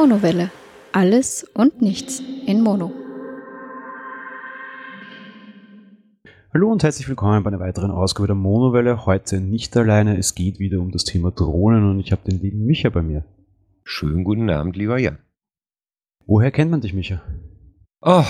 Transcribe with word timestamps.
Monowelle. 0.00 0.52
Alles 0.92 1.42
und 1.54 1.82
nichts 1.82 2.22
in 2.46 2.62
Mono. 2.62 2.92
Hallo 6.54 6.70
und 6.70 6.84
herzlich 6.84 7.08
willkommen 7.08 7.42
bei 7.42 7.48
einer 7.48 7.58
weiteren 7.58 7.90
Ausgabe 7.90 8.28
der 8.28 8.36
Monowelle. 8.36 9.06
Heute 9.06 9.40
nicht 9.40 9.76
alleine, 9.76 10.16
es 10.16 10.36
geht 10.36 10.60
wieder 10.60 10.78
um 10.78 10.92
das 10.92 11.02
Thema 11.02 11.32
Drohnen 11.32 11.90
und 11.90 11.98
ich 11.98 12.12
habe 12.12 12.22
den 12.30 12.40
lieben 12.40 12.64
Micha 12.64 12.90
bei 12.90 13.02
mir. 13.02 13.24
Schönen 13.82 14.22
guten 14.22 14.48
Abend, 14.50 14.76
lieber 14.76 15.00
Jan. 15.00 15.18
Woher 16.26 16.52
kennt 16.52 16.70
man 16.70 16.80
dich, 16.80 16.94
Micha? 16.94 17.20
Oh, 18.00 18.24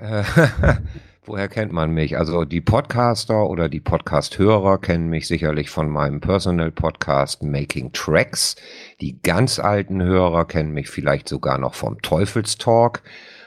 äh, 0.00 0.24
woher 1.24 1.48
kennt 1.48 1.72
man 1.72 1.92
mich? 1.92 2.18
Also 2.18 2.44
die 2.44 2.60
Podcaster 2.60 3.48
oder 3.48 3.68
die 3.68 3.80
Podcast-Hörer 3.80 4.78
kennen 4.78 5.08
mich 5.08 5.28
sicherlich 5.28 5.70
von 5.70 5.88
meinem 5.88 6.20
Personal-Podcast 6.20 7.44
Making 7.44 7.92
Tracks. 7.92 8.56
Die 9.00 9.20
ganz 9.22 9.58
alten 9.58 10.02
Hörer 10.02 10.46
kennen 10.46 10.72
mich 10.72 10.90
vielleicht 10.90 11.28
sogar 11.28 11.58
noch 11.58 11.74
vom 11.74 12.02
Teufelstalk. 12.02 13.02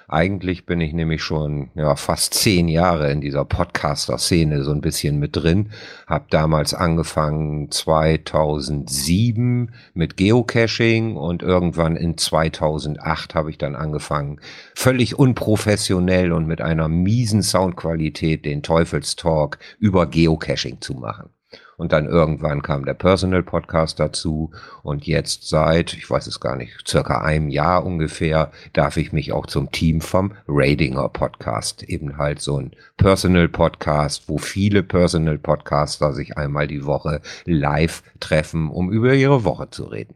Eigentlich 0.07 0.65
bin 0.65 0.81
ich 0.81 0.93
nämlich 0.93 1.23
schon 1.23 1.69
ja, 1.75 1.95
fast 1.95 2.33
zehn 2.33 2.67
Jahre 2.67 3.11
in 3.11 3.21
dieser 3.21 3.45
Podcaster-Szene 3.45 4.63
so 4.63 4.71
ein 4.71 4.81
bisschen 4.81 5.19
mit 5.19 5.35
drin. 5.35 5.71
Hab 6.05 6.29
damals 6.29 6.73
angefangen 6.73 7.71
2007 7.71 9.71
mit 9.93 10.17
Geocaching 10.17 11.15
und 11.15 11.41
irgendwann 11.41 11.95
in 11.95 12.17
2008 12.17 13.35
habe 13.35 13.49
ich 13.49 13.57
dann 13.57 13.75
angefangen, 13.75 14.39
völlig 14.75 15.17
unprofessionell 15.17 16.31
und 16.31 16.45
mit 16.45 16.61
einer 16.61 16.87
miesen 16.87 17.41
Soundqualität 17.41 18.45
den 18.45 18.63
Teufelstalk 18.63 19.57
über 19.79 20.05
Geocaching 20.05 20.81
zu 20.81 20.93
machen. 20.93 21.34
Und 21.77 21.91
dann 21.91 22.05
irgendwann 22.05 22.61
kam 22.61 22.85
der 22.85 22.93
Personal 22.93 23.43
Podcast 23.43 23.99
dazu. 23.99 24.51
Und 24.83 25.05
jetzt 25.05 25.47
seit, 25.49 25.93
ich 25.93 26.09
weiß 26.09 26.27
es 26.27 26.39
gar 26.39 26.55
nicht, 26.55 26.87
circa 26.87 27.21
einem 27.21 27.49
Jahr 27.49 27.85
ungefähr, 27.85 28.51
darf 28.73 28.97
ich 28.97 29.11
mich 29.11 29.33
auch 29.33 29.45
zum 29.45 29.71
Team 29.71 30.01
vom 30.01 30.33
Radinger 30.47 31.09
Podcast, 31.09 31.83
eben 31.83 32.17
halt 32.17 32.41
so 32.41 32.59
ein 32.59 32.71
Personal 32.97 33.49
Podcast, 33.49 34.29
wo 34.29 34.37
viele 34.37 34.83
Personal 34.83 35.37
Podcaster 35.37 36.13
sich 36.13 36.37
einmal 36.37 36.67
die 36.67 36.85
Woche 36.85 37.21
live 37.45 38.03
treffen, 38.19 38.69
um 38.69 38.91
über 38.91 39.13
ihre 39.13 39.43
Woche 39.43 39.69
zu 39.69 39.85
reden. 39.85 40.15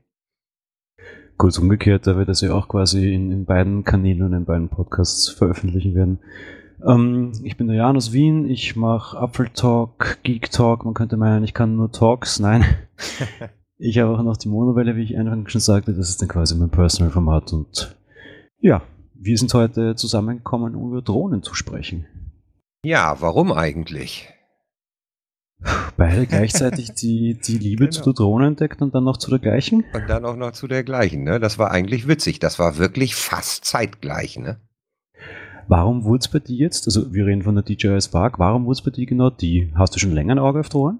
Kurz 1.38 1.58
umgekehrt, 1.58 2.06
da 2.06 2.18
wir 2.18 2.26
das 2.26 2.42
ja 2.42 2.54
auch 2.54 2.68
quasi 2.68 3.14
in, 3.14 3.32
in 3.32 3.46
beiden 3.46 3.86
Kanälen 3.86 4.24
und 4.24 4.34
in 4.34 4.46
beiden 4.46 4.68
Podcasts 4.68 5.30
veröffentlichen 5.30 5.96
werden. 5.96 6.20
Ähm, 6.88 7.34
ich 7.44 7.58
bin 7.58 7.68
der 7.68 7.78
Jan 7.78 7.98
aus 7.98 8.14
Wien, 8.14 8.50
ich 8.50 8.76
mache 8.76 9.18
Apfeltalk, 9.18 10.20
Geek 10.24 10.52
Talk, 10.52 10.86
man 10.86 10.94
könnte 10.94 11.18
meinen, 11.18 11.44
ich 11.44 11.54
kann 11.54 11.76
nur 11.76 11.92
Talks, 11.92 12.40
nein. 12.40 12.64
ich 13.78 13.98
habe 14.00 14.18
auch 14.18 14.24
noch 14.24 14.38
die 14.38 14.50
Monowelle, 14.50 14.96
wie 14.96 15.04
ich 15.04 15.18
anfangs 15.18 15.52
schon 15.52 15.62
sagte, 15.62 15.94
das 15.94 16.10
ist 16.10 16.22
dann 16.22 16.30
quasi 16.30 16.56
mein 16.56 16.70
Personal-Format 16.70 17.54
und 17.54 17.98
ja, 18.62 18.82
wir 19.14 19.38
sind 19.38 19.54
heute 19.54 19.96
zusammengekommen, 19.96 20.76
um 20.76 20.92
über 20.92 21.02
Drohnen 21.02 21.44
zu 21.44 21.54
sprechen. 21.54 22.06
Ja, 22.84 23.18
warum 23.20 23.52
eigentlich? 23.52 24.30
Beide 25.98 26.26
gleichzeitig 26.26 26.92
die, 27.02 27.38
die 27.38 27.58
Liebe 27.58 27.86
genau. 27.86 27.92
zu 27.92 28.04
der 28.04 28.14
Drohne 28.14 28.48
entdeckt 28.48 28.82
und 28.82 28.96
dann 28.96 29.04
noch 29.04 29.18
zu 29.18 29.30
der 29.30 29.40
gleichen? 29.40 29.84
Und 29.94 30.10
dann 30.10 30.24
auch 30.24 30.38
noch 30.38 30.54
zu 30.54 30.68
der 30.68 30.84
gleichen, 30.84 31.24
ne? 31.24 31.42
Das 31.42 31.60
war 31.60 31.72
eigentlich 31.72 32.08
witzig. 32.08 32.40
Das 32.40 32.60
war 32.60 32.78
wirklich 32.78 33.16
fast 33.16 33.66
zeitgleich, 33.66 34.38
ne? 34.38 34.62
Warum 35.70 36.04
wurde 36.04 36.22
es 36.22 36.28
bei 36.28 36.40
dir 36.40 36.58
jetzt, 36.58 36.88
also 36.88 37.14
wir 37.14 37.28
reden 37.28 37.44
von 37.44 37.54
der 37.54 37.64
DJI 37.64 38.02
Spark, 38.02 38.40
warum 38.40 38.66
wurde 38.66 38.80
es 38.80 38.82
bei 38.82 38.90
dir 38.90 39.06
genau 39.06 39.30
die? 39.30 39.72
Hast 39.76 39.96
du 39.96 40.00
schon 40.00 40.14
länger 40.14 40.34
ein 40.34 40.40
Auge 40.40 40.62
auf 40.62 40.70
Drohnen? 40.70 40.98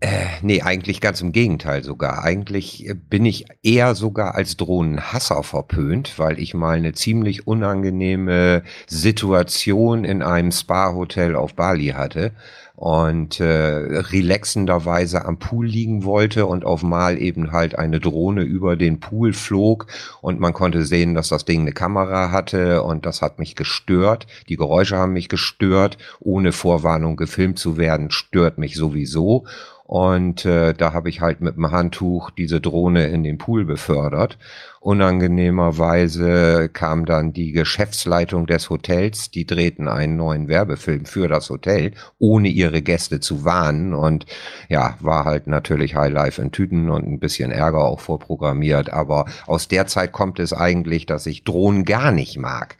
Äh, 0.00 0.26
nee, 0.42 0.60
eigentlich 0.60 1.00
ganz 1.00 1.22
im 1.22 1.32
Gegenteil 1.32 1.82
sogar. 1.82 2.22
Eigentlich 2.22 2.86
äh, 2.86 2.92
bin 2.92 3.24
ich 3.24 3.46
eher 3.62 3.94
sogar 3.94 4.34
als 4.34 4.58
Drohnenhasser 4.58 5.42
verpönt, 5.42 6.18
weil 6.18 6.38
ich 6.38 6.52
mal 6.52 6.76
eine 6.76 6.92
ziemlich 6.92 7.46
unangenehme 7.46 8.62
Situation 8.86 10.04
in 10.04 10.22
einem 10.22 10.52
Spa-Hotel 10.52 11.34
auf 11.34 11.54
Bali 11.54 11.88
hatte 11.88 12.32
und 12.80 13.40
äh, 13.40 13.44
relaxenderweise 13.44 15.26
am 15.26 15.38
Pool 15.38 15.66
liegen 15.66 16.02
wollte 16.02 16.46
und 16.46 16.64
auf 16.64 16.82
mal 16.82 17.20
eben 17.20 17.52
halt 17.52 17.78
eine 17.78 18.00
Drohne 18.00 18.40
über 18.40 18.74
den 18.74 19.00
Pool 19.00 19.34
flog 19.34 19.86
und 20.22 20.40
man 20.40 20.54
konnte 20.54 20.86
sehen, 20.86 21.14
dass 21.14 21.28
das 21.28 21.44
Ding 21.44 21.60
eine 21.60 21.72
Kamera 21.72 22.30
hatte 22.30 22.82
und 22.82 23.04
das 23.04 23.20
hat 23.20 23.38
mich 23.38 23.54
gestört. 23.54 24.26
Die 24.48 24.56
Geräusche 24.56 24.96
haben 24.96 25.12
mich 25.12 25.28
gestört. 25.28 25.98
Ohne 26.20 26.52
Vorwarnung 26.52 27.16
gefilmt 27.16 27.58
zu 27.58 27.76
werden, 27.76 28.10
stört 28.10 28.56
mich 28.56 28.76
sowieso. 28.76 29.44
Und 29.90 30.44
äh, 30.44 30.72
da 30.72 30.92
habe 30.92 31.08
ich 31.08 31.20
halt 31.20 31.40
mit 31.40 31.56
dem 31.56 31.72
Handtuch 31.72 32.30
diese 32.30 32.60
Drohne 32.60 33.08
in 33.08 33.24
den 33.24 33.38
Pool 33.38 33.64
befördert. 33.64 34.38
Unangenehmerweise 34.78 36.68
kam 36.68 37.06
dann 37.06 37.32
die 37.32 37.50
Geschäftsleitung 37.50 38.46
des 38.46 38.70
Hotels, 38.70 39.32
die 39.32 39.46
drehten 39.46 39.88
einen 39.88 40.14
neuen 40.14 40.46
Werbefilm 40.46 41.06
für 41.06 41.26
das 41.26 41.50
Hotel, 41.50 41.90
ohne 42.20 42.46
ihre 42.46 42.82
Gäste 42.82 43.18
zu 43.18 43.44
warnen. 43.44 43.92
Und 43.92 44.26
ja, 44.68 44.96
war 45.00 45.24
halt 45.24 45.48
natürlich 45.48 45.96
Highlife 45.96 46.40
in 46.40 46.52
Tüten 46.52 46.88
und 46.88 47.08
ein 47.08 47.18
bisschen 47.18 47.50
Ärger 47.50 47.84
auch 47.84 47.98
vorprogrammiert. 47.98 48.92
Aber 48.92 49.24
aus 49.48 49.66
der 49.66 49.88
Zeit 49.88 50.12
kommt 50.12 50.38
es 50.38 50.52
eigentlich, 50.52 51.04
dass 51.04 51.26
ich 51.26 51.42
Drohnen 51.42 51.84
gar 51.84 52.12
nicht 52.12 52.38
mag 52.38 52.76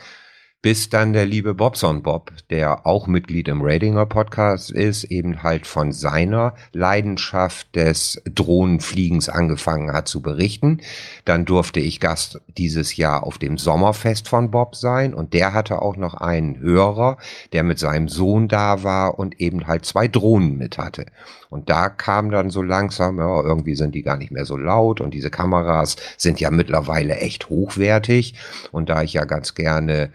bis 0.62 0.90
dann 0.90 1.14
der 1.14 1.24
liebe 1.24 1.54
Bobson 1.54 2.02
Bob, 2.02 2.32
der 2.50 2.86
auch 2.86 3.06
Mitglied 3.06 3.48
im 3.48 3.62
Radinger 3.62 4.04
Podcast 4.04 4.70
ist, 4.70 5.04
eben 5.04 5.42
halt 5.42 5.66
von 5.66 5.92
seiner 5.92 6.54
Leidenschaft 6.72 7.74
des 7.74 8.20
Drohnenfliegens 8.26 9.30
angefangen 9.30 9.92
hat 9.92 10.06
zu 10.06 10.20
berichten. 10.20 10.80
Dann 11.24 11.46
durfte 11.46 11.80
ich 11.80 11.98
Gast 11.98 12.40
dieses 12.58 12.96
Jahr 12.96 13.24
auf 13.24 13.38
dem 13.38 13.56
Sommerfest 13.56 14.28
von 14.28 14.50
Bob 14.50 14.76
sein 14.76 15.14
und 15.14 15.32
der 15.32 15.54
hatte 15.54 15.80
auch 15.80 15.96
noch 15.96 16.12
einen 16.14 16.58
Hörer, 16.58 17.16
der 17.54 17.62
mit 17.62 17.78
seinem 17.78 18.08
Sohn 18.08 18.46
da 18.46 18.82
war 18.82 19.18
und 19.18 19.40
eben 19.40 19.66
halt 19.66 19.86
zwei 19.86 20.08
Drohnen 20.08 20.58
mit 20.58 20.76
hatte. 20.76 21.06
Und 21.50 21.68
da 21.68 21.88
kam 21.88 22.30
dann 22.30 22.48
so 22.50 22.62
langsam, 22.62 23.18
ja, 23.18 23.42
irgendwie 23.42 23.74
sind 23.74 23.94
die 23.94 24.02
gar 24.02 24.16
nicht 24.16 24.30
mehr 24.30 24.46
so 24.46 24.56
laut 24.56 25.00
und 25.00 25.12
diese 25.12 25.30
Kameras 25.30 25.96
sind 26.16 26.40
ja 26.40 26.50
mittlerweile 26.50 27.16
echt 27.16 27.50
hochwertig. 27.50 28.34
Und 28.70 28.88
da 28.88 29.02
ich 29.02 29.14
ja 29.14 29.24
ganz 29.24 29.54
gerne 29.54 30.10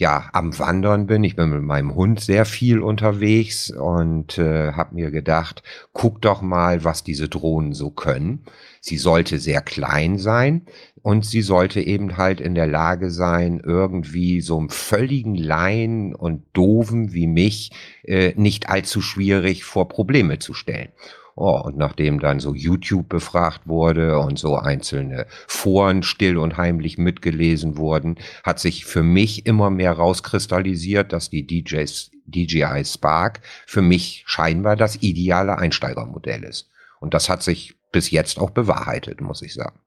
ja 0.00 0.30
am 0.32 0.58
Wandern 0.58 1.06
bin. 1.06 1.22
Ich 1.22 1.36
bin 1.36 1.50
mit 1.50 1.62
meinem 1.62 1.94
Hund 1.94 2.20
sehr 2.20 2.46
viel 2.46 2.80
unterwegs 2.80 3.70
und 3.70 4.38
äh, 4.38 4.72
habe 4.72 4.94
mir 4.94 5.10
gedacht, 5.10 5.62
guck 5.92 6.22
doch 6.22 6.40
mal, 6.40 6.82
was 6.84 7.04
diese 7.04 7.28
Drohnen 7.28 7.74
so 7.74 7.90
können. 7.90 8.42
Sie 8.80 8.96
sollte 8.96 9.38
sehr 9.38 9.60
klein 9.60 10.18
sein 10.18 10.62
und 11.02 11.24
sie 11.24 11.42
sollte 11.42 11.80
eben 11.80 12.16
halt 12.16 12.40
in 12.40 12.54
der 12.54 12.66
Lage 12.66 13.10
sein, 13.10 13.60
irgendwie 13.64 14.40
so 14.40 14.58
einem 14.58 14.70
völligen 14.70 15.34
Laien 15.34 16.14
und 16.14 16.44
Doofen 16.52 17.12
wie 17.12 17.26
mich 17.26 17.72
äh, 18.04 18.32
nicht 18.36 18.68
allzu 18.68 19.00
schwierig 19.00 19.64
vor 19.64 19.88
Probleme 19.88 20.38
zu 20.38 20.54
stellen. 20.54 20.90
Oh, 21.36 21.58
und 21.64 21.78
nachdem 21.78 22.20
dann 22.20 22.38
so 22.38 22.54
YouTube 22.54 23.08
befragt 23.08 23.62
wurde 23.66 24.18
und 24.18 24.38
so 24.38 24.56
einzelne 24.56 25.26
Foren 25.46 26.02
still 26.02 26.36
und 26.36 26.58
heimlich 26.58 26.98
mitgelesen 26.98 27.78
wurden, 27.78 28.16
hat 28.42 28.58
sich 28.58 28.84
für 28.84 29.02
mich 29.02 29.46
immer 29.46 29.70
mehr 29.70 29.92
rauskristallisiert, 29.92 31.14
dass 31.14 31.30
die 31.30 31.46
DJs, 31.46 32.10
DJI 32.26 32.84
Spark 32.84 33.40
für 33.66 33.80
mich 33.80 34.24
scheinbar 34.26 34.76
das 34.76 35.02
ideale 35.02 35.56
Einsteigermodell 35.56 36.44
ist. 36.44 36.68
Und 37.00 37.14
das 37.14 37.30
hat 37.30 37.42
sich 37.42 37.74
bis 37.90 38.10
jetzt 38.10 38.38
auch 38.38 38.50
bewahrheitet, 38.50 39.20
muss 39.20 39.40
ich 39.40 39.54
sagen. 39.54 39.80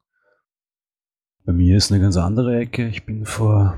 Bei 1.46 1.52
mir 1.52 1.76
ist 1.76 1.92
eine 1.92 2.02
ganz 2.02 2.16
andere 2.16 2.58
Ecke. 2.58 2.88
Ich 2.88 3.06
bin 3.06 3.26
vor 3.26 3.78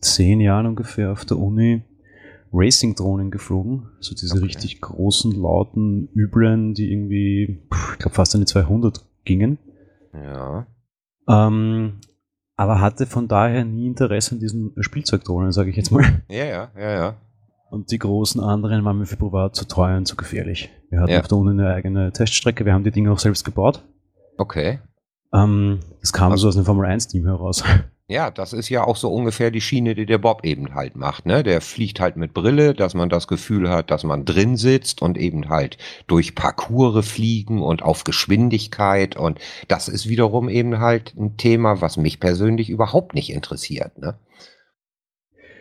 zehn 0.00 0.40
Jahren 0.40 0.66
ungefähr 0.66 1.10
auf 1.10 1.24
der 1.24 1.38
Uni 1.38 1.82
Racing-Drohnen 2.52 3.30
geflogen. 3.30 3.88
So 3.98 4.14
diese 4.14 4.36
okay. 4.36 4.44
richtig 4.44 4.80
großen, 4.80 5.32
lauten, 5.32 6.08
üblen, 6.14 6.74
die 6.74 6.92
irgendwie, 6.92 7.60
ich 7.92 7.98
glaube, 7.98 8.14
fast 8.14 8.34
an 8.34 8.42
die 8.42 8.46
200 8.46 9.04
gingen. 9.24 9.58
Ja. 10.14 10.66
Ähm, 11.28 11.94
aber 12.56 12.80
hatte 12.80 13.06
von 13.06 13.26
daher 13.26 13.64
nie 13.64 13.88
Interesse 13.88 14.36
an 14.36 14.40
diesen 14.40 14.72
Spielzeugdrohnen, 14.78 15.50
sage 15.50 15.70
ich 15.70 15.76
jetzt 15.76 15.90
mal. 15.90 16.22
Ja, 16.28 16.44
ja, 16.44 16.70
ja, 16.78 16.90
ja. 16.92 17.16
Und 17.68 17.90
die 17.90 17.98
großen 17.98 18.40
anderen 18.40 18.84
waren 18.84 18.98
mir 18.98 19.06
für 19.06 19.16
privat 19.16 19.56
zu 19.56 19.66
teuer 19.66 19.96
und 19.96 20.06
zu 20.06 20.14
gefährlich. 20.14 20.70
Wir 20.88 21.00
hatten 21.00 21.10
ja. 21.10 21.20
auf 21.20 21.26
der 21.26 21.36
Uni 21.36 21.50
eine 21.50 21.74
eigene 21.74 22.12
Teststrecke, 22.12 22.64
wir 22.64 22.72
haben 22.72 22.84
die 22.84 22.92
Dinge 22.92 23.10
auch 23.10 23.18
selbst 23.18 23.44
gebaut. 23.44 23.82
Okay. 24.38 24.78
Ähm, 25.32 25.80
das 26.00 26.12
kam 26.12 26.32
also, 26.32 26.42
so 26.42 26.48
aus 26.48 26.54
dem 26.54 26.64
Formel 26.64 26.86
1-Team 26.86 27.26
heraus. 27.26 27.62
Ja, 28.08 28.30
das 28.30 28.52
ist 28.52 28.68
ja 28.68 28.84
auch 28.84 28.94
so 28.94 29.12
ungefähr 29.12 29.50
die 29.50 29.60
Schiene, 29.60 29.96
die 29.96 30.06
der 30.06 30.18
Bob 30.18 30.44
eben 30.44 30.76
halt 30.76 30.94
macht. 30.94 31.26
Ne? 31.26 31.42
Der 31.42 31.60
fliegt 31.60 31.98
halt 31.98 32.16
mit 32.16 32.34
Brille, 32.34 32.72
dass 32.72 32.94
man 32.94 33.08
das 33.08 33.26
Gefühl 33.26 33.68
hat, 33.68 33.90
dass 33.90 34.04
man 34.04 34.24
drin 34.24 34.56
sitzt 34.56 35.02
und 35.02 35.18
eben 35.18 35.48
halt 35.48 35.76
durch 36.06 36.36
Parcours 36.36 37.04
fliegen 37.04 37.62
und 37.62 37.82
auf 37.82 38.04
Geschwindigkeit. 38.04 39.16
Und 39.16 39.40
das 39.66 39.88
ist 39.88 40.08
wiederum 40.08 40.48
eben 40.48 40.78
halt 40.78 41.14
ein 41.16 41.36
Thema, 41.36 41.80
was 41.80 41.96
mich 41.96 42.20
persönlich 42.20 42.70
überhaupt 42.70 43.14
nicht 43.14 43.30
interessiert. 43.30 43.98
Ne? 43.98 44.14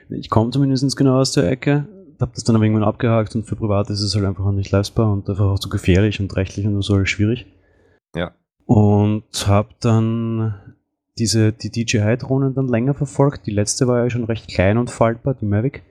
Ich 0.10 0.30
komme 0.30 0.52
zumindest 0.52 0.96
genau 0.96 1.20
aus 1.20 1.32
der 1.32 1.50
Ecke, 1.50 1.88
habe 2.20 2.32
das 2.36 2.44
dann 2.44 2.56
aber 2.56 2.66
irgendwann 2.66 2.88
abgehakt 2.88 3.36
und 3.36 3.46
für 3.46 3.56
Privat 3.56 3.90
ist 3.90 4.02
es 4.02 4.16
halt 4.16 4.26
einfach 4.26 4.52
nicht 4.52 4.70
leistbar 4.72 5.12
und 5.12 5.28
einfach 5.28 5.46
auch 5.46 5.60
zu 5.60 5.70
gefährlich 5.70 6.20
und 6.20 6.36
rechtlich 6.36 6.66
und 6.66 6.80
so 6.82 7.04
schwierig. 7.06 7.48
Ja. 8.16 8.34
Und 8.66 9.24
habe 9.48 9.70
dann 9.80 10.56
diese, 11.18 11.54
die 11.54 11.70
DJI-Drohnen 11.70 12.54
dann 12.54 12.68
länger 12.68 12.94
verfolgt. 12.94 13.46
Die 13.46 13.52
letzte 13.52 13.88
war 13.88 14.04
ja 14.04 14.10
schon 14.10 14.26
recht 14.26 14.48
klein 14.48 14.78
und 14.78 14.90
faltbar, 14.90 15.36
die 15.36 15.46
Mavic. 15.46 15.84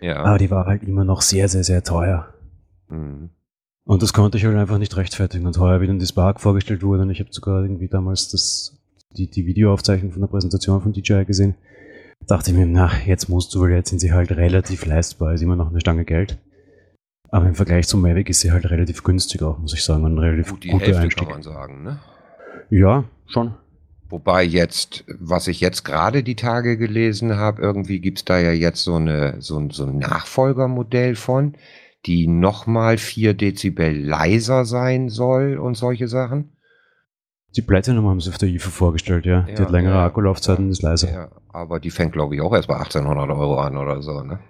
Ja. 0.00 0.24
Aber 0.24 0.38
die 0.38 0.50
war 0.50 0.66
halt 0.66 0.82
immer 0.82 1.04
noch 1.04 1.22
sehr, 1.22 1.48
sehr, 1.48 1.62
sehr 1.62 1.84
teuer. 1.84 2.32
Mhm. 2.88 3.30
Und 3.84 4.02
das 4.02 4.12
konnte 4.12 4.38
ich 4.38 4.44
halt 4.44 4.56
einfach 4.56 4.78
nicht 4.78 4.96
rechtfertigen. 4.96 5.46
Und 5.46 5.58
heuer, 5.58 5.80
wie 5.80 5.86
dann 5.86 5.98
die 5.98 6.06
Spark 6.06 6.40
vorgestellt 6.40 6.82
wurde, 6.82 7.02
und 7.02 7.10
ich 7.10 7.20
habe 7.20 7.32
sogar 7.32 7.62
irgendwie 7.62 7.88
damals 7.88 8.28
das, 8.30 8.80
die, 9.16 9.28
die 9.28 9.46
Videoaufzeichnung 9.46 10.12
von 10.12 10.20
der 10.20 10.28
Präsentation 10.28 10.80
von 10.80 10.92
DJI 10.92 11.24
gesehen, 11.24 11.54
dachte 12.26 12.50
ich 12.50 12.56
mir, 12.56 12.66
na, 12.66 12.90
jetzt 13.06 13.28
musst 13.28 13.54
du, 13.54 13.60
weil 13.60 13.72
jetzt 13.72 13.90
sind 13.90 13.98
sie 13.98 14.12
halt 14.12 14.30
relativ 14.32 14.86
leistbar, 14.86 15.34
ist 15.34 15.42
immer 15.42 15.56
noch 15.56 15.70
eine 15.70 15.80
Stange 15.80 16.04
Geld. 16.04 16.38
Aber 17.30 17.46
im 17.46 17.54
Vergleich 17.54 17.88
zum 17.88 18.02
Mavic 18.02 18.28
ist 18.28 18.40
sie 18.40 18.52
halt 18.52 18.70
relativ 18.70 19.02
günstig 19.02 19.42
auch, 19.42 19.58
muss 19.58 19.74
ich 19.74 19.82
sagen. 19.82 20.04
Und 20.04 20.14
ein 20.14 20.18
relativ 20.18 20.50
Gut, 20.50 20.64
die 20.64 20.68
guter 20.68 20.86
Hälfte 20.86 21.00
Einstieg. 21.00 21.28
kann 21.28 21.36
man 21.36 21.42
sagen, 21.42 21.82
ne? 21.82 21.98
Ja, 22.74 23.04
schon. 23.26 23.54
Wobei 24.08 24.42
jetzt, 24.44 25.04
was 25.20 25.46
ich 25.46 25.60
jetzt 25.60 25.84
gerade 25.84 26.22
die 26.22 26.36
Tage 26.36 26.76
gelesen 26.78 27.36
habe, 27.36 27.60
irgendwie 27.60 28.00
gibt's 28.00 28.24
da 28.24 28.38
ja 28.38 28.50
jetzt 28.52 28.82
so, 28.82 28.94
eine, 28.96 29.36
so, 29.40 29.58
ein- 29.58 29.70
so 29.70 29.84
ein 29.84 29.98
Nachfolgermodell 29.98 31.14
von, 31.14 31.54
die 32.06 32.26
nochmal 32.26 32.96
4 32.98 33.34
Dezibel 33.34 33.94
leiser 33.94 34.64
sein 34.64 35.08
soll 35.10 35.58
und 35.58 35.76
solche 35.76 36.08
Sachen. 36.08 36.52
Die 37.56 37.62
Platinum 37.62 38.06
haben 38.08 38.20
sie 38.20 38.30
auf 38.30 38.38
der 38.38 38.48
IFA 38.48 38.70
vorgestellt, 38.70 39.26
ja. 39.26 39.42
die 39.42 39.52
Ja, 39.52 39.60
hat 39.60 39.70
längere 39.70 39.94
ja. 39.96 40.06
Akkulaufzeiten 40.06 40.64
und 40.66 40.70
ist 40.70 40.82
leiser. 40.82 41.12
Ja, 41.12 41.28
aber 41.52 41.78
die 41.78 41.90
fängt, 41.90 42.12
glaube 42.12 42.34
ich, 42.34 42.40
auch 42.40 42.54
erst 42.54 42.68
bei 42.68 42.76
1800 42.76 43.28
Euro 43.30 43.58
an 43.58 43.76
oder 43.76 44.00
so, 44.02 44.22
ne? 44.22 44.40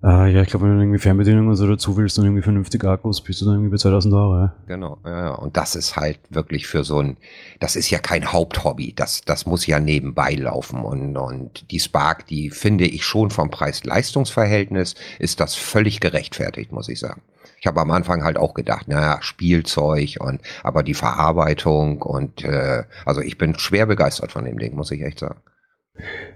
Ah, 0.00 0.26
ja, 0.26 0.42
ich 0.42 0.48
glaube, 0.48 0.66
wenn 0.66 0.76
du 0.76 0.82
irgendwie 0.82 1.00
Fernbedienung 1.00 1.48
und 1.48 1.56
so 1.56 1.66
dazu 1.66 1.96
willst 1.96 2.18
und 2.18 2.24
irgendwie 2.24 2.42
vernünftige 2.42 2.88
Akkus, 2.88 3.20
bist 3.20 3.40
du 3.40 3.46
dann 3.46 3.54
irgendwie 3.54 3.72
bei 3.72 3.78
2000 3.78 4.14
Euro, 4.14 4.34
ja. 4.36 4.54
Genau, 4.68 4.98
ja, 5.04 5.24
ja. 5.24 5.34
Und 5.34 5.56
das 5.56 5.74
ist 5.74 5.96
halt 5.96 6.20
wirklich 6.30 6.68
für 6.68 6.84
so 6.84 7.00
ein, 7.00 7.16
das 7.58 7.74
ist 7.74 7.90
ja 7.90 7.98
kein 7.98 8.32
Haupthobby. 8.32 8.92
Das, 8.94 9.22
das 9.22 9.44
muss 9.44 9.66
ja 9.66 9.80
nebenbei 9.80 10.34
laufen. 10.34 10.84
Und, 10.84 11.16
und 11.16 11.68
die 11.72 11.80
Spark, 11.80 12.28
die 12.28 12.50
finde 12.50 12.84
ich 12.86 13.04
schon 13.04 13.30
vom 13.32 13.50
Preis-Leistungs-Verhältnis, 13.50 14.94
ist 15.18 15.40
das 15.40 15.56
völlig 15.56 15.98
gerechtfertigt, 15.98 16.70
muss 16.70 16.88
ich 16.88 17.00
sagen. 17.00 17.22
Ich 17.60 17.66
habe 17.66 17.80
am 17.80 17.90
Anfang 17.90 18.22
halt 18.22 18.36
auch 18.38 18.54
gedacht, 18.54 18.86
naja, 18.86 19.18
Spielzeug 19.20 20.18
und 20.20 20.40
aber 20.62 20.84
die 20.84 20.94
Verarbeitung 20.94 22.02
und 22.02 22.44
äh, 22.44 22.84
also 23.04 23.20
ich 23.20 23.36
bin 23.36 23.58
schwer 23.58 23.86
begeistert 23.86 24.30
von 24.30 24.44
dem 24.44 24.58
Ding, 24.60 24.76
muss 24.76 24.92
ich 24.92 25.02
echt 25.02 25.18
sagen. 25.18 25.40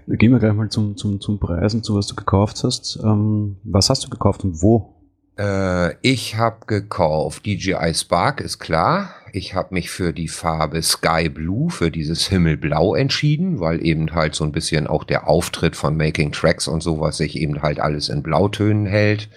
Gehen 0.07 0.31
wir 0.31 0.39
gleich 0.39 0.53
mal 0.53 0.69
zum, 0.69 0.97
zum, 0.97 1.21
zum 1.21 1.39
Preis 1.39 1.73
und 1.73 1.85
zu 1.85 1.95
was 1.95 2.07
du 2.07 2.15
gekauft 2.15 2.63
hast. 2.63 2.99
Ähm, 3.03 3.57
was 3.63 3.89
hast 3.89 4.03
du 4.05 4.09
gekauft 4.09 4.43
und 4.43 4.61
wo? 4.61 4.93
Äh, 5.37 5.95
ich 6.01 6.37
habe 6.37 6.65
gekauft 6.67 7.45
DJI 7.45 7.93
Spark, 7.93 8.41
ist 8.41 8.59
klar. 8.59 9.15
Ich 9.31 9.55
habe 9.55 9.73
mich 9.73 9.89
für 9.89 10.13
die 10.13 10.27
Farbe 10.27 10.81
Sky 10.83 11.27
Blue, 11.27 11.71
für 11.71 11.89
dieses 11.89 12.27
Himmelblau 12.27 12.93
entschieden, 12.93 13.59
weil 13.59 13.83
eben 13.83 14.13
halt 14.13 14.35
so 14.35 14.43
ein 14.43 14.51
bisschen 14.51 14.85
auch 14.85 15.03
der 15.03 15.27
Auftritt 15.27 15.75
von 15.75 15.97
Making 15.97 16.31
Tracks 16.31 16.67
und 16.67 16.81
sowas 16.81 17.17
sich 17.17 17.35
eben 17.37 17.63
halt 17.63 17.79
alles 17.79 18.09
in 18.09 18.21
Blautönen 18.21 18.85
hält. 18.85 19.29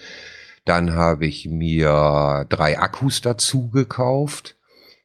Dann 0.65 0.93
habe 0.93 1.25
ich 1.25 1.47
mir 1.47 2.45
drei 2.49 2.77
Akkus 2.77 3.21
dazu 3.21 3.69
gekauft. 3.69 4.55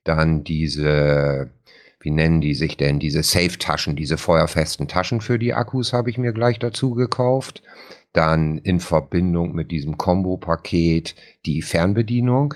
Dann 0.04 0.44
diese, 0.44 1.50
wie 2.02 2.10
nennen 2.10 2.40
die 2.40 2.54
sich 2.54 2.76
denn, 2.76 2.98
diese 2.98 3.22
Safe-Taschen, 3.22 3.96
diese 3.96 4.18
feuerfesten 4.18 4.88
Taschen 4.88 5.20
für 5.20 5.38
die 5.38 5.54
Akkus 5.54 5.92
habe 5.92 6.10
ich 6.10 6.18
mir 6.18 6.32
gleich 6.32 6.58
dazu 6.58 6.94
gekauft. 6.94 7.62
Dann 8.12 8.58
in 8.58 8.80
Verbindung 8.80 9.54
mit 9.54 9.70
diesem 9.70 9.96
Combo-Paket 9.96 11.14
die 11.46 11.62
Fernbedienung. 11.62 12.54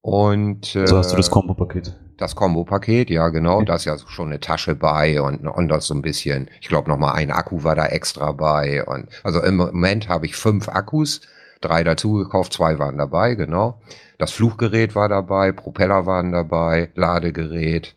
Und 0.00 0.66
So 0.66 0.80
Also 0.80 0.96
hast 0.96 1.12
du 1.12 1.16
das 1.16 1.28
äh, 1.28 1.30
Kombo-Paket. 1.30 1.94
das 2.16 2.34
Kombo-Paket, 2.36 3.10
ja 3.10 3.28
genau, 3.28 3.56
Okay. 3.56 3.66
da 3.66 3.74
ist 3.74 3.84
ja 3.84 3.98
schon 3.98 4.28
eine 4.28 4.40
Tasche 4.40 4.74
bei 4.74 5.20
und, 5.20 5.46
und 5.46 5.68
das 5.68 5.86
so 5.88 5.94
ein 5.94 6.00
bisschen, 6.02 6.48
ich 6.60 6.68
glaube 6.68 6.88
nochmal 6.88 7.14
ein 7.16 7.30
Akku 7.30 7.64
war 7.64 7.74
da 7.74 7.86
extra 7.86 8.32
bei 8.32 8.84
und 8.84 9.08
also 9.24 9.42
im 9.42 9.56
Moment 9.56 10.08
habe 10.08 10.26
ich 10.26 10.36
fünf 10.36 10.68
Akkus, 10.68 11.20
drei 11.60 11.82
dazu 11.84 12.12
gekauft, 12.14 12.52
zwei 12.54 12.78
waren 12.78 12.96
dabei, 12.98 13.34
genau. 13.34 13.80
Das 14.18 14.30
Fluchgerät 14.32 14.94
war 14.94 15.08
dabei, 15.10 15.52
Propeller 15.52 16.06
waren 16.06 16.32
dabei, 16.32 16.88
Ladegerät 16.94 17.96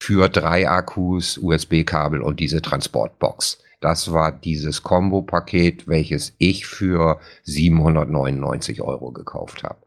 für 0.00 0.30
drei 0.30 0.68
Akkus, 0.68 1.38
USB-Kabel 1.38 2.22
und 2.22 2.40
diese 2.40 2.62
Transportbox. 2.62 3.58
Das 3.80 4.12
war 4.12 4.32
dieses 4.32 4.82
Kombo-Paket, 4.82 5.86
welches 5.88 6.34
ich 6.38 6.66
für 6.66 7.20
799 7.44 8.80
Euro 8.80 9.12
gekauft 9.12 9.62
habe. 9.62 9.78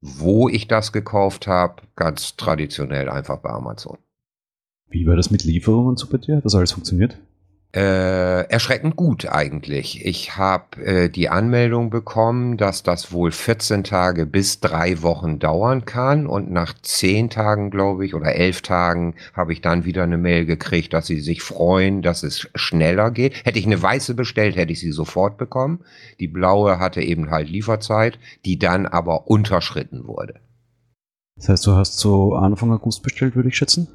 Wo 0.00 0.48
ich 0.48 0.68
das 0.68 0.92
gekauft 0.92 1.46
habe, 1.46 1.82
ganz 1.96 2.36
traditionell 2.36 3.08
einfach 3.08 3.38
bei 3.38 3.50
Amazon. 3.50 3.98
Wie 4.88 5.06
war 5.06 5.16
das 5.16 5.30
mit 5.30 5.44
Lieferungen 5.44 5.96
so 5.96 6.08
bei 6.08 6.18
dir? 6.18 6.36
Hat 6.36 6.44
das 6.44 6.54
alles 6.54 6.72
funktioniert? 6.72 7.18
Äh, 7.74 8.50
erschreckend 8.50 8.96
gut 8.96 9.26
eigentlich. 9.26 10.04
Ich 10.04 10.36
habe 10.36 10.84
äh, 10.84 11.08
die 11.08 11.30
Anmeldung 11.30 11.88
bekommen, 11.88 12.58
dass 12.58 12.82
das 12.82 13.12
wohl 13.12 13.32
14 13.32 13.82
Tage 13.82 14.26
bis 14.26 14.60
drei 14.60 15.00
Wochen 15.00 15.38
dauern 15.38 15.86
kann 15.86 16.26
und 16.26 16.50
nach 16.50 16.74
10 16.74 17.30
Tagen, 17.30 17.70
glaube 17.70 18.04
ich, 18.04 18.14
oder 18.14 18.34
11 18.34 18.60
Tagen 18.60 19.14
habe 19.32 19.54
ich 19.54 19.62
dann 19.62 19.86
wieder 19.86 20.02
eine 20.02 20.18
Mail 20.18 20.44
gekriegt, 20.44 20.92
dass 20.92 21.06
sie 21.06 21.20
sich 21.20 21.40
freuen, 21.40 22.02
dass 22.02 22.24
es 22.24 22.46
schneller 22.54 23.10
geht. 23.10 23.42
Hätte 23.46 23.58
ich 23.58 23.64
eine 23.64 23.80
weiße 23.80 24.12
bestellt, 24.14 24.56
hätte 24.56 24.72
ich 24.72 24.80
sie 24.80 24.92
sofort 24.92 25.38
bekommen. 25.38 25.80
Die 26.20 26.28
blaue 26.28 26.78
hatte 26.78 27.00
eben 27.00 27.30
halt 27.30 27.48
Lieferzeit, 27.48 28.18
die 28.44 28.58
dann 28.58 28.84
aber 28.84 29.28
unterschritten 29.28 30.06
wurde. 30.06 30.40
Das 31.36 31.48
heißt, 31.48 31.66
du 31.66 31.72
hast 31.72 31.98
so 31.98 32.34
Anfang 32.34 32.70
August 32.70 33.02
bestellt, 33.02 33.34
würde 33.34 33.48
ich 33.48 33.56
schätzen? 33.56 33.88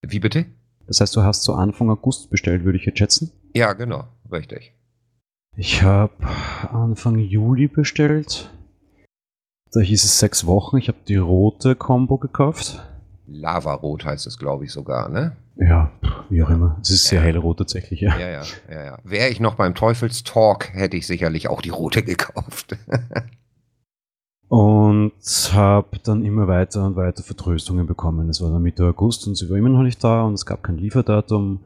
Wie 0.00 0.20
bitte? 0.20 0.46
Das 0.86 1.00
heißt, 1.00 1.14
du 1.16 1.22
hast 1.22 1.42
so 1.44 1.54
Anfang 1.54 1.88
August 1.90 2.30
bestellt, 2.30 2.64
würde 2.64 2.78
ich 2.78 2.84
jetzt 2.86 2.98
schätzen? 2.98 3.30
Ja, 3.54 3.72
genau, 3.74 4.04
richtig. 4.30 4.74
Ich 5.56 5.82
habe 5.82 6.12
Anfang 6.72 7.18
Juli 7.18 7.68
bestellt. 7.68 8.50
Da 9.72 9.80
hieß 9.80 10.04
es 10.04 10.18
sechs 10.18 10.46
Wochen. 10.46 10.78
Ich 10.78 10.88
habe 10.88 10.98
die 11.06 11.16
rote 11.16 11.76
Combo 11.76 12.18
gekauft. 12.18 12.82
Lavarot 13.26 14.04
heißt 14.04 14.26
es, 14.26 14.38
glaube 14.38 14.64
ich, 14.64 14.72
sogar, 14.72 15.08
ne? 15.08 15.36
Ja, 15.56 15.92
wie 16.28 16.42
auch 16.42 16.50
immer. 16.50 16.76
Es 16.82 16.90
ist 16.90 17.04
sehr 17.04 17.20
Ja. 17.20 17.26
hellrot 17.26 17.58
tatsächlich, 17.58 18.00
ja. 18.00 18.18
Ja, 18.18 18.28
ja, 18.30 18.42
ja, 18.70 18.84
ja. 18.84 18.98
Wäre 19.04 19.28
ich 19.28 19.38
noch 19.38 19.54
beim 19.54 19.74
Teufelstalk, 19.74 20.72
hätte 20.74 20.96
ich 20.96 21.06
sicherlich 21.06 21.48
auch 21.48 21.62
die 21.62 21.68
rote 21.70 22.02
gekauft. 22.02 22.76
Und 24.50 25.12
habe 25.52 26.00
dann 26.02 26.24
immer 26.24 26.48
weiter 26.48 26.84
und 26.84 26.96
weiter 26.96 27.22
Vertröstungen 27.22 27.86
bekommen. 27.86 28.28
Es 28.28 28.42
war 28.42 28.50
dann 28.50 28.62
Mitte 28.62 28.84
August 28.84 29.28
und 29.28 29.36
sie 29.36 29.48
war 29.48 29.56
immer 29.56 29.68
noch 29.68 29.84
nicht 29.84 30.02
da 30.02 30.24
und 30.24 30.34
es 30.34 30.44
gab 30.44 30.64
kein 30.64 30.76
Lieferdatum. 30.76 31.60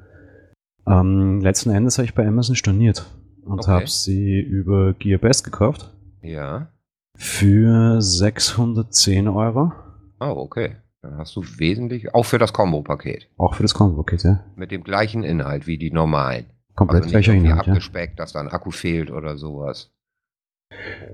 Ähm, 0.87 1.41
letzten 1.41 1.71
Endes 1.71 1.97
habe 1.97 2.05
ich 2.05 2.15
bei 2.15 2.27
Amazon 2.27 2.57
storniert 2.57 3.07
und 3.43 3.61
Okay. 3.61 3.71
habe 3.71 3.87
sie 3.87 4.39
über 4.39 4.93
GearBest 4.93 5.45
gekauft 5.45 5.95
ja. 6.21 6.69
für 7.17 8.03
610 8.03 9.29
Euro. 9.29 9.73
Oh, 10.21 10.35
okay. 10.37 10.77
Dann 11.01 11.17
hast 11.17 11.37
du 11.37 11.43
wesentlich, 11.57 12.15
auch 12.15 12.25
für 12.25 12.39
das 12.39 12.53
Kombo-Paket. 12.53 13.31
Auch 13.39 13.55
für 13.55 13.63
das 13.63 13.73
Combo-Paket, 13.73 14.25
ja. 14.25 14.45
Mit 14.57 14.71
dem 14.71 14.85
gleichen 14.85 15.23
Inhalt 15.23 15.67
wie 15.67 15.79
die 15.79 15.91
normalen. 15.91 16.45
Komplett 16.75 17.05
also 17.05 17.13
gleicher 17.13 17.33
Inhalt, 17.33 17.67
ja. 17.67 17.73
abgespeckt, 17.73 18.19
dass 18.21 18.35
da 18.35 18.41
ein 18.41 18.49
Akku 18.49 18.71
fehlt 18.71 19.11
oder 19.11 19.39
sowas. 19.39 19.94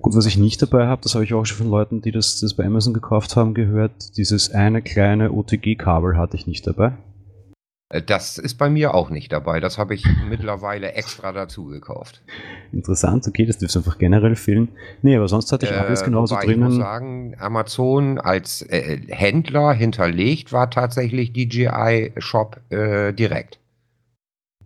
Gut, 0.03 0.15
was 0.17 0.27
ich 0.27 0.37
nicht 0.39 0.61
dabei 0.63 0.87
habe, 0.87 1.03
das 1.03 1.15
habe 1.15 1.25
ich 1.25 1.35
auch 1.35 1.45
schon 1.45 1.59
von 1.59 1.71
Leuten, 1.71 2.01
die 2.03 2.11
das, 2.13 2.41
das 2.41 2.55
bei 2.55 2.65
Amazon 2.65 2.95
gekauft 2.95 3.37
haben, 3.37 3.55
gehört. 3.55 4.17
Dieses 4.17 4.51
eine 4.51 4.83
kleine 4.83 5.33
OTG-Kabel 5.33 6.17
hatte 6.17 6.37
ich 6.37 6.47
nicht 6.47 6.67
dabei. 6.67 6.93
Äh, 7.91 8.03
Das 8.03 8.39
ist 8.39 8.55
bei 8.57 8.71
mir 8.71 8.95
auch 8.95 9.11
nicht 9.11 9.31
dabei. 9.33 9.61
Das 9.61 9.77
habe 9.79 9.95
ich 9.95 10.05
mittlerweile 10.29 10.93
extra 10.93 11.33
dazu 11.33 11.67
gekauft. 11.67 12.23
Interessant, 12.73 13.27
okay, 13.29 13.45
das 13.47 13.59
dürfte 13.59 13.79
einfach 13.81 13.99
generell 13.99 14.37
fehlen. 14.37 14.69
Nee, 15.03 15.17
aber 15.17 15.29
sonst 15.29 15.51
hatte 15.53 15.67
ich 15.67 15.73
alles 15.73 16.03
Äh, 16.03 16.05
genauso 16.07 16.35
wobei 16.37 16.45
Ich 16.47 16.57
muss 16.57 16.69
drinnen. 16.69 16.81
sagen, 16.81 17.37
Amazon 17.39 18.19
als 18.19 18.63
äh, 18.63 19.01
Händler 19.09 19.73
hinterlegt 19.73 20.53
war 20.53 20.71
tatsächlich 20.71 21.33
DJI 21.33 22.13
Shop 22.19 22.61
äh, 22.71 23.13
direkt. 23.13 23.59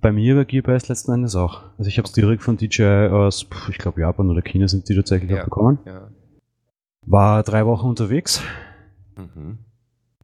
Bei 0.05 0.13
mir 0.13 0.35
bei 0.37 0.45
GearBest 0.45 0.89
letzten 0.91 1.13
Endes 1.13 1.35
auch. 1.35 1.63
Also 1.79 1.89
ich 1.89 1.97
habe 1.97 2.05
es 2.05 2.13
direkt 2.13 2.43
von 2.43 2.59
DJI 2.59 3.09
aus, 3.09 3.47
ich 3.71 3.79
glaube 3.79 4.03
Japan 4.03 4.29
oder 4.29 4.43
China 4.43 4.69
sind 4.69 4.87
die 4.87 4.95
tatsächlich 4.95 5.31
Ja. 5.31 5.41
auch 5.41 5.45
bekommen. 5.45 5.79
Ja. 5.87 6.09
War 7.07 7.43
drei 7.43 7.65
Wochen 7.65 7.87
unterwegs, 7.89 8.43
Mhm. 9.17 9.61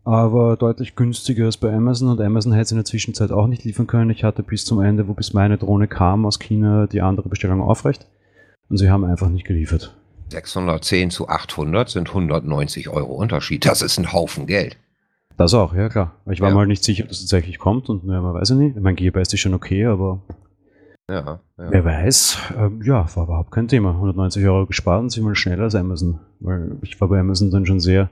aber 0.04 0.58
deutlich 0.58 0.96
günstiger 0.96 1.46
als 1.46 1.56
bei 1.56 1.72
Amazon 1.75 2.10
und 2.10 2.20
Amazon 2.20 2.52
hätte 2.52 2.64
es 2.64 2.72
in 2.72 2.76
der 2.76 2.84
Zwischenzeit 2.84 3.30
auch 3.32 3.46
nicht 3.46 3.64
liefern 3.64 3.87
können. 3.87 4.10
Ich 4.10 4.22
hatte 4.22 4.42
bis 4.42 4.66
zum 4.66 4.82
Ende, 4.82 5.08
wo 5.08 5.14
bis 5.14 5.32
meine 5.32 5.56
Drohne 5.56 5.88
kam 5.88 6.26
aus 6.26 6.38
China, 6.38 6.87
die 6.87 7.00
andere 7.00 7.30
Bestellung 7.30 7.62
aufrecht 7.62 8.06
und 8.68 8.76
sie 8.76 8.90
haben 8.90 9.04
einfach 9.04 9.30
nicht 9.30 9.46
geliefert. 9.46 9.96
610 10.28 11.10
zu 11.10 11.26
800 11.30 11.88
sind 11.88 12.10
190 12.12 12.90
Euro 12.90 13.14
Unterschied. 13.14 13.64
Das 13.64 13.80
ist 13.80 13.96
ein 13.99 14.12
Haufen 14.12 14.46
Geld. 14.46 14.76
Das 15.40 15.54
auch, 15.54 15.73
ja 15.75 15.88
klar. 15.88 16.12
Ich 16.30 16.42
war 16.42 16.50
Ja. 16.50 16.54
mal 16.54 16.66
nicht 16.66 16.85
sicher, 16.85 17.04
ob 17.04 17.09
das 17.09 17.20
tatsächlich 17.20 17.59
kommt 17.59 17.88
und 17.88 18.04
naja, 18.04 18.20
man 18.20 18.35
weiß 18.35 18.50
ja 18.50 18.56
nicht. 18.56 18.78
Mein 18.78 18.94
GearBest 18.94 19.32
ist 19.32 19.40
schon 19.40 19.54
okay, 19.54 19.87
aber 19.87 20.20
Ja, 21.11 21.40
ja. 21.56 21.70
wer 21.70 21.82
weiß. 21.82 22.38
Ähm, 22.59 22.82
ja, 22.85 23.06
war 23.16 23.25
überhaupt 23.25 23.50
kein 23.50 23.66
Thema. 23.66 23.92
190 23.92 24.44
Euro 24.44 24.66
gespart 24.66 25.00
und 25.00 25.09
sind 25.11 25.25
mal 25.25 25.35
schneller 25.35 25.62
als 25.62 25.75
Amazon. 25.75 26.18
Weil 26.40 26.76
ich 26.82 27.00
war 27.00 27.09
bei 27.09 27.18
Amazon 27.18 27.50
dann 27.50 27.64
schon 27.64 27.80
sehr 27.80 28.11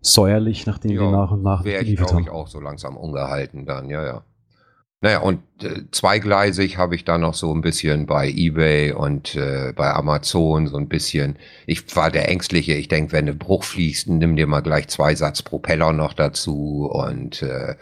säuerlich, 0.00 0.64
nachdem 0.66 0.92
Ja, 0.92 1.02
die 1.02 1.10
nach 1.12 1.32
und 1.32 1.42
nach 1.42 1.64
Wäre 1.64 1.82
ich, 1.82 1.84
geliefert 1.84 2.08
glaube 2.08 2.22
ich, 2.22 2.28
haben. 2.28 2.34
auch 2.36 2.48
so 2.48 2.60
langsam 2.60 2.96
ungehalten 2.96 3.66
dann, 3.66 3.90
ja, 3.90 4.02
ja. 4.02 4.22
Naja, 5.04 5.18
und 5.18 5.42
äh, 5.62 5.82
zweigleisig 5.90 6.78
habe 6.78 6.94
ich 6.94 7.04
da 7.04 7.18
noch 7.18 7.34
so 7.34 7.52
ein 7.54 7.60
bisschen 7.60 8.06
bei 8.06 8.26
eBay 8.26 8.92
und 8.92 9.34
äh, 9.34 9.74
bei 9.76 9.92
Amazon 9.92 10.66
so 10.66 10.78
ein 10.78 10.88
bisschen. 10.88 11.36
Ich 11.66 11.94
war 11.94 12.10
der 12.10 12.30
Ängstliche, 12.30 12.72
ich 12.72 12.88
denke, 12.88 13.12
wenn 13.12 13.26
du 13.26 13.34
Bruch 13.34 13.64
fliegst, 13.64 14.08
nimm 14.08 14.34
dir 14.34 14.46
mal 14.46 14.62
gleich 14.62 14.88
zwei 14.88 15.14
Satz 15.14 15.42
Propeller 15.42 15.92
noch 15.92 16.14
dazu 16.14 16.88
und 16.90 17.42
äh, 17.42 17.74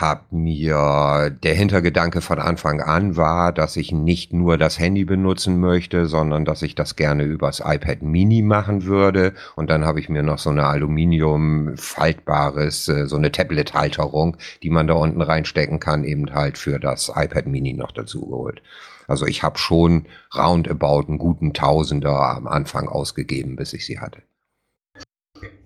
habe 0.00 0.24
mir 0.30 1.30
der 1.42 1.54
Hintergedanke 1.54 2.20
von 2.20 2.38
Anfang 2.38 2.80
an 2.80 3.16
war, 3.16 3.52
dass 3.52 3.76
ich 3.76 3.92
nicht 3.92 4.32
nur 4.32 4.56
das 4.56 4.78
Handy 4.78 5.04
benutzen 5.04 5.60
möchte, 5.60 6.06
sondern 6.06 6.44
dass 6.44 6.62
ich 6.62 6.74
das 6.74 6.96
gerne 6.96 7.24
übers 7.24 7.60
iPad 7.64 8.02
Mini 8.02 8.42
machen 8.42 8.84
würde. 8.84 9.34
Und 9.56 9.70
dann 9.70 9.84
habe 9.84 10.00
ich 10.00 10.08
mir 10.08 10.22
noch 10.22 10.38
so 10.38 10.50
eine 10.50 10.64
Aluminium 10.64 11.76
faltbares, 11.76 12.88
äh, 12.88 13.06
so 13.06 13.16
eine 13.16 13.30
Tablet-Halterung, 13.30 14.36
die 14.62 14.70
man 14.70 14.86
da 14.86 14.94
unten 14.94 15.20
reinstecken 15.22 15.80
kann, 15.80 16.04
eben 16.04 16.32
halt 16.32 16.58
für 16.58 16.78
das 16.78 17.12
iPad 17.14 17.46
Mini 17.46 17.74
noch 17.74 17.92
dazu 17.92 18.26
geholt. 18.26 18.62
Also 19.06 19.26
ich 19.26 19.42
habe 19.42 19.58
schon 19.58 20.06
roundabout 20.34 21.08
einen 21.08 21.18
guten 21.18 21.52
Tausender 21.52 22.36
am 22.36 22.46
Anfang 22.46 22.88
ausgegeben, 22.88 23.56
bis 23.56 23.72
ich 23.72 23.84
sie 23.84 23.98
hatte. 23.98 24.22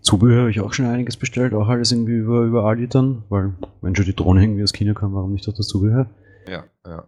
Zubehör 0.05 0.41
habe 0.41 0.51
ich 0.51 0.61
auch 0.61 0.75
schon 0.75 0.85
einiges 0.85 1.17
bestellt, 1.17 1.55
auch 1.55 1.69
alles 1.69 1.91
irgendwie 1.91 2.13
über, 2.13 2.43
über 2.43 2.65
Ali 2.65 2.87
dann, 2.89 3.25
weil 3.31 3.55
wenn 3.81 3.97
schon 3.97 4.05
die 4.05 4.15
Drohne 4.15 4.43
irgendwie 4.43 4.63
aus 4.63 4.75
China 4.75 4.93
kam, 4.93 5.15
warum 5.15 5.33
nicht 5.33 5.49
auch 5.49 5.55
das 5.55 5.67
Zubehör? 5.67 6.07
Ja, 6.47 6.65
ja. 6.87 7.05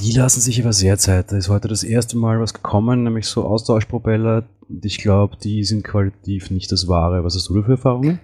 Die 0.00 0.10
lassen 0.12 0.40
sich 0.40 0.60
aber 0.60 0.72
sehr 0.72 0.96
Zeit. 0.96 1.30
Da 1.30 1.36
ist 1.36 1.50
heute 1.50 1.68
das 1.68 1.84
erste 1.84 2.16
Mal 2.16 2.40
was 2.40 2.54
gekommen, 2.54 3.04
nämlich 3.04 3.26
so 3.26 3.44
Austauschpropeller. 3.44 4.44
Und 4.68 4.84
ich 4.84 4.98
glaube, 4.98 5.36
die 5.36 5.64
sind 5.64 5.84
qualitativ 5.84 6.50
nicht 6.50 6.72
das 6.72 6.88
Wahre. 6.88 7.22
Was 7.24 7.36
hast 7.36 7.48
du 7.50 7.54
da 7.54 7.62
für 7.62 7.72
Erfahrungen? 7.72 8.18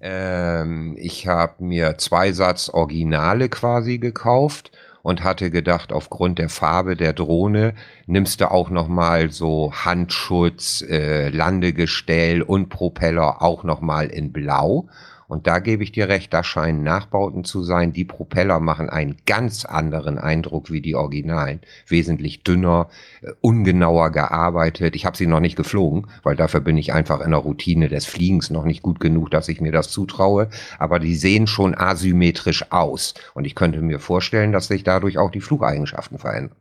Ähm, 0.00 0.96
ich 0.98 1.28
habe 1.28 1.62
mir 1.62 1.96
zwei 1.98 2.32
Satz 2.32 2.70
Originale 2.70 3.50
quasi 3.50 3.98
gekauft 3.98 4.72
und 5.02 5.24
hatte 5.24 5.50
gedacht, 5.50 5.92
aufgrund 5.92 6.38
der 6.38 6.48
Farbe 6.48 6.96
der 6.96 7.12
Drohne 7.12 7.74
nimmst 8.06 8.40
du 8.40 8.50
auch 8.50 8.70
nochmal 8.70 9.30
so 9.30 9.72
Handschutz, 9.72 10.82
äh, 10.82 11.28
Landegestell 11.28 12.42
und 12.42 12.68
Propeller 12.68 13.42
auch 13.42 13.64
nochmal 13.64 14.06
in 14.06 14.32
Blau. 14.32 14.88
Und 15.32 15.46
da 15.46 15.60
gebe 15.60 15.82
ich 15.82 15.92
dir 15.92 16.10
recht, 16.10 16.34
da 16.34 16.44
scheinen 16.44 16.82
Nachbauten 16.82 17.42
zu 17.44 17.62
sein. 17.62 17.94
Die 17.94 18.04
Propeller 18.04 18.60
machen 18.60 18.90
einen 18.90 19.16
ganz 19.24 19.64
anderen 19.64 20.18
Eindruck 20.18 20.70
wie 20.70 20.82
die 20.82 20.94
Originalen. 20.94 21.62
Wesentlich 21.88 22.42
dünner, 22.42 22.90
äh, 23.22 23.30
ungenauer 23.40 24.10
gearbeitet. 24.10 24.94
Ich 24.94 25.06
habe 25.06 25.16
sie 25.16 25.26
noch 25.26 25.40
nicht 25.40 25.56
geflogen, 25.56 26.08
weil 26.22 26.36
dafür 26.36 26.60
bin 26.60 26.76
ich 26.76 26.92
einfach 26.92 27.22
in 27.22 27.30
der 27.30 27.40
Routine 27.40 27.88
des 27.88 28.04
Fliegens 28.04 28.50
noch 28.50 28.66
nicht 28.66 28.82
gut 28.82 29.00
genug, 29.00 29.30
dass 29.30 29.48
ich 29.48 29.62
mir 29.62 29.72
das 29.72 29.88
zutraue. 29.88 30.50
Aber 30.78 30.98
die 30.98 31.14
sehen 31.14 31.46
schon 31.46 31.74
asymmetrisch 31.74 32.70
aus. 32.70 33.14
Und 33.32 33.46
ich 33.46 33.54
könnte 33.54 33.80
mir 33.80 34.00
vorstellen, 34.00 34.52
dass 34.52 34.66
sich 34.66 34.84
dadurch 34.84 35.16
auch 35.16 35.30
die 35.30 35.40
Flugeigenschaften 35.40 36.18
verändern. 36.18 36.56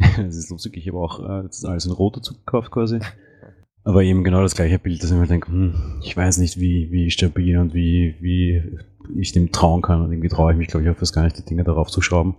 Das 0.16 0.34
ist 0.34 0.50
lustig, 0.50 0.76
ich 0.76 0.88
habe 0.88 0.98
auch 0.98 1.20
äh, 1.20 1.68
alles 1.68 1.86
in 1.86 1.92
Rot 1.92 2.16
dazu 2.16 2.34
gekauft 2.34 2.72
quasi. 2.72 2.98
Aber 3.84 4.02
eben 4.02 4.24
genau 4.24 4.42
das 4.42 4.54
gleiche 4.54 4.78
Bild, 4.78 5.02
dass 5.02 5.10
ich 5.10 5.16
mir 5.16 5.26
denke, 5.26 5.48
hm, 5.48 5.74
ich 6.02 6.16
weiß 6.16 6.38
nicht, 6.38 6.60
wie, 6.60 6.90
wie 6.90 7.10
stabil 7.10 7.58
und 7.58 7.74
wie, 7.74 8.14
wie 8.20 8.62
ich 9.16 9.32
dem 9.32 9.52
trauen 9.52 9.82
kann. 9.82 10.02
Und 10.02 10.12
irgendwie 10.12 10.28
traue 10.28 10.52
ich 10.52 10.58
mich, 10.58 10.68
glaube 10.68 10.84
ich, 10.84 10.90
auch 10.90 10.96
fast 10.96 11.14
gar 11.14 11.24
nicht, 11.24 11.38
die 11.38 11.44
Dinge 11.44 11.64
darauf 11.64 11.90
zu 11.90 12.00
schrauben. 12.00 12.36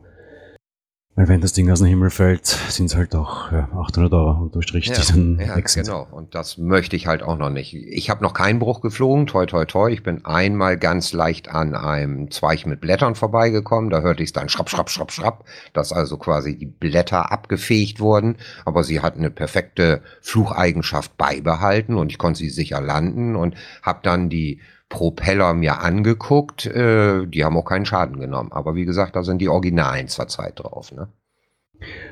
Weil 1.16 1.28
wenn 1.28 1.42
das 1.42 1.52
Ding 1.52 1.70
aus 1.70 1.80
dem 1.80 1.90
Himmel 1.90 2.10
fällt, 2.10 2.46
sind 2.46 2.86
es 2.86 2.96
halt 2.96 3.14
auch 3.16 3.52
ja, 3.52 3.68
800 3.76 4.14
Euro 4.14 4.44
unterstrich, 4.44 4.86
ja, 4.86 4.94
die 4.96 5.12
dann 5.12 5.40
ja, 5.40 5.58
weg 5.58 5.68
sind. 5.68 5.88
Genau, 5.88 6.08
und 6.10 6.34
das 6.36 6.58
möchte 6.58 6.96
ich 6.96 7.06
halt 7.06 7.22
auch 7.22 7.38
noch 7.38 7.50
nicht. 7.50 7.74
Ich 7.74 8.10
habe 8.10 8.24
noch 8.24 8.34
keinen 8.34 8.60
Bruch 8.60 8.80
geflogen, 8.80 9.28
toi 9.28 9.46
toi 9.46 9.66
toi. 9.66 9.92
Ich 9.92 10.04
bin 10.04 10.24
einmal 10.24 10.78
ganz 10.78 11.12
leicht 11.12 11.50
an 11.50 11.76
einem 11.76 12.32
Zweig 12.32 12.66
mit 12.66 12.80
Blättern 12.80 13.16
vorbeigekommen. 13.16 13.90
Da 13.90 14.00
hörte 14.00 14.24
ich 14.24 14.30
es 14.30 14.34
dann 14.34 14.48
schrapp, 14.48 14.70
schrapp, 14.70 14.90
schrapp, 14.90 15.12
schrapp, 15.12 15.44
dass 15.74 15.92
also 15.92 16.18
quasi 16.18 16.58
die 16.58 16.66
Blätter 16.66 17.30
abgefegt 17.30 18.00
wurden. 18.00 18.38
Aber 18.64 18.86
sie 18.86 19.02
hat 19.02 19.18
eine 19.18 19.32
perfekte 19.32 20.02
Flucheigenschaft 20.22 21.18
beibehalten 21.18 21.98
und 21.98 22.10
ich 22.10 22.20
konnte 22.20 22.40
sie 22.40 22.50
sicher 22.50 22.80
landen 22.80 23.36
und 23.36 23.56
habe 23.84 24.00
dann 24.02 24.30
die 24.30 24.62
Propeller 24.92 25.54
mir 25.54 25.82
angeguckt. 25.82 26.68
Äh, 26.68 27.26
die 27.26 27.44
haben 27.44 27.58
auch 27.58 27.66
keinen 27.66 27.86
Schaden 27.86 28.20
genommen. 28.20 28.52
Aber 28.52 28.76
wie 28.76 28.86
gesagt, 28.86 29.16
da 29.16 29.24
sind 29.24 29.40
die 29.40 29.50
Originalen 29.50 30.08
zurzeit 30.10 30.60
drauf. 30.60 30.92
Ne? 30.92 31.08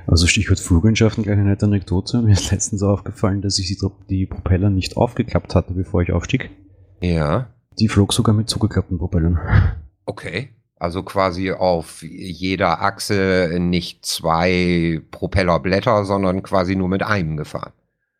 Also 0.08 0.26
Stichwort 0.26 0.60
Flugentschaften, 0.60 1.24
gleich 1.24 1.38
eine 1.38 1.50
nette 1.50 1.66
Anekdote. 1.66 2.22
Mir 2.22 2.32
ist 2.32 2.52
letztens 2.52 2.82
aufgefallen, 2.82 3.42
dass 3.42 3.60
ich 3.60 3.78
die 4.10 4.26
Propeller 4.26 4.70
nicht 4.70 4.98
aufgeklappt 4.98 5.54
hatte, 5.54 5.74
bevor 5.74 6.02
ich 6.02 6.12
aufstieg. 6.12 6.50
Ja. 7.02 7.50
Die 7.80 7.90
flog 7.90 8.14
sogar 8.14 8.34
mit 8.34 8.50
zugeklappten 8.50 8.98
Propellern. 8.98 9.40
Okay. 10.06 10.50
Also 10.78 11.04
quasi 11.04 11.52
auf 11.52 12.02
jeder 12.02 12.82
Achse 12.82 13.58
nicht 13.60 14.06
zwei 14.06 15.02
Propellerblätter, 15.12 16.06
sondern 16.06 16.42
quasi 16.42 16.78
nur 16.78 16.88
mit 16.88 17.04
einem 17.04 17.36
gefahren. 17.36 17.74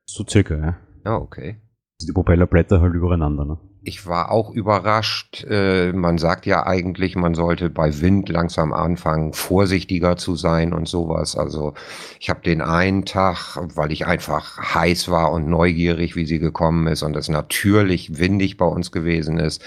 So 0.06 0.26
circa, 0.28 0.56
ja. 0.58 0.78
Ja, 1.06 1.16
okay. 1.16 1.56
Also 2.00 2.08
die 2.08 2.14
Propellerblätter 2.14 2.82
halt 2.82 2.94
übereinander, 2.94 3.46
ne? 3.46 3.58
Ich 3.90 4.06
war 4.06 4.32
auch 4.32 4.52
überrascht. 4.52 5.44
Äh, 5.50 5.94
man 5.94 6.20
sagt 6.20 6.46
ja 6.46 6.68
eigentlich, 6.68 7.16
man 7.16 7.34
sollte 7.34 7.72
bei 7.72 8.02
Wind 8.02 8.30
langsam 8.30 8.72
anfangen, 8.72 9.34
vorsichtiger 9.34 10.16
zu 10.16 10.36
sein 10.36 10.74
und 10.74 10.88
sowas. 10.88 11.36
Also 11.36 11.74
ich 12.20 12.30
habe 12.30 12.42
den 12.42 12.62
einen 12.62 13.06
Tag, 13.06 13.58
weil 13.74 13.92
ich 13.92 14.06
einfach 14.06 14.76
heiß 14.76 15.10
war 15.10 15.32
und 15.32 15.50
neugierig, 15.50 16.16
wie 16.16 16.28
sie 16.28 16.38
gekommen 16.38 16.86
ist 16.86 17.02
und 17.02 17.16
es 17.16 17.30
natürlich 17.30 18.20
windig 18.20 18.58
bei 18.58 18.66
uns 18.66 18.92
gewesen 18.92 19.40
ist, 19.40 19.64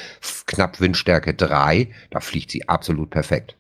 knapp 0.47 0.81
Windstärke 0.81 1.35
3, 1.35 1.89
da 2.11 2.21
fliegt 2.21 2.53
sie 2.53 2.69
absolut 2.69 3.11
perfekt. 3.11 3.57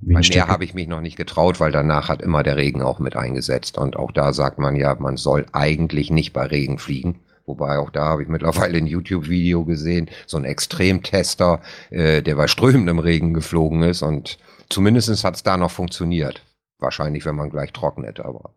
Bei 0.00 0.22
mehr 0.28 0.48
habe 0.48 0.64
ich 0.64 0.74
mich 0.74 0.88
noch 0.88 1.00
nicht 1.00 1.16
getraut, 1.16 1.60
weil 1.60 1.70
danach 1.70 2.08
hat 2.08 2.20
immer 2.20 2.42
der 2.42 2.56
Regen 2.56 2.82
auch 2.82 2.98
mit 2.98 3.14
eingesetzt. 3.14 3.78
Und 3.78 3.94
auch 3.94 4.10
da 4.10 4.32
sagt 4.32 4.58
man 4.58 4.74
ja, 4.74 4.96
man 4.96 5.16
soll 5.16 5.46
eigentlich 5.52 6.10
nicht 6.10 6.32
bei 6.32 6.46
Regen 6.46 6.78
fliegen. 6.78 7.20
Wobei 7.52 7.76
auch 7.76 7.90
da 7.90 8.06
habe 8.06 8.22
ich 8.22 8.28
mittlerweile 8.28 8.78
ein 8.78 8.86
YouTube-Video 8.86 9.66
gesehen, 9.66 10.08
so 10.26 10.38
ein 10.38 10.46
Extremtester, 10.46 11.60
äh, 11.90 12.22
der 12.22 12.36
bei 12.36 12.46
strömendem 12.46 12.98
Regen 12.98 13.34
geflogen 13.34 13.82
ist 13.82 14.00
und 14.00 14.38
zumindest 14.70 15.22
hat 15.22 15.36
es 15.36 15.42
da 15.42 15.58
noch 15.58 15.70
funktioniert. 15.70 16.42
Wahrscheinlich, 16.78 17.26
wenn 17.26 17.36
man 17.36 17.50
gleich 17.50 17.74
trocknet, 17.74 18.20
aber 18.20 18.54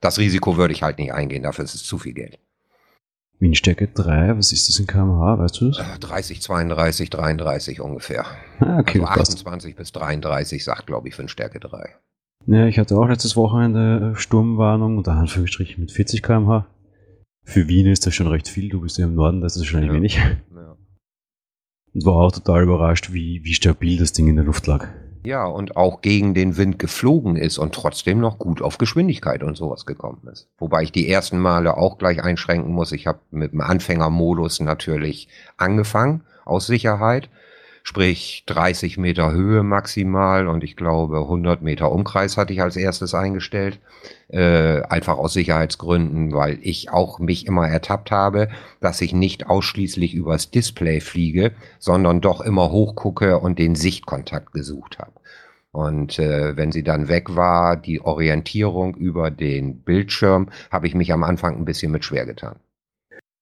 das 0.00 0.18
Risiko 0.18 0.56
würde 0.56 0.72
ich 0.72 0.82
halt 0.82 0.98
nicht 0.98 1.12
eingehen, 1.12 1.42
dafür 1.42 1.66
ist 1.66 1.74
es 1.74 1.84
zu 1.84 1.98
viel 1.98 2.14
Geld. 2.14 2.38
Windstärke 3.38 3.88
3, 3.88 4.38
was 4.38 4.50
ist 4.50 4.70
das 4.70 4.78
in 4.78 4.86
kmh, 4.86 5.38
weißt 5.38 5.60
du 5.60 5.68
das? 5.68 6.00
30, 6.00 6.40
32, 6.40 7.10
33 7.10 7.82
ungefähr. 7.82 8.24
Ah, 8.60 8.78
okay, 8.78 8.98
also 9.00 9.22
28 9.22 9.76
bis 9.76 9.92
33 9.92 10.64
sagt, 10.64 10.86
glaube 10.86 11.08
ich, 11.08 11.18
Windstärke 11.18 11.60
3. 11.60 11.96
Ja, 12.46 12.64
ich 12.64 12.78
hatte 12.78 12.96
auch 12.96 13.08
letztes 13.08 13.36
Wochenende 13.36 14.14
Sturmwarnung, 14.16 14.96
unter 14.96 15.12
Anführungsstrichen 15.12 15.82
mit 15.82 15.92
40 15.92 16.22
kmh. 16.22 16.66
Für 17.48 17.66
Wien 17.66 17.86
ist 17.86 18.06
das 18.06 18.14
schon 18.14 18.26
recht 18.26 18.46
viel. 18.46 18.68
Du 18.68 18.82
bist 18.82 18.98
ja 18.98 19.06
im 19.06 19.14
Norden, 19.14 19.40
das 19.40 19.56
ist 19.56 19.62
wahrscheinlich 19.62 19.88
ja. 19.88 19.96
wenig. 19.96 20.16
Ja. 20.16 20.76
Und 21.94 22.04
war 22.04 22.16
auch 22.16 22.30
total 22.30 22.62
überrascht, 22.62 23.10
wie, 23.14 23.42
wie 23.42 23.54
stabil 23.54 23.96
das 23.96 24.12
Ding 24.12 24.28
in 24.28 24.36
der 24.36 24.44
Luft 24.44 24.66
lag. 24.66 24.86
Ja, 25.24 25.46
und 25.46 25.74
auch 25.74 26.02
gegen 26.02 26.34
den 26.34 26.58
Wind 26.58 26.78
geflogen 26.78 27.36
ist 27.36 27.56
und 27.56 27.74
trotzdem 27.74 28.20
noch 28.20 28.38
gut 28.38 28.60
auf 28.60 28.76
Geschwindigkeit 28.76 29.42
und 29.42 29.56
sowas 29.56 29.86
gekommen 29.86 30.28
ist. 30.30 30.50
Wobei 30.58 30.82
ich 30.82 30.92
die 30.92 31.08
ersten 31.08 31.38
Male 31.38 31.78
auch 31.78 31.96
gleich 31.96 32.22
einschränken 32.22 32.70
muss. 32.70 32.92
Ich 32.92 33.06
habe 33.06 33.20
mit 33.30 33.52
dem 33.52 33.62
Anfängermodus 33.62 34.60
natürlich 34.60 35.28
angefangen, 35.56 36.24
aus 36.44 36.66
Sicherheit 36.66 37.30
sprich 37.88 38.44
30 38.44 38.98
Meter 38.98 39.32
Höhe 39.32 39.62
maximal 39.62 40.46
und 40.46 40.62
ich 40.62 40.76
glaube 40.76 41.20
100 41.20 41.62
Meter 41.62 41.90
Umkreis 41.90 42.36
hatte 42.36 42.52
ich 42.52 42.60
als 42.60 42.76
erstes 42.76 43.14
eingestellt, 43.14 43.80
äh, 44.28 44.82
einfach 44.82 45.16
aus 45.16 45.32
Sicherheitsgründen, 45.32 46.34
weil 46.34 46.58
ich 46.60 46.90
auch 46.90 47.18
mich 47.18 47.46
immer 47.46 47.66
ertappt 47.66 48.10
habe, 48.10 48.50
dass 48.80 49.00
ich 49.00 49.14
nicht 49.14 49.46
ausschließlich 49.46 50.12
übers 50.12 50.50
Display 50.50 51.00
fliege, 51.00 51.52
sondern 51.78 52.20
doch 52.20 52.42
immer 52.42 52.70
hochgucke 52.70 53.38
und 53.38 53.58
den 53.58 53.74
Sichtkontakt 53.74 54.52
gesucht 54.52 54.98
habe. 54.98 55.12
Und 55.72 56.18
äh, 56.18 56.58
wenn 56.58 56.72
sie 56.72 56.82
dann 56.82 57.08
weg 57.08 57.36
war, 57.36 57.74
die 57.74 58.02
Orientierung 58.02 58.96
über 58.96 59.30
den 59.30 59.80
Bildschirm, 59.80 60.50
habe 60.70 60.86
ich 60.86 60.94
mich 60.94 61.10
am 61.10 61.24
Anfang 61.24 61.56
ein 61.56 61.64
bisschen 61.64 61.90
mit 61.90 62.04
schwer 62.04 62.26
getan. 62.26 62.56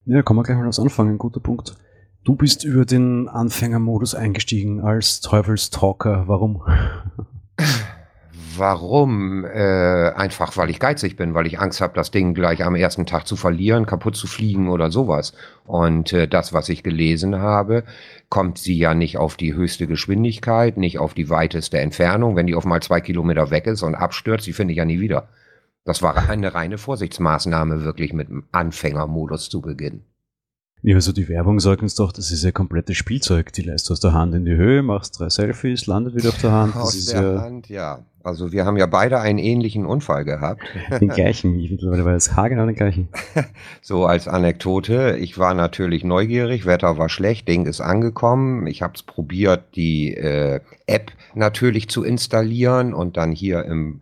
Ja, 0.05 0.23
kommen 0.23 0.38
wir 0.38 0.45
gleich 0.45 0.57
mal 0.57 0.69
aufs 0.69 0.79
Anfangen, 0.79 1.15
ein 1.15 1.19
guter 1.19 1.41
Punkt. 1.41 1.75
Du 2.26 2.35
bist 2.35 2.64
über 2.64 2.85
den 2.85 3.28
Anfängermodus 3.28 4.16
eingestiegen 4.16 4.80
als 4.80 5.21
Teufelstalker. 5.21 6.25
Warum? 6.26 6.61
Warum? 8.56 9.45
Äh, 9.45 10.11
einfach, 10.11 10.56
weil 10.56 10.71
ich 10.71 10.80
geizig 10.80 11.16
bin, 11.16 11.35
weil 11.35 11.47
ich 11.47 11.61
Angst 11.61 11.80
habe, 11.80 11.95
das 11.95 12.11
Ding 12.11 12.35
gleich 12.35 12.64
am 12.64 12.75
ersten 12.75 13.06
Tag 13.06 13.28
zu 13.28 13.37
verlieren, 13.37 13.87
kaputt 13.87 14.16
zu 14.16 14.26
fliegen 14.26 14.68
oder 14.71 14.90
sowas. 14.90 15.35
Und 15.66 16.12
äh, 16.12 16.26
das, 16.26 16.52
was 16.52 16.68
ich 16.68 16.83
gelesen 16.83 17.38
habe, 17.38 17.85
kommt 18.28 18.59
sie 18.59 18.76
ja 18.76 18.92
nicht 18.92 19.18
auf 19.18 19.37
die 19.37 19.54
höchste 19.54 19.87
Geschwindigkeit, 19.87 20.78
nicht 20.78 20.99
auf 20.99 21.14
die 21.14 21.30
weiteste 21.30 21.78
Entfernung. 21.78 22.35
Wenn 22.35 22.49
die 22.49 22.56
auf 22.56 22.64
mal 22.64 22.83
zwei 22.83 23.00
Kilometer 23.00 23.52
weg 23.52 23.68
ist 23.68 23.85
und 23.85 23.95
abstürzt, 23.95 24.49
die 24.49 24.52
finde 24.52 24.73
ich 24.73 24.78
ja 24.78 24.85
nie 24.85 24.99
wieder. 24.99 25.28
Das 25.85 26.02
war 26.02 26.28
eine 26.28 26.54
reine 26.54 26.76
Vorsichtsmaßnahme, 26.76 27.85
wirklich 27.85 28.12
mit 28.12 28.30
dem 28.30 28.47
Anfängermodus 28.50 29.49
zu 29.49 29.61
beginnen. 29.61 30.02
Ja, 30.83 30.95
also 30.95 31.12
die 31.12 31.28
Werbung 31.28 31.59
sagt 31.59 31.83
uns 31.83 31.95
doch, 31.95 32.12
das 32.12 32.30
ist 32.30 32.45
ja 32.45 32.52
komplettes 32.52 32.97
Spielzeug. 32.97 33.52
Die 33.52 33.62
lässt 33.62 33.88
du 33.88 33.92
aus 33.92 34.00
der 34.00 34.12
Hand 34.12 34.35
in 34.35 34.45
die 34.45 34.54
Höhe, 34.54 34.83
machst 34.83 35.18
drei 35.18 35.30
Selfies, 35.30 35.87
landet 35.87 36.14
wieder 36.14 36.28
auf 36.28 36.40
der 36.40 36.52
Hand. 36.52 36.75
Das 36.75 36.83
aus 36.83 36.95
ist 36.95 37.12
der 37.12 37.23
ja 37.23 37.40
Hand, 37.40 37.68
ja. 37.68 38.04
Also 38.23 38.50
wir 38.50 38.64
haben 38.64 38.76
ja 38.76 38.87
beide 38.87 39.21
einen 39.21 39.38
ähnlichen 39.38 39.87
Unfall 39.87 40.25
gehabt. 40.25 40.62
Den 41.00 41.09
gleichen, 41.09 41.59
ich 41.61 41.71
mittlerweile 41.71 42.04
weiß 42.04 42.35
haargenau 42.35 42.66
den 42.66 42.75
gleichen. 42.75 43.09
So 43.83 44.04
als 44.04 44.26
Anekdote, 44.26 45.16
ich 45.16 45.38
war 45.38 45.54
natürlich 45.54 46.02
neugierig, 46.02 46.66
Wetter 46.66 46.99
war 46.99 47.09
schlecht, 47.09 47.47
Ding 47.47 47.66
ist 47.66 47.80
angekommen. 47.80 48.66
Ich 48.66 48.83
habe 48.83 48.95
es 48.97 49.04
probiert, 49.04 49.76
die 49.76 50.12
äh, 50.14 50.61
App 50.87 51.12
natürlich 51.35 51.88
zu 51.88 52.02
installieren 52.02 52.95
und 52.95 53.16
dann 53.16 53.30
hier 53.30 53.64
im 53.64 54.00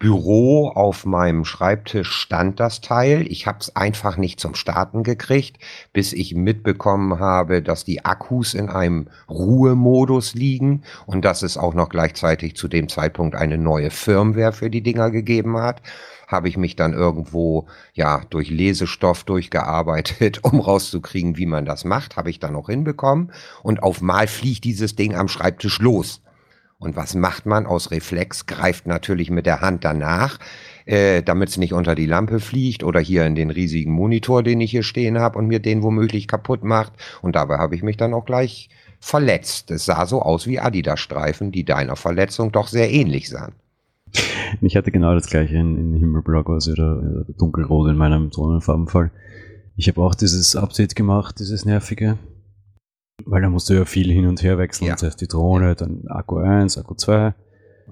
Büro 0.00 0.68
auf 0.68 1.04
meinem 1.04 1.44
Schreibtisch 1.44 2.10
stand 2.10 2.58
das 2.58 2.80
Teil. 2.80 3.26
Ich 3.28 3.46
habe 3.46 3.58
es 3.60 3.76
einfach 3.76 4.16
nicht 4.16 4.40
zum 4.40 4.54
Starten 4.54 5.02
gekriegt, 5.02 5.58
bis 5.92 6.14
ich 6.14 6.34
mitbekommen 6.34 7.20
habe, 7.20 7.60
dass 7.60 7.84
die 7.84 8.02
Akkus 8.02 8.54
in 8.54 8.70
einem 8.70 9.08
Ruhemodus 9.28 10.32
liegen 10.32 10.84
und 11.04 11.26
dass 11.26 11.42
es 11.42 11.58
auch 11.58 11.74
noch 11.74 11.90
gleichzeitig 11.90 12.56
zu 12.56 12.66
dem 12.66 12.88
Zeitpunkt 12.88 13.34
eine 13.34 13.58
neue 13.58 13.90
Firmware 13.90 14.52
für 14.52 14.70
die 14.70 14.82
Dinger 14.82 15.10
gegeben 15.10 15.58
hat 15.58 15.82
habe 16.26 16.48
ich 16.48 16.56
mich 16.56 16.76
dann 16.76 16.92
irgendwo 16.92 17.66
ja 17.92 18.22
durch 18.30 18.50
Lesestoff 18.50 19.24
durchgearbeitet, 19.24 20.38
um 20.44 20.60
rauszukriegen, 20.60 21.36
wie 21.36 21.46
man 21.46 21.64
das 21.64 21.84
macht, 21.84 22.16
habe 22.16 22.30
ich 22.30 22.38
dann 22.38 22.54
auch 22.54 22.68
hinbekommen 22.68 23.32
und 23.64 23.82
auf 23.82 24.00
mal 24.00 24.28
fliegt 24.28 24.62
dieses 24.62 24.94
Ding 24.94 25.16
am 25.16 25.26
Schreibtisch 25.26 25.80
los. 25.80 26.22
Und 26.80 26.96
was 26.96 27.14
macht 27.14 27.44
man 27.44 27.66
aus 27.66 27.90
Reflex? 27.90 28.46
Greift 28.46 28.86
natürlich 28.86 29.30
mit 29.30 29.44
der 29.44 29.60
Hand 29.60 29.84
danach, 29.84 30.38
äh, 30.86 31.22
damit 31.22 31.50
es 31.50 31.58
nicht 31.58 31.74
unter 31.74 31.94
die 31.94 32.06
Lampe 32.06 32.40
fliegt 32.40 32.82
oder 32.82 33.00
hier 33.00 33.26
in 33.26 33.34
den 33.34 33.50
riesigen 33.50 33.92
Monitor, 33.92 34.42
den 34.42 34.62
ich 34.62 34.70
hier 34.70 34.82
stehen 34.82 35.18
habe 35.18 35.38
und 35.38 35.46
mir 35.46 35.60
den 35.60 35.82
womöglich 35.82 36.26
kaputt 36.26 36.64
macht. 36.64 36.94
Und 37.20 37.36
dabei 37.36 37.58
habe 37.58 37.74
ich 37.74 37.82
mich 37.82 37.98
dann 37.98 38.14
auch 38.14 38.24
gleich 38.24 38.70
verletzt. 38.98 39.70
Es 39.70 39.84
sah 39.84 40.06
so 40.06 40.22
aus 40.22 40.46
wie 40.46 40.58
Adidas-Streifen, 40.58 41.52
die 41.52 41.66
deiner 41.66 41.96
Verletzung 41.96 42.50
doch 42.50 42.66
sehr 42.66 42.90
ähnlich 42.90 43.28
sahen. 43.28 43.52
Ich 44.62 44.74
hatte 44.74 44.90
genau 44.90 45.14
das 45.14 45.28
gleiche 45.28 45.56
in, 45.56 45.76
in 45.76 45.94
Himmelblau 45.94 46.42
quasi 46.44 46.72
oder, 46.72 47.24
dunkelrot 47.38 47.90
in 47.90 47.96
meinem 47.96 48.30
Drohnenfarbenfall. 48.30 49.10
Ich 49.76 49.86
habe 49.86 50.00
auch 50.00 50.14
dieses 50.14 50.56
Update 50.56 50.96
gemacht, 50.96 51.38
dieses 51.40 51.66
nervige. 51.66 52.18
Weil 53.26 53.42
da 53.42 53.48
musst 53.48 53.68
du 53.68 53.74
ja 53.74 53.84
viel 53.84 54.10
hin 54.10 54.26
und 54.26 54.42
her 54.42 54.58
wechseln. 54.58 54.88
Ja. 54.88 54.94
Das 54.94 55.02
heißt, 55.02 55.20
die 55.20 55.28
Drohne, 55.28 55.74
dann 55.74 56.06
Akku 56.08 56.38
1, 56.38 56.78
Akku 56.78 56.94
2. 56.94 57.34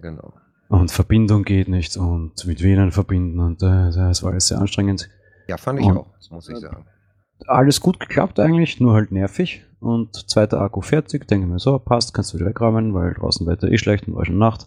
Genau. 0.00 0.32
Und 0.68 0.90
Verbindung 0.90 1.44
geht 1.44 1.68
nicht 1.68 1.96
und 1.96 2.46
mit 2.46 2.62
WLAN 2.62 2.92
verbinden 2.92 3.40
und 3.40 3.62
äh, 3.62 3.90
das 3.90 4.22
war 4.22 4.32
alles 4.32 4.48
sehr 4.48 4.58
anstrengend. 4.58 5.08
Ja, 5.48 5.56
fand 5.56 5.80
ich 5.80 5.86
und, 5.86 5.96
auch, 5.96 6.14
das 6.16 6.30
muss 6.30 6.48
ich 6.48 6.58
sagen. 6.58 6.84
Alles 7.46 7.80
gut 7.80 7.98
geklappt 8.00 8.38
eigentlich, 8.38 8.78
nur 8.78 8.92
halt 8.92 9.10
nervig. 9.10 9.64
Und 9.80 10.28
zweiter 10.28 10.60
Akku 10.60 10.80
fertig, 10.80 11.26
denke 11.26 11.46
mir 11.46 11.58
so, 11.58 11.78
passt, 11.78 12.12
kannst 12.12 12.32
du 12.32 12.38
wieder 12.38 12.48
wegräumen, 12.48 12.92
weil 12.92 13.14
draußen 13.14 13.46
Wetter 13.46 13.68
eh 13.68 13.78
schlecht 13.78 14.08
und 14.08 14.16
war 14.16 14.26
schon 14.26 14.38
Nacht. 14.38 14.66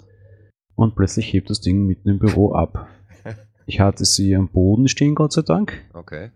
Und 0.75 0.96
plötzlich 0.96 1.32
hebt 1.32 1.50
das 1.50 1.62
Ding 1.62 1.86
mitten 1.86 2.10
im 2.10 2.20
Büro 2.20 2.53
ab. 2.53 2.88
Ich 3.68 3.80
hatte 3.80 4.03
sie 4.03 4.36
am 4.36 4.50
Boden 4.50 4.88
stehen, 4.88 5.13
Gott 5.13 5.32
sei 5.32 5.44
Dank. 5.44 5.86
Okay. 5.94 6.32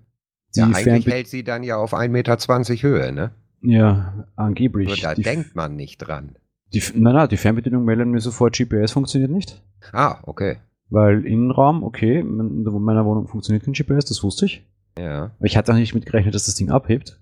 Die 0.56 0.60
ja, 0.60 0.68
eigentlich 0.68 0.84
Fernbe 0.84 1.12
hält 1.12 1.28
sie 1.28 1.44
dann 1.44 1.64
ja 1.64 1.76
auf 1.76 1.94
1,20 1.94 2.10
Meter 2.10 2.38
Höhe, 2.84 3.12
ne? 3.12 3.32
Ja, 3.66 4.28
angeblich. 4.36 4.88
Aber 4.88 5.02
da 5.02 5.16
die 5.16 5.24
denkt 5.24 5.56
man 5.56 5.76
nicht 5.76 5.98
dran. 5.98 6.36
Die, 6.74 6.82
nein, 6.94 7.14
nein, 7.14 7.30
die 7.30 7.38
Fernbedienung 7.38 7.86
meldet 7.86 8.08
mir 8.08 8.20
sofort, 8.20 8.56
GPS 8.58 8.92
funktioniert 8.92 9.32
nicht. 9.32 9.62
Ah, 9.92 10.20
okay. 10.24 10.58
Weil 10.90 11.26
Innenraum, 11.26 11.84
okay, 11.84 12.20
in 12.20 12.64
meiner 12.64 13.06
Wohnung 13.06 13.28
funktioniert 13.28 13.66
kein 13.66 13.74
GPS, 13.74 14.06
das 14.06 14.24
wusste 14.24 14.46
ich. 14.46 14.66
Ja. 14.98 15.32
Aber 15.38 15.46
ich 15.46 15.58
hatte 15.58 15.74
auch 15.74 15.78
nicht 15.78 15.96
mitgerechnet, 15.96 16.36
dass 16.36 16.46
das 16.46 16.56
Ding 16.56 16.70
abhebt. 16.70 17.20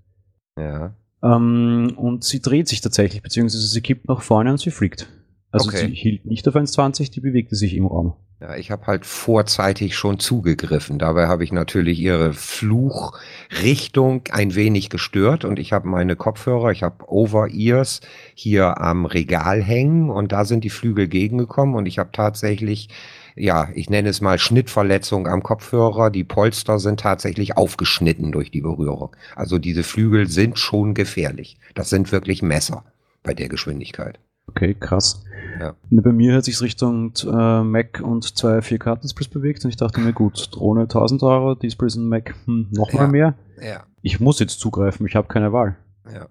Ja. 0.57 0.93
Ähm, 1.23 1.93
und 1.95 2.23
sie 2.23 2.41
dreht 2.41 2.67
sich 2.67 2.81
tatsächlich, 2.81 3.21
beziehungsweise 3.21 3.65
sie 3.65 3.81
kippt 3.81 4.07
nach 4.07 4.21
vorne 4.21 4.51
und 4.51 4.59
sie 4.59 4.71
fliegt. 4.71 5.07
Also 5.53 5.69
okay. 5.69 5.87
sie 5.87 5.93
hielt 5.93 6.25
nicht 6.25 6.47
auf 6.47 6.55
1,20, 6.55 7.11
die 7.11 7.21
bewegte 7.21 7.55
sich 7.55 7.75
im 7.75 7.85
Raum. 7.85 8.13
Ja, 8.41 8.55
ich 8.55 8.71
habe 8.71 8.87
halt 8.87 9.05
vorzeitig 9.05 9.95
schon 9.95 10.17
zugegriffen. 10.19 10.97
Dabei 10.97 11.27
habe 11.27 11.43
ich 11.43 11.51
natürlich 11.51 11.99
ihre 11.99 12.33
Fluchrichtung 12.33 14.23
ein 14.31 14.55
wenig 14.55 14.89
gestört 14.89 15.45
und 15.45 15.59
ich 15.59 15.71
habe 15.71 15.87
meine 15.87 16.15
Kopfhörer, 16.15 16.71
ich 16.71 16.81
habe 16.81 17.07
Over-Ears 17.07 18.01
hier 18.33 18.81
am 18.81 19.05
Regal 19.05 19.61
hängen 19.61 20.09
und 20.09 20.31
da 20.31 20.43
sind 20.43 20.63
die 20.63 20.71
Flügel 20.71 21.07
gegengekommen 21.07 21.75
und 21.75 21.85
ich 21.85 21.99
habe 21.99 22.09
tatsächlich 22.11 22.89
ja, 23.35 23.69
ich 23.73 23.89
nenne 23.89 24.09
es 24.09 24.21
mal 24.21 24.37
Schnittverletzung 24.37 25.27
am 25.27 25.41
Kopfhörer. 25.41 26.11
Die 26.11 26.23
Polster 26.23 26.79
sind 26.79 26.99
tatsächlich 26.99 27.57
aufgeschnitten 27.57 28.31
durch 28.31 28.51
die 28.51 28.61
Berührung. 28.61 29.15
Also 29.35 29.57
diese 29.57 29.83
Flügel 29.83 30.27
sind 30.27 30.59
schon 30.59 30.93
gefährlich. 30.93 31.57
Das 31.73 31.89
sind 31.89 32.11
wirklich 32.11 32.41
Messer 32.43 32.83
bei 33.23 33.33
der 33.33 33.49
Geschwindigkeit. 33.49 34.19
Okay, 34.47 34.75
krass. 34.79 35.23
Ja. 35.59 35.75
Bei 35.89 36.11
mir 36.11 36.35
hat 36.35 36.45
sich 36.45 36.59
Richtung 36.61 37.13
äh, 37.25 37.63
Mac 37.63 38.01
und 38.01 38.37
zwei 38.37 38.59
4K-Displays 38.59 39.27
bewegt 39.29 39.63
und 39.63 39.69
ich 39.69 39.77
dachte 39.77 39.99
mir, 39.99 40.13
gut, 40.13 40.49
Drohne 40.51 40.83
1000 40.83 41.23
Euro, 41.23 41.55
Displays 41.55 41.95
und 41.95 42.07
Mac 42.07 42.35
hm, 42.45 42.67
nochmal 42.71 43.05
ja. 43.05 43.11
mehr. 43.11 43.35
Ja. 43.61 43.83
Ich 44.01 44.19
muss 44.19 44.39
jetzt 44.39 44.59
zugreifen, 44.59 45.05
ich 45.05 45.15
habe 45.15 45.27
keine 45.27 45.53
Wahl. 45.53 45.77
Ja. 46.11 46.27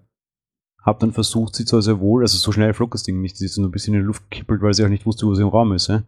Hab 0.81 0.99
dann 0.99 1.13
versucht, 1.13 1.55
sie 1.55 1.65
zwar 1.65 1.81
sehr 1.81 1.99
wohl, 1.99 2.23
also 2.23 2.37
so 2.37 2.51
schnell 2.51 2.73
flog 2.73 2.91
das 2.91 3.03
Ding 3.03 3.21
nicht, 3.21 3.37
sie 3.37 3.45
ist 3.45 3.57
nur 3.57 3.69
ein 3.69 3.71
bisschen 3.71 3.93
in 3.93 4.01
die 4.01 4.05
Luft 4.05 4.29
gekippelt, 4.29 4.61
weil 4.61 4.73
sie 4.73 4.83
auch 4.83 4.89
nicht 4.89 5.05
wusste, 5.05 5.25
wo 5.25 5.33
sie 5.33 5.41
im 5.41 5.47
Raum 5.47 5.71
ist. 5.73 5.87
Ja? 5.87 6.03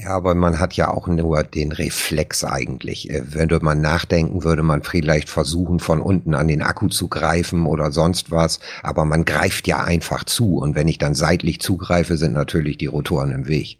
Ja, 0.00 0.10
aber 0.10 0.36
man 0.36 0.60
hat 0.60 0.74
ja 0.74 0.92
auch 0.92 1.08
nur 1.08 1.42
den 1.42 1.72
Reflex 1.72 2.44
eigentlich. 2.44 3.10
Äh, 3.10 3.34
wenn 3.34 3.48
man 3.62 3.80
nachdenken, 3.80 4.44
würde 4.44 4.62
man 4.62 4.84
vielleicht 4.84 5.28
versuchen, 5.28 5.80
von 5.80 6.00
unten 6.00 6.34
an 6.34 6.46
den 6.46 6.62
Akku 6.62 6.86
zu 6.86 7.08
greifen 7.08 7.66
oder 7.66 7.90
sonst 7.90 8.30
was. 8.30 8.60
Aber 8.84 9.04
man 9.04 9.24
greift 9.24 9.66
ja 9.66 9.82
einfach 9.82 10.22
zu. 10.22 10.58
Und 10.58 10.76
wenn 10.76 10.86
ich 10.86 10.98
dann 10.98 11.14
seitlich 11.14 11.60
zugreife, 11.60 12.16
sind 12.16 12.32
natürlich 12.32 12.78
die 12.78 12.86
Rotoren 12.86 13.32
im 13.32 13.48
Weg. 13.48 13.78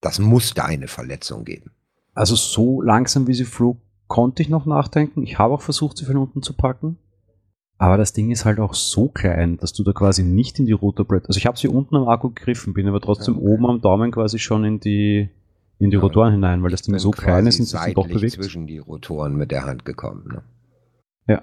Das 0.00 0.18
musste 0.18 0.64
eine 0.64 0.88
Verletzung 0.88 1.44
geben. 1.44 1.70
Also 2.14 2.34
so 2.34 2.82
langsam 2.82 3.28
wie 3.28 3.34
sie 3.34 3.44
flog, 3.44 3.78
konnte 4.08 4.42
ich 4.42 4.48
noch 4.48 4.66
nachdenken. 4.66 5.22
Ich 5.22 5.38
habe 5.38 5.54
auch 5.54 5.62
versucht, 5.62 5.98
sie 5.98 6.04
von 6.04 6.16
unten 6.16 6.42
zu 6.42 6.52
packen. 6.54 6.98
Aber 7.82 7.96
das 7.96 8.12
Ding 8.12 8.30
ist 8.30 8.44
halt 8.44 8.60
auch 8.60 8.74
so 8.74 9.08
klein, 9.08 9.56
dass 9.56 9.72
du 9.72 9.82
da 9.82 9.92
quasi 9.92 10.22
nicht 10.22 10.56
in 10.60 10.66
die 10.66 10.72
Rotorblätter. 10.72 11.26
Also 11.26 11.38
ich 11.38 11.46
habe 11.46 11.58
sie 11.58 11.66
unten 11.66 11.96
am 11.96 12.06
Akku 12.06 12.28
gegriffen, 12.28 12.74
bin 12.74 12.86
aber 12.86 13.00
trotzdem 13.00 13.36
okay. 13.36 13.44
oben 13.44 13.66
am 13.66 13.80
Daumen 13.80 14.12
quasi 14.12 14.38
schon 14.38 14.64
in 14.64 14.78
die 14.78 15.30
in 15.80 15.90
die 15.90 15.96
ja, 15.96 16.00
Rotoren 16.00 16.30
hinein, 16.30 16.62
weil 16.62 16.70
das 16.70 16.82
Ding 16.82 16.96
so 17.00 17.10
klein 17.10 17.44
ist 17.48 17.58
und 17.58 17.66
sich 17.66 17.94
doch 17.94 18.06
bewegt. 18.06 18.34
zwischen 18.34 18.68
die 18.68 18.78
Rotoren 18.78 19.34
mit 19.34 19.50
der 19.50 19.66
Hand 19.66 19.84
gekommen. 19.84 20.28
Ne? 20.32 20.42
Ja. 21.26 21.42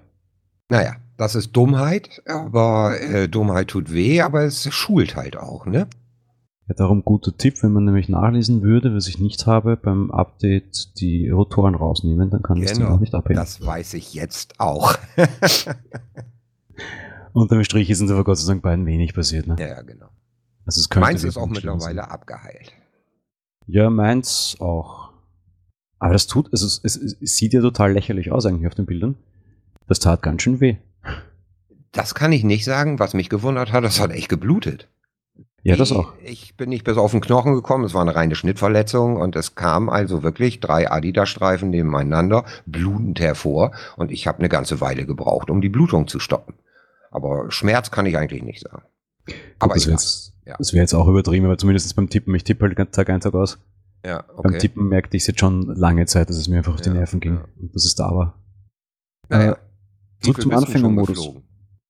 Naja, 0.70 0.96
das 1.18 1.36
ist 1.36 1.52
Dummheit, 1.52 2.22
aber 2.26 2.96
äh, 3.02 3.28
Dummheit 3.28 3.68
tut 3.68 3.92
weh, 3.92 4.22
aber 4.22 4.44
es 4.44 4.74
schult 4.74 5.18
halt 5.18 5.36
auch, 5.36 5.66
ne? 5.66 5.88
Ja, 6.70 6.76
darum 6.76 7.04
guter 7.04 7.36
Tipp, 7.36 7.64
wenn 7.64 7.74
man 7.74 7.84
nämlich 7.86 8.10
nachlesen 8.10 8.62
würde, 8.62 8.96
was 8.96 9.08
ich 9.08 9.18
nicht 9.18 9.48
habe, 9.48 9.76
beim 9.76 10.12
Update 10.12 11.00
die 11.00 11.28
Rotoren 11.28 11.74
rausnehmen, 11.74 12.30
dann 12.30 12.44
kann 12.44 12.58
genau, 12.58 12.70
das 12.70 12.78
Ding 12.78 12.88
auch 12.88 13.00
nicht 13.00 13.16
abheben. 13.16 13.38
Das 13.38 13.66
weiß 13.66 13.96
ich 13.96 14.14
jetzt 14.14 14.60
auch. 14.60 14.96
Unter 17.34 17.56
dem 17.56 17.64
Strich 17.64 17.90
ist 17.90 18.02
uns 18.02 18.12
aber 18.12 18.24
Gott 18.24 18.38
sei 18.38 18.52
Dank 18.52 18.62
beiden 18.62 18.86
wenig 18.86 19.16
passiert, 19.16 19.48
ne? 19.48 19.56
Ja, 19.58 19.68
ja 19.68 19.82
genau. 19.82 20.10
Also 20.66 20.80
es 20.80 20.96
meins 20.96 21.24
ist 21.24 21.38
auch 21.38 21.48
mittlerweile 21.48 22.02
sein. 22.02 22.12
abgeheilt. 22.12 22.72
Ja, 23.66 23.90
meins 23.90 24.56
auch. 24.60 25.10
Aber 25.98 26.14
das 26.14 26.28
tut, 26.28 26.52
also 26.52 26.68
es, 26.68 26.80
es, 26.84 27.18
es 27.20 27.36
sieht 27.36 27.54
ja 27.54 27.62
total 27.62 27.94
lächerlich 27.94 28.32
aus 28.32 28.46
eigentlich 28.46 28.68
auf 28.68 28.76
den 28.76 28.86
Bildern. 28.86 29.16
Das 29.88 29.98
tat 29.98 30.22
ganz 30.22 30.44
schön 30.44 30.60
weh. 30.60 30.78
Das 31.92 32.14
kann 32.14 32.32
ich 32.32 32.44
nicht 32.44 32.64
sagen. 32.64 33.00
Was 33.00 33.16
mich 33.16 33.30
gewundert 33.30 33.72
hat, 33.72 33.84
das 33.84 34.00
hat 34.00 34.12
echt 34.12 34.30
geblutet. 34.30 34.88
Ja, 35.64 35.76
das 35.76 35.92
auch. 35.92 36.14
Ich 36.24 36.56
bin 36.56 36.70
nicht 36.70 36.86
bis 36.86 36.98
auf 36.98 37.12
den 37.12 37.22
Knochen 37.22 37.54
gekommen, 37.54 37.84
es 37.84 37.94
war 37.94 38.02
eine 38.02 38.16
reine 38.16 38.36
Schnittverletzung 38.36 39.18
und 39.18 39.36
es 39.36 39.56
kam 39.56 39.90
also 39.90 40.24
wirklich 40.24 40.60
drei 40.60 40.90
Adidas-Streifen 40.90 41.70
nebeneinander 41.70 42.46
blutend 42.66 43.20
hervor 43.20 43.72
und 43.98 44.12
ich 44.12 44.26
habe 44.28 44.40
eine 44.40 44.50
ganze 44.50 44.80
Weile 44.80 45.06
gebraucht, 45.06 45.50
um 45.50 45.62
die 45.62 45.70
Blutung 45.70 46.08
zu 46.08 46.20
stoppen. 46.20 46.56
Aber 47.12 47.52
Schmerz 47.52 47.92
kann 47.92 48.06
ich 48.06 48.18
eigentlich 48.18 48.44
nicht 48.44 48.62
sagen. 48.62 48.84
Gut, 49.26 49.36
aber 49.60 49.74
das 49.74 49.86
wäre 49.86 49.96
jetzt, 49.96 50.34
ja. 50.46 50.58
wär 50.58 50.82
jetzt 50.82 50.94
auch 50.94 51.08
übertrieben, 51.08 51.46
aber 51.46 51.58
zumindest 51.58 51.94
beim 51.96 52.10
Tippen, 52.10 52.34
ich 52.36 52.44
tippe 52.44 52.66
halt 52.66 52.94
Tag 52.94 53.10
ein, 53.10 53.20
Tag 53.20 53.34
aus. 53.34 53.60
Ja, 54.06 54.24
okay. 54.30 54.42
Beim 54.44 54.60
Tippen 54.60 54.88
merkte 54.88 55.18
ich 55.18 55.24
es 55.24 55.28
jetzt 55.28 55.40
schon 55.40 55.64
lange 55.76 56.06
Zeit, 56.06 56.30
dass 56.30 56.38
es 56.38 56.48
mir 56.48 56.58
einfach 56.58 56.74
auf 56.74 56.82
die 56.82 56.90
Nerven 56.90 57.20
ging 57.20 57.36
ja. 57.36 57.46
und 57.60 57.76
dass 57.76 57.84
es 57.84 57.96
da 57.96 58.16
war. 58.16 58.42
Naja. 59.28 59.54
Äh, 59.54 59.56
zurück 60.22 60.42
zum 60.42 60.54
Anfängermodus. 60.54 61.36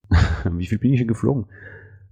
Wie 0.51 0.65
viel 0.65 0.79
bin 0.79 0.93
ich 0.93 0.99
schon 0.99 1.07
geflogen? 1.07 1.45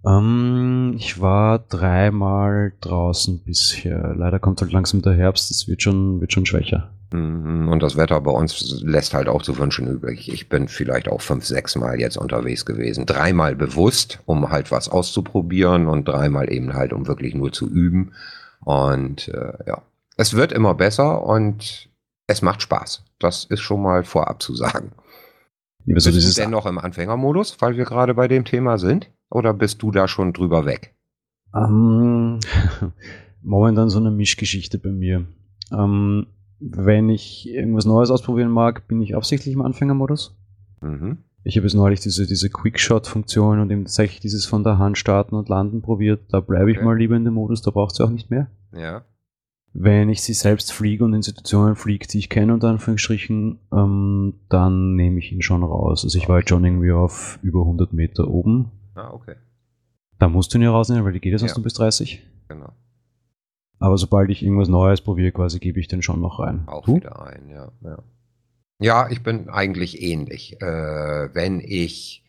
Ähm, 0.06 0.94
ich 0.98 1.20
war 1.22 1.60
dreimal 1.60 2.74
draußen 2.82 3.44
bisher. 3.44 4.14
Leider 4.16 4.40
kommt 4.40 4.62
halt 4.62 4.72
langsam 4.72 5.02
der 5.02 5.14
Herbst, 5.14 5.52
es 5.52 5.68
wird 5.68 5.82
schon, 5.82 6.22
wird 6.22 6.34
schon 6.34 6.46
schwächer. 6.46 6.92
Mhm, 7.12 7.70
und 7.70 7.82
das 7.82 7.96
Wetter 7.96 8.20
bei 8.22 8.32
uns 8.32 8.82
lässt 8.82 9.14
halt 9.14 9.30
auch 9.30 9.42
zu 9.42 9.58
wünschen 9.58 9.88
übrig. 9.88 10.32
Ich 10.32 10.50
bin 10.50 10.68
vielleicht 10.68 11.08
auch 11.08 11.22
fünf, 11.22 11.46
sechs 11.46 11.76
Mal 11.76 12.00
jetzt 12.00 12.18
unterwegs 12.18 12.66
gewesen. 12.66 13.06
Dreimal 13.06 13.56
bewusst, 13.56 14.20
um 14.26 14.50
halt 14.50 14.72
was 14.72 14.90
auszuprobieren 14.90 15.88
und 15.88 16.08
dreimal 16.08 16.52
eben 16.52 16.74
halt, 16.74 16.94
um 16.94 17.08
wirklich 17.08 17.34
nur 17.34 17.52
zu 17.52 17.70
üben. 17.70 18.14
Und 18.60 19.30
äh, 19.30 19.54
ja, 19.66 19.82
es 20.18 20.34
wird 20.34 20.52
immer 20.52 20.74
besser 20.74 21.24
und 21.24 21.90
es 22.28 22.42
macht 22.42 22.62
Spaß. 22.62 23.04
Das 23.20 23.46
ist 23.46 23.62
schon 23.62 23.82
mal 23.82 24.04
vorab 24.04 24.42
zu 24.42 24.54
sagen. 24.54 24.92
Also 25.90 26.12
bist 26.12 26.38
du 26.38 26.42
denn 26.42 26.52
noch 26.52 26.66
im 26.66 26.78
Anfängermodus, 26.78 27.56
weil 27.62 27.78
wir 27.78 27.86
gerade 27.86 28.14
bei 28.14 28.28
dem 28.28 28.44
Thema 28.44 28.78
sind? 28.78 29.10
Oder 29.30 29.54
bist 29.54 29.82
du 29.82 29.92
da 29.92 30.08
schon 30.08 30.34
drüber 30.34 30.66
weg? 30.66 30.96
Ähm, 31.54 32.40
momentan 33.42 33.90
so 33.90 34.00
eine 34.00 34.12
Mischgeschichte 34.12 34.78
bei 34.78 34.92
mir. 34.92 35.26
Ähm, 35.72 36.28
wenn 36.60 37.10
ich 37.10 37.48
irgendwas 37.50 37.86
Neues 37.86 38.10
ausprobieren 38.10 38.50
mag, 38.50 38.88
bin 38.88 39.02
ich 39.02 39.16
absichtlich 39.16 39.54
im 39.54 39.62
Anfängermodus. 39.62 40.38
Mhm. 40.82 41.20
Ich 41.44 41.56
habe 41.56 41.66
jetzt 41.66 41.76
neulich 41.76 42.02
diese, 42.02 42.28
diese 42.28 42.50
Quickshot-Funktion 42.50 43.60
und 43.60 43.72
eben 43.72 43.86
tatsächlich 43.86 44.20
dieses 44.20 44.46
von 44.46 44.64
der 44.64 44.80
Hand 44.80 44.98
starten 44.98 45.36
und 45.36 45.50
landen 45.50 45.82
probiert. 45.82 46.22
Da 46.30 46.40
bleibe 46.40 46.72
ich 46.72 46.78
okay. 46.78 46.86
mal 46.86 46.98
lieber 46.98 47.16
in 47.16 47.24
dem 47.24 47.36
Modus, 47.36 47.62
da 47.62 47.72
braucht 47.72 47.96
sie 47.96 48.04
auch 48.04 48.10
nicht 48.10 48.30
mehr. 48.30 48.50
Ja. 48.74 49.06
Wenn 49.74 50.10
ich 50.10 50.24
sie 50.24 50.34
selbst 50.34 50.74
fliege 50.74 51.06
und 51.06 51.14
Institutionen 51.14 51.76
fliege, 51.76 52.08
die 52.08 52.18
ich 52.18 52.30
kenne, 52.30 52.54
unter 52.54 52.70
Anführungsstrichen, 52.70 53.60
ähm, 53.72 54.34
dann 54.50 54.96
nehme 54.96 55.20
ich 55.20 55.32
ihn 55.32 55.42
schon 55.42 55.64
raus. 55.64 56.04
Also 56.04 56.18
ich 56.18 56.28
war 56.28 56.40
jetzt 56.40 56.50
schon 56.50 56.66
irgendwie 56.66 56.92
auf 56.92 57.40
über 57.44 57.62
100 57.62 57.94
Meter 57.94 58.28
oben. 58.28 58.72
Ah, 58.98 59.12
okay. 59.14 59.36
Da 60.20 60.28
musst 60.28 60.54
du 60.54 60.58
ihn 60.58 60.64
ja 60.64 60.72
rausnehmen, 60.72 61.06
weil 61.06 61.14
die 61.14 61.20
geht 61.20 61.32
ja 61.32 61.38
sonst 61.38 61.52
ja. 61.52 61.58
nur 61.58 61.64
bis 61.64 61.76
30. 61.76 62.24
Genau. 62.48 62.74
Aber 63.80 63.98
sobald 63.98 64.30
ich 64.32 64.42
irgendwas 64.42 64.70
Neues 64.70 65.02
probiere, 65.02 65.32
quasi, 65.32 65.60
gebe 65.60 65.80
ich 65.80 65.88
den 65.88 66.02
schon 66.02 66.20
noch 66.20 66.40
rein. 66.40 66.64
Auch 66.68 66.86
du? 66.86 66.96
wieder 66.96 67.22
ein, 67.22 67.50
ja. 67.50 67.72
ja. 67.84 68.00
Ja, 68.80 69.10
ich 69.10 69.24
bin 69.24 69.50
eigentlich 69.50 70.02
ähnlich. 70.02 70.62
Äh, 70.62 71.34
wenn 71.34 71.60
ich 71.60 72.24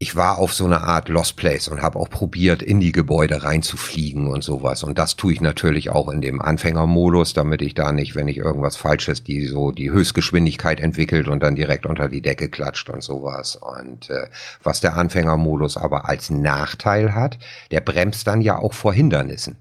ich 0.00 0.14
war 0.14 0.38
auf 0.38 0.54
so 0.54 0.64
eine 0.64 0.82
Art 0.82 1.08
Lost 1.08 1.34
Place 1.34 1.66
und 1.66 1.82
habe 1.82 1.98
auch 1.98 2.08
probiert, 2.08 2.62
in 2.62 2.78
die 2.78 2.92
Gebäude 2.92 3.42
reinzufliegen 3.42 4.28
und 4.28 4.44
sowas. 4.44 4.84
Und 4.84 4.96
das 4.96 5.16
tue 5.16 5.32
ich 5.32 5.40
natürlich 5.40 5.90
auch 5.90 6.08
in 6.08 6.20
dem 6.20 6.40
Anfängermodus, 6.40 7.32
damit 7.32 7.62
ich 7.62 7.74
da 7.74 7.90
nicht, 7.90 8.14
wenn 8.14 8.28
ich 8.28 8.36
irgendwas 8.36 8.76
Falsches, 8.76 9.24
die 9.24 9.46
so 9.46 9.72
die 9.72 9.90
Höchstgeschwindigkeit 9.90 10.78
entwickelt 10.78 11.26
und 11.26 11.42
dann 11.42 11.56
direkt 11.56 11.84
unter 11.84 12.08
die 12.08 12.22
Decke 12.22 12.48
klatscht 12.48 12.88
und 12.90 13.02
sowas. 13.02 13.56
Und 13.56 14.08
äh, 14.08 14.28
was 14.62 14.80
der 14.80 14.96
Anfängermodus 14.96 15.76
aber 15.76 16.08
als 16.08 16.30
Nachteil 16.30 17.12
hat, 17.12 17.36
der 17.72 17.80
bremst 17.80 18.28
dann 18.28 18.40
ja 18.40 18.56
auch 18.56 18.74
vor 18.74 18.94
Hindernissen 18.94 19.56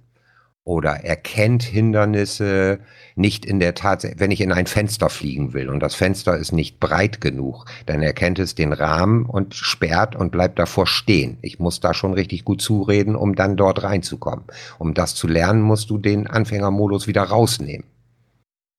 oder 0.68 1.06
erkennt 1.06 1.64
Hindernisse 1.64 2.80
nicht 3.16 3.46
in 3.46 3.62
der 3.62 3.74
Tat, 3.74 4.06
wenn 4.18 4.32
ich 4.32 4.42
in 4.42 4.52
ein 4.52 4.68
Fenster 4.68 5.10
fliegen 5.10 5.54
will 5.54 5.70
und 5.70 5.80
das 5.80 5.96
Fenster 5.96 6.36
ist 6.36 6.52
nicht 6.52 6.82
breit 6.82 7.22
genug, 7.22 7.66
dann 7.86 8.04
erkennt 8.04 8.38
es 8.38 8.54
den 8.54 8.74
Rahmen 8.74 9.26
und 9.26 9.56
sperrt 9.56 10.18
und 10.18 10.30
bleibt 10.30 10.60
davor 10.60 10.86
stehen. 10.86 11.38
Ich 11.42 11.58
muss 11.60 11.80
da 11.80 11.94
schon 11.94 12.14
richtig 12.14 12.44
gut 12.44 12.62
zureden, 12.62 13.16
um 13.16 13.34
dann 13.34 13.56
dort 13.56 13.82
reinzukommen. 13.82 14.44
Um 14.78 14.94
das 14.94 15.16
zu 15.16 15.28
lernen, 15.28 15.62
musst 15.62 15.90
du 15.90 15.98
den 15.98 16.28
Anfängermodus 16.28 17.08
wieder 17.08 17.24
rausnehmen. 17.24 17.88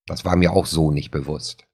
Das 0.07 0.27
war 0.27 0.37
mir 0.37 0.53
auch 0.53 0.67
so 0.67 0.91
nicht 0.91 1.11
bewusst. 1.11 1.65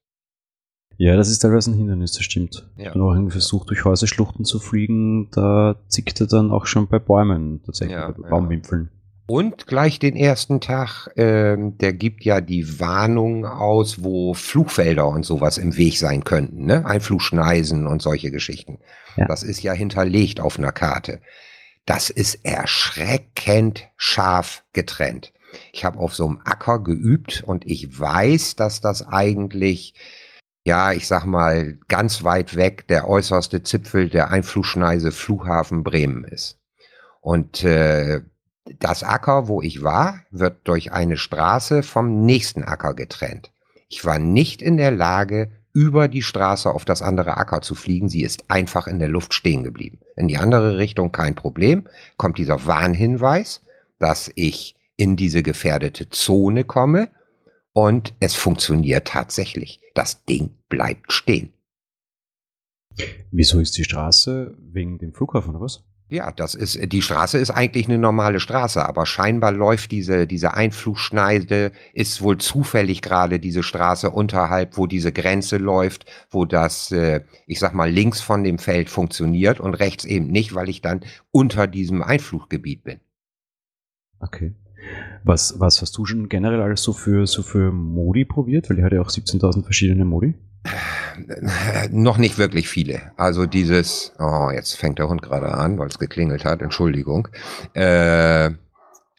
Ja, 0.97 1.17
das 1.17 1.29
ist 1.29 1.41
teilweise 1.41 1.73
ein 1.73 1.75
Hindernis, 1.75 2.13
das 2.13 2.23
stimmt. 2.23 2.69
Ja. 2.77 2.85
Ich 2.85 2.95
habe 2.95 3.03
auch 3.03 3.31
versucht, 3.33 3.69
durch 3.69 3.85
Häuserschluchten 3.85 4.45
zu 4.45 4.61
fliegen, 4.61 5.29
da 5.33 5.75
zickt 5.89 6.21
er 6.21 6.29
dann 6.29 6.53
auch 6.53 6.67
schon 6.67 6.87
bei 6.87 7.01
Bäumen 7.01 7.65
tatsächlich, 7.65 7.97
ja, 7.97 8.13
bei 8.13 8.29
Baumwimpfeln. 8.29 8.91
Und 9.27 9.67
gleich 9.67 9.99
den 9.99 10.17
ersten 10.17 10.61
Tag, 10.61 11.09
ähm, 11.17 11.79
der 11.79 11.95
gibt 11.95 12.25
ja 12.25 12.43
die 12.43 12.79
Warnung 12.79 13.47
aus, 13.47 14.05
wo 14.05 14.35
Flugfelder 14.35 15.09
und 15.09 15.25
sowas 15.25 15.57
im 15.57 15.79
Weg 15.79 15.99
sein 15.99 16.25
könnten, 16.25 16.67
ne? 16.67 16.85
Einflugschneisen 16.85 17.87
und 17.87 18.03
solche 18.03 18.31
Geschichten. 18.31 18.81
Ja. 19.17 19.27
Das 19.27 19.43
ist 19.43 19.63
ja 19.63 19.73
hinterlegt 19.73 20.41
auf 20.41 20.59
einer 20.59 20.73
Karte. 20.73 21.21
Das 21.87 22.11
ist 22.11 22.45
erschreckend 22.45 23.89
scharf 23.97 24.65
getrennt. 24.75 25.33
Ich 25.73 25.85
habe 25.85 25.99
auf 26.01 26.15
so 26.15 26.27
einem 26.27 26.41
Acker 26.45 26.83
geübt 26.83 27.43
und 27.47 27.65
ich 27.67 27.99
weiß, 27.99 28.57
dass 28.57 28.81
das 28.83 29.07
eigentlich, 29.07 29.95
ja, 30.65 30.93
ich 30.93 31.07
sag 31.07 31.25
mal, 31.25 31.79
ganz 31.89 32.25
weit 32.25 32.57
weg 32.57 32.89
der 32.89 33.09
äußerste 33.09 33.63
Zipfel 33.63 34.11
der 34.11 34.31
Einflugschneise 34.31 35.13
Flughafen 35.13 35.83
Bremen 35.83 36.25
ist. 36.25 36.59
Und 37.21 37.65
äh, 37.65 38.23
das 38.79 39.03
Acker, 39.03 39.49
wo 39.49 39.63
ich 39.63 39.83
war, 39.83 40.21
wird 40.31 40.67
durch 40.67 40.93
eine 40.93 41.17
Straße 41.17 41.83
vom 41.83 42.25
nächsten 42.25 42.63
Acker 42.63 42.95
getrennt. 42.95 43.53
Ich 43.89 44.05
war 44.05 44.19
nicht 44.19 44.63
in 44.63 44.77
der 44.77 44.91
Lage, 44.91 45.51
über 45.75 46.07
die 46.07 46.23
Straße 46.23 46.71
auf 46.71 46.85
das 46.85 47.03
andere 47.03 47.37
Acker 47.37 47.61
zu 47.61 47.75
fliegen. 47.75 48.09
Sie 48.09 48.23
ist 48.23 48.45
einfach 48.49 48.87
in 48.87 49.01
der 49.01 49.09
Luft 49.09 49.35
stehen 49.35 49.65
geblieben. 49.65 49.99
In 50.17 50.29
die 50.29 50.39
andere 50.39 50.79
Richtung 50.79 51.11
kein 51.11 51.35
Problem. 51.35 51.89
Kommt 52.17 52.39
dieser 52.39 52.65
Warnhinweis, 52.65 53.61
dass 53.99 54.31
ich 54.37 54.77
in 54.97 55.17
diese 55.17 55.43
gefährdete 55.43 56.09
Zone 56.09 56.63
komme 56.65 57.09
und 57.73 58.15
es 58.21 58.35
funktioniert 58.35 59.09
tatsächlich. 59.09 59.81
Das 59.95 60.25
Ding 60.25 60.51
bleibt 60.69 61.13
stehen. 61.13 61.53
Wieso 63.33 63.59
ist 63.59 63.77
die 63.77 63.85
Straße 63.85 64.57
wegen 64.61 64.99
dem 64.99 65.13
Flughafen 65.13 65.51
oder 65.51 65.65
was? 65.65 65.83
Ja, 66.11 66.31
das 66.31 66.55
ist, 66.55 66.79
die 66.93 67.01
Straße 67.01 67.39
ist 67.39 67.51
eigentlich 67.51 67.89
eine 67.89 67.97
normale 67.97 68.39
Straße, 68.39 68.87
aber 68.87 69.07
scheinbar 69.07 69.53
läuft 69.53 69.91
diese, 69.91 70.27
diese 70.27 70.53
Einflugschneide, 70.53 71.73
ist 71.95 72.21
wohl 72.21 72.37
zufällig 72.37 73.01
gerade 73.01 73.41
diese 73.41 73.63
Straße 73.63 74.11
unterhalb, 74.11 74.77
wo 74.77 74.87
diese 74.87 75.13
Grenze 75.13 75.57
läuft, 75.57 76.05
wo 76.31 76.45
das, 76.45 76.93
äh, 76.93 77.23
ich 77.47 77.59
sag 77.59 77.73
mal, 77.73 77.91
links 77.91 78.21
von 78.21 78.45
dem 78.45 78.59
Feld 78.59 78.91
funktioniert 78.91 79.61
und 79.61 79.75
rechts 79.75 80.05
eben 80.05 80.27
nicht, 80.27 80.55
weil 80.55 80.69
ich 80.69 80.83
dann 80.83 81.01
unter 81.31 81.67
diesem 81.67 82.03
Einfluggebiet 82.03 82.85
bin. 82.85 83.01
Okay. 84.21 84.55
Was, 85.25 85.59
was 85.59 85.81
hast 85.81 85.97
du 85.97 86.05
schon 86.05 86.29
generell 86.29 86.61
alles 86.61 86.83
so 86.83 86.93
für, 86.93 87.27
so 87.27 87.43
für 87.43 87.73
Modi 87.73 88.27
probiert? 88.27 88.69
Weil 88.69 88.77
die 88.77 88.85
hat 88.85 88.93
ja 88.93 89.01
auch 89.01 89.09
17.000 89.09 89.65
verschiedene 89.65 90.05
Modi. 90.05 90.35
Noch 91.91 92.17
nicht 92.17 92.39
wirklich 92.39 92.69
viele. 92.69 93.13
Also 93.17 93.47
dieses, 93.47 94.13
oh, 94.19 94.51
jetzt 94.53 94.77
fängt 94.77 94.99
der 94.99 95.09
Hund 95.09 95.23
gerade 95.23 95.53
an, 95.53 95.79
weil 95.79 95.89
es 95.89 95.99
geklingelt 95.99 96.45
hat, 96.45 96.63
Entschuldigung. 96.63 97.29
Äh, 97.75 98.51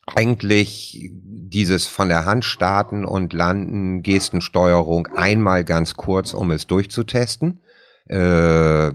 eigentlich 0.07 1.11
dieses 1.13 1.87
von 1.87 2.09
der 2.09 2.25
Hand 2.25 2.45
starten 2.45 3.05
und 3.05 3.33
landen, 3.33 4.01
Gestensteuerung 4.01 5.07
einmal 5.15 5.63
ganz 5.63 5.95
kurz, 5.95 6.33
um 6.33 6.51
es 6.51 6.67
durchzutesten. 6.67 7.61
Äh, 8.09 8.89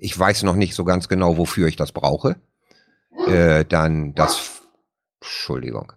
ich 0.00 0.18
weiß 0.18 0.44
noch 0.44 0.56
nicht 0.56 0.74
so 0.74 0.84
ganz 0.84 1.08
genau, 1.08 1.36
wofür 1.36 1.68
ich 1.68 1.76
das 1.76 1.92
brauche. 1.92 2.36
Äh, 3.26 3.64
dann 3.64 4.14
das, 4.14 4.62
Entschuldigung 5.20 5.92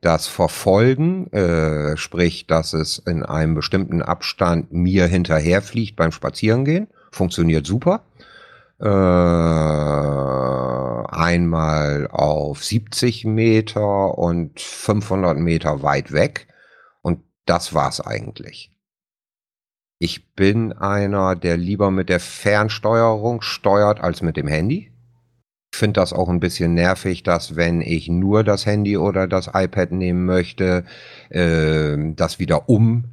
das 0.00 0.26
Verfolgen, 0.26 1.32
äh, 1.32 1.96
sprich, 1.96 2.46
dass 2.46 2.72
es 2.72 2.98
in 2.98 3.22
einem 3.22 3.54
bestimmten 3.54 4.02
Abstand 4.02 4.72
mir 4.72 5.06
hinterherfliegt 5.06 5.96
beim 5.96 6.12
Spazierengehen, 6.12 6.88
funktioniert 7.10 7.66
super. 7.66 8.04
Äh, 8.78 8.86
einmal 11.08 12.08
auf 12.10 12.62
70 12.62 13.24
Meter 13.24 14.18
und 14.18 14.60
500 14.60 15.38
Meter 15.38 15.82
weit 15.82 16.12
weg. 16.12 16.46
Und 17.02 17.20
das 17.46 17.72
war's 17.74 18.00
eigentlich. 18.00 18.70
Ich 19.98 20.34
bin 20.34 20.74
einer, 20.74 21.36
der 21.36 21.56
lieber 21.56 21.90
mit 21.90 22.10
der 22.10 22.20
Fernsteuerung 22.20 23.40
steuert 23.40 24.00
als 24.00 24.20
mit 24.20 24.36
dem 24.36 24.46
Handy. 24.46 24.92
Ich 25.72 25.78
finde 25.78 26.00
das 26.00 26.12
auch 26.12 26.28
ein 26.28 26.40
bisschen 26.40 26.74
nervig, 26.74 27.22
dass 27.22 27.54
wenn 27.56 27.82
ich 27.82 28.08
nur 28.08 28.44
das 28.44 28.64
Handy 28.64 28.96
oder 28.96 29.28
das 29.28 29.50
iPad 29.52 29.92
nehmen 29.92 30.24
möchte, 30.24 30.84
äh, 31.28 31.96
das 32.14 32.38
wieder 32.38 32.68
um 32.68 33.04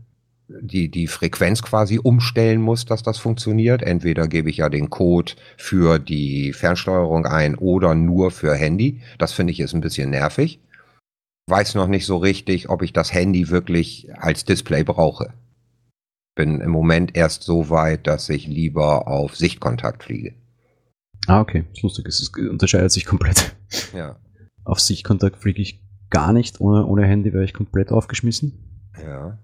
die, 0.48 0.90
die 0.90 1.08
Frequenz 1.08 1.62
quasi 1.62 2.00
umstellen 2.02 2.62
muss, 2.62 2.86
dass 2.86 3.04
das 3.04 3.18
funktioniert. 3.18 3.82
Entweder 3.82 4.28
gebe 4.28 4.50
ich 4.50 4.58
ja 4.58 4.70
den 4.70 4.90
Code 4.90 5.34
für 5.58 6.00
die 6.00 6.54
Fernsteuerung 6.54 7.26
ein 7.26 7.56
oder 7.56 7.96
nur 7.96 8.32
für 8.32 8.56
Handy. 8.56 9.02
Das 9.18 9.34
finde 9.34 9.52
ich 9.52 9.60
ist 9.60 9.74
ein 9.74 9.82
bisschen 9.82 10.10
nervig. 10.10 10.60
Weiß 11.48 11.76
noch 11.76 11.88
nicht 11.88 12.06
so 12.06 12.18
richtig, 12.18 12.70
ob 12.70 12.82
ich 12.82 12.94
das 12.94 13.14
Handy 13.14 13.50
wirklich 13.50 14.10
als 14.16 14.46
Display 14.46 14.84
brauche. 14.84 15.34
Bin 16.36 16.62
im 16.62 16.72
Moment 16.72 17.16
erst 17.16 17.44
so 17.44 17.70
weit, 17.70 18.08
dass 18.08 18.30
ich 18.30 18.48
lieber 18.48 19.08
auf 19.08 19.36
Sichtkontakt 19.36 20.04
fliege. 20.04 20.34
Ah, 21.28 21.42
okay. 21.42 21.66
Das 21.70 21.78
ist 21.78 21.84
lustig. 21.84 22.08
Es 22.08 22.32
unterscheidet 22.50 22.92
sich 22.92 23.06
komplett. 23.06 23.56
Ja. 23.96 24.18
Auf 24.66 24.80
Sichtkontakt 24.80 25.38
fliege 25.38 25.62
ich 25.62 25.84
gar 26.12 26.32
nicht. 26.32 26.62
Ohne, 26.62 26.86
ohne 26.86 27.06
Handy 27.06 27.34
wäre 27.34 27.44
ich 27.44 27.54
komplett 27.54 27.92
aufgeschmissen. 27.92 28.90
Ja. 29.04 29.40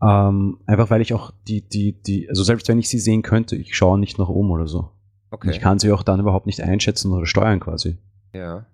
Ähm, 0.00 0.58
einfach 0.66 0.90
weil 0.90 1.00
ich 1.00 1.12
auch 1.12 1.32
die, 1.48 1.68
die, 1.68 2.00
die, 2.02 2.28
also 2.28 2.44
selbst 2.44 2.68
wenn 2.68 2.78
ich 2.78 2.88
sie 2.88 2.98
sehen 2.98 3.22
könnte, 3.22 3.56
ich 3.56 3.76
schaue 3.76 3.98
nicht 3.98 4.18
nach 4.18 4.28
oben 4.28 4.50
oder 4.50 4.66
so. 4.66 4.90
Okay. 5.30 5.48
Und 5.48 5.54
ich 5.54 5.60
kann 5.60 5.78
sie 5.78 5.90
auch 5.92 6.02
dann 6.02 6.20
überhaupt 6.20 6.46
nicht 6.46 6.60
einschätzen 6.60 7.12
oder 7.12 7.26
steuern 7.26 7.60
quasi. 7.60 7.98
Ja. 8.32 8.66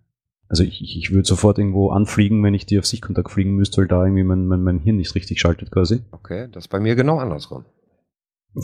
Also 0.48 0.64
ich, 0.64 0.82
ich, 0.82 0.96
ich 0.96 1.10
würde 1.12 1.26
sofort 1.26 1.58
irgendwo 1.58 1.90
anfliegen, 1.90 2.42
wenn 2.42 2.54
ich 2.54 2.66
die 2.66 2.78
auf 2.78 2.86
Sichtkontakt 2.86 3.30
fliegen 3.30 3.54
müsste, 3.54 3.82
weil 3.82 3.88
da 3.88 4.04
irgendwie 4.04 4.24
mein, 4.24 4.46
mein, 4.46 4.62
mein 4.62 4.78
Hirn 4.78 4.96
nicht 4.96 5.14
richtig 5.14 5.40
schaltet 5.40 5.70
quasi. 5.70 6.02
Okay, 6.12 6.48
das 6.50 6.64
ist 6.64 6.68
bei 6.68 6.80
mir 6.80 6.94
genau 6.94 7.18
andersrum. 7.18 7.64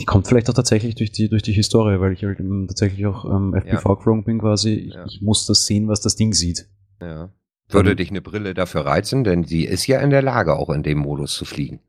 Kommt 0.06 0.26
vielleicht 0.26 0.48
auch 0.50 0.54
tatsächlich 0.54 0.94
durch 0.94 1.12
die, 1.12 1.28
durch 1.28 1.42
die 1.42 1.52
Historie, 1.52 2.00
weil 2.00 2.12
ich 2.12 2.24
halt 2.24 2.38
tatsächlich 2.68 3.06
auch 3.06 3.24
ähm, 3.24 3.54
FPV 3.54 3.88
ja. 3.88 3.94
geflogen 3.94 4.24
bin 4.24 4.40
quasi. 4.40 4.72
Ich, 4.72 4.94
ja. 4.94 5.04
ich, 5.06 5.22
muss 5.22 5.46
das 5.46 5.66
sehen, 5.66 5.88
was 5.88 6.00
das 6.00 6.16
Ding 6.16 6.32
sieht. 6.32 6.68
Ja. 7.00 7.32
Würde 7.68 7.90
um, 7.92 7.96
dich 7.96 8.10
eine 8.10 8.20
Brille 8.20 8.54
dafür 8.54 8.86
reizen, 8.86 9.24
denn 9.24 9.44
sie 9.44 9.64
ist 9.64 9.86
ja 9.86 10.00
in 10.00 10.10
der 10.10 10.22
Lage, 10.22 10.56
auch 10.56 10.70
in 10.70 10.82
dem 10.82 10.98
Modus 10.98 11.34
zu 11.34 11.44
fliegen. 11.44 11.80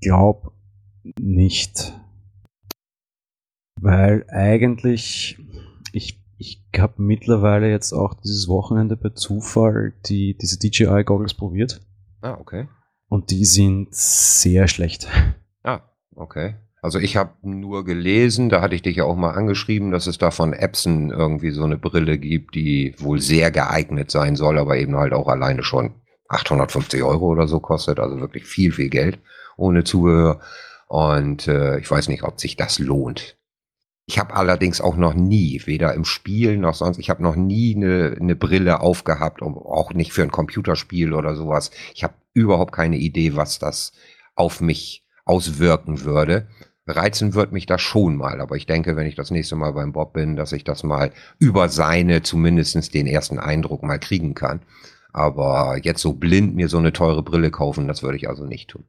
Glaub 0.00 0.52
nicht. 1.18 1.94
weil 3.80 4.24
eigentlich 4.28 5.38
ich, 5.92 6.22
ich 6.36 6.62
habe 6.76 7.02
mittlerweile 7.02 7.70
jetzt 7.70 7.92
auch 7.92 8.14
dieses 8.14 8.48
Wochenende 8.48 8.96
per 8.96 9.14
Zufall 9.14 9.94
die, 10.06 10.36
diese 10.36 10.58
DJI-Goggles 10.58 11.34
probiert. 11.34 11.80
Ah, 12.20 12.36
okay. 12.38 12.68
Und 13.08 13.30
die 13.30 13.44
sind 13.44 13.94
sehr 13.94 14.68
schlecht. 14.68 15.08
Okay. 16.18 16.56
Also 16.80 16.98
ich 16.98 17.16
habe 17.16 17.32
nur 17.42 17.84
gelesen, 17.84 18.48
da 18.48 18.60
hatte 18.60 18.74
ich 18.74 18.82
dich 18.82 18.96
ja 18.96 19.04
auch 19.04 19.16
mal 19.16 19.32
angeschrieben, 19.32 19.90
dass 19.90 20.06
es 20.06 20.18
da 20.18 20.30
von 20.30 20.52
Epson 20.52 21.10
irgendwie 21.10 21.50
so 21.50 21.64
eine 21.64 21.76
Brille 21.76 22.18
gibt, 22.18 22.54
die 22.54 22.94
wohl 22.98 23.20
sehr 23.20 23.50
geeignet 23.50 24.10
sein 24.10 24.36
soll, 24.36 24.58
aber 24.58 24.76
eben 24.76 24.96
halt 24.96 25.12
auch 25.12 25.28
alleine 25.28 25.64
schon 25.64 25.94
850 26.28 27.02
Euro 27.02 27.26
oder 27.26 27.48
so 27.48 27.58
kostet, 27.60 27.98
also 27.98 28.20
wirklich 28.20 28.44
viel, 28.44 28.72
viel 28.72 28.90
Geld 28.90 29.18
ohne 29.56 29.82
Zubehör. 29.84 30.40
Und 30.86 31.48
äh, 31.48 31.78
ich 31.78 31.90
weiß 31.90 32.08
nicht, 32.08 32.22
ob 32.22 32.40
sich 32.40 32.56
das 32.56 32.78
lohnt. 32.78 33.36
Ich 34.06 34.18
habe 34.18 34.34
allerdings 34.34 34.80
auch 34.80 34.96
noch 34.96 35.14
nie, 35.14 35.60
weder 35.66 35.92
im 35.94 36.04
Spiel 36.04 36.56
noch 36.56 36.74
sonst, 36.74 36.98
ich 36.98 37.10
habe 37.10 37.22
noch 37.22 37.36
nie 37.36 37.76
eine, 37.76 38.16
eine 38.18 38.36
Brille 38.36 38.80
aufgehabt, 38.80 39.42
auch 39.42 39.92
nicht 39.92 40.12
für 40.12 40.22
ein 40.22 40.30
Computerspiel 40.30 41.12
oder 41.12 41.34
sowas. 41.34 41.70
Ich 41.94 42.04
habe 42.04 42.14
überhaupt 42.32 42.72
keine 42.72 42.96
Idee, 42.96 43.36
was 43.36 43.58
das 43.58 43.92
auf 44.34 44.60
mich 44.60 45.04
auswirken 45.28 46.04
würde. 46.04 46.46
Reizen 46.86 47.34
wird 47.34 47.52
mich 47.52 47.66
das 47.66 47.82
schon 47.82 48.16
mal, 48.16 48.40
aber 48.40 48.56
ich 48.56 48.66
denke, 48.66 48.96
wenn 48.96 49.06
ich 49.06 49.14
das 49.14 49.30
nächste 49.30 49.56
Mal 49.56 49.72
beim 49.72 49.92
Bob 49.92 50.14
bin, 50.14 50.36
dass 50.36 50.52
ich 50.52 50.64
das 50.64 50.84
mal 50.84 51.12
über 51.38 51.68
seine 51.68 52.22
zumindestens 52.22 52.90
den 52.90 53.06
ersten 53.06 53.38
Eindruck 53.38 53.82
mal 53.82 53.98
kriegen 53.98 54.34
kann. 54.34 54.62
Aber 55.12 55.78
jetzt 55.82 56.00
so 56.00 56.14
blind 56.14 56.54
mir 56.54 56.68
so 56.68 56.78
eine 56.78 56.92
teure 56.92 57.22
Brille 57.22 57.50
kaufen, 57.50 57.88
das 57.88 58.02
würde 58.02 58.16
ich 58.16 58.28
also 58.28 58.46
nicht 58.46 58.70
tun. 58.70 58.84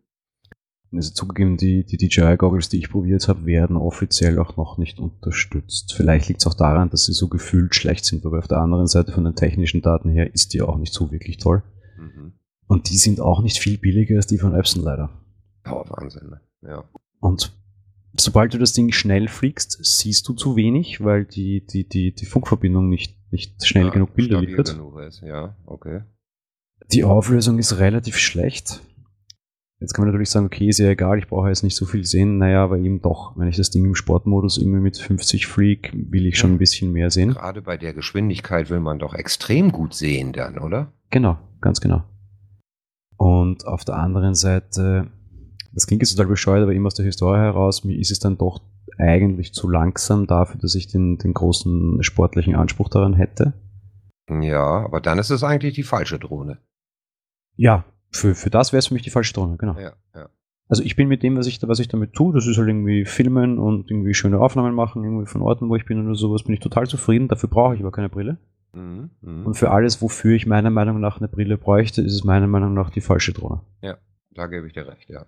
Also 0.91 1.13
zugegeben, 1.13 1.57
die, 1.57 1.85
die 1.85 1.97
DJI-Goggles, 1.97 2.69
die 2.69 2.79
ich 2.79 2.89
probiert 2.89 3.27
habe, 3.27 3.45
werden 3.45 3.77
offiziell 3.77 4.39
auch 4.39 4.57
noch 4.57 4.77
nicht 4.77 4.99
unterstützt. 4.99 5.93
Vielleicht 5.95 6.27
liegt 6.29 6.41
es 6.41 6.47
auch 6.47 6.55
daran, 6.55 6.89
dass 6.89 7.05
sie 7.05 7.13
so 7.13 7.27
gefühlt 7.27 7.75
schlecht 7.75 8.05
sind, 8.05 8.25
aber 8.25 8.39
auf 8.39 8.47
der 8.47 8.57
anderen 8.59 8.87
Seite 8.87 9.11
von 9.11 9.23
den 9.23 9.35
technischen 9.35 9.81
Daten 9.81 10.09
her 10.09 10.33
ist 10.33 10.53
die 10.53 10.61
auch 10.61 10.77
nicht 10.77 10.93
so 10.93 11.11
wirklich 11.11 11.37
toll. 11.37 11.61
Mhm. 11.97 12.33
Und 12.65 12.89
die 12.89 12.97
sind 12.97 13.21
auch 13.21 13.41
nicht 13.41 13.59
viel 13.59 13.77
billiger 13.77 14.15
als 14.15 14.27
die 14.27 14.39
von 14.39 14.55
Epson 14.55 14.83
leider. 14.83 15.09
Oh, 15.65 15.83
Wahnsinn, 15.87 16.29
ne? 16.29 16.41
ja. 16.61 16.83
Und 17.19 17.53
sobald 18.17 18.53
du 18.53 18.57
das 18.57 18.73
Ding 18.73 18.91
schnell 18.91 19.27
fliegst, 19.27 19.79
siehst 19.81 20.27
du 20.27 20.33
zu 20.33 20.55
wenig, 20.55 21.03
weil 21.03 21.25
die, 21.25 21.65
die, 21.65 21.87
die, 21.87 22.13
die 22.13 22.25
Funkverbindung 22.25 22.89
nicht, 22.89 23.17
nicht 23.31 23.65
schnell 23.65 23.85
ja, 23.85 23.91
genug 23.91 24.15
Bilder 24.15 24.41
liefert. 24.41 24.71
Genug 24.71 24.99
ist. 24.99 25.21
Ja, 25.21 25.55
okay. 25.65 26.03
Die 26.91 27.03
Auflösung 27.03 27.59
ist 27.59 27.79
relativ 27.79 28.17
schlecht. 28.17 28.81
Jetzt 29.81 29.93
kann 29.93 30.03
man 30.03 30.11
natürlich 30.11 30.29
sagen, 30.29 30.47
okay, 30.47 30.67
ist 30.67 30.79
ja 30.79 30.89
egal, 30.89 31.19
ich 31.19 31.27
brauche 31.27 31.47
jetzt 31.47 31.63
nicht 31.63 31.75
so 31.75 31.85
viel 31.85 32.03
sehen. 32.03 32.37
Naja, 32.37 32.63
aber 32.63 32.77
eben 32.77 33.01
doch, 33.01 33.37
wenn 33.37 33.47
ich 33.47 33.55
das 33.55 33.69
Ding 33.69 33.85
im 33.85 33.95
Sportmodus 33.95 34.57
irgendwie 34.57 34.81
mit 34.81 34.97
50 34.97 35.47
Freak, 35.47 35.93
will 35.93 36.25
ich 36.25 36.37
schon 36.37 36.51
ein 36.51 36.57
bisschen 36.57 36.91
mehr 36.91 37.11
sehen. 37.11 37.31
Gerade 37.31 37.61
bei 37.61 37.77
der 37.77 37.93
Geschwindigkeit 37.93 38.69
will 38.69 38.81
man 38.81 38.99
doch 38.99 39.13
extrem 39.13 39.71
gut 39.71 39.93
sehen 39.93 40.33
dann, 40.33 40.57
oder? 40.57 40.91
Genau, 41.11 41.37
ganz 41.61 41.79
genau. 41.79 42.03
Und 43.15 43.65
auf 43.67 43.85
der 43.85 43.95
anderen 43.95 44.35
Seite, 44.35 45.11
das 45.71 45.87
klingt 45.87 46.01
jetzt 46.01 46.11
total 46.11 46.27
bescheuert, 46.27 46.63
aber 46.63 46.73
eben 46.73 46.85
aus 46.85 46.95
der 46.95 47.05
Historie 47.05 47.37
heraus, 47.37 47.83
mir 47.83 47.97
ist 47.97 48.11
es 48.11 48.19
dann 48.19 48.37
doch 48.37 48.61
eigentlich 48.97 49.53
zu 49.53 49.69
langsam 49.69 50.27
dafür, 50.27 50.59
dass 50.59 50.75
ich 50.75 50.87
den, 50.87 51.17
den 51.17 51.33
großen 51.33 52.03
sportlichen 52.03 52.55
Anspruch 52.55 52.89
daran 52.89 53.13
hätte. 53.13 53.53
Ja, 54.29 54.83
aber 54.83 55.01
dann 55.01 55.19
ist 55.19 55.29
es 55.29 55.43
eigentlich 55.43 55.73
die 55.73 55.83
falsche 55.83 56.19
Drohne. 56.19 56.59
Ja, 57.55 57.85
für, 58.11 58.35
für 58.35 58.49
das 58.49 58.73
wäre 58.73 58.79
es 58.79 58.87
für 58.87 58.93
mich 58.93 59.03
die 59.03 59.09
falsche 59.09 59.33
Drohne, 59.33 59.57
genau. 59.57 59.77
Ja, 59.79 59.93
ja. 60.15 60.29
Also 60.67 60.83
ich 60.83 60.95
bin 60.95 61.07
mit 61.07 61.23
dem, 61.23 61.35
was 61.35 61.47
ich, 61.47 61.59
was 61.67 61.79
ich 61.79 61.87
damit 61.87 62.13
tue, 62.13 62.33
das 62.33 62.45
ist 62.45 62.57
halt 62.57 62.67
irgendwie 62.67 63.05
filmen 63.05 63.57
und 63.57 63.89
irgendwie 63.89 64.13
schöne 64.13 64.39
Aufnahmen 64.39 64.75
machen, 64.75 65.03
irgendwie 65.03 65.25
von 65.25 65.41
Orten, 65.41 65.67
wo 65.67 65.75
ich 65.75 65.85
bin 65.85 66.05
oder 66.05 66.15
sowas, 66.15 66.43
bin 66.43 66.53
ich 66.53 66.59
total 66.59 66.87
zufrieden. 66.87 67.27
Dafür 67.27 67.49
brauche 67.49 67.73
ich 67.73 67.81
aber 67.81 67.91
keine 67.91 68.09
Brille. 68.09 68.37
Mhm, 68.73 69.09
mh. 69.21 69.45
Und 69.45 69.55
für 69.55 69.71
alles, 69.71 69.99
wofür 70.01 70.35
ich 70.35 70.45
meiner 70.45 70.69
Meinung 70.69 70.99
nach 70.99 71.17
eine 71.17 71.27
Brille 71.27 71.57
bräuchte, 71.57 72.03
ist 72.03 72.13
es 72.13 72.23
meiner 72.23 72.45
Meinung 72.45 72.75
nach 72.75 72.91
die 72.91 73.01
falsche 73.01 73.33
Drohne. 73.33 73.61
Ja, 73.81 73.97
da 74.31 74.45
gebe 74.45 74.67
ich 74.67 74.73
dir 74.73 74.87
recht, 74.87 75.09
ja. 75.09 75.25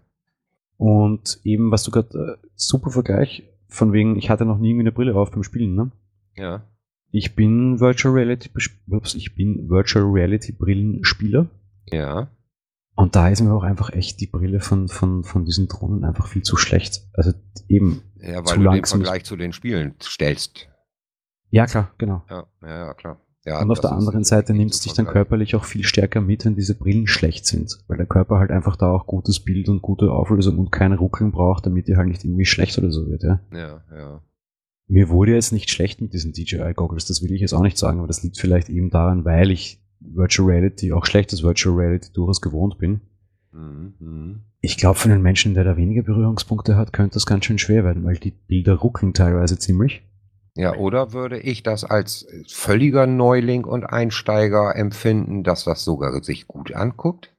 Und 0.82 1.39
eben, 1.44 1.70
was 1.70 1.84
du 1.84 1.91
gerade, 1.91 2.39
äh, 2.41 2.48
super 2.56 2.89
Vergleich, 2.89 3.44
von 3.67 3.94
wegen, 3.94 4.17
ich 4.17 4.32
hatte 4.32 4.46
noch 4.46 4.58
nie 4.58 4.70
irgendwie 4.70 4.86
eine 4.86 4.91
Brille 4.91 5.13
auf 5.13 5.30
beim 5.30 5.44
Spielen, 5.44 5.76
ne? 5.76 5.91
Ja. 6.36 6.63
Ich 7.12 7.36
bin 7.36 7.80
Virtual 7.80 8.15
Reality, 8.15 8.50
ups, 8.89 9.13
ich 9.13 9.36
bin 9.36 9.70
Virtual 9.70 10.04
Reality 10.04 10.54
Brillenspieler. 10.54 11.52
Ja. 11.91 12.32
Und 12.96 13.15
da 13.15 13.30
ist 13.30 13.41
mir 13.41 13.54
auch 13.54 13.62
einfach 13.62 13.91
echt 13.94 14.22
die 14.22 14.26
Brille 14.26 14.60
von, 14.60 14.88
von, 14.88 15.24
von 15.24 15.46
diesen 15.46 15.67
Drohnen 15.67 16.04
einfach 16.04 16.26
viel 16.26 16.41
zu 16.41 16.58
schlecht. 16.58 17.08
Also 17.13 17.32
eben. 17.67 18.02
Ja, 18.15 18.38
weil 18.38 18.46
zu 18.46 18.60
du 18.60 18.72
den 18.72 18.86
Vergleich 18.86 19.24
zu 19.24 19.38
den 19.38 19.54
Spielen 19.54 19.94
stellst. 20.02 20.67
Ja, 21.52 21.67
klar, 21.67 21.94
genau. 22.00 22.24
Ja, 22.28 22.48
ja, 22.63 22.88
ja 22.88 22.94
klar. 22.96 23.22
Ja, 23.43 23.60
und 23.60 23.71
auf 23.71 23.80
der 23.80 23.91
anderen 23.91 24.23
Seite 24.23 24.54
nimmt 24.54 24.71
es 24.71 24.82
dich 24.82 24.93
dann 24.93 25.08
körperlich 25.08 25.56
auch 25.56 25.65
viel 25.65 25.84
stärker 25.84 26.21
mit, 26.21 26.45
wenn 26.45 26.56
diese 26.56 26.77
Brillen 26.77 27.08
schlecht 27.08 27.47
sind. 27.47 27.80
Weil 27.88 27.97
der 27.97 28.06
Körper 28.06 28.38
halt 28.38 28.51
einfach 28.51 28.75
da 28.75 28.91
auch 28.91 29.08
gutes 29.08 29.39
Bild 29.39 29.67
und 29.67 29.82
gute 29.82 30.12
Auflösung 30.12 30.60
und 30.60 30.71
kein 30.71 30.93
Ruckeln 30.93 31.32
braucht, 31.32 31.65
damit 31.65 31.88
die 31.88 31.97
halt 31.97 32.08
nicht 32.08 32.23
irgendwie 32.23 32.45
schlecht 32.45 32.77
oder 32.77 32.91
so 32.91 33.08
wird, 33.08 33.23
ja. 33.23 33.39
Ja, 33.51 33.84
ja. 33.91 34.21
Mir 34.88 35.10
wurde 35.10 35.34
jetzt 35.34 35.54
nicht 35.54 35.71
schlecht 35.71 36.01
mit 36.01 36.13
diesen 36.13 36.34
DJI-Goggles, 36.34 37.06
das 37.06 37.23
will 37.23 37.32
ich 37.32 37.41
jetzt 37.41 37.54
auch 37.54 37.63
nicht 37.63 37.77
sagen, 37.77 37.99
aber 37.99 38.08
das 38.08 38.21
liegt 38.23 38.38
vielleicht 38.38 38.69
eben 38.69 38.89
daran, 38.89 39.25
weil 39.25 39.49
ich 39.49 39.82
Virtual 40.01 40.49
Reality, 40.49 40.91
auch 40.91 41.06
schlechtes 41.06 41.43
Virtual 41.43 41.75
Reality 41.75 42.12
durchaus 42.13 42.41
gewohnt 42.41 42.77
bin. 42.77 43.01
Mhm, 43.51 43.93
mhm. 43.99 44.41
Ich 44.60 44.77
glaube, 44.77 44.99
für 44.99 45.10
einen 45.10 45.21
Menschen, 45.21 45.54
der 45.54 45.63
da 45.63 45.77
weniger 45.77 46.04
Berührungspunkte 46.04 46.75
hat, 46.75 46.93
könnte 46.93 47.15
das 47.15 47.25
ganz 47.25 47.45
schön 47.45 47.58
schwer 47.58 47.84
werden, 47.84 48.04
weil 48.04 48.17
die 48.17 48.32
Bilder 48.32 48.75
ruckeln 48.75 49.13
teilweise 49.13 49.58
ziemlich. 49.58 50.04
Ja, 50.56 50.76
oder 50.76 51.14
würde 51.14 51.40
ich 51.40 51.64
das 51.64 51.86
als 51.86 52.28
völliger 52.48 53.08
Neuling 53.08 53.64
und 53.64 53.86
Einsteiger 53.86 54.76
empfinden, 54.76 55.44
dass 55.44 55.64
das 55.64 55.84
sogar 55.84 56.22
sich 56.24 56.48
gut 56.48 56.74
anguckt? 56.74 57.34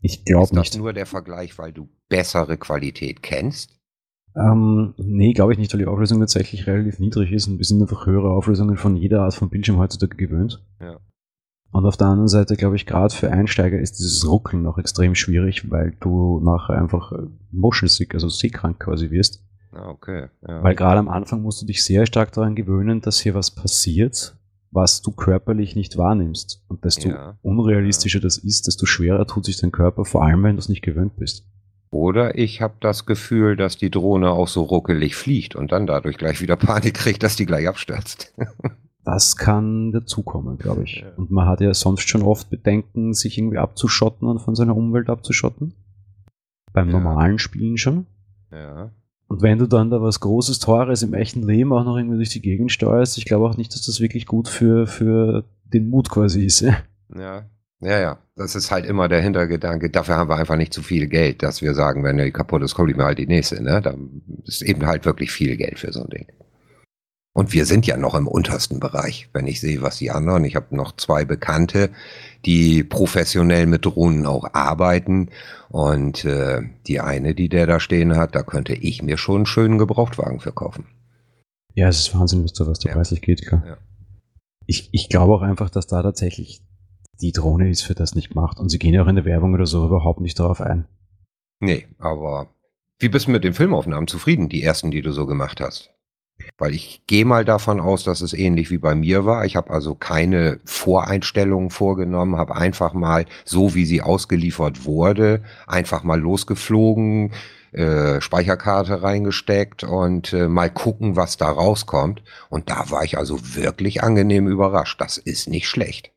Ich 0.00 0.24
glaube 0.24 0.54
nicht. 0.54 0.64
Ist 0.64 0.74
das 0.74 0.78
nur 0.78 0.92
der 0.92 1.06
Vergleich, 1.06 1.58
weil 1.58 1.72
du 1.72 1.88
bessere 2.08 2.56
Qualität 2.56 3.22
kennst? 3.22 3.78
Ähm, 4.36 4.94
nee, 4.98 5.32
glaube 5.32 5.52
ich 5.52 5.58
nicht, 5.58 5.72
weil 5.72 5.80
die 5.80 5.86
Auflösung 5.86 6.20
tatsächlich 6.20 6.66
relativ 6.66 6.98
niedrig 6.98 7.32
ist 7.32 7.48
und 7.48 7.58
wir 7.58 7.64
sind 7.64 7.80
einfach 7.80 8.06
höhere 8.06 8.30
Auflösungen 8.30 8.76
von 8.76 8.96
jeder 8.96 9.22
Art 9.22 9.34
von 9.34 9.50
Bildschirm 9.50 9.78
heutzutage 9.78 10.16
gewöhnt. 10.16 10.64
Ja. 10.80 10.98
Und 11.70 11.86
auf 11.86 11.96
der 11.96 12.06
anderen 12.06 12.28
Seite, 12.28 12.56
glaube 12.56 12.76
ich, 12.76 12.86
gerade 12.86 13.14
für 13.14 13.30
Einsteiger 13.30 13.78
ist 13.78 13.98
dieses 13.98 14.26
Ruckeln 14.26 14.62
noch 14.62 14.78
extrem 14.78 15.14
schwierig, 15.14 15.70
weil 15.70 15.96
du 16.00 16.40
nachher 16.40 16.78
einfach 16.78 17.12
äh, 17.12 17.26
motion 17.50 17.88
sick, 17.88 18.14
also 18.14 18.28
seekrank 18.28 18.80
quasi 18.80 19.10
wirst. 19.10 19.44
Ah, 19.72 19.88
okay. 19.88 20.28
Ja. 20.46 20.62
Weil 20.62 20.74
gerade 20.74 20.98
am 20.98 21.08
Anfang 21.08 21.42
musst 21.42 21.60
du 21.62 21.66
dich 21.66 21.84
sehr 21.84 22.06
stark 22.06 22.32
daran 22.32 22.54
gewöhnen, 22.54 23.00
dass 23.00 23.20
hier 23.20 23.34
was 23.34 23.50
passiert, 23.50 24.36
was 24.70 25.02
du 25.02 25.12
körperlich 25.12 25.76
nicht 25.76 25.98
wahrnimmst. 25.98 26.64
Und 26.68 26.84
desto 26.84 27.08
ja. 27.10 27.38
unrealistischer 27.42 28.20
das 28.20 28.38
ist, 28.38 28.66
desto 28.66 28.86
schwerer 28.86 29.26
tut 29.26 29.44
sich 29.44 29.58
dein 29.58 29.72
Körper, 29.72 30.04
vor 30.04 30.24
allem 30.24 30.42
wenn 30.42 30.56
du 30.56 30.60
es 30.60 30.68
nicht 30.68 30.82
gewöhnt 30.82 31.16
bist. 31.16 31.44
Oder 31.90 32.36
ich 32.36 32.60
habe 32.60 32.74
das 32.80 33.06
Gefühl, 33.06 33.56
dass 33.56 33.78
die 33.78 33.90
Drohne 33.90 34.30
auch 34.30 34.48
so 34.48 34.62
ruckelig 34.62 35.16
fliegt 35.16 35.56
und 35.56 35.72
dann 35.72 35.86
dadurch 35.86 36.18
gleich 36.18 36.42
wieder 36.42 36.56
Panik 36.56 36.94
kriegt, 36.94 37.22
dass 37.22 37.36
die 37.36 37.46
gleich 37.46 37.68
abstürzt. 37.68 38.34
Das 39.04 39.38
kann 39.38 39.90
dazukommen, 39.90 40.58
glaube 40.58 40.82
ich. 40.82 40.96
Ja. 40.96 41.14
Und 41.16 41.30
man 41.30 41.48
hat 41.48 41.62
ja 41.62 41.72
sonst 41.72 42.06
schon 42.06 42.20
oft 42.20 42.50
Bedenken, 42.50 43.14
sich 43.14 43.38
irgendwie 43.38 43.56
abzuschotten 43.56 44.28
und 44.28 44.40
von 44.40 44.54
seiner 44.54 44.76
Umwelt 44.76 45.08
abzuschotten. 45.08 45.72
Beim 46.74 46.90
ja. 46.90 46.98
normalen 47.00 47.38
Spielen 47.38 47.78
schon. 47.78 48.06
Ja. 48.52 48.90
Und 49.28 49.42
wenn 49.42 49.58
du 49.58 49.66
dann 49.66 49.90
da 49.90 50.00
was 50.00 50.20
Großes, 50.20 50.58
Teures 50.58 51.02
im 51.02 51.14
echten 51.14 51.42
Leben 51.42 51.72
auch 51.72 51.84
noch 51.84 51.96
irgendwie 51.96 52.16
durch 52.16 52.30
die 52.30 52.40
Gegend 52.40 52.72
steuerst, 52.72 53.18
ich 53.18 53.26
glaube 53.26 53.46
auch 53.46 53.56
nicht, 53.56 53.74
dass 53.74 53.84
das 53.84 54.00
wirklich 54.00 54.26
gut 54.26 54.48
für, 54.48 54.86
für 54.86 55.44
den 55.64 55.90
Mut 55.90 56.08
quasi 56.08 56.44
ist. 56.44 56.60
Ja. 56.60 56.78
ja. 57.16 57.44
Ja, 57.80 58.18
das 58.34 58.56
ist 58.56 58.72
halt 58.72 58.86
immer 58.86 59.06
der 59.06 59.20
Hintergedanke. 59.20 59.88
Dafür 59.88 60.16
haben 60.16 60.28
wir 60.28 60.36
einfach 60.36 60.56
nicht 60.56 60.74
zu 60.74 60.82
viel 60.82 61.06
Geld, 61.06 61.44
dass 61.44 61.62
wir 61.62 61.74
sagen, 61.74 62.02
wenn 62.02 62.18
die 62.18 62.32
kaputt 62.32 62.62
ist, 62.62 62.74
kommt 62.74 62.90
ich 62.90 62.96
mir 62.96 63.04
halt 63.04 63.18
die 63.18 63.26
nächste. 63.28 63.62
Ne? 63.62 63.80
Da 63.80 63.94
ist 64.44 64.62
eben 64.62 64.84
halt 64.84 65.04
wirklich 65.04 65.30
viel 65.30 65.56
Geld 65.56 65.78
für 65.78 65.92
so 65.92 66.02
ein 66.02 66.10
Ding. 66.10 66.26
Und 67.38 67.52
wir 67.52 67.66
sind 67.66 67.86
ja 67.86 67.96
noch 67.96 68.16
im 68.16 68.26
untersten 68.26 68.80
Bereich, 68.80 69.28
wenn 69.32 69.46
ich 69.46 69.60
sehe, 69.60 69.80
was 69.80 69.98
die 69.98 70.10
anderen. 70.10 70.42
Ich 70.42 70.56
habe 70.56 70.74
noch 70.74 70.96
zwei 70.96 71.24
Bekannte, 71.24 71.90
die 72.44 72.82
professionell 72.82 73.66
mit 73.66 73.84
Drohnen 73.84 74.26
auch 74.26 74.54
arbeiten. 74.54 75.30
Und 75.68 76.24
äh, 76.24 76.62
die 76.88 76.98
eine, 76.98 77.36
die 77.36 77.48
der 77.48 77.68
da 77.68 77.78
stehen 77.78 78.16
hat, 78.16 78.34
da 78.34 78.42
könnte 78.42 78.74
ich 78.74 79.04
mir 79.04 79.18
schon 79.18 79.36
einen 79.36 79.46
schönen 79.46 79.78
Gebrauchtwagen 79.78 80.40
verkaufen. 80.40 80.86
Ja, 81.76 81.86
es 81.86 82.00
ist 82.00 82.18
Wahnsinn, 82.18 82.42
bis 82.42 82.54
zu 82.54 82.66
was 82.66 82.80
da 82.80 82.88
ja. 82.88 82.96
preislich 82.96 83.22
geht, 83.22 83.46
klar. 83.46 83.62
Ja. 83.64 83.76
Ich, 84.66 84.88
ich 84.90 85.08
glaube 85.08 85.32
auch 85.32 85.42
einfach, 85.42 85.70
dass 85.70 85.86
da 85.86 86.02
tatsächlich 86.02 86.60
die 87.20 87.30
Drohne 87.30 87.70
ist 87.70 87.82
für 87.82 87.94
das 87.94 88.16
nicht 88.16 88.30
gemacht. 88.30 88.58
Und 88.58 88.68
sie 88.68 88.80
gehen 88.80 88.94
ja 88.94 89.04
auch 89.04 89.08
in 89.08 89.14
der 89.14 89.24
Werbung 89.24 89.54
oder 89.54 89.66
so 89.66 89.86
überhaupt 89.86 90.20
nicht 90.20 90.40
darauf 90.40 90.60
ein. 90.60 90.88
Nee, 91.60 91.86
aber 91.98 92.48
wie 92.98 93.08
bist 93.08 93.28
du 93.28 93.30
mit 93.30 93.44
den 93.44 93.54
Filmaufnahmen 93.54 94.08
zufrieden, 94.08 94.48
die 94.48 94.64
ersten, 94.64 94.90
die 94.90 95.02
du 95.02 95.12
so 95.12 95.24
gemacht 95.24 95.60
hast? 95.60 95.94
Weil 96.56 96.74
ich 96.74 97.02
gehe 97.06 97.24
mal 97.24 97.44
davon 97.44 97.80
aus, 97.80 98.04
dass 98.04 98.20
es 98.20 98.32
ähnlich 98.32 98.70
wie 98.70 98.78
bei 98.78 98.94
mir 98.94 99.24
war. 99.24 99.44
Ich 99.44 99.56
habe 99.56 99.70
also 99.70 99.94
keine 99.94 100.60
Voreinstellungen 100.64 101.70
vorgenommen, 101.70 102.36
habe 102.36 102.56
einfach 102.56 102.92
mal, 102.94 103.26
so 103.44 103.74
wie 103.74 103.84
sie 103.84 104.02
ausgeliefert 104.02 104.84
wurde, 104.84 105.42
einfach 105.66 106.02
mal 106.02 106.20
losgeflogen, 106.20 107.32
äh, 107.72 108.20
Speicherkarte 108.20 109.02
reingesteckt 109.02 109.84
und 109.84 110.32
äh, 110.32 110.48
mal 110.48 110.70
gucken, 110.70 111.16
was 111.16 111.36
da 111.36 111.50
rauskommt. 111.50 112.22
Und 112.50 112.70
da 112.70 112.90
war 112.90 113.04
ich 113.04 113.18
also 113.18 113.38
wirklich 113.54 114.02
angenehm 114.02 114.48
überrascht. 114.48 115.00
Das 115.00 115.18
ist 115.18 115.48
nicht 115.48 115.68
schlecht. 115.68 116.12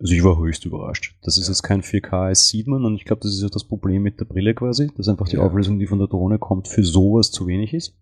Also 0.00 0.14
ich 0.14 0.24
war 0.24 0.38
höchst 0.38 0.64
überrascht. 0.64 1.14
Das 1.22 1.38
ist 1.38 1.46
jetzt 1.48 1.62
kein 1.62 1.82
4K, 1.82 2.30
das 2.30 2.48
sieht 2.48 2.66
man 2.66 2.84
und 2.84 2.96
ich 2.96 3.04
glaube, 3.04 3.20
das 3.22 3.32
ist 3.34 3.42
ja 3.42 3.48
das 3.48 3.64
Problem 3.64 4.02
mit 4.02 4.18
der 4.18 4.24
Brille 4.24 4.52
quasi, 4.52 4.90
dass 4.96 5.06
einfach 5.08 5.28
die 5.28 5.36
Ja. 5.36 5.42
Auflösung, 5.42 5.78
die 5.78 5.86
von 5.86 6.00
der 6.00 6.08
Drohne 6.08 6.40
kommt, 6.40 6.66
für 6.66 6.82
sowas 6.82 7.30
zu 7.30 7.46
wenig 7.46 7.72
ist. 7.72 7.94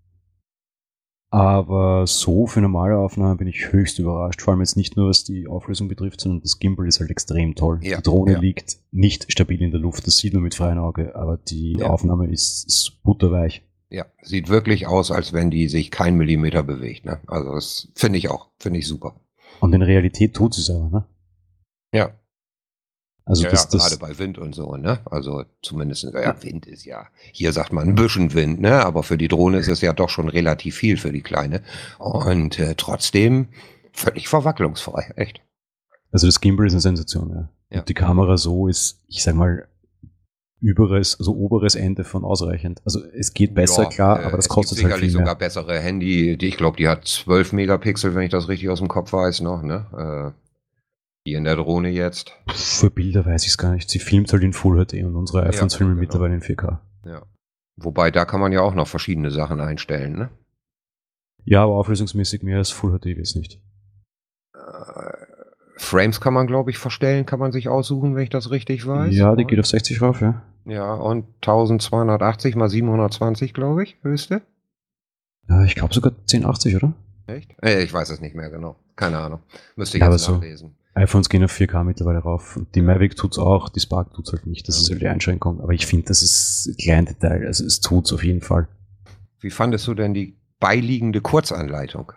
Aber 1.32 2.08
so 2.08 2.48
für 2.48 2.60
normale 2.60 2.98
Aufnahmen 2.98 3.36
bin 3.36 3.46
ich 3.46 3.70
höchst 3.72 4.00
überrascht. 4.00 4.42
Vor 4.42 4.52
allem 4.52 4.60
jetzt 4.60 4.76
nicht 4.76 4.96
nur, 4.96 5.08
was 5.08 5.22
die 5.22 5.46
Auflösung 5.46 5.86
betrifft, 5.86 6.20
sondern 6.20 6.40
das 6.40 6.58
Gimbal 6.58 6.88
ist 6.88 6.98
halt 6.98 7.10
extrem 7.10 7.54
toll. 7.54 7.78
Ja, 7.82 7.98
die 7.98 8.02
Drohne 8.02 8.32
ja. 8.32 8.38
liegt 8.40 8.78
nicht 8.90 9.30
stabil 9.30 9.62
in 9.62 9.70
der 9.70 9.80
Luft, 9.80 10.06
das 10.08 10.16
sieht 10.16 10.34
man 10.34 10.42
mit 10.42 10.56
freiem 10.56 10.78
Auge, 10.78 11.14
aber 11.14 11.36
die 11.36 11.74
Ja. 11.78 11.86
Aufnahme 11.88 12.28
ist, 12.28 12.66
ist 12.66 13.00
butterweich. 13.04 13.62
Ja, 13.90 14.06
sieht 14.22 14.48
wirklich 14.48 14.86
aus, 14.88 15.10
als 15.12 15.32
wenn 15.32 15.50
die 15.50 15.68
sich 15.68 15.90
kein 15.90 16.16
Millimeter 16.16 16.62
bewegt. 16.62 17.04
Ne? 17.04 17.20
Also 17.26 17.54
das 17.54 17.88
finde 17.94 18.18
ich 18.18 18.28
auch, 18.28 18.48
finde 18.58 18.80
ich 18.80 18.86
super. 18.88 19.14
Und 19.60 19.72
in 19.72 19.82
Realität 19.82 20.34
tut 20.34 20.54
sie 20.54 20.62
es 20.62 20.70
aber, 20.70 20.90
ne? 20.90 21.04
Ja, 21.92 22.10
Also 23.30 23.44
ja, 23.44 23.50
das, 23.50 23.68
ja 23.72 23.78
gerade 23.78 23.96
bei 23.98 24.18
Wind 24.18 24.38
und 24.38 24.54
so, 24.54 24.76
ne? 24.76 24.98
Also 25.04 25.44
zumindest, 25.62 26.02
ja, 26.02 26.42
Wind 26.42 26.66
ist 26.66 26.84
ja, 26.84 27.06
hier 27.32 27.52
sagt 27.52 27.72
man 27.72 27.88
ein 27.88 27.94
bisschen 27.94 28.34
Wind, 28.34 28.60
ne? 28.60 28.84
Aber 28.84 29.04
für 29.04 29.16
die 29.16 29.28
Drohne 29.28 29.58
ist 29.58 29.68
es 29.68 29.80
ja 29.80 29.92
doch 29.92 30.08
schon 30.08 30.28
relativ 30.28 30.74
viel 30.74 30.96
für 30.96 31.12
die 31.12 31.22
Kleine. 31.22 31.62
Und 31.98 32.58
äh, 32.58 32.74
trotzdem 32.76 33.48
völlig 33.92 34.26
verwacklungsfrei, 34.26 35.12
echt. 35.14 35.42
Also 36.10 36.26
das 36.26 36.40
Gimbal 36.40 36.66
ist 36.66 36.72
eine 36.72 36.80
Sensation, 36.80 37.30
ja. 37.30 37.48
Ja. 37.70 37.80
Und 37.80 37.88
die 37.88 37.94
Kamera 37.94 38.36
so 38.36 38.66
ist, 38.66 39.00
ich 39.06 39.22
sag 39.22 39.36
mal, 39.36 39.68
überes, 40.60 41.16
also 41.18 41.32
oberes 41.36 41.76
Ende 41.76 42.02
von 42.02 42.24
ausreichend. 42.24 42.82
Also 42.84 43.00
es 43.16 43.32
geht 43.32 43.54
besser, 43.54 43.84
Ja, 43.84 43.88
klar, 43.88 44.20
äh, 44.22 44.24
aber 44.24 44.36
das 44.36 44.48
kostet 44.48 44.78
halt 44.78 44.86
sicherlich 44.86 45.10
viel 45.10 45.18
mehr. 45.18 45.26
sogar 45.26 45.38
bessere 45.38 45.78
Handy. 45.78 46.36
Die, 46.36 46.48
ich 46.48 46.56
glaube, 46.56 46.76
die 46.76 46.88
hat 46.88 47.06
12 47.06 47.52
Megapixel, 47.52 48.14
wenn 48.14 48.22
ich 48.22 48.30
das 48.30 48.48
richtig 48.48 48.68
aus 48.70 48.80
dem 48.80 48.88
Kopf 48.88 49.12
weiß 49.12 49.40
noch, 49.40 49.62
ne? 49.62 50.34
Die 51.26 51.34
in 51.34 51.44
der 51.44 51.56
Drohne 51.56 51.90
jetzt. 51.90 52.32
Für 52.48 52.90
Bilder 52.90 53.26
weiß 53.26 53.42
ich 53.42 53.50
es 53.50 53.58
gar 53.58 53.72
nicht. 53.72 53.90
Sie 53.90 53.98
filmt 53.98 54.32
halt 54.32 54.42
in 54.42 54.52
Full 54.54 54.84
HD 54.86 55.04
und 55.04 55.16
unsere 55.16 55.42
iPhones 55.46 55.74
Ja, 55.74 55.78
filmen 55.78 55.94
genau. 55.94 56.00
mittlerweile 56.00 56.34
in 56.34 56.40
4K. 56.40 56.78
Ja. 57.04 57.22
Wobei, 57.76 58.10
da 58.10 58.24
kann 58.24 58.40
man 58.40 58.52
ja 58.52 58.62
auch 58.62 58.74
noch 58.74 58.88
verschiedene 58.88 59.30
Sachen 59.30 59.60
einstellen, 59.60 60.12
ne? 60.16 60.30
Ja, 61.44 61.62
aber 61.64 61.74
auflösungsmäßig 61.76 62.42
mehr 62.42 62.58
als 62.58 62.70
Full 62.70 62.98
HD 62.98 63.06
ist 63.18 63.36
nicht. 63.36 63.60
Äh, 64.54 64.58
Frames 65.76 66.20
kann 66.20 66.34
man, 66.34 66.46
glaube 66.46 66.70
ich, 66.70 66.78
verstellen, 66.78 67.24
kann 67.26 67.38
man 67.38 67.52
sich 67.52 67.68
aussuchen, 67.68 68.14
wenn 68.14 68.22
ich 68.22 68.30
das 68.30 68.50
richtig 68.50 68.86
weiß. 68.86 69.14
Ja, 69.14 69.34
die 69.36 69.44
geht 69.44 69.58
auf 69.58 69.66
60 69.66 70.02
rauf, 70.02 70.20
ja. 70.20 70.42
Ja, 70.66 70.92
und 70.94 71.24
1280 71.36 72.54
mal 72.54 72.68
720, 72.68 73.54
glaube 73.54 73.82
ich, 73.82 73.96
höchste. 74.02 74.42
Ja, 75.48 75.64
ich 75.64 75.74
glaube 75.74 75.94
sogar 75.94 76.12
1080, 76.12 76.76
oder? 76.76 76.92
Echt? 77.36 77.54
Ich 77.62 77.92
weiß 77.92 78.10
es 78.10 78.20
nicht 78.20 78.34
mehr 78.34 78.50
genau. 78.50 78.76
Keine 78.96 79.18
Ahnung. 79.18 79.40
Müsste 79.76 79.96
ich 79.96 80.00
Ja, 80.02 80.06
jetzt 80.10 80.24
aber 80.24 80.34
so- 80.34 80.40
nachlesen. 80.40 80.74
iPhones 80.94 81.28
gehen 81.28 81.44
auf 81.44 81.52
4K 81.52 81.84
mittlerweile 81.84 82.18
rauf. 82.18 82.56
Und 82.56 82.74
die 82.74 82.82
Mavic 82.82 83.16
tut's 83.16 83.38
auch, 83.38 83.68
die 83.68 83.80
Spark 83.80 84.12
tut's 84.12 84.32
halt 84.32 84.46
nicht. 84.46 84.66
Das 84.68 84.76
Ja. 84.76 84.82
ist 84.82 84.90
halt 84.90 85.00
die 85.02 85.08
Einschränkung. 85.08 85.60
Aber 85.60 85.72
ich 85.72 85.86
finde, 85.86 86.06
das 86.06 86.22
ist 86.22 86.66
ein 86.68 86.76
kleines 86.76 87.14
Detail. 87.18 87.46
Also 87.46 87.64
es 87.64 87.80
tut's 87.80 88.12
auf 88.12 88.24
jeden 88.24 88.40
Fall. 88.40 88.68
Wie 89.40 89.50
fandest 89.50 89.86
du 89.86 89.94
denn 89.94 90.12
die 90.14 90.36
beiliegende 90.58 91.20
Kurzanleitung? 91.20 92.12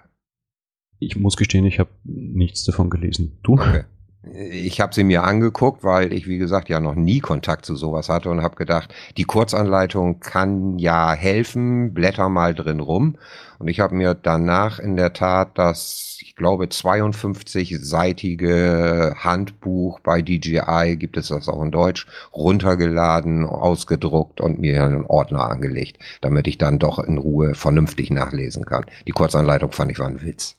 Ich 1.00 1.16
muss 1.18 1.36
gestehen, 1.38 1.66
ich 1.66 1.80
habe 1.80 1.90
nichts 2.04 2.64
davon 2.66 2.90
gelesen. 2.90 3.38
Du? 3.44 3.54
Okay. 3.54 3.84
Ich 4.26 4.80
habe 4.80 4.96
sie 4.96 5.04
mir 5.04 5.24
angeguckt, 5.24 5.84
weil 5.84 6.14
ich, 6.14 6.28
wie 6.28 6.38
gesagt, 6.38 6.70
ja 6.70 6.80
noch 6.80 6.96
nie 6.96 7.20
Kontakt 7.20 7.66
zu 7.66 7.76
sowas 7.76 8.08
hatte 8.08 8.30
und 8.30 8.42
habe 8.42 8.56
gedacht, 8.56 8.94
die 9.18 9.26
Kurzanleitung 9.26 10.22
kann 10.22 10.80
ja 10.80 11.12
helfen, 11.12 11.94
blätter 11.94 12.30
mal 12.30 12.56
drin 12.56 12.80
rum. 12.80 13.18
Und 13.60 13.68
ich 13.68 13.82
habe 13.82 13.96
mir 13.96 14.14
danach 14.14 14.80
in 14.80 14.96
der 14.96 15.12
Tat 15.12 15.58
das, 15.58 16.20
ich 16.22 16.38
glaube, 16.38 16.64
52-seitige 16.66 19.16
Handbuch 19.16 20.00
bei 20.00 20.22
DJI, 20.22 20.96
gibt 20.98 21.18
es 21.18 21.28
das 21.28 21.50
auch 21.50 21.62
in 21.62 21.72
Deutsch, 21.72 22.08
runtergeladen, 22.34 23.46
ausgedruckt 23.46 24.40
und 24.40 24.58
mir 24.58 24.86
einen 24.86 25.06
Ordner 25.06 25.50
angelegt, 25.50 26.00
damit 26.22 26.48
ich 26.48 26.58
dann 26.58 26.80
doch 26.80 27.00
in 27.00 27.18
Ruhe 27.18 27.56
vernünftig 27.56 28.10
nachlesen 28.10 28.64
kann. 28.64 28.86
Die 29.06 29.12
Kurzanleitung 29.12 29.74
fand 29.74 29.92
ich 29.92 30.00
war 30.00 30.08
ein 30.08 30.22
Witz. 30.22 30.56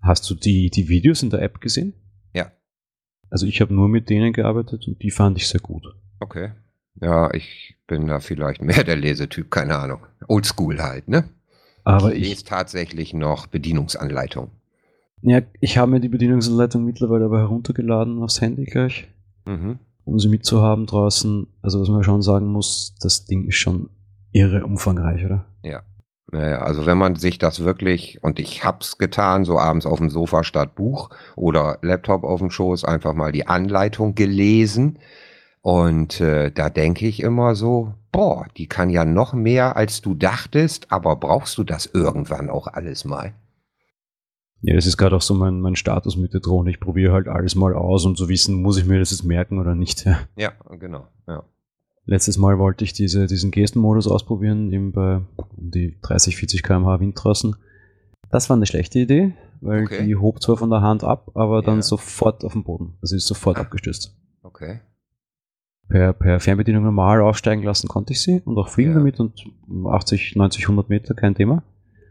Hast 0.00 0.30
du 0.30 0.34
die, 0.34 0.70
die 0.70 0.88
Videos 0.88 1.22
in 1.22 1.28
der 1.28 1.42
App 1.42 1.60
gesehen? 1.60 1.92
Ja. 3.28 3.32
Also 3.32 3.46
ich 3.46 3.60
habe 3.60 3.74
nur 3.74 3.88
mit 3.88 4.08
denen 4.10 4.32
gearbeitet 4.32 4.86
und 4.88 5.02
die 5.02 5.10
fand 5.10 5.36
ich 5.38 5.48
sehr 5.48 5.60
gut. 5.60 5.84
Okay. 6.20 6.52
Ja, 7.00 7.32
ich 7.32 7.76
bin 7.86 8.06
da 8.06 8.20
vielleicht 8.20 8.62
mehr 8.68 8.84
der 8.84 8.96
Lesetyp, 8.96 9.50
keine 9.50 9.76
Ahnung. 9.78 10.00
Oldschool 10.26 10.80
halt, 10.82 11.08
ne? 11.08 11.24
Aber 11.84 12.12
ich 12.14 12.22
ich, 12.22 12.28
lese 12.30 12.44
tatsächlich 12.44 13.14
noch 13.14 13.46
Bedienungsanleitung. 13.46 14.50
ja, 15.22 15.40
ich 15.60 15.78
habe 15.78 15.90
mir 15.92 16.00
die 16.00 16.08
Bedienungsanleitung 16.08 16.84
mittlerweile 16.84 17.24
aber 17.26 17.38
heruntergeladen 17.38 18.22
aufs 18.22 18.40
Handy 18.40 18.64
gleich, 18.64 19.08
Mhm. 19.46 19.78
um 20.04 20.18
sie 20.18 20.28
mitzuhaben 20.28 20.86
draußen. 20.86 21.46
Also 21.62 21.80
was 21.80 21.88
man 21.88 22.02
schon 22.04 22.20
sagen 22.22 22.46
muss, 22.46 22.94
das 23.00 23.24
Ding 23.24 23.46
ist 23.46 23.56
schon 23.56 23.88
irre 24.32 24.64
umfangreich, 24.64 25.24
oder? 25.24 25.46
Naja, 26.30 26.58
also 26.58 26.84
wenn 26.84 26.98
man 26.98 27.16
sich 27.16 27.38
das 27.38 27.60
wirklich, 27.64 28.22
und 28.22 28.38
ich 28.38 28.62
hab's 28.62 28.98
getan, 28.98 29.44
so 29.44 29.58
abends 29.58 29.86
auf 29.86 29.98
dem 29.98 30.10
Sofa 30.10 30.44
statt 30.44 30.74
Buch 30.74 31.10
oder 31.36 31.78
Laptop 31.80 32.22
auf 32.24 32.40
dem 32.40 32.50
Schoß, 32.50 32.84
einfach 32.84 33.14
mal 33.14 33.32
die 33.32 33.46
Anleitung 33.46 34.14
gelesen. 34.14 34.98
Und 35.62 36.20
äh, 36.20 36.50
da 36.50 36.68
denke 36.68 37.06
ich 37.06 37.22
immer 37.22 37.54
so, 37.54 37.94
boah, 38.12 38.46
die 38.56 38.66
kann 38.66 38.90
ja 38.90 39.04
noch 39.04 39.32
mehr, 39.32 39.76
als 39.76 40.02
du 40.02 40.14
dachtest, 40.14 40.92
aber 40.92 41.16
brauchst 41.16 41.56
du 41.56 41.64
das 41.64 41.86
irgendwann 41.86 42.50
auch 42.50 42.66
alles 42.66 43.04
mal? 43.04 43.32
Ja, 44.60 44.74
das 44.74 44.86
ist 44.86 44.96
gerade 44.96 45.16
auch 45.16 45.22
so 45.22 45.34
mein, 45.34 45.60
mein 45.60 45.76
Status 45.76 46.16
mit 46.16 46.34
der 46.34 46.40
Drohne. 46.40 46.70
Ich 46.70 46.80
probiere 46.80 47.12
halt 47.12 47.28
alles 47.28 47.54
mal 47.54 47.74
aus, 47.74 48.04
um 48.04 48.16
zu 48.16 48.28
wissen, 48.28 48.60
muss 48.60 48.76
ich 48.76 48.86
mir 48.86 48.98
das 48.98 49.12
jetzt 49.12 49.24
merken 49.24 49.58
oder 49.58 49.74
nicht. 49.74 50.04
Ja. 50.04 50.20
Ja, 50.36 50.52
genau. 50.78 51.06
Ja. 51.26 51.44
Letztes 52.10 52.38
Mal 52.38 52.58
wollte 52.58 52.84
ich 52.84 52.94
diese, 52.94 53.26
diesen 53.26 53.50
Gestenmodus 53.50 54.08
ausprobieren, 54.08 54.72
eben 54.72 54.92
bei 54.92 55.20
um 55.36 55.70
die 55.70 55.98
30, 56.00 56.36
40 56.38 56.62
km/h 56.62 57.00
Wind 57.00 57.22
draußen. 57.22 57.54
Das 58.30 58.48
war 58.48 58.56
eine 58.56 58.64
schlechte 58.64 58.98
Idee, 58.98 59.34
weil 59.60 59.84
Okay. 59.84 60.06
die 60.06 60.16
hob 60.16 60.40
zwar 60.42 60.56
von 60.56 60.70
der 60.70 60.80
Hand 60.80 61.04
ab, 61.04 61.30
aber 61.34 61.60
dann 61.60 61.76
Ja. 61.76 61.82
sofort 61.82 62.44
auf 62.44 62.54
den 62.54 62.64
Boden. 62.64 62.94
Also 63.02 63.14
ist 63.14 63.26
sofort 63.26 63.58
Ah. 63.58 63.60
abgestürzt. 63.60 64.16
Okay. 64.42 64.80
Per, 65.90 66.14
per 66.14 66.40
Fernbedienung 66.40 66.82
normal 66.84 67.20
aufsteigen 67.20 67.62
lassen 67.62 67.88
konnte 67.88 68.14
ich 68.14 68.22
sie 68.22 68.40
und 68.42 68.56
auch 68.56 68.68
fliegen 68.68 68.92
Ja. 68.92 68.98
damit 68.98 69.20
und 69.20 69.44
80, 69.86 70.34
90, 70.34 70.66
100 70.66 70.88
Meter, 70.88 71.12
kein 71.14 71.34
Thema. 71.34 71.62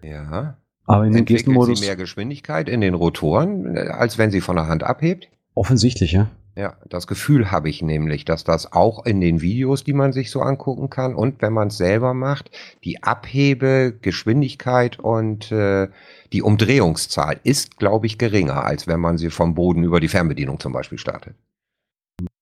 Ja. 0.03 0.57
Aber 0.85 1.05
in 1.07 1.13
den 1.13 1.25
Gestenmodus 1.25 1.79
sie 1.79 1.85
mehr 1.87 1.95
Geschwindigkeit 1.95 2.69
in 2.69 2.81
den 2.81 2.93
Rotoren, 2.93 3.75
äh, 3.75 3.79
als 3.89 4.19
wenn 4.19 4.29
sie 4.29 4.41
von 4.41 4.55
der 4.57 4.67
Hand 4.67 4.83
abhebt? 4.83 5.27
offensichtlich, 5.55 6.11
ja. 6.11 6.29
Ja, 6.57 6.75
das 6.89 7.05
Gefühl 7.05 7.51
habe 7.51 7.69
ich 7.69 7.83
nämlich, 7.83 8.25
dass 8.25 8.43
das 8.43 8.73
auch 8.73 9.05
in 9.05 9.21
den 9.21 9.41
Videos, 9.41 9.83
die 9.83 9.93
man 9.93 10.11
sich 10.11 10.31
so 10.31 10.41
angucken 10.41 10.89
kann 10.89 11.13
und 11.13 11.39
wenn 11.43 11.53
man 11.53 11.67
es 11.67 11.77
selber 11.77 12.15
macht, 12.15 12.49
die 12.83 13.03
Abhebe, 13.03 13.95
Geschwindigkeit 14.01 14.97
und 14.99 15.51
äh, 15.51 15.87
die 16.33 16.41
Umdrehungszahl 16.41 17.39
ist, 17.43 17.77
glaube 17.77 18.07
ich, 18.07 18.17
geringer, 18.17 18.63
als 18.63 18.87
wenn 18.87 18.99
man 18.99 19.19
sie 19.19 19.29
vom 19.29 19.53
Boden 19.53 19.83
über 19.83 19.99
die 19.99 20.07
Fernbedienung 20.07 20.59
zum 20.59 20.73
Beispiel 20.73 20.97
startet. 20.97 21.35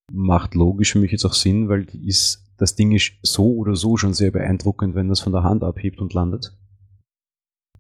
Macht 0.10 0.56
logisch 0.56 0.94
für 0.94 1.00
mich 1.00 1.12
jetzt 1.12 1.26
auch 1.26 1.34
Sinn, 1.34 1.68
weil 1.68 1.86
die 1.86 2.08
ist, 2.08 2.42
das 2.58 2.76
Ding 2.76 2.94
ist 2.94 3.12
so 3.22 3.54
oder 3.56 3.76
so 3.76 3.98
schon 3.98 4.14
sehr 4.14 4.32
beeindruckend, 4.32 4.96
wenn 4.96 5.10
das 5.10 5.20
von 5.20 5.34
der 5.34 5.44
Hand 5.44 5.62
abhebt 5.62 6.00
und 6.00 6.14
landet. 6.14 6.56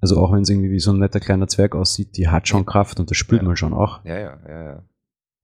Also 0.01 0.17
auch 0.17 0.33
wenn 0.33 0.41
es 0.41 0.49
irgendwie 0.49 0.71
wie 0.71 0.79
so 0.79 0.91
ein 0.91 0.99
netter 0.99 1.21
kleiner 1.21 1.47
Zwerg 1.47 1.75
aussieht, 1.75 2.17
die 2.17 2.27
hat 2.27 2.49
schon. 2.49 2.65
Kraft 2.65 2.99
und 2.99 3.09
das 3.09 3.15
spürt 3.15 3.41
Ja. 3.41 3.47
man 3.47 3.55
schon 3.55 3.73
auch. 3.73 4.03
Ja, 4.03 4.19
ja, 4.19 4.39
ja, 4.45 4.63
ja. 4.63 4.83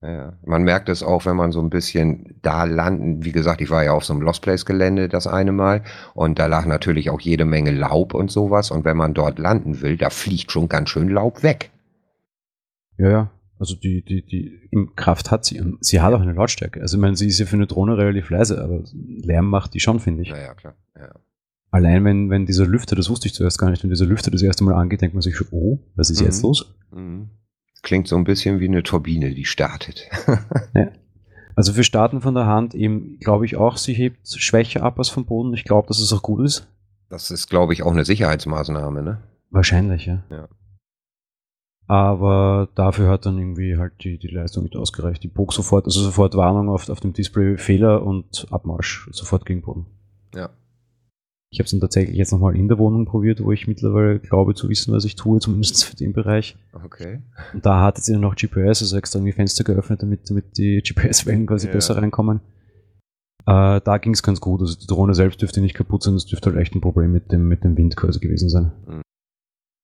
Ja. 0.02 0.32
Man 0.44 0.64
merkt 0.64 0.88
es 0.88 1.02
auch, 1.04 1.26
wenn 1.26 1.36
man 1.36 1.52
so 1.52 1.60
ein 1.60 1.70
bisschen 1.70 2.36
da 2.42 2.64
landen. 2.64 3.24
Wie 3.24 3.30
gesagt, 3.32 3.60
ich 3.60 3.70
war 3.70 3.84
ja 3.84 3.92
auf 3.92 4.04
so 4.04 4.12
einem 4.12 4.22
Lost 4.22 4.42
Place 4.42 4.66
Gelände 4.66 5.08
das 5.08 5.26
eine 5.28 5.52
Mal 5.52 5.82
und 6.14 6.38
da 6.40 6.46
lag 6.46 6.66
natürlich 6.66 7.08
auch 7.10 7.20
jede 7.20 7.44
Menge 7.44 7.70
Laub 7.70 8.12
und 8.12 8.30
sowas. 8.30 8.70
Und 8.72 8.84
wenn 8.84 8.96
man 8.96 9.14
dort 9.14 9.38
landen 9.38 9.80
will, 9.80 9.96
da 9.96 10.10
fliegt 10.10 10.50
schon 10.50 10.68
ganz 10.68 10.88
schön 10.90 11.08
Laub 11.08 11.42
weg. 11.44 11.70
Ja, 12.98 13.10
ja. 13.10 13.30
Also 13.60 13.76
die, 13.76 14.04
die, 14.04 14.26
die 14.26 14.88
Kraft 14.96 15.30
hat 15.30 15.44
sie 15.44 15.60
und 15.60 15.84
sie 15.84 16.00
hat 16.00 16.12
auch 16.12 16.20
eine 16.20 16.32
Lautstärke. 16.32 16.80
Also 16.80 16.96
ich 16.96 17.00
meine, 17.00 17.14
sie 17.14 17.28
ist 17.28 17.38
ja 17.38 17.46
für 17.46 17.54
eine 17.54 17.68
Drohne 17.68 17.96
relativ 17.96 18.28
leise, 18.28 18.60
aber 18.60 18.82
Lärm 18.92 19.48
macht 19.48 19.72
die 19.74 19.80
schon, 19.80 20.00
finde 20.00 20.22
ich. 20.22 20.30
Ja, 20.30 20.36
ja, 20.38 20.54
klar. 20.54 20.74
Ja. 20.98 21.10
Allein 21.70 22.04
wenn, 22.04 22.28
wenn 22.28 22.44
dieser 22.44 22.66
Lüfter, 22.66 22.96
das 22.96 23.08
wusste 23.08 23.28
ich 23.28 23.34
zuerst 23.34 23.58
gar 23.58 23.70
nicht, 23.70 23.84
wenn 23.84 23.90
dieser 23.90 24.04
Lüfter 24.04 24.32
das 24.32 24.42
erste 24.42 24.64
Mal 24.64 24.74
angeht, 24.74 25.00
denkt 25.00 25.14
man 25.14 25.22
sich 25.22 25.36
schon, 25.36 25.46
oh, 25.52 25.78
was 25.94 26.10
ist 26.10 26.18
Mhm. 26.20 26.26
jetzt 26.26 26.42
los? 26.42 26.74
Mhm. 26.90 27.30
Klingt 27.82 28.08
so 28.08 28.16
ein 28.16 28.24
bisschen 28.24 28.60
wie 28.60 28.68
eine 28.68 28.82
Turbine, 28.82 29.34
die 29.34 29.44
startet. 29.44 30.08
Also 31.54 31.72
für 31.74 31.84
Starten 31.84 32.20
von 32.20 32.34
der 32.34 32.46
Hand 32.46 32.74
eben, 32.74 33.18
glaube 33.18 33.44
ich 33.44 33.56
auch, 33.56 33.76
sie 33.76 33.92
hebt 33.92 34.26
schwächer 34.26 34.82
ab 34.82 34.98
als 34.98 35.08
vom 35.08 35.26
Boden. 35.26 35.52
Ich 35.54 35.64
glaube, 35.64 35.86
dass 35.88 35.98
es 35.98 36.12
auch 36.12 36.22
gut 36.22 36.44
ist. 36.44 36.66
Das 37.08 37.30
ist, 37.30 37.48
glaube 37.48 37.74
ich, 37.74 37.82
auch 37.82 37.92
eine 37.92 38.04
Sicherheitsmaßnahme, 38.04 39.02
ne? 39.02 39.22
Wahrscheinlich, 39.50 40.06
ja. 40.06 40.22
Ja. 40.30 40.48
Aber 41.86 42.68
dafür 42.74 43.10
hat 43.10 43.26
dann 43.26 43.38
irgendwie 43.38 43.76
halt 43.76 43.92
die, 44.02 44.16
die 44.16 44.28
Leistung 44.28 44.62
nicht 44.62 44.76
ausgereicht. 44.76 45.22
Die 45.22 45.28
bog 45.28 45.52
sofort, 45.52 45.84
also 45.84 46.00
sofort 46.00 46.34
Warnung 46.36 46.70
auf, 46.70 46.88
auf 46.88 47.00
dem 47.00 47.12
Display, 47.12 47.58
Fehler 47.58 48.02
und 48.02 48.46
Abmarsch, 48.50 49.08
sofort 49.12 49.44
gegen 49.44 49.60
Boden. 49.60 49.86
Ja. 50.34 50.50
Ich 51.52 51.58
habe 51.58 51.66
es 51.66 51.70
dann 51.70 51.80
tatsächlich 51.80 52.16
jetzt 52.16 52.32
nochmal 52.32 52.56
in 52.56 52.66
der 52.66 52.78
Wohnung 52.78 53.04
probiert, 53.04 53.44
wo 53.44 53.52
ich 53.52 53.68
mittlerweile 53.68 54.18
glaube 54.18 54.54
zu 54.54 54.70
wissen, 54.70 54.94
was 54.94 55.04
ich 55.04 55.16
tue, 55.16 55.38
zumindest 55.38 55.84
für 55.84 55.94
den 55.94 56.14
Bereich. 56.14 56.56
Okay. 56.72 57.20
Und 57.52 57.66
da 57.66 57.82
hatte 57.82 58.00
sie 58.00 58.12
dann 58.12 58.22
noch 58.22 58.36
GPS, 58.36 58.80
also 58.80 58.96
extra 58.96 59.18
irgendwie 59.18 59.32
Fenster 59.34 59.62
geöffnet, 59.62 60.02
damit, 60.02 60.30
damit 60.30 60.56
die 60.56 60.80
GPS-Wellen 60.82 61.46
quasi 61.46 61.66
Ja. 61.66 61.74
besser 61.74 61.96
reinkommen. 61.98 62.40
Äh, 63.44 63.80
da 63.84 63.98
ging 63.98 64.14
es 64.14 64.22
ganz 64.22 64.40
gut. 64.40 64.62
Also 64.62 64.78
die 64.78 64.86
Drohne 64.86 65.14
selbst 65.14 65.42
dürfte 65.42 65.60
nicht 65.60 65.74
kaputt 65.74 66.02
sein, 66.02 66.14
das 66.14 66.24
dürfte 66.24 66.48
halt 66.50 66.58
echt 66.58 66.74
ein 66.74 66.80
Problem 66.80 67.12
mit 67.12 67.30
dem, 67.32 67.48
mit 67.48 67.64
dem 67.64 67.76
Wind 67.76 67.96
quasi 67.96 68.18
gewesen 68.18 68.48
sein. 68.48 68.72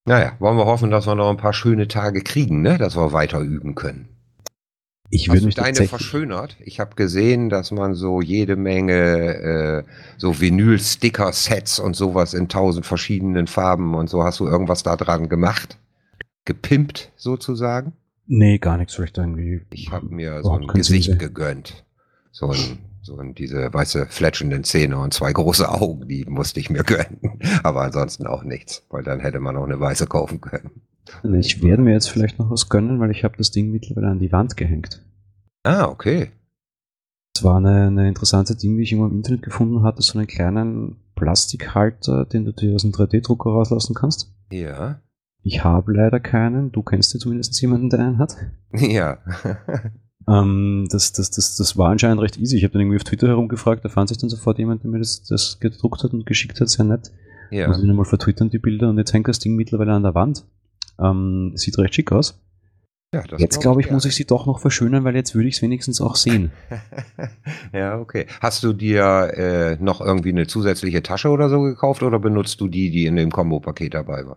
Naja, 0.07 0.33
wollen 0.39 0.57
wir 0.57 0.64
hoffen, 0.64 0.91
dass 0.91 1.07
wir 1.07 1.14
noch 1.16 1.29
ein 1.29 1.37
paar 1.37 1.53
schöne 1.53 1.87
Tage 1.87 2.23
kriegen, 2.23 2.62
ne? 2.62 2.79
dass 2.79 2.97
wir 2.97 3.12
weiter 3.12 3.41
üben 3.41 3.75
können. 3.75 4.09
Ich 5.11 5.29
Hast 5.29 5.35
würde 5.35 5.41
du 5.41 5.47
mich 5.47 5.55
deine 5.55 5.87
verschönert? 5.87 6.57
Ich 6.61 6.81
habe 6.81 6.95
gesehen, 6.95 7.49
dass 7.49 7.71
man 7.71 7.95
so 7.95 8.21
jede 8.21 8.57
Menge 8.57 8.95
äh, 8.95 9.85
so 10.19 10.41
Vinyl-Sticker-Sets 10.41 11.79
und 11.79 11.97
sowas 11.97 12.35
in 12.35 12.49
tausend 12.49 12.85
verschiedenen 12.85 13.47
Farben 13.47 13.95
und 13.95 14.11
so. 14.11 14.23
Hast 14.23 14.41
du 14.41 14.47
irgendwas 14.47 14.83
da 14.83 14.97
dran 14.97 15.29
gemacht? 15.29 15.79
Gepimpt 16.45 17.11
sozusagen? 17.17 17.95
Nee, 18.27 18.59
gar 18.59 18.77
nichts 18.77 18.95
vielleicht 18.95 19.17
irgendwie. 19.17 19.63
Ich 19.71 19.91
habe 19.91 20.07
mir 20.15 20.43
so 20.43 20.53
ein 20.53 20.67
Gesicht 20.67 21.19
gegönnt. 21.19 21.85
So 22.31 22.51
ein, 22.51 22.79
so 23.09 23.21
diese 23.23 23.73
weiße 23.73 24.07
fletschenden 24.07 24.65
Zähne 24.65 24.99
und 24.99 25.15
zwei 25.15 25.33
große 25.33 25.69
Augen, 25.69 26.07
die 26.07 26.25
musste 26.27 26.61
ich 26.61 26.71
mir 26.71 26.83
gönnen. 26.85 27.41
Aber 27.63 27.83
ansonsten 27.83 28.27
auch 28.27 28.45
nichts, 28.45 28.87
weil 28.91 29.03
dann 29.03 29.21
hätte 29.21 29.41
man 29.41 29.57
auch 29.57 29.65
eine 29.65 29.81
weiße 29.81 30.07
kaufen 30.07 30.41
können. 30.41 30.83
Ich 31.41 31.63
werde 31.63 31.83
mir 31.83 31.95
jetzt 31.95 32.11
vielleicht 32.11 32.39
noch 32.39 32.51
was 32.51 32.69
gönnen, 32.69 33.01
weil 33.01 33.11
ich 33.11 33.25
habe 33.25 33.37
das 33.39 33.51
Ding 33.51 33.71
mittlerweile 33.71 34.09
an 34.09 34.19
die 34.19 34.31
Wand 34.31 34.57
gehängt. 34.57 35.03
Ah, 35.63 35.87
okay. 35.87 36.31
Das 37.33 37.45
war 37.45 37.57
eine, 37.57 37.87
eine 37.87 38.09
interessante 38.09 38.57
Ding, 38.57 38.77
die 38.77 38.83
ich 38.83 38.93
immer 38.93 39.07
im 39.07 39.17
Internet 39.17 39.43
gefunden 39.43 39.83
hatte, 39.83 40.03
so 40.03 40.19
einen 40.19 40.27
kleinen 40.27 40.97
Plastikhalter, 41.15 42.27
den 42.27 42.45
du 42.45 42.53
dir 42.53 42.75
aus 42.75 42.85
einem 42.85 42.93
3D-Drucker 42.93 43.51
rauslassen 43.51 43.95
kannst. 43.95 44.35
Ja. 44.53 45.01
Ich 45.43 45.65
habe 45.65 45.95
leider 45.95 46.21
keinen. 46.21 46.73
Du 46.73 46.83
kennst 46.83 47.15
ja 47.15 47.21
zumindest 47.21 47.59
jemanden, 47.61 47.91
der 47.91 48.01
einen 48.01 48.19
hat. 48.19 48.37
Ja. 48.73 49.19
Ähm, 50.29 50.87
das, 50.91 51.12
das, 51.12 51.31
das, 51.31 51.57
das 51.57 51.79
war 51.79 51.91
anscheinend 51.91 52.20
recht 52.20 52.39
easy. 52.39 52.57
Ich 52.57 52.64
habe 52.64 52.72
dann 52.72 52.83
irgendwie 52.83 52.97
auf 52.97 53.05
Twitter 53.05 53.29
herumgefragt, 53.29 53.85
da 53.85 53.89
fand 53.89 54.09
sich 54.09 54.18
dann 54.18 54.29
sofort 54.29 54.59
jemand, 54.59 54.83
der 54.83 54.91
mir 54.91 54.99
das, 54.99 55.22
das 55.22 55.59
gedruckt 55.59 56.03
hat 56.05 56.12
und 56.12 56.26
geschickt 56.26 56.61
hat, 56.61 56.68
sehr 56.68 56.85
nett. 56.85 57.12
ja. 57.51 57.68
Muss 57.68 57.79
ich 57.79 57.85
nochmal 57.85 58.05
vertwittern, 58.05 58.51
die 58.51 58.59
Bilder, 58.59 58.91
und 58.91 58.99
jetzt 58.99 59.12
hängt 59.12 59.29
das 59.29 59.39
Ding 59.39 59.57
mittlerweile 59.57 59.93
an 59.93 60.03
der 60.03 60.14
Wand. 60.14 60.45
Ähm, 61.01 61.53
sieht 61.55 61.79
recht 61.79 61.95
schick 61.95 62.12
aus. 62.12 62.43
ja 63.14 63.22
jetzt 63.39 63.61
glaube 63.61 63.81
ich, 63.81 63.87
gern. 63.87 63.95
muss 63.95 64.05
ich 64.05 64.16
sie 64.16 64.26
doch 64.26 64.45
noch 64.45 64.59
verschönern, 64.61 65.05
weil 65.05 65.16
jetzt 65.16 65.35
würde 65.35 65.49
ich 65.49 65.57
es 65.57 65.62
wenigstens 65.62 66.01
auch 66.03 66.16
sehen. 66.16 66.51
ja, 67.72 67.99
okay. 67.99 68.26
Hast 68.41 68.62
du 68.64 68.74
dir 68.74 69.33
äh, 69.35 69.76
noch 69.83 70.03
irgendwie 70.03 70.31
eine 70.31 70.47
zusätzliche 70.47 71.03
Tasche 71.03 71.31
oder 71.31 71.49
so 71.49 71.62
gekauft 71.62 72.03
oder 72.03 72.18
benutzt 72.18 72.61
du 72.61 72.68
die, 72.68 72.91
die 72.91 73.07
in 73.07 73.16
dem 73.16 73.31
Kombo-Paket 73.31 73.95
dabei 73.95 74.26
war? 74.26 74.37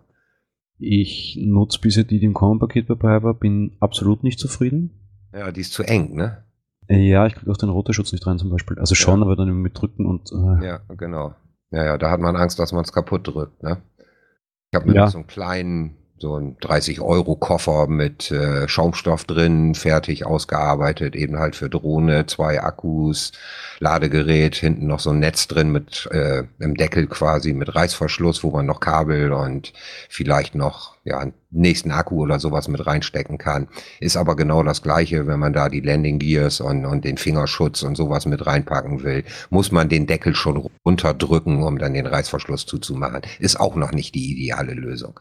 Ich 0.77 1.37
nutze 1.39 1.79
bisher 1.81 2.05
die, 2.05 2.19
die 2.19 2.25
im 2.25 2.33
Common-Paket 2.33 2.89
dabei 2.89 3.21
war, 3.21 3.33
bin 3.33 3.75
absolut 3.79 4.23
nicht 4.23 4.39
zufrieden. 4.39 5.00
Ja, 5.33 5.51
die 5.51 5.61
ist 5.61 5.73
zu 5.73 5.83
eng, 5.83 6.15
ne? 6.15 6.43
Ja, 6.89 7.25
ich 7.25 7.35
kriege 7.35 7.49
auch 7.51 7.57
den 7.57 7.69
Rotorschutz 7.69 8.11
nicht 8.11 8.25
rein 8.27 8.37
zum 8.37 8.49
Beispiel. 8.49 8.77
Also 8.79 8.95
schon, 8.95 9.19
Ja. 9.19 9.25
aber 9.25 9.35
dann 9.35 9.53
mit 9.53 9.79
drücken 9.79 10.05
und 10.05 10.31
äh, 10.31 10.65
Ja, 10.65 10.81
genau. 10.97 11.33
Ja, 11.71 11.85
ja, 11.85 11.97
da 11.97 12.09
hat 12.11 12.19
man 12.19 12.35
Angst, 12.35 12.59
dass 12.59 12.73
man 12.73 12.83
es 12.83 12.91
kaputt 12.91 13.27
drückt, 13.27 13.63
ne? 13.63 13.81
Ich 14.71 14.75
habe 14.75 14.87
mir 14.89 14.95
Ja. 14.95 15.07
so 15.07 15.19
einen 15.19 15.27
kleinen, 15.27 15.95
so 16.21 16.35
einen 16.35 16.55
30-Euro-Koffer 16.57 17.87
mit 17.87 18.31
äh, 18.31 18.67
Schaumstoff 18.67 19.25
drin, 19.25 19.73
fertig 19.75 20.25
ausgearbeitet, 20.25 21.15
eben 21.15 21.39
halt 21.39 21.55
für 21.55 21.69
Drohne, 21.69 22.27
zwei 22.27 22.61
Akkus, 22.61 23.31
Ladegerät, 23.79 24.55
hinten 24.55 24.85
noch 24.85 24.99
so 24.99 25.09
ein 25.09 25.19
Netz 25.19 25.47
drin 25.47 25.71
mit 25.71 26.07
äh, 26.11 26.43
im 26.59 26.75
Deckel 26.75 27.07
quasi 27.07 27.53
mit 27.53 27.75
Reißverschluss, 27.75 28.43
wo 28.43 28.51
man 28.51 28.67
noch 28.67 28.79
Kabel 28.79 29.33
und 29.33 29.73
vielleicht 30.07 30.53
noch 30.53 30.95
ja 31.03 31.25
nächsten 31.49 31.91
Akku 31.91 32.21
oder 32.21 32.39
sowas 32.39 32.67
mit 32.67 32.85
reinstecken 32.85 33.39
kann. 33.39 33.67
Ist 33.99 34.15
aber 34.15 34.35
genau 34.35 34.61
das 34.61 34.83
gleiche, 34.83 35.25
wenn 35.25 35.39
man 35.39 35.53
da 35.53 35.69
die 35.69 35.81
Landing 35.81 36.19
Gears 36.19 36.61
und, 36.61 36.85
und 36.85 37.03
den 37.03 37.17
Fingerschutz 37.17 37.81
und 37.81 37.95
sowas 37.97 38.27
mit 38.27 38.45
reinpacken 38.45 39.01
will, 39.03 39.23
muss 39.49 39.71
man 39.71 39.89
den 39.89 40.05
Deckel 40.05 40.35
schon 40.35 40.69
runterdrücken, 40.85 41.63
um 41.63 41.79
dann 41.79 41.95
den 41.95 42.05
Reißverschluss 42.05 42.67
zuzumachen. 42.67 43.23
Ist 43.39 43.59
auch 43.59 43.75
noch 43.75 43.91
nicht 43.91 44.13
die 44.13 44.31
ideale 44.31 44.73
Lösung. 44.73 45.19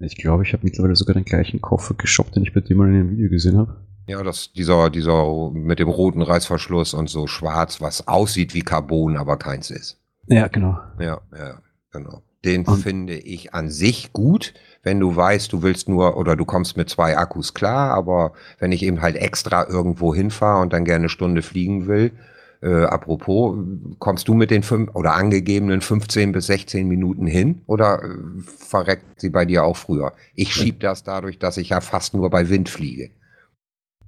Ich 0.00 0.16
glaube, 0.16 0.42
ich 0.44 0.52
habe 0.52 0.64
mittlerweile 0.64 0.96
sogar 0.96 1.14
den 1.14 1.24
gleichen 1.24 1.60
Koffer 1.60 1.94
geshoppt, 1.94 2.36
den 2.36 2.42
ich 2.44 2.52
bei 2.54 2.60
dir 2.60 2.76
mal 2.76 2.88
in 2.88 2.94
einem 2.94 3.10
Video 3.10 3.28
gesehen 3.30 3.58
habe. 3.58 3.76
Ja, 4.06 4.22
das, 4.22 4.52
dieser, 4.52 4.88
dieser 4.90 5.50
mit 5.52 5.78
dem 5.80 5.88
roten 5.88 6.22
Reißverschluss 6.22 6.94
und 6.94 7.10
so 7.10 7.26
schwarz, 7.26 7.80
was 7.80 8.08
aussieht 8.08 8.54
wie 8.54 8.62
Carbon, 8.62 9.16
aber 9.16 9.36
keins 9.36 9.70
ist. 9.70 10.00
Ja, 10.28 10.48
genau. 10.48 10.78
Ja, 10.98 11.20
ja, 11.36 11.60
genau. 11.92 12.22
Den 12.44 12.64
Und- 12.64 12.78
finde 12.78 13.14
ich 13.14 13.52
an 13.54 13.68
sich 13.70 14.12
gut, 14.12 14.54
wenn 14.82 15.00
du 15.00 15.14
weißt, 15.14 15.52
du 15.52 15.62
willst 15.62 15.88
nur 15.88 16.16
oder 16.16 16.36
du 16.36 16.44
kommst 16.44 16.76
mit 16.76 16.88
zwei 16.88 17.18
Akkus 17.18 17.52
klar, 17.52 17.90
aber 17.92 18.32
wenn 18.60 18.72
ich 18.72 18.82
eben 18.84 19.02
halt 19.02 19.16
extra 19.16 19.66
irgendwo 19.68 20.14
hinfahre 20.14 20.62
und 20.62 20.72
dann 20.72 20.84
gerne 20.84 21.02
eine 21.02 21.08
Stunde 21.08 21.42
fliegen 21.42 21.86
will, 21.88 22.12
äh, 22.60 22.84
apropos, 22.84 23.56
kommst 23.98 24.26
du 24.26 24.34
mit 24.34 24.50
den 24.50 24.62
fünf 24.62 24.94
oder 24.94 25.14
angegebenen 25.14 25.80
15 25.80 26.32
bis 26.32 26.46
16 26.46 26.88
Minuten 26.88 27.26
hin 27.26 27.62
oder 27.66 28.02
äh, 28.02 28.40
verreckt 28.40 29.20
sie 29.20 29.30
bei 29.30 29.44
dir 29.44 29.64
auch 29.64 29.76
früher? 29.76 30.12
Ich 30.34 30.52
schieb 30.52 30.80
das 30.80 31.04
dadurch, 31.04 31.38
dass 31.38 31.56
ich 31.56 31.68
ja 31.68 31.80
fast 31.80 32.14
nur 32.14 32.30
bei 32.30 32.48
Wind 32.48 32.68
fliege. 32.68 33.10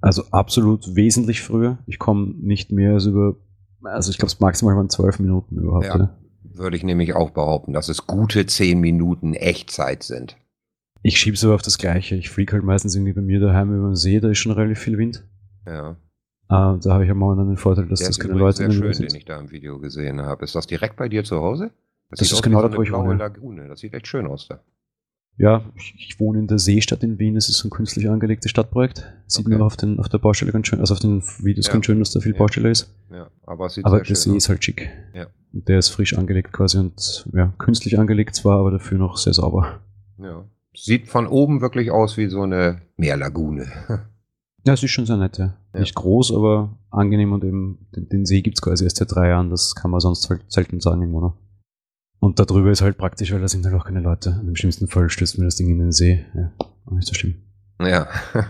Also 0.01 0.23
absolut 0.31 0.95
wesentlich 0.95 1.41
früher. 1.41 1.77
Ich 1.85 1.99
komme 1.99 2.33
nicht 2.39 2.71
mehr 2.71 2.93
als 2.93 3.05
über, 3.05 3.35
also 3.83 4.11
ich 4.11 4.17
glaube, 4.17 4.33
es 4.33 4.39
maximal 4.39 4.75
waren 4.75 4.89
zwölf 4.89 5.19
Minuten 5.19 5.57
überhaupt. 5.57 5.85
Ja. 5.85 5.95
Oder? 5.95 6.17
Würde 6.43 6.75
ich 6.75 6.83
nämlich 6.83 7.13
auch 7.13 7.29
behaupten, 7.29 7.71
dass 7.71 7.87
es 7.87 8.05
gute 8.05 8.45
10 8.45 8.79
Minuten 8.79 9.33
Echtzeit 9.33 10.03
sind. 10.03 10.37
Ich 11.03 11.17
schiebe 11.17 11.35
es 11.35 11.43
aber 11.43 11.55
auf 11.55 11.61
das 11.61 11.77
Gleiche. 11.77 12.15
Ich 12.15 12.29
fliege 12.29 12.53
halt 12.53 12.63
meistens 12.63 12.95
irgendwie 12.95 13.13
bei 13.13 13.21
mir 13.21 13.39
daheim 13.39 13.73
über 13.73 13.89
den 13.89 13.95
See, 13.95 14.19
da 14.19 14.29
ist 14.29 14.39
schon 14.39 14.51
relativ 14.51 14.79
viel 14.79 14.97
Wind. 14.97 15.25
Ja. 15.65 15.95
Ah, 16.51 16.77
da 16.83 16.93
habe 16.93 17.03
ich 17.03 17.07
ja 17.07 17.13
momentan 17.13 17.47
den 17.47 17.57
Vorteil, 17.57 17.87
dass 17.87 17.99
Der 17.99 18.09
das 18.09 18.19
keine 18.19 18.33
Leute 18.33 18.57
sehr 18.57 18.71
schön, 18.71 18.83
den 18.83 18.93
sind. 18.93 19.15
ich 19.15 19.25
da 19.25 19.39
im 19.39 19.51
Video 19.51 19.79
gesehen 19.79 20.21
habe. 20.21 20.43
Ist 20.43 20.53
das 20.55 20.67
direkt 20.67 20.97
bei 20.97 21.07
dir 21.07 21.23
zu 21.23 21.37
Hause? 21.37 21.71
Das 22.09 22.19
sieht 22.19 22.31
ist 22.31 22.41
genau 22.43 22.61
dort, 22.61 22.75
wo 22.75 22.81
ich 22.81 22.91
wohne. 22.91 23.15
Lagune. 23.15 23.67
Das 23.69 23.79
sieht 23.79 23.93
echt 23.93 24.07
schön 24.07 24.27
aus 24.27 24.47
da. 24.49 24.59
Ja, 25.37 25.63
ich, 25.75 25.95
ich 25.97 26.19
wohne 26.19 26.39
in 26.39 26.47
der 26.47 26.59
Seestadt 26.59 27.03
in 27.03 27.17
Wien. 27.19 27.37
Es 27.37 27.47
ist 27.47 27.59
so 27.59 27.67
ein 27.67 27.71
künstlich 27.71 28.09
angelegtes 28.09 28.51
Stadtprojekt. 28.51 29.11
Sieht 29.27 29.45
Okay. 29.45 29.53
man 29.55 29.61
auf, 29.61 29.77
den, 29.77 29.97
auf 29.99 30.09
der 30.09 30.17
Baustelle 30.17 30.51
ganz 30.51 30.67
schön, 30.67 30.81
also 30.81 30.93
auf 30.93 30.99
den 30.99 31.21
Videos 31.39 31.67
Ja. 31.67 31.73
ganz 31.73 31.85
schön, 31.85 31.99
dass 31.99 32.11
da 32.11 32.19
viel 32.19 32.33
Ja. 32.33 32.37
Baustelle 32.37 32.69
ist. 32.69 32.93
Ja, 33.09 33.29
aber 33.45 33.67
es 33.67 33.75
sieht 33.75 33.85
Aber 33.85 34.01
der 34.01 34.15
See 34.15 34.31
aus. 34.31 34.35
ist 34.35 34.49
halt 34.49 34.63
schick. 34.63 34.89
Ja. 35.15 35.27
Und 35.53 35.67
der 35.69 35.79
ist 35.79 35.87
frisch 35.89 36.17
angelegt 36.17 36.51
quasi 36.51 36.77
und 36.79 37.25
ja, 37.33 37.53
künstlich 37.59 37.97
angelegt 37.97 38.35
zwar, 38.35 38.59
aber 38.59 38.71
dafür 38.71 38.97
noch 38.97 39.15
sehr 39.17 39.33
sauber. 39.33 39.79
Ja. 40.17 40.43
Sieht 40.75 41.07
von 41.07 41.27
oben 41.27 41.61
wirklich 41.61 41.91
aus 41.91 42.17
wie 42.17 42.27
so 42.27 42.41
eine 42.41 42.81
Meerlagune. 42.97 43.67
Ja, 44.63 44.73
es 44.73 44.83
ist 44.83 44.91
schon 44.91 45.07
sehr 45.07 45.17
nett, 45.17 45.39
ja. 45.39 45.55
Ja. 45.73 45.79
Nicht 45.79 45.95
groß, 45.95 46.33
aber 46.33 46.77
angenehm 46.89 47.31
und 47.31 47.43
eben 47.43 47.87
den, 47.95 48.09
den 48.09 48.25
See 48.25 48.41
gibt's 48.41 48.61
quasi 48.61 48.83
erst 48.83 48.97
seit 48.97 49.13
drei 49.13 49.29
Jahren, 49.29 49.49
das 49.49 49.75
kann 49.75 49.91
man 49.91 50.01
sonst 50.01 50.29
halt 50.29 50.43
selten 50.49 50.81
sagen 50.81 51.01
irgendwo 51.01 51.21
noch. 51.21 51.37
Und 52.19 52.39
da 52.39 52.45
drüber 52.45 52.71
ist 52.71 52.81
halt 52.81 52.97
praktisch, 52.97 53.31
weil 53.31 53.41
da 53.41 53.47
sind 53.47 53.65
halt 53.65 53.75
auch 53.75 53.85
keine 53.85 54.01
Leute. 54.01 54.37
Und 54.41 54.47
Im 54.47 54.55
schlimmsten 54.55 54.87
Fall 54.87 55.09
stößt 55.09 55.39
mir 55.39 55.45
das 55.45 55.55
Ding 55.55 55.69
in 55.69 55.79
den 55.79 55.91
See. 55.91 56.23
Ja, 56.35 56.51
auch 56.85 56.91
nicht 56.91 57.07
so 57.07 57.13
schlimm. 57.13 57.35
Ja. 57.87 58.07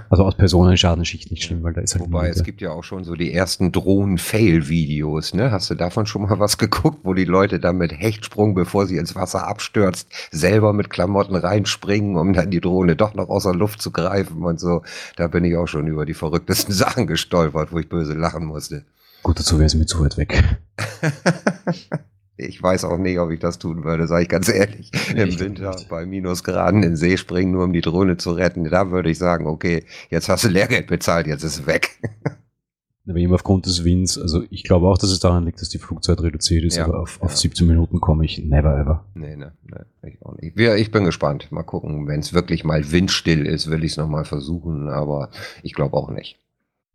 Also 0.09 0.25
aus 0.25 0.35
Personenschadenschicht 0.35 1.31
nicht 1.31 1.43
schlimm, 1.43 1.63
weil 1.63 1.73
da 1.73 1.81
ist 1.81 1.93
halt 1.93 2.03
Wobei, 2.03 2.29
es 2.29 2.43
gibt 2.43 2.61
ja 2.61 2.71
auch 2.71 2.83
schon 2.83 3.03
so 3.03 3.15
die 3.15 3.33
ersten 3.33 3.71
Drohnen-Fail-Videos, 3.71 5.33
ne? 5.33 5.51
Hast 5.51 5.69
du 5.69 5.75
davon 5.75 6.05
schon 6.05 6.23
mal 6.23 6.39
was 6.39 6.57
geguckt, 6.59 6.99
wo 7.03 7.13
die 7.13 7.25
Leute 7.25 7.59
dann 7.59 7.77
mit 7.77 7.91
Hechtsprung, 7.91 8.53
bevor 8.55 8.87
sie 8.87 8.97
ins 8.97 9.15
Wasser 9.15 9.47
abstürzt, 9.47 10.07
selber 10.31 10.73
mit 10.73 10.89
Klamotten 10.89 11.35
reinspringen, 11.35 12.17
um 12.17 12.33
dann 12.33 12.51
die 12.51 12.61
Drohne 12.61 12.95
doch 12.95 13.13
noch 13.13 13.29
aus 13.29 13.43
der 13.43 13.53
Luft 13.53 13.81
zu 13.81 13.91
greifen 13.91 14.43
und 14.43 14.59
so. 14.59 14.83
Da 15.15 15.27
bin 15.27 15.43
ich 15.43 15.55
auch 15.55 15.67
schon 15.67 15.87
über 15.87 16.05
die 16.05 16.13
verrücktesten 16.13 16.73
Sachen 16.81 17.07
gestolpert, 17.07 17.71
wo 17.71 17.79
ich 17.79 17.89
böse 17.89 18.13
lachen 18.13 18.45
musste. 18.45 18.85
Gut, 19.23 19.39
dazu 19.39 19.57
wäre 19.57 19.67
es 19.67 19.75
mir 19.75 19.85
zu 19.85 20.03
weit 20.03 20.17
weg. 20.17 20.43
Ich 22.41 22.61
weiß 22.61 22.85
auch 22.85 22.97
nicht, 22.97 23.19
ob 23.19 23.31
ich 23.31 23.39
das 23.39 23.59
tun 23.59 23.83
würde, 23.83 24.07
sage 24.07 24.23
ich 24.23 24.29
ganz 24.29 24.49
ehrlich. 24.49 24.91
Nee, 25.13 25.23
Im 25.23 25.39
Winter 25.39 25.75
bei 25.89 26.05
Minusgraden 26.05 26.83
in 26.83 26.91
den 26.91 26.95
See 26.97 27.17
springen, 27.17 27.51
nur 27.51 27.63
um 27.63 27.73
die 27.73 27.81
Drohne 27.81 28.17
zu 28.17 28.31
retten. 28.31 28.63
Da 28.65 28.91
würde 28.91 29.09
ich 29.09 29.17
sagen, 29.17 29.47
okay, 29.47 29.85
jetzt 30.09 30.29
hast 30.29 30.43
du 30.43 30.47
Lehrgeld 30.49 30.87
bezahlt, 30.87 31.27
jetzt 31.27 31.43
ist 31.43 31.59
es 31.59 31.67
weg. 31.67 31.99
Aber 33.07 33.17
eben 33.17 33.33
aufgrund 33.33 33.65
des 33.65 33.83
Winds, 33.83 34.17
also 34.17 34.43
ich 34.49 34.63
glaube 34.63 34.87
auch, 34.87 34.97
dass 34.97 35.09
es 35.09 35.19
daran 35.19 35.43
liegt, 35.43 35.59
dass 35.59 35.69
die 35.69 35.79
Flugzeit 35.79 36.21
reduziert 36.21 36.63
ist, 36.63 36.77
Ja, 36.77 36.85
aber 36.85 37.01
auf, 37.01 37.21
auf 37.21 37.31
ja. 37.31 37.35
17 37.37 37.67
Minuten 37.67 37.99
komme 37.99 38.23
ich 38.23 38.43
never 38.45 38.77
ever. 38.77 39.05
Nee, 39.15 39.35
ne, 39.35 39.53
ne, 39.63 39.85
ich 40.03 40.23
auch 40.23 40.35
nicht. 40.37 40.57
Ich 40.57 40.91
bin 40.91 41.03
gespannt. 41.03 41.51
Mal 41.51 41.63
gucken, 41.63 42.07
wenn 42.07 42.19
es 42.19 42.33
wirklich 42.33 42.63
mal 42.63 42.91
windstill 42.91 43.47
ist, 43.47 43.71
will 43.71 43.83
ich 43.83 43.93
es 43.93 43.97
nochmal 43.97 44.23
versuchen, 44.23 44.87
aber 44.87 45.29
ich 45.63 45.73
glaube 45.73 45.97
auch 45.97 46.11
nicht. 46.11 46.40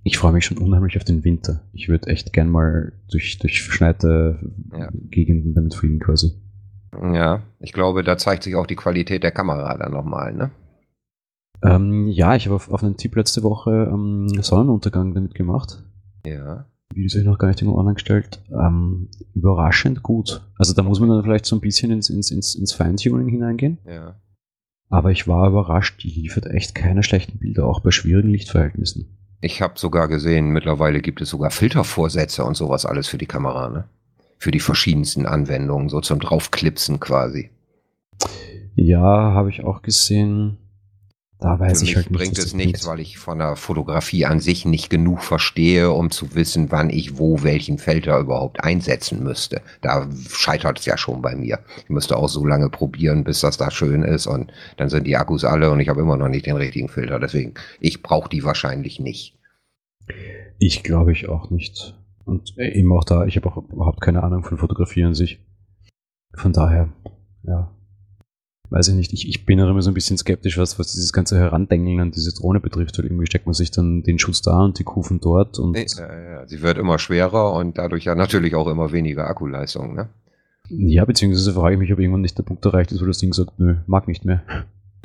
Ich 0.06 0.18
freue 0.18 0.32
mich 0.32 0.44
schon 0.44 0.58
unheimlich 0.58 0.96
auf 0.96 1.02
den 1.02 1.24
Winter. 1.24 1.62
Ich 1.72 1.88
würde 1.88 2.06
echt 2.06 2.32
gern 2.32 2.48
mal 2.48 2.92
durch, 3.10 3.40
durch 3.40 3.64
verschneite 3.64 4.38
Ja. 4.72 4.88
Gegenden 4.92 5.52
damit 5.52 5.74
fliegen 5.74 5.98
quasi. 5.98 6.30
Ja, 6.92 7.42
ich 7.58 7.72
glaube, 7.72 8.04
da 8.04 8.16
zeigt 8.16 8.44
sich 8.44 8.54
auch 8.54 8.68
die 8.68 8.76
Qualität 8.76 9.24
der 9.24 9.32
Kamera 9.32 9.76
dann 9.76 9.90
nochmal, 9.90 10.32
ne? 10.32 10.52
Ähm, 11.60 12.06
ja, 12.06 12.36
ich 12.36 12.46
habe 12.46 12.54
auf, 12.54 12.70
auf 12.70 12.84
einem 12.84 12.96
Tipp 12.96 13.16
letzte 13.16 13.42
Woche 13.42 13.90
ähm, 13.92 14.28
Sonnenuntergang 14.28 15.12
damit 15.12 15.34
gemacht. 15.34 15.82
Ja. 16.24 16.66
Videos 16.94 17.14
habe 17.14 17.22
ich 17.22 17.26
noch 17.26 17.38
gar 17.38 17.48
nicht 17.48 17.60
irgendwo 17.60 17.80
online 17.80 17.94
gestellt, 17.94 18.40
ähm, 18.52 19.08
überraschend 19.34 20.04
gut. 20.04 20.48
Also 20.56 20.72
da 20.72 20.84
muss 20.84 21.00
man 21.00 21.08
dann 21.08 21.24
vielleicht 21.24 21.46
so 21.46 21.56
ein 21.56 21.60
bisschen 21.60 21.90
ins, 21.90 22.10
ins, 22.10 22.30
ins, 22.30 22.54
ins 22.54 22.72
Feintuning 22.72 23.28
hineingehen. 23.28 23.78
Ja. 23.84 24.20
Aber 24.88 25.10
ich 25.10 25.26
war 25.26 25.48
überrascht, 25.48 26.04
die 26.04 26.10
liefert 26.10 26.46
echt 26.46 26.76
keine 26.76 27.02
schlechten 27.02 27.38
Bilder, 27.38 27.66
auch 27.66 27.80
bei 27.80 27.90
schwierigen 27.90 28.28
Lichtverhältnissen. 28.28 29.15
Ich 29.40 29.62
habe 29.62 29.78
sogar 29.78 30.08
gesehen, 30.08 30.50
mittlerweile 30.50 31.00
gibt 31.00 31.20
es 31.20 31.30
sogar 31.30 31.50
Filtervorsätze 31.50 32.44
und 32.44 32.56
sowas 32.56 32.86
alles 32.86 33.06
für 33.08 33.18
die 33.18 33.26
Kamera, 33.26 33.68
ne? 33.68 33.88
Für 34.38 34.50
die 34.50 34.60
verschiedensten 34.60 35.26
Anwendungen, 35.26 35.88
so 35.88 36.00
zum 36.00 36.20
Draufklipsen 36.20 37.00
quasi. 37.00 37.50
Ja, 38.74 39.32
habe 39.32 39.50
ich 39.50 39.64
auch 39.64 39.82
gesehen. 39.82 40.58
Da 41.38 41.60
weiß 41.60 41.78
Für 41.80 41.84
ich 41.84 41.90
mich 41.90 41.96
halt 41.96 42.10
nicht. 42.10 42.18
bringt 42.18 42.38
es 42.38 42.54
nichts, 42.54 42.86
weil 42.86 42.98
ich 42.98 43.18
von 43.18 43.38
der 43.38 43.56
Fotografie 43.56 44.24
an 44.24 44.40
sich 44.40 44.64
nicht 44.64 44.88
genug 44.88 45.22
verstehe, 45.22 45.92
um 45.92 46.10
zu 46.10 46.34
wissen, 46.34 46.72
wann 46.72 46.88
ich 46.88 47.18
wo 47.18 47.42
welchen 47.42 47.76
Filter 47.76 48.18
überhaupt 48.18 48.64
einsetzen 48.64 49.22
müsste. 49.22 49.60
Da 49.82 50.08
scheitert 50.30 50.78
es 50.78 50.86
ja 50.86 50.96
schon 50.96 51.20
bei 51.20 51.36
mir. 51.36 51.58
Ich 51.84 51.90
müsste 51.90 52.16
auch 52.16 52.28
so 52.28 52.46
lange 52.46 52.70
probieren, 52.70 53.22
bis 53.22 53.40
das 53.40 53.58
da 53.58 53.70
schön 53.70 54.02
ist 54.02 54.26
und 54.26 54.50
dann 54.78 54.88
sind 54.88 55.06
die 55.06 55.16
Akkus 55.16 55.44
alle 55.44 55.70
und 55.70 55.80
ich 55.80 55.90
habe 55.90 56.00
immer 56.00 56.16
noch 56.16 56.28
nicht 56.28 56.46
den 56.46 56.56
richtigen 56.56 56.88
Filter. 56.88 57.20
Deswegen, 57.20 57.52
ich 57.80 58.02
brauche 58.02 58.30
die 58.30 58.42
wahrscheinlich 58.42 58.98
nicht. 58.98 59.38
Ich 60.58 60.82
glaube 60.82 61.12
ich 61.12 61.28
auch 61.28 61.50
nicht. 61.50 61.98
Und 62.24 62.56
äh, 62.56 62.78
eben 62.78 62.90
auch 62.92 63.04
da, 63.04 63.26
ich 63.26 63.36
habe 63.36 63.48
auch 63.48 63.58
überhaupt 63.58 64.00
keine 64.00 64.22
Ahnung 64.22 64.42
von 64.42 64.56
Fotografie 64.56 65.04
an 65.04 65.14
sich. 65.14 65.44
Von 66.34 66.54
daher, 66.54 66.88
ja. 67.42 67.75
Weiß 68.70 68.88
ich 68.88 68.94
nicht. 68.94 69.12
Ich, 69.12 69.28
ich 69.28 69.46
bin 69.46 69.60
auch 69.60 69.68
immer 69.68 69.82
so 69.82 69.90
ein 69.90 69.94
bisschen 69.94 70.18
skeptisch, 70.18 70.58
was, 70.58 70.78
was 70.78 70.92
dieses 70.92 71.12
ganze 71.12 71.38
Herandengeln 71.38 72.00
an 72.00 72.10
diese 72.10 72.34
Drohne 72.34 72.60
betrifft. 72.60 72.98
Weil 72.98 73.06
irgendwie 73.06 73.26
steckt 73.26 73.46
man 73.46 73.54
sich 73.54 73.70
dann 73.70 74.02
den 74.02 74.18
Schutz 74.18 74.42
da 74.42 74.64
und 74.64 74.78
die 74.78 74.84
Kufen 74.84 75.20
dort 75.20 75.58
und 75.58 75.72
Nee, 75.72 75.86
ja, 75.96 76.46
sie 76.46 76.62
wird 76.62 76.78
immer 76.78 76.98
schwerer 76.98 77.52
und 77.52 77.78
dadurch 77.78 78.04
ja 78.04 78.14
natürlich 78.14 78.54
auch 78.54 78.66
immer 78.66 78.92
weniger 78.92 79.26
Akkuleistung. 79.26 79.94
Ne? 79.94 80.08
ja, 80.68 81.04
beziehungsweise 81.04 81.52
frage 81.52 81.74
ich 81.74 81.80
mich, 81.80 81.92
ob 81.92 81.98
irgendwann 81.98 82.22
nicht 82.22 82.38
der 82.38 82.42
Punkt 82.42 82.64
erreicht 82.64 82.92
ist, 82.92 83.00
wo 83.00 83.06
das 83.06 83.18
Ding 83.18 83.32
sagt, 83.32 83.58
nö, 83.58 83.76
mag 83.86 84.08
nicht 84.08 84.24
mehr. 84.24 84.42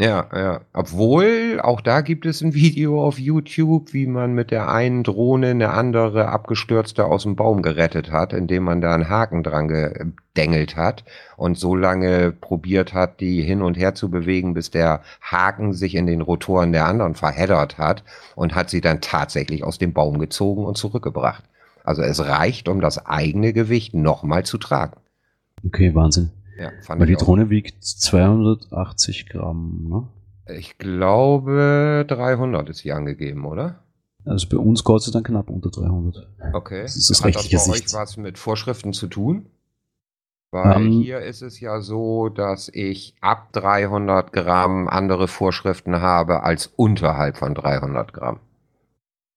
Ja, 0.01 0.27
ja. 0.33 0.61
Obwohl, 0.73 1.59
auch 1.61 1.79
da 1.79 2.01
gibt 2.01 2.25
es 2.25 2.41
ein 2.41 2.53
Video 2.55 3.05
auf 3.05 3.19
YouTube, 3.19 3.93
wie 3.93 4.07
man 4.07 4.33
mit 4.33 4.49
der 4.49 4.67
einen 4.67 5.03
Drohne 5.03 5.51
eine 5.51 5.69
andere 5.69 6.29
abgestürzte 6.29 7.05
aus 7.05 7.21
dem 7.21 7.35
Baum 7.35 7.61
gerettet 7.61 8.11
hat, 8.11 8.33
indem 8.33 8.63
man 8.63 8.81
da 8.81 8.95
einen 8.95 9.09
Haken 9.09 9.43
dran 9.43 9.67
gedengelt 9.67 10.75
hat 10.75 11.03
und 11.37 11.55
so 11.55 11.75
lange 11.75 12.31
probiert 12.31 12.95
hat, 12.95 13.19
die 13.19 13.43
hin 13.43 13.61
und 13.61 13.77
her 13.77 13.93
zu 13.93 14.09
bewegen, 14.09 14.55
bis 14.55 14.71
der 14.71 15.01
Haken 15.21 15.73
sich 15.73 15.93
in 15.93 16.07
den 16.07 16.21
Rotoren 16.21 16.71
der 16.71 16.87
anderen 16.87 17.13
verheddert 17.13 17.77
hat 17.77 18.03
und 18.35 18.55
hat 18.55 18.71
sie 18.71 18.81
dann 18.81 19.01
tatsächlich 19.01 19.63
aus 19.63 19.77
dem 19.77 19.93
Baum 19.93 20.17
gezogen 20.17 20.65
und 20.65 20.79
zurückgebracht. 20.79 21.43
Also 21.83 22.01
es 22.01 22.25
reicht, 22.25 22.69
um 22.69 22.81
das 22.81 23.05
eigene 23.05 23.53
Gewicht 23.53 23.93
nochmal 23.93 24.45
zu 24.45 24.57
tragen. 24.57 24.97
Okay, 25.63 25.93
Wahnsinn. 25.93 26.31
Ja, 26.57 26.71
fand 26.81 26.99
Weil 26.99 27.07
die 27.07 27.15
auch. 27.15 27.21
Drohne 27.21 27.49
wiegt 27.49 27.83
280 27.83 29.27
Gramm, 29.29 29.87
ne? 29.87 30.07
Ich 30.55 30.77
glaube, 30.77 32.05
300 32.07 32.69
ist 32.69 32.79
hier 32.79 32.95
angegeben, 32.95 33.45
oder? 33.45 33.83
Also 34.25 34.47
bei 34.49 34.57
uns 34.57 34.83
Gott 34.83 35.03
sei 35.03 35.11
Dank 35.11 35.27
knapp 35.27 35.49
unter 35.49 35.69
300. 35.69 36.27
Okay. 36.53 36.83
Das 36.83 36.95
ist 36.95 37.09
aus 37.11 37.23
Hat 37.23 37.35
das 37.35 37.49
bei 37.49 37.57
Sicht. 37.57 37.87
euch 37.87 37.93
was 37.93 38.17
mit 38.17 38.37
Vorschriften 38.37 38.93
zu 38.93 39.07
tun? 39.07 39.47
Weil 40.51 40.75
Ähm, 40.81 40.91
hier 40.91 41.19
ist 41.21 41.41
es 41.41 41.59
ja 41.61 41.79
so, 41.79 42.27
dass 42.29 42.69
ich 42.69 43.15
ab 43.21 43.53
300 43.53 44.33
Gramm 44.33 44.87
andere 44.89 45.27
Vorschriften 45.29 46.01
habe 46.01 46.43
als 46.43 46.67
unterhalb 46.67 47.37
von 47.37 47.55
300 47.55 48.13
Gramm. 48.13 48.39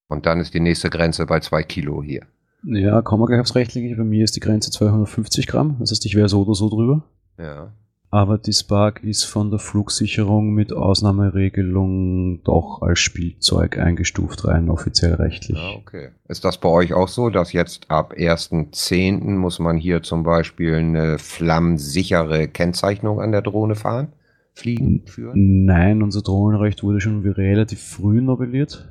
Und 0.09 0.27
dann 0.27 0.41
ist 0.41 0.53
die 0.55 0.61
nächste 0.61 0.91
Grenze 0.91 1.25
bei 1.27 1.41
2 1.41 1.63
Kilo 1.63 2.03
hier. 2.03 2.27
Ja, 2.67 3.03
kommen 3.03 3.23
wir 3.23 3.27
gleich 3.27 3.41
aufs 3.41 3.55
Rechtliche. 3.55 3.97
Bei 3.97 4.05
mir 4.05 4.25
ist 4.25 4.37
die 4.37 4.41
Grenze 4.41 4.71
250 4.71 5.47
Gramm. 5.47 5.77
Das 5.81 5.91
heißt, 5.91 6.07
ich 6.07 6.15
wäre 6.15 6.29
so 6.29 6.43
oder 6.43 6.55
so 6.55 6.69
drüber. 6.69 7.05
Ja. 7.39 7.73
Aber 8.15 8.39
die 8.39 8.53
Spark 8.53 9.03
ist 9.03 9.25
von 9.25 9.51
der 9.51 9.59
Flugsicherung 9.59 10.55
mit 10.55 10.73
Ausnahmeregelung 10.73 12.45
doch 12.45 12.81
als 12.81 13.01
Spielzeug 13.01 13.77
eingestuft, 13.77 14.47
rein 14.47 14.71
offiziell 14.71 15.15
rechtlich. 15.15 15.59
ja, 15.59 15.71
okay. 15.77 16.11
Ist 16.29 16.45
das 16.45 16.59
bei 16.59 16.69
euch 16.69 16.95
auch 16.95 17.09
so, 17.09 17.29
dass 17.29 17.53
jetzt 17.53 17.91
ab 17.91 18.15
1.10. 18.17 19.31
muss 19.33 19.59
man 19.59 19.79
hier 19.79 20.05
zum 20.05 20.23
Beispiel 20.23 20.75
eine 20.75 21.19
flammensichere 21.19 22.47
Kennzeichnung 22.47 23.21
an 23.21 23.33
der 23.33 23.43
Drohne 23.43 23.75
fahren? 23.75 24.13
Fliegen, 24.53 25.03
führen? 25.07 25.65
Nein, 25.65 26.01
unser 26.01 26.23
Drohnenrecht 26.23 26.85
wurde 26.85 27.01
schon 27.01 27.27
relativ 27.27 27.83
früh 27.83 28.21
novelliert. 28.21 28.89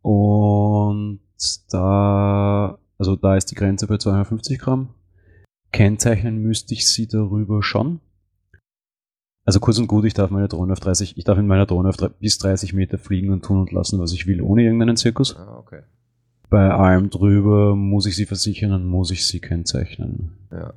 Und 0.00 1.20
da, 1.70 2.78
also 2.98 3.16
da 3.16 3.36
ist 3.36 3.50
die 3.50 3.54
Grenze 3.54 3.86
bei 3.86 3.96
250 3.98 4.58
Gramm. 4.58 4.90
Kennzeichnen 5.72 6.38
müsste 6.38 6.74
ich 6.74 6.86
sie 6.86 7.08
darüber 7.08 7.62
schon. 7.62 8.00
Also 9.44 9.60
kurz 9.60 9.78
und 9.78 9.88
gut, 9.88 10.04
ich 10.06 10.14
darf 10.14 10.30
meine 10.30 10.48
Drohne 10.48 10.72
auf 10.72 10.80
30, 10.80 11.18
ich 11.18 11.24
darf 11.24 11.36
in 11.36 11.46
meiner 11.46 11.66
Drohne 11.66 11.90
auf 11.90 11.96
drei- 11.96 12.08
bis 12.08 12.38
30 12.38 12.72
Meter 12.72 12.96
fliegen 12.96 13.30
und 13.30 13.44
tun 13.44 13.58
und 13.60 13.72
lassen, 13.72 13.98
was 13.98 14.12
ich 14.12 14.26
will, 14.26 14.40
ohne 14.40 14.62
irgendeinen 14.62 14.96
Zirkus. 14.96 15.36
Ah, 15.36 15.58
okay. 15.58 15.82
Bei 16.48 16.70
allem 16.70 17.10
drüber 17.10 17.74
muss 17.74 18.06
ich 18.06 18.16
sie 18.16 18.26
versichern 18.26 18.72
und 18.72 18.86
muss 18.86 19.10
ich 19.10 19.26
sie 19.26 19.40
kennzeichnen. 19.40 20.38
Ja. 20.50 20.72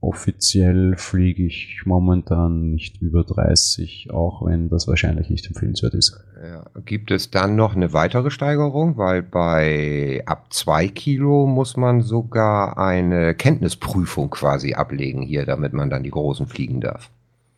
Offiziell 0.00 0.94
fliege 0.96 1.44
ich 1.44 1.82
momentan 1.84 2.70
nicht 2.70 3.02
über 3.02 3.24
30, 3.24 4.10
auch 4.12 4.46
wenn 4.46 4.68
das 4.68 4.86
wahrscheinlich 4.86 5.28
nicht 5.28 5.48
empfehlenswert 5.48 5.94
ist. 5.94 6.24
Ja. 6.40 6.66
Gibt 6.84 7.10
es 7.10 7.32
dann 7.32 7.56
noch 7.56 7.74
eine 7.74 7.92
weitere 7.92 8.30
Steigerung? 8.30 8.96
Weil 8.96 9.24
bei 9.24 10.22
ab 10.24 10.52
2 10.52 10.86
Kilo 10.88 11.46
muss 11.46 11.76
man 11.76 12.02
sogar 12.02 12.78
eine 12.78 13.34
Kenntnisprüfung 13.34 14.30
quasi 14.30 14.74
ablegen 14.74 15.22
hier, 15.22 15.46
damit 15.46 15.72
man 15.72 15.90
dann 15.90 16.04
die 16.04 16.10
großen 16.10 16.46
fliegen 16.46 16.80
darf. 16.80 17.10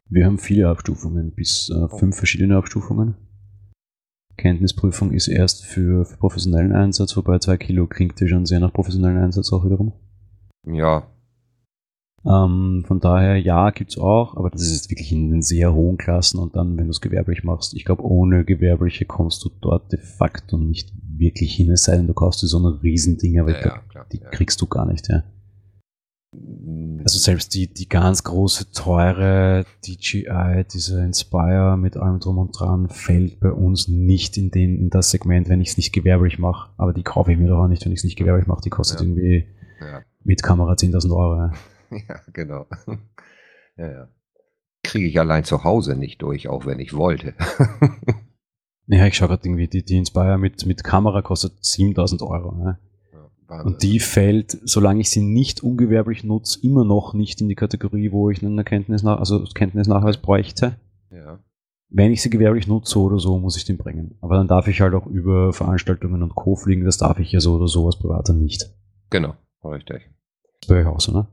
Wir 0.09 0.25
haben 0.25 0.39
viele 0.39 0.69
Abstufungen, 0.69 1.33
bis 1.33 1.71
äh, 1.71 1.89
fünf 1.99 2.17
verschiedene 2.17 2.57
Abstufungen. 2.57 3.17
Kenntnisprüfung 4.39 5.13
ist 5.13 5.29
erst 5.29 5.67
für, 5.67 6.07
für 6.07 6.17
professionellen 6.17 6.73
Einsatz, 6.73 7.15
wobei 7.19 7.39
2 7.39 7.59
Kilo 7.59 7.87
klingt 7.87 8.19
ja 8.19 8.27
schon 8.27 8.47
sehr 8.47 8.61
nach 8.61 8.73
professionellen 8.73 9.19
Einsatz 9.19 9.53
auch 9.53 9.67
wiederum. 9.67 9.93
Ja, 10.67 11.07
Ähm, 12.25 12.85
von 12.87 13.01
daher, 13.01 13.37
ja, 13.37 13.71
gibt's 13.71 13.97
auch, 13.97 14.37
aber 14.37 14.51
das 14.51 14.63
ist 14.63 14.73
jetzt 14.73 14.91
wirklich 14.91 15.11
in 15.11 15.31
den 15.31 15.43
sehr 15.43 15.73
hohen 15.73 15.97
Klassen 15.97 16.39
und 16.39 16.55
dann, 16.55 16.77
wenn 16.77 16.85
du 16.85 16.91
es 16.91 17.01
gewerblich 17.01 17.45
machst, 17.45 17.75
ich 17.75 17.87
glaube, 17.87 18.05
ohne 18.05 18.45
gewerbliche 18.45 19.07
kommst 19.07 19.43
du 19.45 19.51
dort 19.61 19.91
de 19.91 19.99
facto 19.99 20.59
nicht 20.59 20.93
wirklich 21.17 21.55
hin, 21.55 21.71
es 21.71 21.85
sei 21.85 21.97
denn, 21.97 22.07
du 22.07 22.15
kaufst 22.15 22.43
dir 22.43 22.47
so 22.47 22.59
eine 22.59 22.83
Riesending, 22.83 23.41
aber 23.41 23.51
ich 23.51 23.57
ja, 23.57 23.63
glaube, 23.63 23.79
ja, 23.79 23.89
klar. 23.89 24.07
die 24.13 24.19
ja. 24.19 24.29
kriegst 24.29 24.61
du 24.61 24.67
gar 24.67 24.87
nicht, 24.87 25.09
ja. 25.09 25.23
Also 27.03 27.19
selbst 27.19 27.55
die, 27.55 27.73
die 27.73 27.89
ganz 27.89 28.23
große, 28.23 28.71
teure 28.71 29.65
DJI, 29.85 30.65
diese 30.73 31.03
Inspire 31.03 31.77
mit 31.77 31.97
allem 31.97 32.21
drum 32.21 32.39
und 32.39 32.53
dran, 32.53 32.89
fällt 32.89 33.41
bei 33.41 33.51
uns 33.51 33.89
nicht 33.89 34.37
in, 34.37 34.51
den, 34.51 34.79
in 34.79 34.91
das 34.91 35.11
Segment, 35.11 35.49
wenn 35.49 35.61
ich 35.61 35.71
es 35.71 35.77
nicht 35.77 35.93
gewerblich 35.93 36.39
mache. 36.39 36.71
Aber 36.77 36.93
die 36.93 37.03
kaufe 37.03 37.33
ich 37.33 37.39
mir 37.39 37.49
doch 37.49 37.65
auch 37.65 37.69
nicht, 37.69 37.85
wenn 37.85 37.93
ich 37.93 38.01
es 38.01 38.05
nicht 38.05 38.17
gewerblich 38.17 38.47
mache. 38.47 38.61
Die 38.63 38.71
kostet 38.71 39.01
Ja. 39.01 39.07
irgendwie 39.07 39.47
ja. 39.81 40.03
mit 40.23 40.43
Kamera 40.43 40.75
10.000 40.75 41.11
Euro. 41.11 41.53
Ja. 42.09 42.21
genau. 42.33 42.67
ja, 43.77 43.91
ja. 43.91 44.09
Kriege 44.83 45.07
ich 45.07 45.19
allein 45.19 45.45
zu 45.45 45.65
Hause 45.65 45.97
nicht 45.97 46.23
durch, 46.23 46.49
auch 46.49 46.67
wenn 46.67 46.81
ich 46.81 46.95
wollte. 46.95 47.35
Ja, 48.93 49.07
ich 49.07 49.15
schaue 49.15 49.29
gerade 49.29 49.47
irgendwie, 49.47 49.69
die, 49.69 49.85
die 49.85 49.99
Inspire 49.99 50.37
mit, 50.37 50.67
mit 50.67 50.83
Kamera 50.83 51.23
kostet 51.23 51.65
7000 51.65 52.23
Euro. 52.23 52.57
Ja. 52.65 52.79
Ja. 53.49 53.63
Und 53.63 53.85
die 53.85 54.01
fällt, 54.01 54.59
solange 54.65 55.01
ich 55.01 55.11
sie 55.11 55.23
nicht 55.23 55.63
ungewerblich 55.63 56.25
nutze, 56.25 56.59
immer 56.65 56.85
noch 56.85 57.15
nicht 57.15 57.41
in 57.41 57.49
die 57.49 57.55
Kategorie, 57.55 58.11
wo 58.11 58.31
ich 58.31 58.43
einen 58.45 58.59
Erkenntnis 58.59 59.05
also 59.05 59.45
Kenntnisnachweis 59.55 60.19
bräuchte. 60.19 60.77
ja. 61.11 61.39
Wenn 61.93 62.13
ich 62.13 62.23
sie 62.23 62.31
gewerblich 62.31 62.69
nutze, 62.69 63.01
oder 63.01 63.19
so, 63.19 63.39
muss 63.39 63.57
ich 63.57 63.65
den 63.65 63.77
bringen. 63.77 64.17
Aber 64.21 64.37
dann 64.37 64.47
darf 64.47 64.69
ich 64.69 64.81
halt 64.81 64.95
auch 64.95 65.07
über 65.07 65.53
Veranstaltungen 65.53 66.23
und 66.23 66.37
Co. 66.37 66.55
fliegen, 66.55 66.85
das 66.85 66.99
darf 66.99 67.19
ich 67.19 67.33
ja 67.33 67.41
so 67.41 67.57
oder 67.57 67.67
so 67.67 67.87
als 67.87 67.99
Privater 67.99 68.33
nicht. 68.33 68.71
Genau, 69.11 69.35
richtig. 69.65 70.09
Das 70.61 70.63
ist 70.63 70.69
bei 70.69 70.81
euch 70.81 70.87
auch 70.87 71.01
so, 71.01 71.11
ne? 71.11 71.27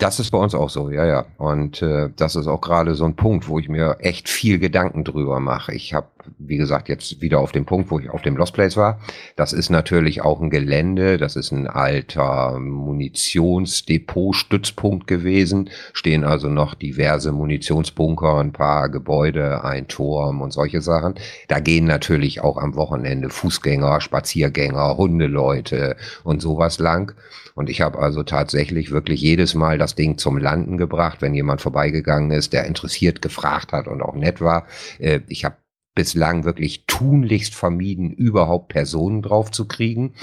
Das 0.00 0.18
ist 0.18 0.30
bei 0.30 0.38
uns 0.38 0.54
auch 0.54 0.70
so, 0.70 0.90
ja, 0.90 1.04
ja. 1.04 1.26
Und 1.36 1.82
äh, 1.82 2.08
das 2.16 2.34
ist 2.34 2.46
auch 2.46 2.62
gerade 2.62 2.94
so 2.94 3.04
ein 3.04 3.16
Punkt, 3.16 3.48
wo 3.48 3.58
ich 3.58 3.68
mir 3.68 3.98
echt 4.00 4.30
viel 4.30 4.58
Gedanken 4.58 5.04
drüber 5.04 5.40
mache. 5.40 5.74
Ich 5.74 5.92
habe, 5.92 6.08
wie 6.38 6.56
gesagt, 6.56 6.88
jetzt 6.88 7.20
wieder 7.20 7.40
auf 7.40 7.52
dem 7.52 7.64
Punkt, 7.64 7.90
wo 7.90 7.98
ich 7.98 8.10
auf 8.10 8.22
dem 8.22 8.36
Lost 8.36 8.54
Place 8.54 8.76
war. 8.76 9.00
Das 9.36 9.52
ist 9.52 9.70
natürlich 9.70 10.22
auch 10.22 10.40
ein 10.40 10.50
Gelände, 10.50 11.18
das 11.18 11.36
ist 11.36 11.52
ein 11.52 11.66
alter 11.66 12.58
Munitionsdepot, 12.58 14.36
Stützpunkt 14.36 15.06
gewesen. 15.06 15.70
Stehen 15.92 16.24
also 16.24 16.48
noch 16.48 16.74
diverse 16.74 17.32
Munitionsbunker, 17.32 18.38
ein 18.38 18.52
paar 18.52 18.88
Gebäude, 18.88 19.64
ein 19.64 19.88
Turm 19.88 20.40
und 20.40 20.52
solche 20.52 20.80
Sachen. 20.80 21.14
Da 21.48 21.60
gehen 21.60 21.86
natürlich 21.86 22.40
auch 22.40 22.56
am 22.56 22.74
Wochenende 22.76 23.30
Fußgänger, 23.30 24.00
Spaziergänger, 24.00 24.96
Hundeleute 24.96 25.96
und 26.24 26.40
sowas 26.40 26.78
lang. 26.78 27.14
Und 27.54 27.68
ich 27.68 27.80
habe 27.80 27.98
also 27.98 28.22
tatsächlich 28.22 28.90
wirklich 28.90 29.20
jedes 29.20 29.54
Mal 29.54 29.78
das 29.78 29.94
Ding 29.94 30.18
zum 30.18 30.38
Landen 30.38 30.78
gebracht, 30.78 31.20
wenn 31.20 31.34
jemand 31.34 31.60
vorbeigegangen 31.60 32.30
ist, 32.30 32.52
der 32.52 32.64
interessiert 32.64 33.22
gefragt 33.22 33.72
hat 33.72 33.86
und 33.86 34.02
auch 34.02 34.14
nett 34.14 34.40
war. 34.40 34.66
Äh, 34.98 35.20
ich 35.28 35.44
habe 35.44 35.56
bislang 36.00 36.44
wirklich 36.44 36.86
tunlichst 36.86 37.54
vermieden, 37.54 38.10
überhaupt 38.10 38.68
Personen 38.68 39.20
drauf 39.20 39.50
zu 39.50 39.68
kriegen. 39.68 40.14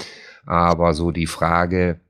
Aber 0.44 0.92
so 0.92 1.12
die 1.12 1.28
Frage, 1.28 2.00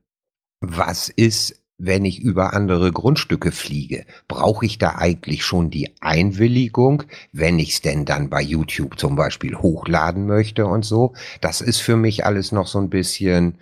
was 0.59 1.07
ist, 1.07 1.61
wenn 1.77 2.03
ich 2.03 2.19
über 2.19 2.53
andere 2.53 2.91
Grundstücke 2.91 3.51
fliege? 3.51 4.07
Brauche 4.27 4.65
ich 4.65 4.79
da 4.79 4.95
eigentlich 4.95 5.43
schon 5.43 5.69
die 5.69 5.93
Einwilligung, 6.01 7.03
wenn 7.31 7.59
ich 7.59 7.73
es 7.73 7.81
denn 7.81 8.05
dann 8.05 8.31
bei 8.31 8.41
YouTube 8.41 8.99
zum 8.99 9.15
Beispiel 9.15 9.55
hochladen 9.55 10.25
möchte 10.25 10.65
und 10.65 10.83
so? 10.83 11.13
Das 11.39 11.61
ist 11.61 11.77
für 11.77 11.95
mich 11.95 12.25
alles 12.25 12.51
noch 12.51 12.65
so 12.65 12.79
ein 12.79 12.89
bisschen, 12.89 13.59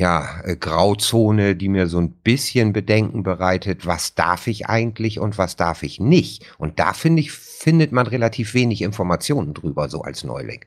ja, 0.00 0.40
äh, 0.44 0.56
Grauzone, 0.56 1.54
die 1.56 1.68
mir 1.68 1.86
so 1.86 1.98
ein 1.98 2.12
bisschen 2.12 2.72
Bedenken 2.72 3.22
bereitet, 3.22 3.86
was 3.86 4.14
darf 4.14 4.46
ich 4.46 4.66
eigentlich 4.66 5.20
und 5.20 5.36
was 5.36 5.56
darf 5.56 5.82
ich 5.82 6.00
nicht? 6.00 6.42
Und 6.56 6.78
da 6.78 6.94
finde 6.94 7.20
ich, 7.20 7.32
findet 7.32 7.92
man 7.92 8.06
relativ 8.06 8.54
wenig 8.54 8.80
Informationen 8.80 9.52
drüber, 9.52 9.90
so 9.90 10.00
als 10.00 10.24
Neuling. 10.24 10.64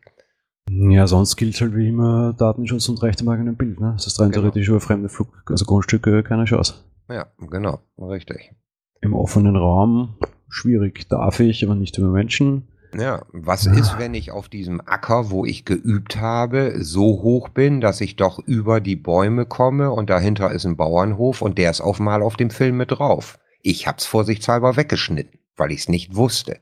Ja, 0.69 1.07
sonst 1.07 1.35
gilt 1.35 1.59
halt 1.59 1.75
wie 1.75 1.89
immer 1.89 2.33
Datenschutz 2.33 2.87
und 2.89 3.01
Recht 3.01 3.21
am 3.21 3.29
eigenen 3.29 3.57
Bild. 3.57 3.79
Ne? 3.79 3.93
Das 3.97 4.05
ist 4.05 4.19
rein 4.19 4.29
Genau. 4.29 4.43
theoretisch 4.43 4.69
über 4.69 4.79
fremde 4.79 5.09
Flug 5.09 5.29
also 5.47 5.65
Grundstücke 5.65 6.21
keine 6.21 6.45
Chance. 6.45 6.75
Ja, 7.09 7.25
genau, 7.49 7.79
richtig. 7.97 8.53
Im 9.01 9.15
offenen 9.15 9.55
Raum 9.55 10.15
schwierig. 10.47 11.09
Darf 11.09 11.39
ich, 11.39 11.65
aber 11.65 11.73
nicht 11.73 11.97
über 11.97 12.09
Menschen. 12.09 12.67
Ja, 12.99 13.25
was 13.31 13.65
ist, 13.65 13.97
wenn 13.97 14.13
ich 14.13 14.31
auf 14.31 14.49
diesem 14.49 14.81
Acker, 14.81 15.29
wo 15.29 15.45
ich 15.45 15.65
geübt 15.65 16.17
habe, 16.17 16.83
so 16.83 17.21
hoch 17.21 17.49
bin, 17.49 17.81
dass 17.81 18.01
ich 18.01 18.15
doch 18.15 18.39
über 18.39 18.81
die 18.81 18.95
Bäume 18.95 19.45
komme 19.45 19.91
und 19.91 20.09
dahinter 20.09 20.51
ist 20.51 20.65
ein 20.65 20.77
Bauernhof 20.77 21.41
und 21.41 21.57
der 21.57 21.71
ist 21.71 21.81
auf 21.81 21.99
mal 21.99 22.21
auf 22.21 22.35
dem 22.35 22.49
Film 22.49 22.77
mit 22.77 22.91
drauf. 22.91 23.39
Ich 23.61 23.87
hab's 23.87 24.05
vorsichtshalber 24.05 24.75
weggeschnitten, 24.75 25.39
weil 25.55 25.71
ich's 25.71 25.89
nicht 25.89 26.15
wusste. 26.15 26.59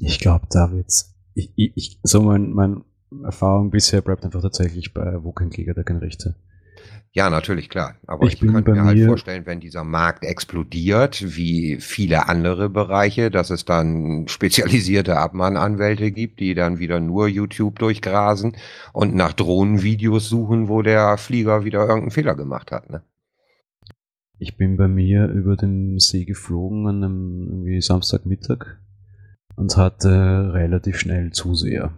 Ich 0.00 0.18
glaube, 0.18 0.46
da 0.50 0.70
wird's. 0.70 1.14
Ich, 1.34 1.52
ich, 1.56 2.00
so 2.02 2.22
mein, 2.22 2.52
meine 2.52 2.84
Erfahrung 3.24 3.70
bisher 3.70 4.00
bleibt 4.00 4.24
einfach 4.24 4.42
tatsächlich 4.42 4.92
bei 4.92 5.22
wo 5.22 5.32
kein 5.32 5.50
Kläger, 5.50 5.74
der 5.74 5.84
kein 5.84 5.98
Rechte. 5.98 6.36
Ja, 7.12 7.28
natürlich, 7.28 7.68
klar. 7.68 7.96
Aber 8.06 8.26
Ich 8.26 8.34
ich, 8.34 8.40
könnte 8.40 8.70
mir 8.70 8.84
halt 8.84 9.04
vorstellen, 9.04 9.44
wenn 9.44 9.58
dieser 9.58 9.82
Markt 9.82 10.24
explodiert, 10.24 11.36
wie 11.36 11.78
viele 11.80 12.28
andere 12.28 12.70
Bereiche, 12.70 13.32
dass 13.32 13.50
es 13.50 13.64
dann 13.64 14.28
spezialisierte 14.28 15.16
Abmahnanwälte 15.16 16.12
gibt, 16.12 16.38
die 16.38 16.54
dann 16.54 16.78
wieder 16.78 17.00
nur 17.00 17.26
YouTube 17.26 17.80
durchgrasen 17.80 18.56
und 18.92 19.14
nach 19.14 19.32
Drohnenvideos 19.32 20.28
suchen, 20.28 20.68
wo 20.68 20.82
der 20.82 21.18
Flieger 21.18 21.64
wieder 21.64 21.80
irgendeinen 21.80 22.12
Fehler 22.12 22.36
gemacht 22.36 22.70
hat. 22.70 22.90
Ne? 22.90 23.02
Ich 24.38 24.56
bin 24.56 24.76
bei 24.76 24.86
mir 24.86 25.26
über 25.26 25.56
den 25.56 25.98
See 25.98 26.24
geflogen 26.24 26.86
an 26.86 27.02
einem 27.02 27.46
irgendwie 27.48 27.80
Samstagmittag 27.82 28.78
und 29.56 29.76
hatte 29.76 30.52
relativ 30.54 30.98
schnell 30.98 31.32
Zuseher. 31.32 31.92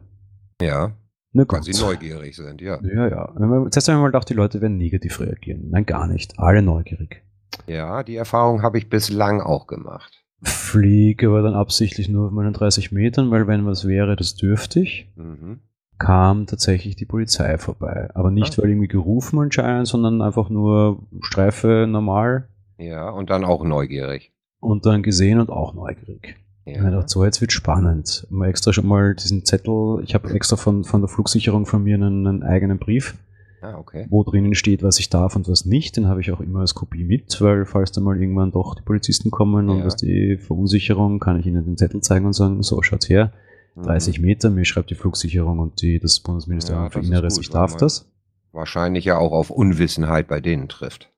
Ja, 0.61 0.97
Na 1.33 1.45
weil 1.49 1.61
gut. 1.61 1.65
sie 1.65 1.83
neugierig 1.83 2.37
sind, 2.37 2.61
ja. 2.61 2.79
Ja, 2.83 3.09
ja. 3.09 3.33
Wenn 3.35 3.49
man- 3.49 3.73
Zuerst 3.73 3.89
einmal 3.89 4.07
gedacht, 4.11 4.29
die 4.29 4.35
Leute 4.35 4.61
werden 4.61 4.77
negativ 4.77 5.21
reagieren. 5.21 5.69
Nein, 5.71 5.87
gar 5.87 6.07
nicht. 6.07 6.39
Alle 6.39 6.63
neugierig. 6.63 7.23
Ja, 7.67 8.03
die 8.03 8.17
Erfahrung 8.17 8.63
habe 8.63 8.79
ich 8.79 8.89
bislang 8.89 9.41
auch 9.41 9.67
gemacht. 9.67 10.23
Fliege 10.43 11.29
aber 11.29 11.43
dann 11.43 11.55
absichtlich 11.55 12.09
nur 12.09 12.27
auf 12.27 12.33
meinen 12.33 12.53
30 12.53 12.91
Metern, 12.93 13.31
weil 13.31 13.47
wenn 13.47 13.65
was 13.65 13.87
wäre, 13.87 14.17
das 14.17 14.35
dürfte 14.35 14.81
ich. 14.81 15.11
Mhm. 15.17 15.61
kam 15.99 16.47
tatsächlich 16.47 16.97
die 16.97 17.05
Polizei 17.07 17.59
vorbei. 17.59 18.09
Aber 18.15 18.33
nicht, 18.33 18.59
Ah. 18.59 18.63
weil 18.63 18.71
irgendwie 18.71 18.89
gerufen 18.89 19.39
anscheinend, 19.39 19.87
sondern 19.87 20.21
einfach 20.21 20.49
nur 20.51 20.99
Streife 21.21 21.87
normal 21.89 22.49
Ja, 22.79 23.09
und 23.11 23.31
dann 23.31 23.45
auch 23.45 23.63
neugierig. 23.63 24.33
und 24.59 24.85
dann 24.85 25.05
gesehen 25.05 25.39
und 25.39 25.49
auch 25.49 25.75
neugierig. 25.75 26.35
Ja. 26.65 26.83
gedacht, 26.85 27.09
so, 27.11 27.25
jetzt 27.25 27.41
wird 27.41 27.53
spannend. 27.53 28.27
Mal 28.31 28.49
extra 28.49 28.73
schon 28.73 28.87
mal 28.87 29.15
diesen 29.15 29.45
Zettel, 29.45 30.01
ich 30.05 30.15
habe 30.15 30.31
extra 30.33 30.57
von, 30.57 30.85
von 30.85 31.01
der 31.01 31.09
Flugsicherung 31.09 31.67
von 31.67 31.83
mir 31.83 31.97
einen, 31.97 32.27
einen 32.27 32.43
eigenen 32.45 32.79
Brief, 32.79 33.17
Ah, 33.63 33.77
okay. 33.79 34.07
wo 34.11 34.23
drinnen 34.25 34.55
steht, 34.55 34.83
was 34.83 34.99
ich 34.99 35.09
darf 35.11 35.35
und 35.37 35.49
was 35.49 35.65
nicht. 35.67 35.97
Den 35.97 36.07
habe 36.09 36.21
ich 36.21 36.31
auch 36.33 36.41
immer 36.41 36.61
als 36.61 36.75
Kopie 36.75 37.05
mit, 37.05 37.41
weil 37.41 37.65
falls 37.65 37.93
dann 37.93 38.05
mal 38.05 38.21
irgendwann 38.21 38.51
doch 38.53 38.75
die 38.75 38.83
Polizisten 38.83 39.31
kommen 39.31 39.69
und 39.69 39.79
Ja. 39.81 39.85
was 39.85 39.97
die 39.97 40.37
Verunsicherung, 40.37 41.19
kann 41.21 41.39
ich 41.39 41.47
ihnen 41.47 41.65
den 41.65 41.77
Zettel 41.77 42.01
zeigen 42.01 42.27
und 42.27 42.33
sagen, 42.33 42.63
so, 42.63 42.81
schaut 42.83 43.09
her, 43.09 43.33
30 43.77 44.19
Mhm. 44.19 44.25
Meter, 44.27 44.51
mir 44.51 44.65
schreibt 44.65 44.91
die 44.91 44.95
Flugsicherung 44.95 45.59
und 45.59 45.81
die, 45.83 45.99
das 45.99 46.21
Bundesministerium 46.21 46.85
Ja, 46.85 46.91
für 46.91 47.01
Inneres, 47.01 47.39
ich 47.39 47.51
darf 47.51 47.77
das. 47.77 48.09
Wahrscheinlich 48.53 49.05
ja 49.07 49.17
auch 49.17 49.33
auf 49.33 49.51
Unwissenheit 49.51 50.29
bei 50.29 50.41
denen 50.41 50.69
trifft. 50.69 51.11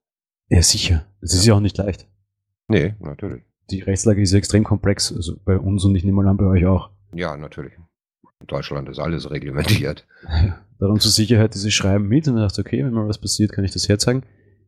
Ja, 0.49 0.61
sicher. 0.61 1.05
Es 1.21 1.33
ist 1.33 1.45
ja 1.45 1.53
auch 1.55 1.59
nicht 1.59 1.77
leicht. 1.77 2.07
Nee, 2.67 2.93
natürlich. 2.99 3.43
Die 3.71 3.81
Rechtslage 3.81 4.21
ist 4.21 4.31
ja 4.31 4.37
extrem 4.37 4.63
komplex, 4.63 5.11
also 5.13 5.37
bei 5.43 5.57
uns 5.57 5.83
und 5.85 5.95
ich 5.95 6.03
nehme 6.03 6.21
mal 6.21 6.29
an, 6.29 6.37
bei 6.37 6.45
euch 6.45 6.65
auch. 6.65 6.89
Ja, 7.13 7.35
natürlich. 7.35 7.73
In 8.39 8.47
Deutschland 8.47 8.89
ist 8.89 8.99
alles 8.99 9.29
reglementiert. 9.31 10.05
Darum 10.79 10.99
zur 10.99 11.11
Sicherheit 11.11 11.53
dieses 11.55 11.73
Schreiben 11.73 12.07
mit 12.07 12.27
und 12.27 12.37
ich 12.37 12.43
dachte, 12.43 12.61
okay, 12.61 12.83
wenn 12.83 12.93
mal 12.93 13.07
was 13.07 13.17
passiert, 13.17 13.53
kann 13.53 13.63
ich 13.63 13.71
das 13.71 13.87
herzeigen. 13.87 14.23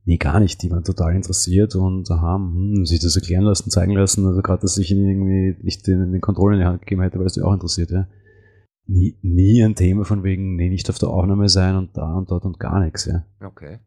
Nee, 0.05 0.17
gar 0.17 0.39
nicht. 0.39 0.63
Die 0.63 0.71
waren 0.71 0.85
total 0.85 1.15
interessiert 1.15 1.75
und 1.75 2.09
haben 2.09 2.77
hm, 2.77 2.85
sich 2.85 3.01
das 3.01 3.17
erklären 3.17 3.43
lassen, 3.43 3.69
zeigen 3.69 3.91
lassen. 3.91 4.25
Also 4.25 4.41
gerade, 4.41 4.61
dass 4.61 4.77
ich 4.77 4.89
ihnen 4.89 5.09
irgendwie 5.09 5.61
nicht 5.61 5.85
den, 5.85 6.13
den 6.13 6.21
Kontrollen 6.21 6.55
in 6.55 6.61
die 6.61 6.65
Hand 6.65 6.81
gegeben 6.81 7.01
hätte, 7.01 7.19
weil 7.19 7.25
es 7.25 7.33
die 7.33 7.41
auch 7.41 7.53
interessiert, 7.53 7.91
ja. 7.91 8.07
Nie, 8.85 9.17
nie 9.21 9.61
ein 9.63 9.75
Thema 9.75 10.05
von 10.05 10.23
wegen, 10.23 10.55
nee, 10.55 10.69
nicht 10.69 10.89
auf 10.89 10.97
der 10.97 11.09
Aufnahme 11.09 11.49
sein 11.49 11.75
und 11.75 11.97
da 11.97 12.13
und 12.13 12.31
dort 12.31 12.45
und 12.45 12.57
gar 12.57 12.79
nichts, 12.79 13.03
ja. 13.03 13.25
Okay. 13.45 13.79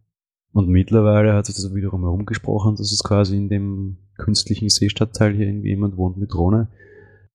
Und 0.52 0.68
mittlerweile 0.68 1.34
hat 1.34 1.46
sich 1.46 1.54
das 1.54 1.74
wiederum 1.74 2.02
herumgesprochen, 2.02 2.76
dass 2.76 2.90
es 2.92 3.02
quasi 3.04 3.36
in 3.36 3.48
dem 3.48 3.98
künstlichen 4.18 4.68
Seestadtteil 4.68 5.34
hier 5.34 5.46
irgendwie 5.46 5.68
jemand 5.68 5.96
wohnt 5.96 6.16
mit 6.16 6.32
Drohne. 6.32 6.68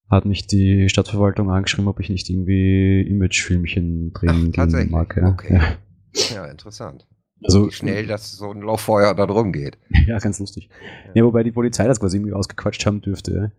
Hat 0.10 0.26
mich 0.26 0.48
die 0.48 0.90
Stadtverwaltung 0.90 1.50
angeschrieben, 1.50 1.88
ob 1.88 2.00
ich 2.00 2.10
nicht 2.10 2.30
irgendwie 2.30 3.02
Imagefilmchen 3.02 4.14
drehen 4.14 4.50
Ach, 4.52 4.56
tatsächlich? 4.56 4.92
mag. 4.92 5.16
Ja. 5.18 5.30
Okay. 5.30 5.54
Ja. 5.54 6.36
Ja, 6.36 6.46
interessant. 6.46 7.08
Also 7.44 7.68
Wie 7.68 7.72
schnell 7.72 8.08
das 8.08 8.32
so 8.38 8.52
ein 8.52 8.62
Lauffeuer 8.62 9.14
da 9.16 9.26
drum 9.26 9.52
geht. 9.52 9.78
Ja, 10.08 10.20
ganz 10.20 10.40
lustig. 10.40 10.70
Ja, 11.14 11.24
wobei 11.24 11.44
die 11.44 11.52
Polizei 11.52 11.88
das 11.88 12.00
quasi 12.00 12.18
irgendwie 12.18 12.34
ausgequatscht 12.34 12.86
haben 12.86 13.02
dürfte. 13.02 13.34
Ja. 13.34 13.52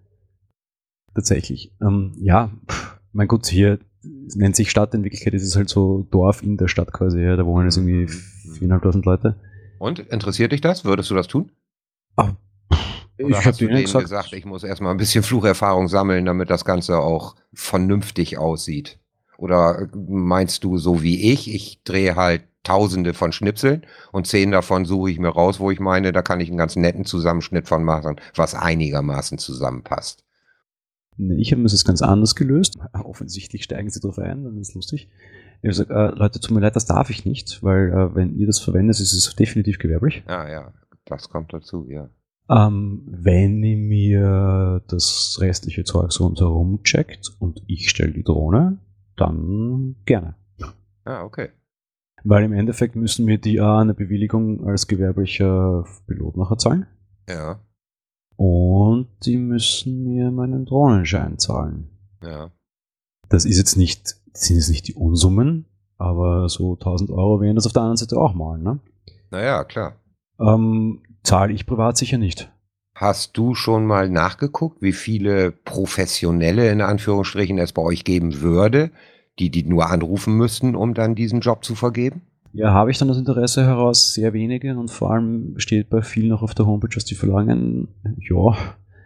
Tatsächlich. 1.14 1.72
Ähm, 1.82 2.12
ja, 2.18 2.52
mein 3.12 3.26
Gott, 3.28 3.46
hier 3.46 3.78
nennt 4.34 4.56
sich 4.56 4.70
Stadt, 4.70 4.94
in 4.94 5.04
Wirklichkeit 5.04 5.34
ist 5.34 5.42
es 5.44 5.56
halt 5.56 5.68
so 5.68 6.06
Dorf 6.10 6.42
in 6.42 6.56
der 6.56 6.68
Stadt 6.68 6.92
quasi. 6.92 7.20
Ja. 7.20 7.36
Da 7.36 7.46
wohnen 7.46 7.66
jetzt 7.66 7.76
irgendwie 7.76 8.06
Mhm. 8.06 8.52
viereinhalbtausend 8.54 9.04
Leute. 9.06 9.36
Und 9.78 9.98
interessiert 9.98 10.52
dich 10.52 10.60
das? 10.60 10.84
Würdest 10.84 11.10
du 11.10 11.14
das 11.14 11.26
tun? 11.28 11.50
Ah, 12.16 12.30
Oder 13.18 13.28
ich 13.28 13.36
hast 13.36 13.44
habe 13.46 13.56
denen 13.56 13.82
gesagt, 13.82 14.04
gesagt, 14.04 14.32
ich 14.32 14.44
muss 14.46 14.64
erstmal 14.64 14.90
ein 14.92 14.96
bisschen 14.96 15.22
Flucherfahrung 15.22 15.88
sammeln, 15.88 16.24
damit 16.24 16.50
das 16.50 16.64
Ganze 16.64 16.98
auch 16.98 17.36
vernünftig 17.52 18.38
aussieht? 18.38 18.98
Oder 19.38 19.88
meinst 19.94 20.64
du 20.64 20.78
so 20.78 21.02
wie 21.02 21.32
ich, 21.32 21.52
ich 21.54 21.82
drehe 21.84 22.16
halt 22.16 22.44
tausende 22.62 23.14
von 23.14 23.32
Schnipseln 23.32 23.86
und 24.12 24.26
zehn 24.26 24.50
davon 24.50 24.86
suche 24.86 25.10
ich 25.10 25.18
mir 25.20 25.28
raus, 25.28 25.60
wo 25.60 25.70
ich 25.70 25.78
meine, 25.78 26.10
da 26.12 26.22
kann 26.22 26.40
ich 26.40 26.48
einen 26.48 26.58
ganz 26.58 26.74
netten 26.74 27.04
Zusammenschnitt 27.04 27.68
von 27.68 27.84
machen, 27.84 28.16
was 28.34 28.54
einigermaßen 28.54 29.38
zusammenpasst. 29.38 30.24
Nee, 31.18 31.36
ich 31.36 31.52
habe 31.52 31.62
mir 31.62 31.68
das 31.68 31.84
ganz 31.84 32.02
anders 32.02 32.34
gelöst. 32.34 32.78
Offensichtlich 32.92 33.64
steigen 33.64 33.90
sie 33.90 34.00
drauf 34.00 34.18
ein, 34.18 34.44
dann 34.44 34.58
ist 34.58 34.70
es 34.70 34.74
lustig. 34.74 35.08
Ich 35.62 35.68
habe 35.68 35.68
gesagt, 35.68 35.90
äh, 35.90 36.18
Leute, 36.18 36.40
tut 36.40 36.50
mir 36.50 36.60
leid, 36.60 36.76
das 36.76 36.86
darf 36.86 37.10
ich 37.10 37.24
nicht, 37.24 37.62
weil 37.62 37.90
äh, 37.90 38.14
wenn 38.14 38.36
ihr 38.36 38.46
das 38.46 38.58
verwendet, 38.58 39.00
ist 39.00 39.12
es 39.12 39.34
definitiv 39.34 39.78
gewerblich. 39.78 40.22
Ja, 40.28 40.48
ja, 40.48 40.72
das 41.06 41.28
kommt 41.28 41.52
dazu, 41.52 41.86
ja. 41.88 42.10
Ähm, 42.48 43.02
wenn 43.06 43.62
ihr 43.64 43.76
mir 43.76 44.82
das 44.86 45.38
restliche 45.40 45.84
Zeug 45.84 46.12
so 46.12 46.24
rundherum 46.24 46.82
checkt 46.84 47.34
und 47.40 47.62
ich 47.66 47.90
stelle 47.90 48.12
die 48.12 48.22
Drohne, 48.22 48.78
dann 49.16 49.96
gerne. 50.04 50.36
Ah, 51.04 51.22
okay. 51.24 51.48
Weil 52.24 52.44
im 52.44 52.52
Endeffekt 52.52 52.96
müssen 52.96 53.24
mir 53.24 53.38
die 53.38 53.60
A 53.60 53.80
eine 53.80 53.94
Bewilligung 53.94 54.66
als 54.66 54.86
gewerblicher 54.86 55.84
Pilot 56.06 56.36
nachher 56.36 56.58
zahlen 56.58 56.86
Ja, 57.28 57.60
und 58.36 59.08
die 59.24 59.36
müssen 59.36 60.04
mir 60.04 60.30
meinen 60.30 60.64
Drohnenschein 60.64 61.38
zahlen. 61.38 61.88
ja. 62.22 62.50
Das 63.28 63.44
ist 63.44 63.58
jetzt 63.58 63.76
nicht, 63.76 64.14
sind 64.34 64.56
jetzt 64.56 64.68
nicht 64.68 64.86
die 64.86 64.94
Unsummen, 64.94 65.64
aber 65.98 66.48
so 66.48 66.74
1000 66.74 67.10
Euro 67.10 67.40
wären 67.40 67.56
das 67.56 67.66
auf 67.66 67.72
der 67.72 67.82
anderen 67.82 67.96
Seite 67.96 68.16
auch 68.18 68.34
mal, 68.34 68.56
ne? 68.56 68.78
Naja, 69.30 69.64
klar. 69.64 69.96
Ähm, 70.38 71.02
zahle 71.24 71.52
ich 71.52 71.66
privat 71.66 71.96
sicher 71.96 72.18
nicht. 72.18 72.52
Hast 72.94 73.36
du 73.36 73.54
schon 73.54 73.84
mal 73.84 74.08
nachgeguckt, 74.08 74.80
wie 74.80 74.92
viele 74.92 75.50
Professionelle 75.50 76.70
in 76.70 76.80
Anführungsstrichen 76.80 77.58
es 77.58 77.72
bei 77.72 77.82
euch 77.82 78.04
geben 78.04 78.40
würde, 78.40 78.90
die 79.38 79.50
die 79.50 79.64
nur 79.64 79.90
anrufen 79.90 80.34
müssten, 80.34 80.74
um 80.74 80.94
dann 80.94 81.14
diesen 81.14 81.40
Job 81.40 81.64
zu 81.64 81.74
vergeben? 81.74 82.22
Ja, 82.56 82.72
habe 82.72 82.90
ich 82.90 82.98
dann 82.98 83.08
das 83.08 83.18
Interesse 83.18 83.64
heraus 83.66 84.14
sehr 84.14 84.32
wenige 84.32 84.76
und 84.76 84.90
vor 84.90 85.10
allem 85.10 85.54
steht 85.58 85.90
bei 85.90 86.02
vielen 86.02 86.28
noch 86.28 86.42
auf 86.42 86.54
der 86.54 86.66
Homepage, 86.66 86.94
dass 86.94 87.04
die 87.04 87.14
verlangen, 87.14 87.88
ja, 88.18 88.56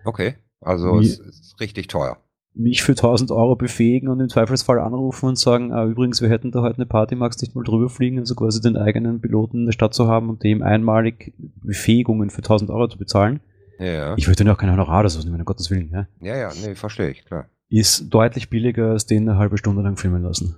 Okay, 0.04 0.34
also 0.60 1.00
Wie- 1.00 1.06
es 1.06 1.18
ist 1.18 1.60
richtig 1.60 1.88
teuer. 1.88 2.16
mich 2.54 2.82
für 2.82 2.94
1000 2.94 3.30
Euro 3.30 3.54
befähigen 3.56 4.08
und 4.08 4.18
im 4.20 4.28
Zweifelsfall 4.28 4.78
anrufen 4.80 5.28
und 5.28 5.38
sagen, 5.38 5.72
ah, 5.72 5.84
übrigens, 5.84 6.20
wir 6.22 6.28
hätten 6.28 6.50
da 6.50 6.62
heute 6.62 6.76
eine 6.76 6.86
Party, 6.86 7.14
magst 7.14 7.42
nicht 7.42 7.54
mal 7.54 7.62
drüber 7.64 7.88
fliegen, 7.88 8.18
also 8.18 8.34
quasi 8.34 8.60
den 8.60 8.76
eigenen 8.76 9.20
Piloten 9.20 9.58
in 9.60 9.64
der 9.66 9.72
Stadt 9.72 9.94
zu 9.94 10.08
haben 10.08 10.28
und 10.30 10.42
dem 10.42 10.62
einmalig 10.62 11.32
Befähigungen 11.62 12.30
für 12.30 12.42
1000 12.42 12.70
Euro 12.70 12.88
zu 12.88 12.98
bezahlen. 12.98 13.40
Ja, 13.78 14.14
Ich 14.16 14.26
würde 14.26 14.44
dann 14.44 14.52
auch 14.54 14.58
kein 14.58 14.70
Honorar 14.70 15.00
oder 15.00 15.08
so 15.08 15.20
nehmen, 15.22 15.38
um 15.40 15.44
Gottes 15.44 15.70
Willen, 15.70 15.90
ja. 15.92 16.06
ja, 16.20 16.36
ja, 16.36 16.50
nee, 16.64 16.74
verstehe 16.74 17.10
ich, 17.10 17.24
klar. 17.24 17.46
Ist 17.68 18.10
deutlich 18.12 18.50
billiger, 18.50 18.90
als 18.90 19.06
den 19.06 19.28
eine 19.28 19.38
halbe 19.38 19.56
Stunde 19.56 19.82
lang 19.82 19.96
filmen 19.96 20.22
lassen. 20.22 20.56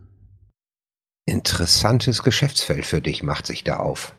Interessantes 1.24 2.22
Geschäftsfeld 2.22 2.84
für 2.84 3.00
dich 3.00 3.22
macht 3.22 3.46
sich 3.46 3.64
da 3.64 3.76
auf. 3.76 4.14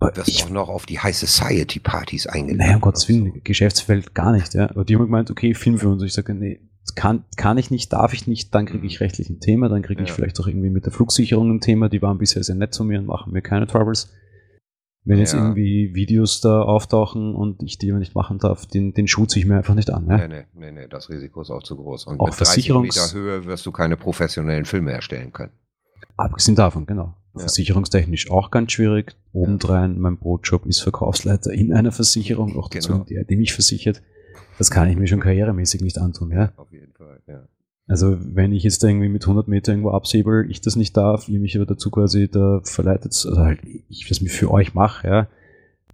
Du 0.00 0.16
wirst 0.16 0.28
ich, 0.28 0.44
auch 0.44 0.50
noch 0.50 0.68
auf 0.68 0.86
die 0.86 0.98
High 0.98 1.16
Society 1.16 1.78
Partys 1.78 2.26
eingeladen. 2.26 2.58
Naja, 2.58 2.74
um 2.76 2.80
Gottes 2.80 3.08
Willen, 3.08 3.42
Geschäftsfeld 3.44 4.14
gar 4.14 4.32
nicht, 4.32 4.54
ja. 4.54 4.68
Aber 4.70 4.84
die 4.84 4.94
haben 4.94 5.02
gemeint, 5.02 5.30
okay, 5.30 5.54
Film 5.54 5.78
für 5.78 5.88
uns. 5.88 6.02
Ich 6.02 6.12
sage, 6.12 6.34
nee, 6.34 6.60
kann, 6.96 7.24
kann 7.36 7.58
ich 7.58 7.70
nicht, 7.70 7.92
darf 7.92 8.12
ich 8.12 8.26
nicht, 8.26 8.54
dann 8.54 8.66
kriege 8.66 8.86
ich 8.86 9.00
rechtlich 9.00 9.30
ein 9.30 9.40
Thema, 9.40 9.68
dann 9.68 9.82
kriege 9.82 10.02
ich 10.02 10.08
ja. 10.08 10.14
vielleicht 10.14 10.40
auch 10.40 10.46
irgendwie 10.46 10.70
mit 10.70 10.84
der 10.84 10.92
Flugsicherung 10.92 11.50
ein 11.50 11.60
Thema, 11.60 11.88
die 11.88 12.02
waren 12.02 12.18
bisher 12.18 12.42
sehr 12.42 12.56
nett 12.56 12.74
zu 12.74 12.84
mir 12.84 12.98
und 12.98 13.06
machen 13.06 13.32
mir 13.32 13.42
keine 13.42 13.66
Troubles. 13.66 14.12
Wenn 15.04 15.18
jetzt 15.18 15.32
ja. 15.32 15.40
irgendwie 15.40 15.94
Videos 15.94 16.40
da 16.40 16.62
auftauchen 16.62 17.34
und 17.34 17.60
ich 17.62 17.78
die 17.78 17.88
immer 17.88 17.98
nicht 17.98 18.14
machen 18.14 18.38
darf, 18.38 18.66
den, 18.66 18.94
den 18.94 19.08
schutze 19.08 19.38
ich 19.38 19.46
mir 19.46 19.56
einfach 19.56 19.74
nicht 19.74 19.90
an. 19.90 20.06
Ne? 20.06 20.28
Nee, 20.28 20.28
nee, 20.28 20.44
nee, 20.54 20.72
nee, 20.72 20.88
das 20.88 21.08
Risiko 21.08 21.40
ist 21.40 21.50
auch 21.50 21.62
zu 21.64 21.76
groß. 21.76 22.06
Und 22.06 22.20
auch 22.20 22.26
mit 22.26 22.38
30 22.38 22.68
Meter 22.68 23.12
Höhe 23.12 23.44
wirst 23.44 23.66
du 23.66 23.72
keine 23.72 23.96
professionellen 23.96 24.64
Filme 24.64 24.92
erstellen 24.92 25.32
können. 25.32 25.52
Abgesehen 26.16 26.56
davon, 26.56 26.86
genau. 26.86 27.14
Ja. 27.34 27.40
Versicherungstechnisch 27.40 28.30
auch 28.30 28.50
ganz 28.50 28.72
schwierig. 28.72 29.16
Obendrein, 29.32 29.98
mein 29.98 30.18
Brotjob 30.18 30.66
ist 30.66 30.80
Verkaufsleiter 30.80 31.52
in 31.52 31.72
einer 31.72 31.92
Versicherung, 31.92 32.58
auch 32.58 32.68
dazu 32.68 32.92
genau. 32.92 33.04
der, 33.04 33.24
die 33.24 33.36
mich 33.36 33.54
versichert. 33.54 34.02
Das 34.58 34.70
kann 34.70 34.88
ich 34.88 34.96
mir 34.96 35.06
schon 35.06 35.20
karrieremäßig 35.20 35.80
nicht 35.80 35.98
antun, 35.98 36.30
ja. 36.30 36.52
Auf 36.56 36.70
jeden 36.72 36.92
Fall, 36.92 37.20
ja. 37.26 37.48
Also 37.88 38.16
wenn 38.20 38.52
ich 38.52 38.62
jetzt 38.62 38.82
da 38.82 38.88
irgendwie 38.88 39.08
mit 39.08 39.24
100 39.24 39.48
Meter 39.48 39.72
irgendwo 39.72 39.90
absäbel, 39.90 40.46
ich 40.50 40.60
das 40.60 40.76
nicht 40.76 40.96
darf, 40.96 41.28
ihr 41.28 41.40
mich 41.40 41.56
aber 41.56 41.66
dazu 41.66 41.90
quasi 41.90 42.28
da 42.28 42.60
verleitet, 42.64 43.12
also 43.26 43.36
halt 43.36 43.60
ich 43.88 44.06
das 44.08 44.20
mir 44.20 44.30
für 44.30 44.50
euch 44.50 44.72
mache, 44.74 45.06
ja, 45.06 45.28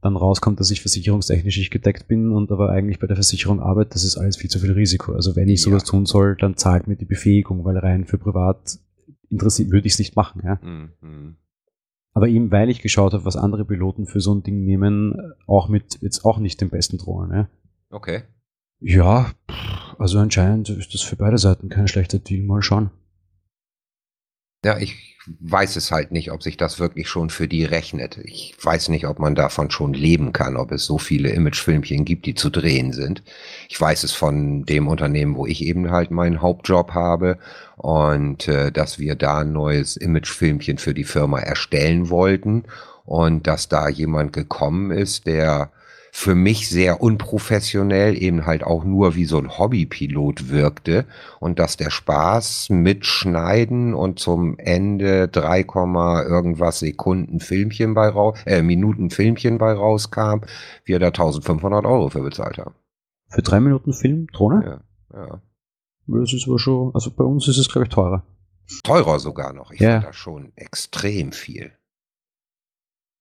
dann 0.02 0.16
rauskommt, 0.16 0.61
dass 0.61 0.70
ich 0.70 0.80
versicherungstechnisch 0.80 1.59
nicht 1.59 1.70
gedeckt 1.70 2.06
bin 2.06 2.30
und 2.30 2.52
aber 2.52 2.70
eigentlich 2.70 2.98
bei 2.98 3.06
der 3.06 3.16
Versicherung 3.16 3.61
arbeite, 3.61 3.90
das 3.94 4.04
ist 4.04 4.16
alles 4.16 4.36
viel 4.36 4.50
zu 4.50 4.59
viel 4.61 4.72
Risiko. 4.72 5.12
Also 5.12 5.34
wenn 5.34 5.48
ich 5.48 5.62
sowas 5.62 5.82
ja. 5.84 5.90
tun 5.90 6.06
soll, 6.06 6.36
dann 6.36 6.56
zahlt 6.56 6.86
mir 6.86 6.96
die 6.96 7.04
Befähigung, 7.04 7.64
weil 7.64 7.78
rein 7.78 8.04
für 8.04 8.18
privat 8.18 8.78
interessiert 9.30 9.70
würde 9.70 9.86
ich 9.86 9.94
es 9.94 9.98
nicht 9.98 10.16
machen, 10.16 10.42
ja. 10.44 10.58
Mhm. 10.62 11.36
Aber 12.12 12.28
eben 12.28 12.50
weil 12.50 12.70
ich 12.70 12.82
geschaut 12.82 13.12
habe, 13.12 13.24
was 13.24 13.36
andere 13.36 13.64
Piloten 13.64 14.06
für 14.06 14.20
so 14.20 14.34
ein 14.34 14.42
Ding 14.42 14.64
nehmen, 14.64 15.14
auch 15.46 15.68
mit 15.68 16.00
jetzt 16.02 16.24
auch 16.24 16.38
nicht 16.38 16.60
den 16.60 16.70
besten 16.70 16.98
Drohnen, 16.98 17.32
ja. 17.32 17.48
Okay. 17.90 18.22
Ja, 18.80 19.32
also 19.98 20.18
anscheinend 20.18 20.68
ist 20.68 20.94
das 20.94 21.02
für 21.02 21.16
beide 21.16 21.38
Seiten 21.38 21.68
kein 21.68 21.88
schlechter 21.88 22.18
Deal. 22.18 22.44
Mal 22.44 22.62
schauen. 22.62 22.90
Ja, 24.64 24.78
ich 24.78 25.17
weiß 25.40 25.76
es 25.76 25.90
halt 25.90 26.12
nicht, 26.12 26.32
ob 26.32 26.42
sich 26.42 26.56
das 26.56 26.78
wirklich 26.78 27.08
schon 27.08 27.30
für 27.30 27.48
die 27.48 27.64
rechnet. 27.64 28.18
Ich 28.24 28.56
weiß 28.60 28.88
nicht, 28.88 29.06
ob 29.06 29.18
man 29.18 29.34
davon 29.34 29.70
schon 29.70 29.92
leben 29.92 30.32
kann, 30.32 30.56
ob 30.56 30.72
es 30.72 30.84
so 30.84 30.98
viele 30.98 31.30
Imagefilmchen 31.30 32.04
gibt, 32.04 32.26
die 32.26 32.34
zu 32.34 32.50
drehen 32.50 32.92
sind. 32.92 33.22
Ich 33.68 33.80
weiß 33.80 34.04
es 34.04 34.12
von 34.12 34.64
dem 34.64 34.88
Unternehmen, 34.88 35.36
wo 35.36 35.46
ich 35.46 35.64
eben 35.64 35.90
halt 35.90 36.10
meinen 36.10 36.42
Hauptjob 36.42 36.94
habe 36.94 37.38
und 37.76 38.48
äh, 38.48 38.72
dass 38.72 38.98
wir 38.98 39.14
da 39.14 39.40
ein 39.40 39.52
neues 39.52 39.96
Imagefilmchen 39.96 40.78
für 40.78 40.94
die 40.94 41.04
Firma 41.04 41.40
erstellen 41.40 42.10
wollten 42.10 42.64
und 43.04 43.46
dass 43.46 43.68
da 43.68 43.88
jemand 43.88 44.32
gekommen 44.32 44.90
ist, 44.90 45.26
der 45.26 45.70
für 46.18 46.34
mich 46.34 46.68
sehr 46.68 47.00
unprofessionell, 47.00 48.20
eben 48.20 48.44
halt 48.44 48.64
auch 48.64 48.82
nur 48.82 49.14
wie 49.14 49.24
so 49.24 49.38
ein 49.38 49.56
Hobbypilot 49.56 50.50
wirkte 50.50 51.06
und 51.38 51.60
dass 51.60 51.76
der 51.76 51.90
Spaß 51.90 52.70
mit 52.70 53.06
Schneiden 53.06 53.94
und 53.94 54.18
zum 54.18 54.58
Ende 54.58 55.28
3, 55.28 55.60
irgendwas 56.28 56.80
Sekunden 56.80 57.38
Filmchen 57.38 57.94
bei 57.94 58.08
raus, 58.08 58.36
äh, 58.46 58.62
Minuten 58.62 59.10
Filmchen 59.10 59.58
bei 59.58 59.72
rauskam, 59.72 60.40
wir 60.84 60.98
da 60.98 61.06
1500 61.06 61.86
Euro 61.86 62.08
für 62.08 62.22
bezahlt 62.22 62.58
haben. 62.58 62.74
Für 63.28 63.42
drei 63.42 63.60
Minuten 63.60 63.92
Film, 63.92 64.26
Drohne? 64.32 64.82
Ja, 65.14 65.20
ja. 65.20 65.42
Das 66.08 66.32
ist 66.32 66.48
aber 66.48 66.58
schon, 66.58 66.92
also 66.94 67.12
bei 67.12 67.22
uns 67.22 67.46
ist 67.46 67.58
es 67.58 67.68
glaube 67.68 67.86
ich 67.86 67.94
teurer. 67.94 68.24
Teurer 68.82 69.20
sogar 69.20 69.52
noch. 69.52 69.70
Ich 69.70 69.78
ja. 69.78 69.92
finde 69.92 70.06
das 70.08 70.16
schon 70.16 70.52
extrem 70.56 71.30
viel. 71.30 71.77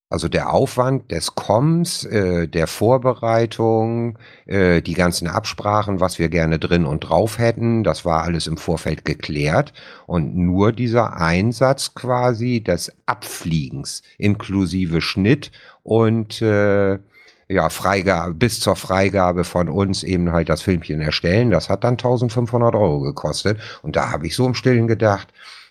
Also 0.09 0.29
der 0.29 0.53
Aufwand 0.53 1.11
des 1.11 1.35
Kommens, 1.35 2.05
äh, 2.05 2.47
der 2.47 2.67
Vorbereitung, 2.67 4.17
äh, 4.45 4.81
die 4.81 4.93
ganzen 4.93 5.27
Absprachen, 5.27 5.99
was 5.99 6.17
wir 6.17 6.29
gerne 6.29 6.59
drin 6.59 6.85
und 6.85 7.01
drauf 7.01 7.39
hätten, 7.39 7.83
das 7.83 8.05
war 8.05 8.23
alles 8.23 8.47
im 8.47 8.55
Vorfeld 8.55 9.03
geklärt. 9.03 9.73
Und 10.05 10.37
nur 10.37 10.71
dieser 10.71 11.17
Einsatz 11.17 11.93
quasi 11.93 12.61
des 12.61 12.93
Abfliegens 13.05 14.01
inklusive 14.17 15.01
Schnitt 15.01 15.51
und 15.83 16.41
äh, 16.41 16.99
ja, 17.49 17.69
Freigabe, 17.69 18.33
bis 18.33 18.59
zur 18.61 18.75
Freigabe 18.77 19.43
von 19.43 19.67
uns 19.67 20.03
eben 20.03 20.31
halt 20.31 20.47
das 20.49 20.61
Filmchen 20.61 21.01
erstellen, 21.01 21.51
das 21.51 21.69
hat 21.69 21.83
dann 21.83 21.93
1500 21.93 22.75
Euro 22.75 23.01
gekostet. 23.01 23.59
Und 23.81 23.95
da 23.97 24.11
habe 24.11 24.27
ich 24.27 24.35
so 24.35 24.45
im 24.45 24.53
Stillen 24.53 24.87
gedacht, 24.87 25.27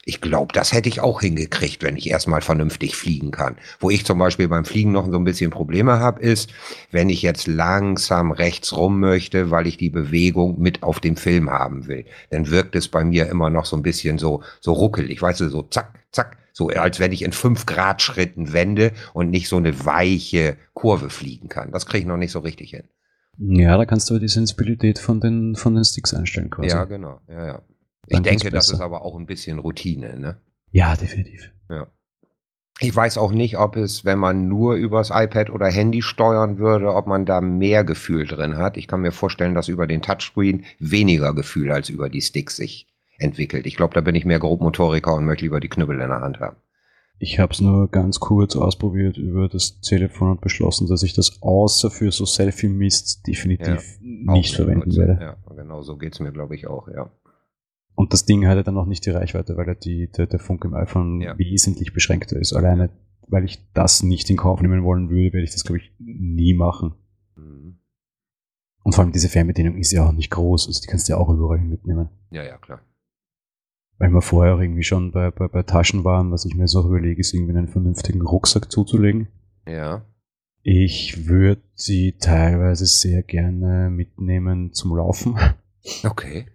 ich 0.09 0.21
glaube, 0.21 0.53
das 0.53 0.73
hätte 0.73 0.89
ich 0.89 1.01
auch 1.01 1.21
hingekriegt, 1.21 1.83
wenn 1.83 1.97
ich 1.97 2.09
erstmal 2.09 2.41
vernünftig 2.41 2.95
fliegen 2.95 3.33
kann. 3.33 3.57
Wo 3.81 3.91
ich 3.91 4.07
zum 4.07 4.21
Beispiel 4.21 4.47
beim 4.47 4.65
Fliegen 4.65 4.93
noch 4.93 5.11
so 5.11 5.19
ein 5.19 5.25
bisschen 5.25 5.51
Probleme 5.51 5.99
habe, 5.99 6.23
ist, 6.23 6.51
wenn 6.93 7.09
ich 7.09 7.23
jetzt 7.23 7.49
langsam 7.49 8.31
rechts 8.31 8.77
rum 8.77 9.01
möchte, 9.01 9.51
weil 9.51 9.67
ich 9.67 9.79
die 9.79 9.91
Bewegung 9.91 10.61
mit 10.61 10.85
auf 10.85 11.01
dem 11.01 11.17
Film 11.17 11.51
haben 11.51 11.89
will, 11.89 12.05
dann 12.31 12.49
wirkt 12.51 12.77
es 12.77 12.87
bei 12.87 13.03
mir 13.03 13.29
immer 13.29 13.51
noch 13.51 13.67
so 13.67 13.75
ein 13.75 13.83
bisschen 13.83 14.19
so, 14.19 14.45
so 14.61 14.75
ruckelig, 14.75 15.21
weißt 15.21 15.41
du, 15.41 15.49
so 15.49 15.63
zack, 15.65 15.99
zack, 16.13 16.39
so 16.53 16.69
als 16.69 17.01
wenn 17.01 17.11
ich 17.11 17.23
in 17.23 17.33
fünf 17.33 17.67
Grad 17.67 18.01
Schritten 18.01 18.53
wende 18.53 18.93
und 19.13 19.31
nicht 19.31 19.49
so 19.49 19.57
eine 19.57 19.85
weiche 19.85 20.57
Kurve 20.73 21.11
fliegen 21.11 21.49
kann. 21.49 21.73
Das 21.73 21.85
kriege 21.85 22.03
ich 22.03 22.07
noch 22.07 22.17
nicht 22.17 22.31
so 22.31 22.39
richtig 22.39 22.71
hin. 22.71 22.85
Ja, 23.39 23.77
da 23.77 23.85
kannst 23.85 24.09
du 24.09 24.21
die 24.21 24.29
Sensibilität 24.29 25.01
von 25.01 25.19
den, 25.19 25.57
von 25.57 25.75
den 25.75 25.85
Sticks 25.85 26.15
einstellen 26.15 26.49
quasi. 26.49 26.69
Ja, 26.69 26.85
genau. 26.85 27.21
Ja, 27.29 27.45
ja. 27.45 27.63
Ich 28.07 28.21
denke, 28.21 28.51
das 28.51 28.71
ist 28.71 28.81
aber 28.81 29.03
auch 29.03 29.17
ein 29.17 29.27
bisschen 29.27 29.59
Routine, 29.59 30.19
ne? 30.19 30.41
Ja, 30.71 30.97
definitiv. 30.97 31.51
Ja. 31.69 31.87
Ich 32.79 32.95
weiß 32.95 33.17
auch 33.17 33.33
nicht, 33.33 33.57
ob 33.57 33.77
es, 33.77 34.05
wenn 34.05 34.19
man 34.19 34.49
nur 34.49 34.75
übers 34.75 35.11
iPad 35.11 35.49
oder 35.49 35.67
Handy 35.67 36.03
steuern 36.03 36.59
würde, 36.59 36.95
ob 36.95 37.07
man 37.07 37.25
da 37.25 37.41
mehr 37.41 37.85
Gefühl 37.85 38.27
drin 38.27 38.59
hat. 38.59 38.77
Ich 38.77 38.87
kann 38.87 39.01
mir 39.01 39.13
vorstellen, 39.13 39.55
dass 39.55 39.69
über 39.69 39.87
den 39.87 40.03
Touchscreen 40.03 40.65
weniger 40.79 41.35
Gefühl 41.35 41.73
als 41.73 41.89
über 41.89 42.11
die 42.11 42.21
Sticks 42.21 42.57
sich 42.57 42.87
entwickelt. 43.19 43.67
Ich 43.67 43.77
glaube, 43.77 43.95
da 43.95 44.03
bin 44.03 44.15
ich 44.15 44.27
mehr 44.27 44.39
Grobmotoriker 44.39 45.15
und 45.15 45.25
möchte 45.25 45.45
lieber 45.45 45.61
die 45.61 45.71
Knüppel 45.71 46.01
in 46.01 46.09
der 46.09 46.21
Hand 46.21 46.39
haben. 46.41 46.57
Ich 47.19 47.39
habe 47.39 47.55
es 47.55 47.63
nur 47.63 47.91
ganz 47.91 48.21
kurz 48.21 48.57
ausprobiert 48.57 49.17
über 49.17 49.49
das 49.49 49.81
Telefon 49.81 50.33
und 50.33 50.43
beschlossen, 50.43 50.87
dass 50.87 51.03
ich 51.03 51.15
das 51.15 51.41
außer 51.41 51.91
für 51.91 52.13
so 52.13 52.27
Selfie-Mist 52.27 53.27
definitiv 53.27 53.99
ja, 54.03 54.33
nicht 54.35 54.55
verwenden 54.55 54.95
werde. 54.97 55.19
Ja, 55.19 55.55
genau 55.55 55.81
so 55.81 55.97
geht's 55.97 56.21
mir, 56.21 56.31
glaube 56.31 56.55
ich, 56.55 56.67
auch, 56.67 56.89
ja. 56.89 57.09
Und 57.97 58.13
das 58.13 58.27
Ding 58.27 58.47
hatte 58.47 58.63
dann 58.63 58.75
noch 58.75 58.85
nicht 58.85 59.07
die 59.07 59.11
Reichweite, 59.11 59.57
weil 59.57 59.75
die, 59.75 60.09
der, 60.13 60.27
der 60.27 60.39
Funk 60.39 60.65
im 60.65 60.75
iPhone 60.75 61.23
ja. 61.23 61.37
wesentlich 61.39 61.95
beschränkter 61.95 62.39
ist. 62.39 62.53
Alleine, 62.53 62.91
weil 63.27 63.45
ich 63.45 63.59
das 63.73 64.03
nicht 64.03 64.29
in 64.29 64.37
Kauf 64.37 64.61
nehmen 64.61 64.85
wollen 64.85 65.09
würde, 65.09 65.33
werde 65.33 65.45
ich 65.45 65.53
das, 65.53 65.65
glaube 65.65 65.79
ich, 65.79 65.93
nie 65.99 66.53
machen. 66.53 66.95
Mhm. 67.37 67.79
Und 68.83 68.95
vor 68.95 69.03
allem 69.03 69.13
diese 69.13 69.31
Fernbedienung 69.31 69.79
ist 69.79 69.93
ja 69.93 70.07
auch 70.07 70.13
nicht 70.13 70.31
groß, 70.31 70.69
also 70.69 70.81
die 70.81 70.87
kannst 70.89 71.09
du 71.09 71.15
ja 71.15 71.19
auch 71.19 71.31
überall 71.31 71.59
mitnehmen. 71.59 72.11
Ja, 72.31 72.45
ja, 72.45 72.59
klar. 72.59 72.83
Weil 73.99 74.11
wir 74.11 74.21
vorher 74.21 74.55
auch 74.55 74.61
irgendwie 74.61 74.83
schon 74.83 75.11
bei, 75.11 75.31
bei, 75.31 75.49
bei 75.49 75.63
Taschen 75.63 76.05
waren, 76.05 76.31
was 76.31 76.45
ich 76.45 76.55
mir 76.55 76.69
so 76.69 76.87
überlege, 76.87 77.21
ist 77.21 77.33
irgendwie 77.33 77.57
einen 77.57 77.69
vernünftigen 77.69 78.21
Rucksack 78.21 78.71
zuzulegen. 78.71 79.29
Ja. 79.67 80.05
Ich 80.63 81.29
würde 81.29 81.63
sie 81.75 82.19
teilweise 82.19 82.85
sehr 82.85 83.23
gerne 83.23 83.89
mitnehmen 83.89 84.75
zum 84.75 84.95
Laufen. 84.95 85.39
Okay. 86.05 86.47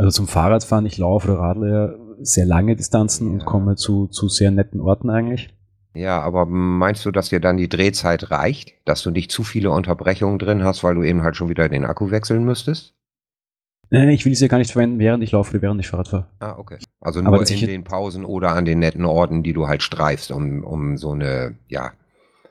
Also 0.00 0.12
zum 0.12 0.28
Fahrradfahren, 0.28 0.86
ich 0.86 0.96
laufe 0.96 1.30
oder 1.30 1.40
radle 1.40 1.70
ja 1.70 2.24
sehr 2.24 2.46
lange 2.46 2.74
Distanzen 2.74 3.26
ja. 3.26 3.32
und 3.34 3.44
komme 3.44 3.76
zu, 3.76 4.06
zu 4.06 4.28
sehr 4.28 4.50
netten 4.50 4.80
Orten 4.80 5.10
eigentlich. 5.10 5.54
Ja, 5.92 6.22
aber 6.22 6.46
meinst 6.46 7.04
du, 7.04 7.10
dass 7.10 7.28
dir 7.28 7.38
dann 7.38 7.58
die 7.58 7.68
Drehzeit 7.68 8.30
reicht, 8.30 8.72
dass 8.86 9.02
du 9.02 9.10
nicht 9.10 9.30
zu 9.30 9.42
viele 9.42 9.70
Unterbrechungen 9.70 10.38
drin 10.38 10.64
hast, 10.64 10.82
weil 10.82 10.94
du 10.94 11.02
eben 11.02 11.22
halt 11.22 11.36
schon 11.36 11.50
wieder 11.50 11.68
den 11.68 11.84
Akku 11.84 12.10
wechseln 12.10 12.44
müsstest? 12.44 12.94
Nee, 13.90 14.14
ich 14.14 14.24
will 14.24 14.34
sie 14.34 14.46
ja 14.46 14.48
gar 14.48 14.56
nicht 14.56 14.72
verwenden, 14.72 15.00
während 15.00 15.22
ich 15.22 15.32
laufe 15.32 15.50
oder 15.50 15.60
während 15.60 15.80
ich 15.82 15.88
Fahrrad 15.88 16.08
fahre. 16.08 16.26
Ah, 16.38 16.54
okay. 16.56 16.78
Also 17.02 17.20
nur 17.20 17.46
in 17.46 17.66
den 17.66 17.84
Pausen 17.84 18.24
oder 18.24 18.52
an 18.52 18.64
den 18.64 18.78
netten 18.78 19.04
Orten, 19.04 19.42
die 19.42 19.52
du 19.52 19.68
halt 19.68 19.82
streifst, 19.82 20.30
um, 20.30 20.64
um 20.64 20.96
so 20.96 21.10
eine, 21.10 21.58
ja, 21.68 21.92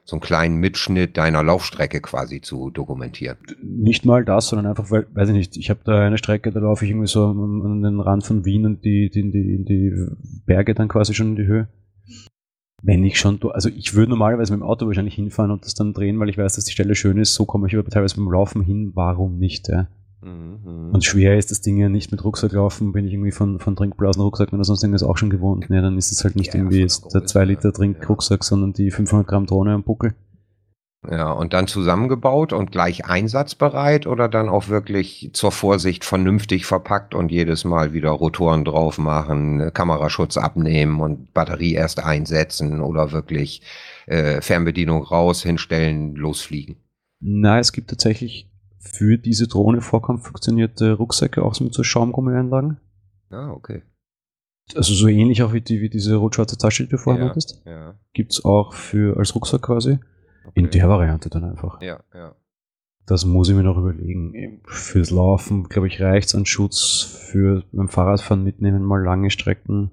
so 0.10 0.16
einen 0.16 0.22
kleinen 0.22 0.56
Mitschnitt 0.56 1.18
deiner 1.18 1.44
Laufstrecke 1.44 2.02
quasi 2.02 2.42
zu 2.42 2.72
dokumentieren. 2.72 3.38
Nicht 3.62 4.06
mal 4.06 4.26
das, 4.26 4.48
sondern 4.48 4.66
einfach, 4.66 4.90
weil, 4.90 5.08
weiß 5.14 5.30
ich 5.30 5.36
nicht, 5.36 5.58
ich 5.58 5.70
habe 5.70 5.82
da 5.86 6.00
eine 6.00 6.18
Strecke, 6.18 6.52
da 6.52 6.60
laufe 6.60 6.84
ich 6.84 6.92
irgendwie 6.92 7.08
so 7.08 7.28
an 7.28 7.82
den 7.82 8.00
Rand 8.00 8.26
von 8.26 8.44
Wien 8.44 8.66
und 8.66 8.84
die, 8.84 9.10
die, 9.10 9.30
die, 9.32 9.64
die 9.64 9.94
Berge 10.46 10.74
dann 10.74 10.88
quasi 10.88 11.14
schon 11.14 11.30
in 11.30 11.36
die 11.36 11.46
Höhe. 11.46 11.68
Wenn 12.82 13.04
ich 13.04 13.20
schon, 13.20 13.40
also 13.52 13.70
ich 13.70 13.94
würde 13.94 14.10
normalerweise 14.10 14.54
mit 14.54 14.62
dem 14.62 14.68
Auto 14.68 14.88
wahrscheinlich 14.88 15.16
hinfahren 15.16 15.52
und 15.52 15.66
das 15.66 15.76
dann 15.76 15.94
drehen, 15.94 16.20
weil 16.20 16.30
ich 16.30 16.38
weiß, 16.38 16.56
dass 16.56 16.66
die 16.66 16.72
Stelle 16.72 16.96
schön 16.96 17.18
ist, 17.18 17.36
so 17.36 17.46
komme 17.46 17.68
ich 17.68 17.76
aber 17.76 17.88
teilweise 17.90 18.16
beim 18.16 18.32
Laufen 18.32 18.64
hin, 18.64 18.92
warum 18.96 19.38
nicht, 19.38 19.68
ja? 19.68 19.90
Mhm. 20.22 20.92
Und 20.94 21.04
schwer 21.06 21.38
ist 21.38 21.52
das 21.52 21.62
Ding 21.62 21.78
ja 21.78 21.90
nicht 21.90 22.12
mit 22.12 22.24
Rucksack 22.24 22.52
laufen, 22.52 22.92
bin 22.92 23.06
ich 23.06 23.14
irgendwie 23.14 23.32
von, 23.32 23.60
von 23.60 23.76
Trinkblasen 23.76 24.22
Rucksack 24.22 24.52
oder 24.52 24.64
sonst 24.64 24.84
irgendwas 24.84 25.04
auch 25.04 25.18
schon 25.18 25.30
gewohnt. 25.30 25.70
Ne, 25.70 25.82
dann 25.82 25.98
ist 25.98 26.12
es 26.12 26.24
halt 26.24 26.36
nicht 26.36 26.54
ja, 26.54 26.60
irgendwie 26.60 26.88
der 27.14 27.26
2 27.26 27.46
Liter 27.46 27.72
Trinkrucksack, 27.72 28.42
ja. 28.42 28.46
sondern 28.46 28.74
die 28.74 28.92
500 28.92 29.28
Gramm 29.28 29.46
Drohne 29.46 29.74
am 29.74 29.84
Buckel. 29.84 30.16
Ja, 31.10 31.32
und 31.32 31.54
dann 31.54 31.68
zusammengebaut 31.68 32.52
und 32.52 32.74
gleich 32.74 33.06
einsatzbereit 33.06 34.06
oder 34.06 34.28
dann 34.28 34.50
auch 34.50 34.68
wirklich 34.68 35.30
zur 35.32 35.54
Vorsicht 35.54 36.04
vernünftig 36.04 36.66
verpackt 36.66 37.16
und 37.16 37.32
jedes 37.32 37.64
Mal 37.64 37.94
wieder 37.94 38.10
Rotoren 38.10 38.66
drauf 38.66 38.98
machen, 38.98 39.72
Kameraschutz 39.74 40.36
abnehmen 40.36 41.00
und 41.00 41.34
Batterie 41.34 41.74
erst 41.74 42.04
einsetzen 42.04 42.82
oder 42.82 43.14
wirklich 43.14 43.62
äh, 44.08 44.42
Fernbedienung 44.42 45.04
raus, 45.04 45.42
hinstellen, 45.42 46.16
losfliegen? 46.16 46.76
Na, 47.22 47.60
es 47.60 47.72
gibt 47.72 47.90
tatsächlich 47.90 48.50
für 48.80 49.18
diese 49.18 49.48
Drohne 49.48 49.82
vollkommen 49.82 50.20
funktionierte 50.20 50.94
Rucksäcke 50.94 51.44
auch 51.44 51.60
mit 51.60 51.74
so 51.74 51.84
Schaumgummianlagen. 51.84 52.78
Ah, 53.30 53.52
okay. 53.52 53.84
Also 54.76 54.94
so 54.94 55.08
ähnlich 55.08 55.44
auch 55.44 55.54
wie, 55.54 55.62
die, 55.62 55.82
wie 55.82 55.90
diese 55.90 56.16
rot-schwarze 56.16 56.58
Tasche, 56.58 56.84
die 56.84 56.90
du 56.90 56.98
vorher 56.98 57.24
Ja, 57.24 57.30
hattest. 57.30 57.62
ja, 57.66 57.96
Gibt 58.14 58.34
es 58.34 58.46
auch 58.46 58.74
für 58.74 59.18
als 59.18 59.34
Rucksack 59.36 59.64
quasi. 59.64 60.00
In 60.54 60.66
okay. 60.68 60.80
der 60.80 60.90
Variante 60.90 61.30
dann 61.30 61.44
einfach. 61.44 61.82
Ja, 61.82 62.00
ja. 62.14 62.36
Das 63.06 63.26
muss 63.26 63.50
ich 63.50 63.56
mir 63.56 63.64
noch 63.64 63.78
überlegen. 63.78 64.62
Fürs 64.68 65.10
Laufen, 65.10 65.64
glaube 65.64 65.88
ich, 65.88 66.00
reicht's 66.00 66.36
an 66.36 66.46
Schutz. 66.46 67.02
Für 67.32 67.64
beim 67.72 67.90
Fahrradfahren 67.90 68.44
mitnehmen, 68.44 68.84
mal 68.84 69.04
lange 69.04 69.32
Strecken. 69.32 69.90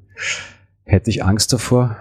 Hätte 0.84 1.08
ich 1.10 1.24
Angst 1.24 1.52
davor. 1.54 1.96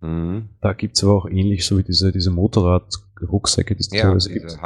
Mhm. 0.00 0.48
Da 0.60 0.72
gibt's 0.72 1.04
aber 1.04 1.14
auch 1.14 1.28
ähnlich 1.28 1.64
so 1.64 1.78
wie 1.78 1.84
diese, 1.84 2.10
diese 2.10 2.30
Motorrad-Rucksäcke, 2.32 3.76
die 3.76 3.80
es 3.80 3.90
Ja, 3.92 4.02
teilweise 4.02 4.30
diese 4.30 4.40
gibt. 4.46 4.62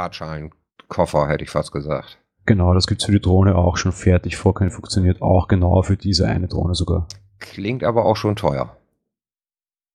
Hartschalenkoffer 0.89 1.27
hätte 1.27 1.43
ich 1.43 1.49
fast 1.49 1.71
gesagt. 1.71 2.19
Genau, 2.45 2.73
das 2.73 2.87
gibt's 2.87 3.05
für 3.05 3.11
die 3.11 3.21
Drohne 3.21 3.55
auch 3.55 3.77
schon 3.77 3.91
fertig 3.91 4.37
vorkennen, 4.37 4.71
funktioniert 4.71 5.21
auch 5.21 5.47
genau 5.47 5.81
für 5.81 5.97
diese 5.97 6.27
eine 6.27 6.47
Drohne 6.47 6.75
sogar. 6.75 7.07
Klingt 7.39 7.83
aber 7.83 8.05
auch 8.05 8.15
schon 8.15 8.35
teuer. 8.35 8.77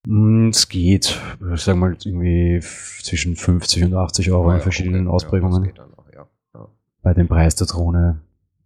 Mm, 0.05 0.49
Es 0.49 0.67
geht, 0.67 1.19
ich 1.53 1.61
sag 1.61 1.77
mal, 1.77 1.95
irgendwie 2.03 2.59
zwischen 3.01 3.35
50 3.35 3.85
und 3.85 3.93
80 3.93 4.31
Euro 4.31 4.49
in 4.51 4.57
ja, 4.57 4.61
verschiedenen 4.61 5.07
okay. 5.07 5.15
Ausprägungen. 5.15 5.65
Ja, 5.65 5.87
noch, 5.87 6.11
ja. 6.13 6.27
Ja. 6.53 6.67
Bei 7.01 7.13
dem 7.13 7.27
Preis 7.27 7.55
der 7.55 7.67
Drohne 7.67 8.21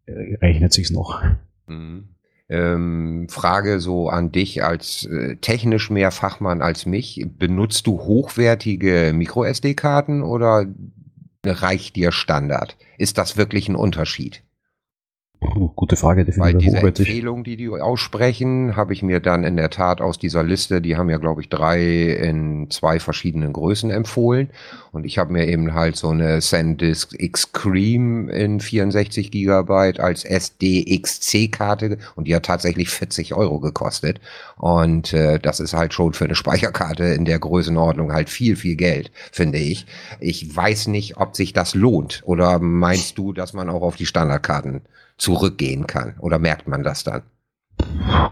äh, 0.07 0.35
rechnet 0.35 0.73
sich's 0.73 0.91
noch. 0.91 1.21
Mhm. 1.67 2.09
Ähm, 2.47 3.27
Frage 3.29 3.79
so 3.79 4.07
an 4.07 4.31
dich 4.31 4.63
als 4.63 5.05
äh, 5.05 5.35
technisch 5.37 5.89
mehr 5.89 6.11
Fachmann 6.11 6.61
als 6.61 6.85
mich. 6.85 7.25
Benutzt 7.37 7.87
du 7.87 7.99
hochwertige 7.99 9.13
Micro-SD-Karten 9.15 10.21
oder 10.21 10.67
reicht 11.51 11.95
dir 11.95 12.11
Standard? 12.11 12.77
Ist 12.97 13.17
das 13.17 13.37
wirklich 13.37 13.67
ein 13.69 13.75
Unterschied? 13.75 14.44
Gute 15.75 15.95
Frage, 15.95 16.21
Weil 16.21 16.25
definitiv 16.25 16.59
diese 16.59 16.77
hochwertig. 16.77 17.07
Empfehlung, 17.07 17.43
die 17.43 17.57
die 17.57 17.69
aussprechen, 17.69 18.75
habe 18.75 18.93
ich 18.93 19.03
mir 19.03 19.19
dann 19.19 19.43
in 19.43 19.57
der 19.57 19.69
Tat 19.69 20.01
aus 20.01 20.17
dieser 20.17 20.43
Liste, 20.43 20.81
die 20.81 20.97
haben 20.97 21.09
ja, 21.09 21.17
glaube 21.17 21.41
ich, 21.41 21.49
drei 21.49 21.81
in 21.81 22.69
zwei 22.69 22.99
verschiedenen 22.99 23.53
Größen 23.53 23.91
empfohlen. 23.91 24.49
Und 24.91 25.05
ich 25.05 25.17
habe 25.17 25.33
mir 25.33 25.47
eben 25.47 25.73
halt 25.73 25.97
so 25.97 26.09
eine 26.09 26.39
SanDisk 26.41 27.15
X-Cream 27.19 28.29
in 28.29 28.59
64 28.59 29.31
Gigabyte 29.31 29.99
als 29.99 30.23
SDXC-Karte 30.23 31.97
und 32.15 32.27
die 32.27 32.35
hat 32.35 32.45
tatsächlich 32.45 32.89
40 32.89 33.33
Euro 33.33 33.59
gekostet. 33.59 34.21
Und 34.57 35.13
äh, 35.13 35.39
das 35.39 35.59
ist 35.59 35.73
halt 35.73 35.93
schon 35.93 36.13
für 36.13 36.25
eine 36.25 36.35
Speicherkarte 36.35 37.03
in 37.05 37.25
der 37.25 37.39
Größenordnung 37.39 38.13
halt 38.13 38.29
viel, 38.29 38.55
viel 38.55 38.75
Geld, 38.75 39.11
finde 39.31 39.57
ich. 39.57 39.85
Ich 40.19 40.55
weiß 40.55 40.87
nicht, 40.87 41.17
ob 41.17 41.35
sich 41.35 41.53
das 41.53 41.75
lohnt. 41.75 42.21
Oder 42.25 42.59
meinst 42.59 43.17
du, 43.17 43.33
dass 43.33 43.53
man 43.53 43.69
auch 43.69 43.81
auf 43.81 43.97
die 43.97 44.05
Standardkarten 44.05 44.81
zurückgehen 45.17 45.87
kann? 45.87 46.15
Oder 46.19 46.39
merkt 46.39 46.67
man 46.67 46.83
das 46.83 47.03
dann? 47.03 47.23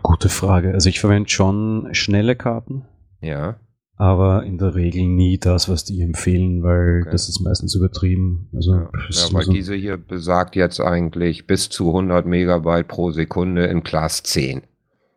Gute 0.02 0.30
Frage. 0.30 0.74
Also 0.74 0.90
ich 0.90 1.00
verwende 1.00 1.30
schon 1.30 1.90
schnelle 1.94 2.36
Karten, 2.36 2.86
Ja. 3.22 3.58
aber 3.96 4.44
in 4.44 4.58
der 4.58 4.76
Regel 4.76 5.06
nie 5.08 5.38
das, 5.38 5.68
was 5.70 5.84
die 5.86 6.02
empfehlen, 6.02 6.64
weil 6.64 7.02
Okay. 7.02 7.12
das 7.12 7.30
ist 7.30 7.40
meistens 7.42 7.76
übertrieben. 7.76 8.50
Also 8.54 8.74
Ja, 8.76 8.90
ja 9.10 9.34
weil 9.34 9.44
so- 9.46 9.52
diese 9.52 9.76
hier 9.76 9.98
besagt 9.98 10.56
jetzt 10.56 10.80
eigentlich 10.80 11.46
bis 11.48 11.70
zu 11.70 11.92
100 11.92 12.26
Megabyte 12.26 12.88
pro 12.88 13.12
Sekunde 13.12 13.66
in 13.66 13.84
Class 13.84 14.24
10. 14.24 14.62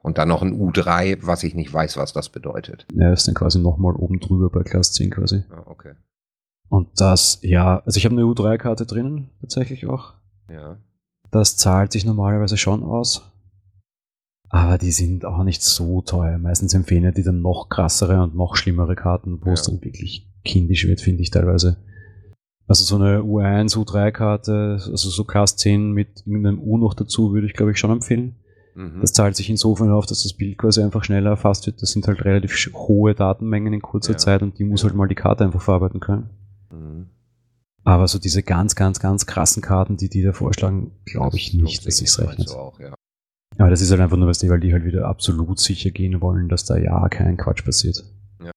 Und 0.03 0.19
dann 0.19 0.29
noch 0.29 0.43
ein 0.43 0.55
U3, 0.55 1.19
was 1.23 1.43
ich 1.43 1.55
nicht 1.57 1.73
weiß, 1.73 1.97
was 1.97 2.13
das 2.13 2.29
bedeutet. 2.29 2.87
ja, 2.95 3.13
ist 3.13 3.27
dann 3.27 3.35
quasi 3.35 3.59
nochmal 3.61 3.95
oben 3.97 4.21
drüber 4.21 4.51
bei 4.51 4.63
Class 4.63 4.93
10 4.93 5.11
quasi. 5.11 5.43
Ja, 5.51 5.67
okay. 5.67 5.95
Und 6.69 6.89
das, 7.01 7.39
ja, 7.43 7.81
also 7.85 7.99
ich 7.99 8.05
habe 8.05 8.15
eine 8.15 8.25
U3-Karte 8.25 8.87
drinnen, 8.87 9.31
tatsächlich 9.41 9.87
auch. 9.87 10.15
Ja. 10.49 10.79
Das 11.31 11.57
zahlt 11.57 11.93
sich 11.93 12.05
normalerweise 12.05 12.57
schon 12.57 12.83
aus. 12.83 13.33
Aber 14.49 14.79
die 14.79 14.93
sind 14.93 15.25
auch 15.25 15.43
nicht 15.43 15.63
so 15.63 16.03
teuer. 16.03 16.39
Meistens 16.39 16.73
empfehlen 16.73 17.05
ja 17.05 17.11
die 17.11 17.25
dann 17.25 17.43
noch 17.43 17.69
krassere 17.69 18.23
und 18.23 18.35
noch 18.37 18.57
schlimmere 18.57 18.95
Karten, 18.95 19.41
wo 19.45 19.51
es 19.53 19.67
Ja. 19.67 19.73
dann 19.73 19.85
wirklich 19.85 20.29
kindisch 20.45 20.87
wird, 20.87 21.01
finde 21.01 21.23
ich 21.23 21.31
teilweise. 21.31 21.79
Also 22.69 22.85
so 22.85 22.97
eine 22.97 23.21
U1, 23.23 23.77
U3-Karte, 23.77 24.79
also 24.81 25.11
so 25.11 25.25
Class 25.25 25.57
10 25.57 25.93
mit 25.93 26.23
irgendeinem 26.27 26.61
U 26.61 26.79
noch 26.79 26.95
dazu, 26.95 27.33
würde 27.33 27.47
ich 27.47 27.55
glaube 27.55 27.73
ich 27.73 27.79
schon 27.79 27.91
empfehlen. 27.91 28.37
Mhm. 28.75 29.01
Das 29.01 29.13
zahlt 29.13 29.37
sich 29.37 29.51
insofern 29.51 29.91
auf, 29.91 30.07
dass 30.07 30.23
das 30.23 30.33
Bild 30.35 30.59
quasi 30.59 30.83
einfach 30.83 31.03
schneller 31.05 31.31
erfasst 31.31 31.67
wird. 31.67 31.81
Das 31.83 31.91
sind 31.91 32.07
halt 32.07 32.25
relativ 32.25 32.71
hohe 32.75 33.15
Datenmengen 33.15 33.73
in 33.73 33.83
kurzer 33.83 34.13
Ja. 34.13 34.19
Zeit 34.19 34.43
und 34.43 34.59
die 34.59 34.65
muss 34.65 34.85
halt 34.85 34.95
mal 34.95 35.09
die 35.09 35.15
Karte 35.15 35.45
einfach 35.45 35.63
verarbeiten 35.63 36.01
können. 36.01 36.31
Mhm. 36.71 37.07
Aber 37.87 38.09
so 38.09 38.19
diese 38.19 38.43
ganz, 38.43 38.75
ganz, 38.75 38.99
ganz 38.99 39.27
krassen 39.27 39.63
Karten, 39.63 39.97
die 39.97 40.09
die 40.09 40.23
da 40.23 40.33
vorschlagen, 40.33 40.91
glaube 41.05 41.37
ich 41.37 41.55
nicht, 41.55 41.87
dass 41.87 41.99
sich's 41.99 42.19
rechnet. 42.19 42.51
du 42.51 42.55
auch, 42.55 42.81
ja. 42.81 42.93
Aber 43.59 43.71
das 43.71 43.81
ist 43.81 43.93
halt 43.93 44.01
einfach 44.01 44.17
nur 44.17 44.27
was 44.27 44.39
die, 44.39 44.51
weil 44.51 44.59
die 44.59 44.73
halt 44.73 44.85
wieder 44.85 45.07
absolut 45.07 45.61
sicher 45.61 45.93
gehen 45.93 46.21
wollen, 46.21 46.49
dass 46.49 46.65
da 46.65 46.77
ja 46.77 47.09
kein 47.09 47.37
Quatsch 47.37 47.65
passiert. 47.65 48.03
Ja. 48.43 48.51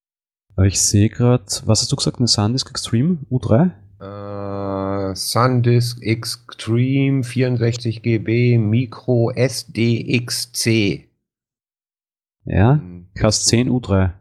Aber 0.56 0.66
ich 0.66 0.82
sehe 0.82 1.10
gerade, 1.10 1.46
was 1.66 1.82
hast 1.82 1.92
du 1.92 1.96
gesagt, 1.96 2.18
eine 2.18 2.28
SanDisk 2.28 2.72
Extreme 2.72 3.20
U3? 3.30 3.70
Äh, 4.00 5.16
SanDisk 5.16 6.02
Extreme 6.02 7.24
64 7.24 8.02
GB 8.02 8.58
Micro 8.58 9.30
SDXC. 9.30 11.08
Ja. 12.46 12.82
Class 13.14 13.46
10 13.46 13.70
U3. 13.70 14.14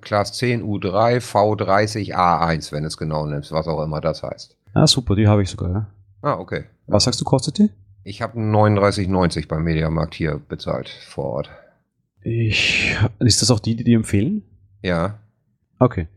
Class 0.00 0.32
10 0.34 0.62
U3 0.62 1.18
V30 1.20 2.14
A1, 2.14 2.72
wenn 2.72 2.84
es 2.84 2.96
genau 2.96 3.26
nimmst, 3.26 3.52
was 3.52 3.68
auch 3.68 3.82
immer 3.82 4.00
das 4.00 4.22
heißt. 4.22 4.56
Ah, 4.74 4.86
super, 4.86 5.16
die 5.16 5.28
habe 5.28 5.42
ich 5.42 5.50
sogar, 5.50 5.70
ja. 5.70 5.86
Ah, 6.22 6.38
okay. 6.38 6.64
Was 6.86 7.04
sagst 7.04 7.20
du, 7.20 7.24
kostet 7.24 7.58
die? 7.58 7.70
Ich 8.04 8.22
habe 8.22 8.38
39,90 8.38 9.48
beim 9.48 9.62
Mediamarkt 9.62 10.14
hier 10.14 10.40
bezahlt 10.48 10.88
vor 10.88 11.24
Ort. 11.24 11.50
Ich, 12.22 12.96
ist 13.20 13.42
das 13.42 13.50
auch 13.50 13.60
die, 13.60 13.76
die 13.76 13.84
die 13.84 13.94
empfehlen? 13.94 14.42
Ja. 14.82 15.18
Okay. 15.78 16.08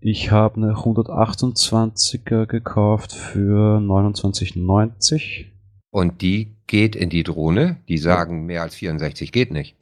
Ich 0.00 0.30
habe 0.30 0.56
eine 0.56 0.74
128er 0.74 2.46
gekauft 2.46 3.12
für 3.12 3.78
29,90. 3.78 5.46
Und 5.90 6.22
die 6.22 6.56
geht 6.66 6.96
in 6.96 7.10
die 7.10 7.22
Drohne. 7.22 7.76
Die 7.88 7.98
sagen, 7.98 8.46
mehr 8.46 8.62
als 8.62 8.74
64 8.74 9.32
geht 9.32 9.52
nicht. 9.52 9.76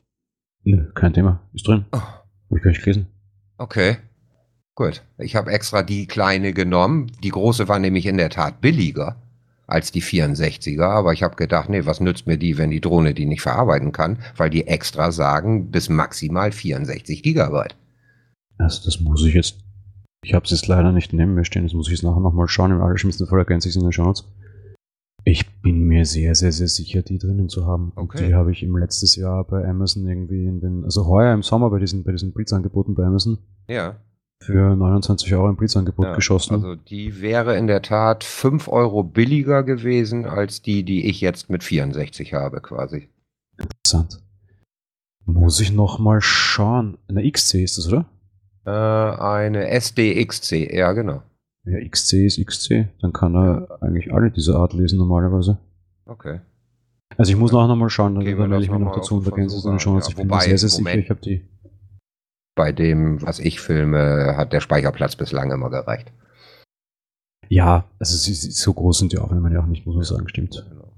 Nö, 0.65 0.93
kein 0.93 1.15
Thema. 1.15 1.41
Ist 1.55 1.67
drin. 1.67 1.87
Oh, 1.93 1.99
Hab 1.99 2.57
ich 2.57 2.63
gar 2.63 2.71
nicht 2.71 2.83
gelesen. 2.83 3.07
Okay. 3.59 3.97
Gut. 4.75 5.03
Ich 5.19 5.37
habe 5.37 5.51
extra 5.51 5.83
die 5.83 6.07
kleine 6.07 6.53
genommen. 6.53 7.13
Die 7.23 7.31
große 7.31 7.69
war 7.69 7.79
nämlich 7.79 8.07
in 8.07 8.17
der 8.17 8.31
Tat 8.31 8.61
billiger 8.61 9.17
als 9.67 9.93
die 9.93 10.03
64er. 10.03 10.85
Aber 10.85 11.13
ich 11.13 11.23
habe 11.23 11.37
gedacht, 11.37 11.69
nee, 11.69 11.85
was 11.85 12.01
nützt 12.01 12.27
mir 12.27 12.39
die, 12.39 12.59
wenn 12.59 12.71
die 12.71 12.81
Drohne 12.81 13.15
die 13.15 13.27
nicht 13.27 13.43
verarbeiten 13.43 13.93
kann? 13.93 14.19
Weil 14.37 14.51
die 14.51 14.67
extra 14.67 15.13
sagen, 15.13 15.71
bis 15.71 15.89
maximal 15.89 16.53
64 16.53 17.23
Gigabyte. 17.23 17.77
Also 18.59 18.85
das 18.85 19.01
muss 19.01 19.25
ich 19.25 19.35
jetzt. 19.35 19.59
Ich 20.25 20.35
habe 20.35 20.45
es 20.45 20.53
jetzt 20.53 20.69
leider 20.69 20.93
nicht 20.93 21.13
neben 21.13 21.35
mir 21.35 21.45
stehen, 21.45 21.65
das 21.65 21.73
muss 21.73 21.89
ich 21.89 21.95
jetzt 21.95 22.05
nachher 22.05 22.21
nochmal 22.21 22.47
schauen. 22.47 22.71
Im 22.71 22.81
allerschlimmsten 22.81 23.27
Fall 23.27 23.41
ergänze 23.41 23.69
ich 23.69 23.75
es 23.75 23.77
in 23.77 23.83
den 23.83 23.93
Shownotes. 23.93 24.25
Ich 25.25 25.49
bin 25.61 25.85
mir 25.85 26.05
sehr, 26.05 26.35
sehr, 26.35 26.51
sehr 26.53 26.69
sicher, 26.69 27.03
die 27.03 27.19
drinnen 27.19 27.49
zu 27.49 27.67
haben. 27.67 27.93
Okay. 27.95 28.27
Die 28.27 28.35
habe 28.35 28.51
ich 28.51 28.63
im 28.63 28.77
letztes 28.77 29.15
Jahr 29.15 29.45
bei 29.45 29.65
Amazon 29.69 30.07
irgendwie 30.07 30.47
in 30.47 30.61
den, 30.61 30.85
also 30.85 31.07
heuer 31.07 31.33
im 31.33 31.43
Sommer 31.43 31.71
bei 31.71 31.79
diesen, 31.79 32.03
bei 32.03 32.13
diesen 32.13 32.33
Blitzangeboten 32.33 32.95
bei 32.95 33.05
Amazon 33.05 33.39
Ja. 33.69 33.97
für 34.43 34.75
29 34.75 35.33
Euro 35.35 35.49
im 35.49 35.57
Blitzangebot 35.57 36.07
ja. 36.07 36.15
geschossen. 36.17 36.55
Also 36.55 36.75
die 36.75 37.21
wäre 37.21 37.57
in 37.57 37.69
der 37.69 37.83
Tat 37.83 38.25
5 38.25 38.67
Euro 38.69 39.05
billiger 39.05 39.63
gewesen 39.63 40.25
als 40.27 40.61
die, 40.63 40.83
die 40.83 41.07
ich 41.09 41.21
jetzt 41.21 41.49
mit 41.51 41.63
64 41.63 42.35
habe 42.35 42.61
quasi. 42.61 43.09
Interessant. 43.59 44.21
Muss 45.25 45.61
ich 45.61 45.73
nochmal 45.73 46.21
schauen. 46.21 46.99
Eine 47.09 47.31
XC 47.31 47.55
ist 47.63 47.79
das, 47.79 47.87
oder? 47.87 48.07
Äh, 48.65 48.71
eine 48.71 49.69
SDXC, 49.69 50.75
ja 50.75 50.93
genau. 50.93 51.23
Ja, 51.65 51.79
XC 51.89 52.25
ist 52.27 52.45
XC. 52.45 52.89
Dann 53.01 53.13
kann 53.13 53.35
er 53.37 53.79
eigentlich 53.81 54.13
alle 54.13 54.31
dieser 54.31 54.57
Art 54.57 54.73
lesen 54.73 54.99
normalerweise. 54.99 55.59
Okay. 56.07 56.41
Also 57.17 57.31
ich 57.31 57.39
muss 57.39 57.53
nachher 57.53 57.69
nochmal 57.69 57.91
schauen, 57.91 58.15
dann 58.15 58.25
das 58.25 58.33
ich 58.65 58.71
mich 58.71 58.79
noch 58.81 58.87
noch 58.87 58.95
dazu 58.97 59.17
und 59.17 59.27
den 59.27 59.33
ergänze 59.33 59.57
es 59.57 59.63
den 59.63 59.79
Versuch 59.79 59.83
Shownotes. 59.83 60.07
an. 60.07 60.13
Ich 60.13 60.17
Ja, 60.17 60.23
bin 60.23 60.27
mir 60.29 60.33
wobei, 60.35 60.45
sehr, 60.45 60.59
sehr 60.59 60.69
sicher, 60.69 60.83
Moment. 60.83 61.05
ich 61.05 61.11
habe 61.11 61.21
die. 61.21 61.45
Bei 62.55 62.73
dem, 62.73 63.23
was 63.23 63.39
ich 63.39 63.61
filme, 63.61 64.35
hat 64.37 64.53
der 64.53 64.61
Speicherplatz 64.61 65.17
bislang 65.17 65.51
immer 65.53 65.71
gereicht. 65.71 66.13
Ja, 67.49 67.85
also 67.99 68.17
so 68.33 68.73
groß 68.73 68.99
sind 68.99 69.13
die 69.13 69.19
Aufnahmen 69.19 69.53
ja 69.53 69.61
auch 69.61 69.67
nicht, 69.67 69.87
muss 69.87 69.95
man 69.95 70.05
sagen, 70.05 70.29
stimmt. 70.29 70.65
Genau. 70.71 70.93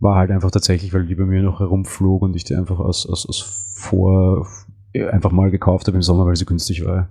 War 0.00 0.16
halt 0.16 0.30
einfach 0.30 0.50
tatsächlich, 0.50 0.92
weil 0.92 1.06
die 1.06 1.14
bei 1.14 1.24
mir 1.24 1.42
noch 1.42 1.60
herumflog 1.60 2.22
und 2.22 2.34
ich 2.36 2.44
die 2.44 2.54
einfach 2.56 2.80
aus, 2.80 3.06
aus, 3.08 3.26
aus 3.26 3.40
vor, 3.76 4.46
einfach 4.94 5.30
mal 5.30 5.50
gekauft 5.50 5.86
habe 5.86 5.96
im 5.96 6.02
Sommer, 6.02 6.26
weil 6.26 6.36
sie 6.36 6.44
günstig 6.44 6.84
war. 6.84 7.08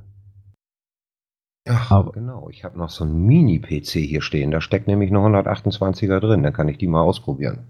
Ach, 1.68 1.92
Aber 1.92 2.12
genau. 2.12 2.50
Ich 2.50 2.64
habe 2.64 2.78
noch 2.78 2.90
so 2.90 3.04
einen 3.04 3.26
Mini-PC 3.26 3.92
hier 3.92 4.22
stehen. 4.22 4.52
Da 4.52 4.62
steckt 4.62 4.88
nämlich 4.88 5.10
eine 5.10 5.20
128er 5.20 6.20
drin. 6.20 6.44
Dann 6.44 6.54
kann 6.54 6.68
ich 6.68 6.78
die 6.78 6.88
mal 6.88 7.02
ausprobieren. 7.02 7.68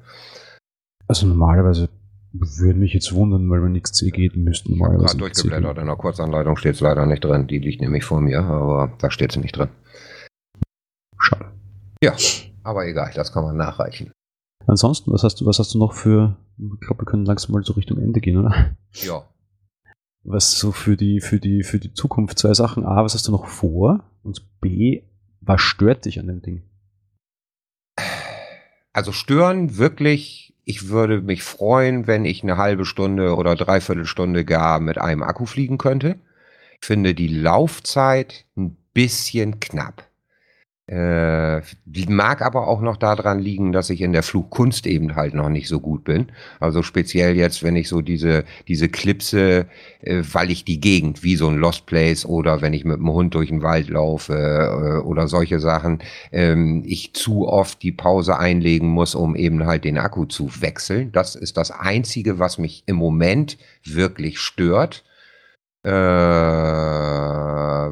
Also 1.08 1.28
normalerweise 1.28 1.90
würde 2.32 2.80
mich 2.80 2.94
jetzt 2.94 3.14
wundern, 3.14 3.50
weil 3.50 3.62
wenn 3.62 3.80
XC 3.80 4.12
geht, 4.12 4.36
müssten. 4.36 4.74
Ich 4.74 4.82
habe 4.82 4.98
gerade 4.98 5.18
durchgeblättert. 5.18 5.78
In 5.78 5.86
der 5.86 5.96
Kurzanleitung 5.96 6.58
steht 6.58 6.76
es 6.76 6.82
leider 6.82 7.06
nicht 7.06 7.24
drin. 7.24 7.46
Die 7.46 7.60
liegt 7.60 7.82
nämlich 7.82 8.04
vor 8.04 8.22
mir, 8.22 8.44
aber 8.44 8.94
da 8.98 9.12
steht 9.12 9.32
sie 9.32 9.40
nicht 9.40 9.56
drin. 9.56 9.70
Schade. 11.20 11.52
Ja, 12.04 12.14
aber 12.64 12.88
egal, 12.88 13.12
das 13.14 13.32
kann 13.32 13.44
man 13.44 13.58
nachreichen. 13.58 14.12
Ansonsten, 14.66 15.12
was 15.12 15.24
hast 15.24 15.42
du, 15.42 15.46
was 15.46 15.60
hast 15.60 15.74
du 15.74 15.78
noch 15.78 15.94
für, 15.94 16.38
ich 16.58 16.80
glaube, 16.80 17.02
wir 17.02 17.06
können 17.06 17.26
langsam 17.26 17.52
mal 17.52 17.64
so 17.64 17.74
Richtung 17.74 18.00
Ende 18.00 18.22
gehen, 18.22 18.38
oder? 18.38 18.76
Ja. 18.94 19.24
Was 20.24 20.58
so 20.58 20.72
für 20.72 20.96
die, 20.96 21.20
für 21.20 21.40
die, 21.40 21.64
für 21.64 21.80
die 21.80 21.94
Zukunft 21.94 22.40
zwei 22.40 22.54
Sachen. 22.54 22.86
A, 22.86 23.04
was 23.04 23.14
hast 23.14 23.28
du 23.28 23.32
noch 23.32 23.48
vor? 23.48 24.04
Und 24.24 24.60
B, 24.62 25.04
was 25.42 25.62
stört 25.62 26.06
dich 26.06 26.20
an 26.20 26.28
dem 26.28 26.42
Ding? 26.42 26.64
Also 28.94 29.12
stören 29.12 29.78
wirklich, 29.78 30.56
ich 30.64 30.90
würde 30.90 31.22
mich 31.22 31.44
freuen, 31.44 32.08
wenn 32.08 32.26
ich 32.26 32.44
eine 32.44 32.58
halbe 32.58 32.86
Stunde 32.86 33.36
oder 33.36 33.56
dreiviertel 33.56 34.06
Stunde 34.06 34.46
gar 34.46 34.80
mit 34.80 34.98
einem 34.98 35.24
Akku 35.24 35.46
fliegen 35.46 35.78
könnte. 35.78 36.20
Ich 36.80 36.88
finde 36.88 37.16
die 37.16 37.28
Laufzeit 37.28 38.46
ein 38.56 38.78
bisschen 38.94 39.60
knapp. 39.60 40.08
Äh, 40.86 41.62
mag 42.10 42.42
aber 42.42 42.68
auch 42.68 42.82
noch 42.82 42.98
daran 42.98 43.40
liegen, 43.40 43.72
dass 43.72 43.90
ich 43.90 44.02
in 44.02 44.12
der 44.12 44.22
Flugkunst 44.22 44.86
eben 44.86 45.16
halt 45.16 45.34
noch 45.34 45.48
nicht 45.48 45.70
so 45.70 45.80
gut 45.80 46.04
bin. 46.04 46.28
Also 46.60 46.84
speziell 46.84 47.38
jetzt, 47.38 47.64
wenn 47.64 47.78
ich 47.78 47.88
so 47.88 48.02
diese, 48.02 48.44
diese 48.68 48.90
Klipse, 48.90 49.68
äh, 50.02 50.24
weil 50.34 50.52
ich 50.52 50.66
die 50.66 50.82
Gegend, 50.82 51.24
wie 51.24 51.38
so 51.38 51.48
ein 51.48 51.56
Lost 51.56 51.86
Place 51.86 52.26
oder 52.26 52.62
wenn 52.62 52.74
ich 52.74 52.84
mit 52.84 52.98
dem 52.98 53.10
Hund 53.10 53.34
durch 53.34 53.48
den 53.48 53.62
Wald 53.62 53.88
laufe 53.90 54.34
äh, 54.34 55.08
oder 55.08 55.30
solche 55.30 55.62
Sachen, 55.62 56.00
ähm, 56.34 56.84
ich 56.86 57.14
zu 57.14 57.48
oft 57.48 57.82
die 57.82 57.94
Pause 57.94 58.38
einlegen 58.38 58.90
muss, 58.90 59.16
um 59.16 59.38
eben 59.38 59.66
halt 59.66 59.86
den 59.86 59.98
Akku 59.98 60.26
zu 60.26 60.50
wechseln. 60.62 61.14
Das 61.14 61.36
ist 61.36 61.56
das 61.56 61.72
Einzige, 61.72 62.40
was 62.40 62.58
mich 62.58 62.84
im 62.88 62.98
Moment 62.98 63.58
wirklich 63.86 64.38
stört. 64.40 65.06
Äh, 65.84 65.92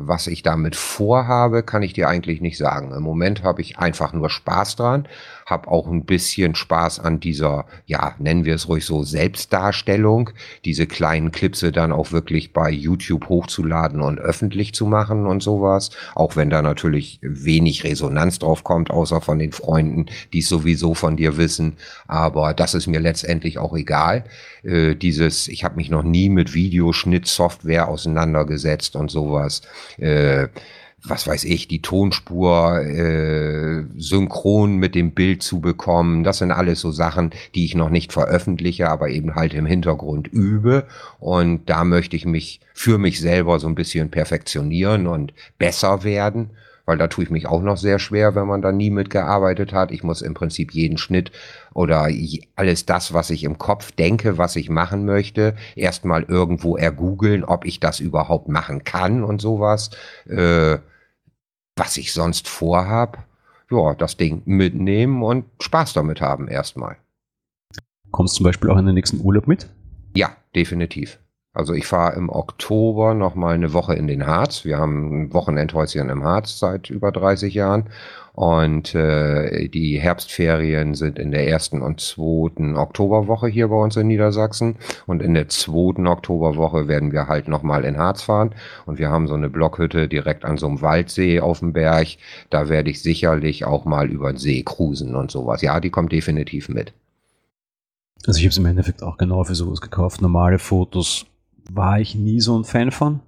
was 0.08 0.28
ich 0.28 0.44
damit 0.44 0.76
vorhabe, 0.76 1.64
kann 1.64 1.84
ich 1.84 1.94
dir 1.94 2.08
eigentlich 2.08 2.40
nicht 2.42 2.58
sagen. 2.58 2.94
Im 2.94 3.04
Moment 3.04 3.44
habe 3.44 3.62
ich 3.62 3.80
einfach 3.80 4.14
nur 4.14 4.30
Spaß 4.30 4.78
dran, 4.78 5.08
habe 5.52 5.68
auch 5.68 5.88
ein 5.88 6.06
bisschen 6.06 6.56
Spaß 6.56 7.00
an 7.00 7.20
dieser, 7.20 7.66
ja, 7.86 8.16
nennen 8.18 8.46
wir 8.46 8.56
es 8.56 8.68
ruhig 8.68 8.86
so, 8.86 9.04
Selbstdarstellung, 9.04 10.32
diese 10.66 10.88
kleinen 10.88 11.32
Clipse 11.32 11.72
dann 11.72 11.92
auch 11.92 12.12
wirklich 12.12 12.54
bei 12.54 12.72
YouTube 12.72 13.30
hochzuladen 13.30 14.02
und 14.02 14.18
öffentlich 14.18 14.74
zu 14.74 14.88
machen 14.88 15.28
und 15.28 15.44
sowas. 15.44 15.92
Auch 16.16 16.36
wenn 16.36 16.50
da 16.50 16.64
natürlich 16.64 17.20
wenig 17.22 17.84
Resonanz 17.84 18.40
drauf 18.40 18.64
kommt, 18.64 18.90
außer 18.90 19.22
von 19.22 19.38
den 19.38 19.52
Freunden, 19.52 20.08
die 20.34 20.40
es 20.40 20.50
sowieso 20.50 20.96
von 20.96 21.18
dir 21.18 21.38
wissen. 21.38 21.78
Aber 22.08 22.54
das 22.56 22.74
ist 22.74 22.88
mir 22.88 23.00
letztendlich 23.00 23.60
auch 23.60 23.76
egal. 23.76 24.24
Äh, 24.64 24.96
dieses, 24.96 25.48
ich 25.48 25.64
habe 25.64 25.76
mich 25.76 25.90
noch 25.90 26.04
nie 26.04 26.30
mit 26.30 26.54
Videoschnittsoftware 26.54 27.88
auseinandergesetzt 27.88 28.96
und 28.96 29.12
sowas. 29.12 29.62
Äh, 29.98 30.48
was 31.04 31.26
weiß 31.26 31.46
ich, 31.46 31.68
die 31.68 31.82
Tonspur 31.82 32.82
äh, 32.82 33.84
synchron 33.98 34.76
mit 34.76 34.94
dem 34.94 35.12
Bild 35.12 35.42
zu 35.42 35.60
bekommen. 35.60 36.24
Das 36.24 36.38
sind 36.38 36.52
alles 36.52 36.80
so 36.80 36.92
Sachen, 36.92 37.32
die 37.56 37.66
ich 37.66 37.76
noch 37.76 37.90
nicht 37.90 38.14
veröffentliche, 38.14 38.90
aber 38.90 39.10
eben 39.10 39.36
halt 39.36 39.54
im 39.54 39.66
Hintergrund 39.66 40.28
übe. 40.28 40.86
Und 41.20 41.70
da 41.70 41.84
möchte 41.84 42.16
ich 42.16 42.26
mich 42.26 42.60
für 42.74 42.98
mich 42.98 43.20
selber 43.20 43.60
so 43.60 43.68
ein 43.68 43.76
bisschen 43.76 44.12
perfektionieren 44.12 45.08
und 45.08 45.34
besser 45.58 46.04
werden 46.04 46.52
weil 46.86 46.98
da 46.98 47.08
tue 47.08 47.24
ich 47.24 47.30
mich 47.30 47.48
auch 47.48 47.62
noch 47.62 47.78
sehr 47.78 48.00
schwer, 48.00 48.36
wenn 48.36 48.48
man 48.48 48.62
da 48.62 48.72
nie 48.72 48.90
mitgearbeitet 48.90 49.72
hat. 49.72 49.92
Ich 49.92 50.04
muss 50.04 50.22
im 50.22 50.34
Prinzip 50.34 50.74
jeden 50.74 50.98
Schnitt 50.98 51.32
oder 51.74 52.10
alles 52.56 52.86
das, 52.86 53.14
was 53.14 53.30
ich 53.30 53.44
im 53.44 53.58
Kopf 53.58 53.92
denke, 53.94 54.38
was 54.38 54.58
ich 54.58 54.70
machen 54.70 55.06
möchte, 55.06 55.56
erstmal 55.76 56.24
irgendwo 56.24 56.76
ergoogeln, 56.76 57.46
ob 57.46 57.66
ich 57.66 57.80
das 57.80 58.00
überhaupt 58.00 58.50
machen 58.50 58.84
kann 58.84 59.24
und 59.24 59.42
sowas. 59.42 59.92
Äh, 60.28 60.80
was 61.76 61.98
ich 61.98 62.14
sonst 62.14 62.48
vorhab, 62.48 63.26
ja, 63.70 63.96
das 63.96 64.18
Ding 64.18 64.42
mitnehmen 64.46 65.24
und 65.24 65.46
Spaß 65.62 65.94
damit 65.94 66.22
haben 66.22 66.48
erstmal. 66.48 66.98
Kommst 68.12 68.36
du 68.36 68.38
zum 68.38 68.44
Beispiel 68.46 68.70
auch 68.70 68.78
in 68.78 68.86
den 68.86 68.96
nächsten 68.96 69.22
Urlaub 69.22 69.48
mit? 69.48 69.70
Ja, 70.16 70.36
definitiv. 70.54 71.20
Also 71.54 71.74
ich 71.74 71.86
fahre 71.86 72.16
im 72.16 72.30
Oktober 72.30 73.14
noch 73.14 73.36
mal 73.36 73.56
eine 73.56 73.74
Woche 73.74 73.94
in 73.94 74.08
den 74.08 74.26
Harz. 74.26 74.64
Wir 74.64 74.78
haben 74.78 75.24
ein 75.24 75.34
Wochenendhäuschen 75.34 76.10
im 76.10 76.24
Harz 76.24 76.60
seit 76.60 76.90
über 76.90 77.12
30 77.12 77.54
Jahren. 77.54 77.90
Und 78.34 78.96
äh, 78.96 79.68
die 79.68 80.00
Herbstferien 80.00 80.96
sind 80.96 81.20
in 81.20 81.32
der 81.32 81.50
ersten 81.50 81.82
und 81.82 82.00
zweiten 82.00 82.78
Oktoberwoche 82.78 83.50
hier 83.50 83.68
bei 83.68 83.76
uns 83.76 83.98
in 83.98 84.08
Niedersachsen. 84.08 84.78
Und 85.08 85.22
in 85.22 85.34
der 85.34 85.50
zweiten 85.50 86.08
Oktoberwoche 86.08 86.88
werden 86.88 87.12
wir 87.12 87.28
halt 87.28 87.50
noch 87.50 87.64
mal 87.64 87.84
in 87.84 87.98
Harz 87.98 88.22
fahren. 88.22 88.56
Und 88.86 88.98
wir 88.98 89.10
haben 89.10 89.28
so 89.28 89.34
eine 89.34 89.50
Blockhütte 89.50 90.08
direkt 90.08 90.46
an 90.46 90.58
so 90.58 90.68
einem 90.68 90.82
Waldsee 90.82 91.42
auf 91.42 91.60
dem 91.60 91.74
Berg. 91.74 92.08
Da 92.50 92.70
werde 92.70 92.90
ich 92.90 93.02
sicherlich 93.02 93.66
auch 93.66 93.84
mal 93.84 94.10
über 94.10 94.32
den 94.32 94.38
See 94.38 94.64
cruisen 94.64 95.18
und 95.18 95.32
sowas. 95.32 95.62
Ja, 95.62 95.82
die 95.82 95.90
kommt 95.90 96.14
definitiv 96.14 96.70
mit. 96.70 96.94
Also 98.26 98.38
ich 98.38 98.46
habe 98.46 98.52
es 98.52 98.58
im 98.58 98.66
Endeffekt 98.68 99.04
auch 99.04 99.18
genau 99.18 99.44
für 99.44 99.56
sowas 99.56 99.82
gekauft. 99.82 100.22
Normale 100.22 100.58
Fotos 100.58 101.26
war 101.70 102.00
ich 102.00 102.16
nie 102.16 102.40
so 102.40 102.58
ein 102.58 102.64
Fan 102.64 102.92
von. 102.92 103.22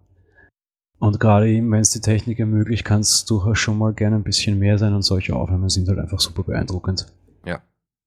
Und 0.99 1.19
gerade 1.19 1.49
eben, 1.49 1.69
wenn 1.71 1.81
es 1.81 1.89
die 1.89 1.99
Technik 1.99 2.39
ermöglicht, 2.39 2.85
kann 2.85 3.01
es 3.01 3.25
durchaus 3.25 3.59
schon 3.59 3.77
mal 3.77 3.93
gerne 3.93 4.15
ein 4.15 4.23
bisschen 4.23 4.57
mehr 4.57 4.77
sein 4.77 4.93
und 4.93 5.01
solche 5.01 5.35
Aufnahmen 5.35 5.67
sind 5.67 5.89
halt 5.89 5.99
einfach 5.99 6.21
super 6.21 6.43
beeindruckend. 6.43 7.07
Ja. 7.45 7.61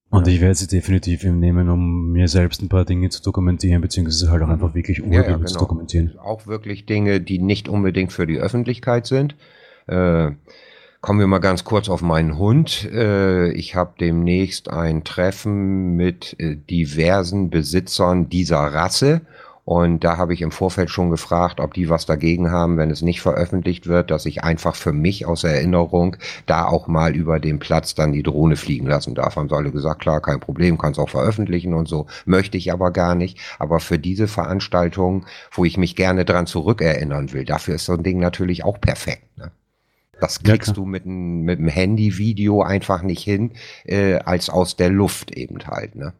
Und 0.09 0.27
ja. 0.27 0.33
ich 0.33 0.41
werde 0.41 0.55
sie 0.55 0.67
definitiv 0.67 1.23
nehmen, 1.25 1.69
um 1.69 2.13
mir 2.13 2.29
selbst 2.29 2.63
ein 2.63 2.71
paar 2.71 2.87
Dinge 2.87 3.11
zu 3.11 3.23
dokumentieren, 3.23 3.83
beziehungsweise 3.83 4.31
halt 4.31 4.43
auch 4.43 4.49
einfach 4.49 4.75
wirklich 4.75 5.03
Urbilder 5.03 5.25
ja, 5.25 5.31
ja, 5.31 5.37
genau. 5.37 5.47
zu 5.47 5.59
dokumentieren. 5.59 6.19
Auch 6.19 6.47
wirklich 6.47 6.87
Dinge, 6.87 7.21
die 7.21 7.39
nicht 7.39 7.69
unbedingt 7.69 8.13
für 8.13 8.27
die 8.27 8.39
Öffentlichkeit 8.39 9.07
sind. 9.07 9.37
Äh, 9.89 10.31
kommen 11.03 11.21
wir 11.21 11.27
mal 11.27 11.39
ganz 11.39 11.65
kurz 11.65 11.89
auf 11.89 12.03
meinen 12.03 12.39
Hund. 12.39 12.89
Äh, 12.91 13.51
ich 13.53 13.75
habe 13.75 13.95
demnächst 14.01 14.71
ein 14.71 15.05
Treffen 15.05 15.97
mit 15.97 16.35
äh, 16.41 16.57
diversen 16.57 17.51
Besitzern 17.51 18.29
dieser 18.29 18.59
Rasse 18.61 19.21
und 19.67 20.05
da 20.05 20.17
habe 20.17 20.33
ich 20.33 20.43
im 20.43 20.53
Vorfeld 20.53 20.91
schon 20.91 21.11
gefragt, 21.11 21.59
ob 21.59 21.75
die 21.75 21.89
was 21.89 22.07
dagegen 22.07 22.53
haben, 22.53 22.79
wenn 22.79 22.89
es 22.89 23.03
nicht 23.03 23.21
veröffentlicht 23.21 23.89
wird, 23.89 24.13
dass 24.13 24.25
ich 24.25 24.45
einfach 24.45 24.77
für 24.77 24.93
mich 24.93 25.27
aus 25.27 25.43
Erinnerung 25.43 26.17
da 26.47 26.67
auch 26.67 26.87
mal 26.87 27.17
über 27.17 27.41
den 27.41 27.59
Platz 27.59 27.97
dann 27.97 28.13
die 28.13 28.23
Drohne 28.23 28.55
fliegen 28.55 28.87
lassen 28.87 29.17
darf. 29.17 29.35
Haben 29.35 29.49
sie 29.49 29.57
alle 29.57 29.73
gesagt, 29.73 30.03
klar, 30.03 30.21
kein 30.21 30.39
Problem, 30.39 30.79
kann 30.79 30.93
es 30.93 31.01
auch 31.01 31.09
veröffentlichen 31.09 31.75
und 31.75 31.89
so. 31.89 32.07
Möchte 32.27 32.57
ich 32.57 32.73
aber 32.73 32.93
gar 32.93 33.17
nicht. 33.17 33.41
Aber 33.59 33.81
für 33.81 33.99
diese 33.99 34.29
Veranstaltung, 34.29 35.27
wo 35.51 35.65
ich 35.65 35.77
mich 35.79 35.97
gerne 35.97 36.25
dran 36.25 36.47
zurückerinnern 36.47 37.33
will, 37.33 37.45
dafür 37.45 37.75
ist 37.75 37.87
so 37.87 37.95
ein 37.95 38.05
Ding 38.05 38.21
natürlich 38.21 38.65
auch 38.65 38.81
perfekt. 38.81 39.37
Ne? 39.37 39.51
Das 40.21 40.45
kriegst 40.45 40.69
ja, 40.69 40.75
du 40.75 40.85
mit 40.85 41.07
einem 41.07 41.41
mit 41.41 41.59
dem 41.59 41.67
Handyvideo 41.67 42.63
einfach 42.63 43.03
nicht 43.03 43.25
hin, 43.25 43.51
äh, 43.85 44.21
als 44.21 44.49
aus 44.49 44.77
der 44.77 44.91
Luft 44.91 45.33
eben 45.33 45.59
halt. 45.67 45.97
Ne? 45.97 46.13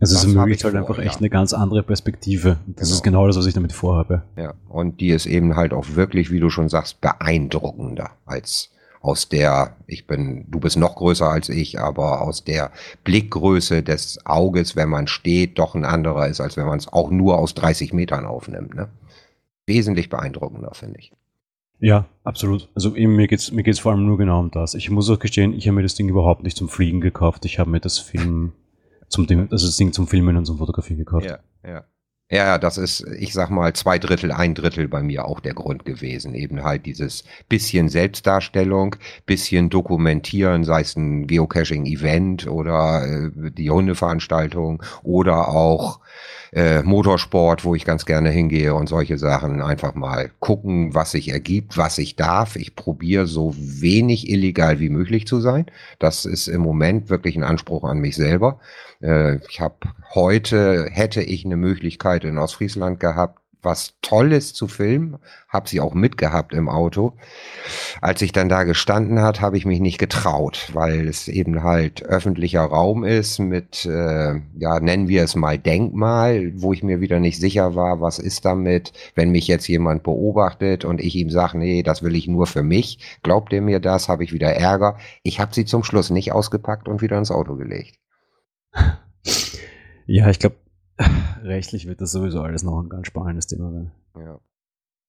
Also 0.00 0.16
es 0.16 0.24
ermöglicht 0.24 0.64
halt 0.64 0.72
vor, 0.72 0.80
einfach 0.80 0.98
echt 0.98 1.14
ja. 1.14 1.18
eine 1.20 1.30
ganz 1.30 1.52
andere 1.52 1.82
Perspektive. 1.82 2.58
Das 2.66 2.88
genau. 2.88 2.94
ist 2.96 3.02
genau 3.02 3.26
das, 3.26 3.36
was 3.36 3.46
ich 3.46 3.54
damit 3.54 3.72
vorhabe. 3.72 4.22
Ja, 4.36 4.54
und 4.68 5.00
die 5.00 5.08
ist 5.08 5.26
eben 5.26 5.56
halt 5.56 5.72
auch 5.72 5.86
wirklich, 5.94 6.30
wie 6.30 6.40
du 6.40 6.50
schon 6.50 6.68
sagst, 6.68 7.00
beeindruckender 7.00 8.10
als 8.26 8.70
aus 9.00 9.28
der, 9.28 9.76
ich 9.86 10.06
bin, 10.06 10.46
du 10.50 10.58
bist 10.58 10.76
noch 10.76 10.96
größer 10.96 11.28
als 11.28 11.48
ich, 11.48 11.78
aber 11.78 12.22
aus 12.22 12.44
der 12.44 12.72
Blickgröße 13.04 13.82
des 13.82 14.18
Auges, 14.26 14.74
wenn 14.74 14.88
man 14.88 15.06
steht, 15.06 15.58
doch 15.58 15.76
ein 15.76 15.84
anderer 15.84 16.26
ist, 16.26 16.40
als 16.40 16.56
wenn 16.56 16.66
man 16.66 16.78
es 16.78 16.88
auch 16.88 17.10
nur 17.10 17.38
aus 17.38 17.54
30 17.54 17.92
Metern 17.92 18.26
aufnimmt. 18.26 18.74
Ne? 18.74 18.88
Wesentlich 19.64 20.10
beeindruckender, 20.10 20.72
finde 20.74 20.98
ich. 20.98 21.12
Ja, 21.78 22.06
absolut. 22.24 22.68
Also 22.74 22.96
eben, 22.96 23.14
mir 23.16 23.28
geht's 23.28 23.52
mir 23.52 23.62
geht's 23.62 23.78
vor 23.78 23.92
allem 23.92 24.06
nur 24.06 24.16
genau 24.18 24.40
um 24.40 24.50
das. 24.50 24.74
Ich 24.74 24.90
muss 24.90 25.10
auch 25.10 25.18
gestehen, 25.18 25.52
ich 25.52 25.68
habe 25.68 25.76
mir 25.76 25.82
das 25.82 25.94
Ding 25.94 26.08
überhaupt 26.08 26.42
nicht 26.42 26.56
zum 26.56 26.68
Fliegen 26.68 27.00
gekauft. 27.00 27.44
Ich 27.44 27.58
habe 27.58 27.70
mir 27.70 27.80
das 27.80 27.98
Film 27.98 28.52
zum 29.08 29.26
also 29.28 29.66
das 29.66 29.76
Ding 29.76 29.92
zum 29.92 30.06
Filmen 30.06 30.36
und 30.36 30.46
zum 30.46 30.58
Fotografieren 30.58 30.98
gekauft. 30.98 31.26
Ja, 31.26 31.38
ja. 31.64 31.84
Ja, 32.28 32.58
das 32.58 32.76
ist, 32.76 33.06
ich 33.20 33.32
sag 33.32 33.50
mal, 33.50 33.72
zwei 33.74 34.00
Drittel, 34.00 34.32
ein 34.32 34.56
Drittel 34.56 34.88
bei 34.88 35.00
mir 35.00 35.26
auch 35.26 35.38
der 35.38 35.54
Grund 35.54 35.84
gewesen. 35.84 36.34
Eben 36.34 36.64
halt 36.64 36.84
dieses 36.84 37.22
bisschen 37.48 37.88
Selbstdarstellung, 37.88 38.96
bisschen 39.26 39.70
dokumentieren, 39.70 40.64
sei 40.64 40.80
es 40.80 40.96
ein 40.96 41.28
Geocaching-Event 41.28 42.48
oder 42.48 43.06
äh, 43.06 43.52
die 43.52 43.70
Hundeveranstaltung 43.70 44.82
oder 45.04 45.48
auch 45.48 46.00
äh, 46.56 46.82
Motorsport, 46.82 47.66
wo 47.66 47.74
ich 47.74 47.84
ganz 47.84 48.06
gerne 48.06 48.30
hingehe 48.30 48.74
und 48.74 48.88
solche 48.88 49.18
Sachen. 49.18 49.60
Einfach 49.60 49.94
mal 49.94 50.30
gucken, 50.40 50.94
was 50.94 51.10
sich 51.10 51.28
ergibt, 51.28 51.76
was 51.76 51.98
ich 51.98 52.16
darf. 52.16 52.56
Ich 52.56 52.74
probiere 52.74 53.26
so 53.26 53.54
wenig 53.58 54.30
illegal 54.30 54.80
wie 54.80 54.88
möglich 54.88 55.26
zu 55.26 55.38
sein. 55.40 55.66
Das 55.98 56.24
ist 56.24 56.48
im 56.48 56.62
Moment 56.62 57.10
wirklich 57.10 57.36
ein 57.36 57.44
Anspruch 57.44 57.84
an 57.84 57.98
mich 57.98 58.16
selber. 58.16 58.58
Äh, 59.02 59.36
ich 59.50 59.60
habe 59.60 59.76
heute, 60.14 60.88
hätte 60.90 61.22
ich 61.22 61.44
eine 61.44 61.56
Möglichkeit 61.56 62.24
in 62.24 62.38
Ostfriesland 62.38 63.00
gehabt, 63.00 63.38
was 63.62 63.94
Tolles 64.00 64.54
zu 64.54 64.68
filmen, 64.68 65.18
habe 65.48 65.68
sie 65.68 65.80
auch 65.80 65.94
mitgehabt 65.94 66.52
im 66.52 66.68
Auto. 66.68 67.14
Als 68.00 68.22
ich 68.22 68.32
dann 68.32 68.48
da 68.48 68.64
gestanden 68.64 69.20
hat, 69.20 69.40
habe 69.40 69.56
ich 69.56 69.66
mich 69.66 69.80
nicht 69.80 69.98
getraut, 69.98 70.70
weil 70.72 71.08
es 71.08 71.28
eben 71.28 71.62
halt 71.62 72.02
öffentlicher 72.04 72.62
Raum 72.62 73.04
ist 73.04 73.38
mit, 73.38 73.84
äh, 73.86 74.40
ja, 74.58 74.80
nennen 74.80 75.08
wir 75.08 75.24
es 75.24 75.34
mal 75.34 75.58
Denkmal, 75.58 76.52
wo 76.56 76.72
ich 76.72 76.82
mir 76.82 77.00
wieder 77.00 77.20
nicht 77.20 77.40
sicher 77.40 77.74
war, 77.74 78.00
was 78.00 78.18
ist 78.18 78.44
damit, 78.44 78.92
wenn 79.14 79.30
mich 79.30 79.48
jetzt 79.48 79.66
jemand 79.66 80.02
beobachtet 80.02 80.84
und 80.84 81.00
ich 81.00 81.16
ihm 81.16 81.30
sage, 81.30 81.58
nee, 81.58 81.82
das 81.82 82.02
will 82.02 82.14
ich 82.14 82.28
nur 82.28 82.46
für 82.46 82.62
mich, 82.62 82.98
glaubt 83.22 83.52
er 83.52 83.62
mir 83.62 83.80
das, 83.80 84.08
habe 84.08 84.24
ich 84.24 84.32
wieder 84.32 84.54
Ärger. 84.54 84.96
Ich 85.22 85.40
habe 85.40 85.54
sie 85.54 85.64
zum 85.64 85.82
Schluss 85.84 86.10
nicht 86.10 86.32
ausgepackt 86.32 86.88
und 86.88 87.02
wieder 87.02 87.18
ins 87.18 87.30
Auto 87.30 87.56
gelegt. 87.56 87.98
Ja, 90.08 90.30
ich 90.30 90.38
glaube, 90.38 90.56
rechtlich 91.42 91.86
wird 91.86 92.00
das 92.00 92.12
sowieso 92.12 92.42
alles 92.42 92.62
noch 92.62 92.80
ein 92.80 92.88
ganz 92.88 93.06
spannendes 93.06 93.46
Thema 93.46 93.72
werden. 93.72 93.92
Ja. 94.16 94.40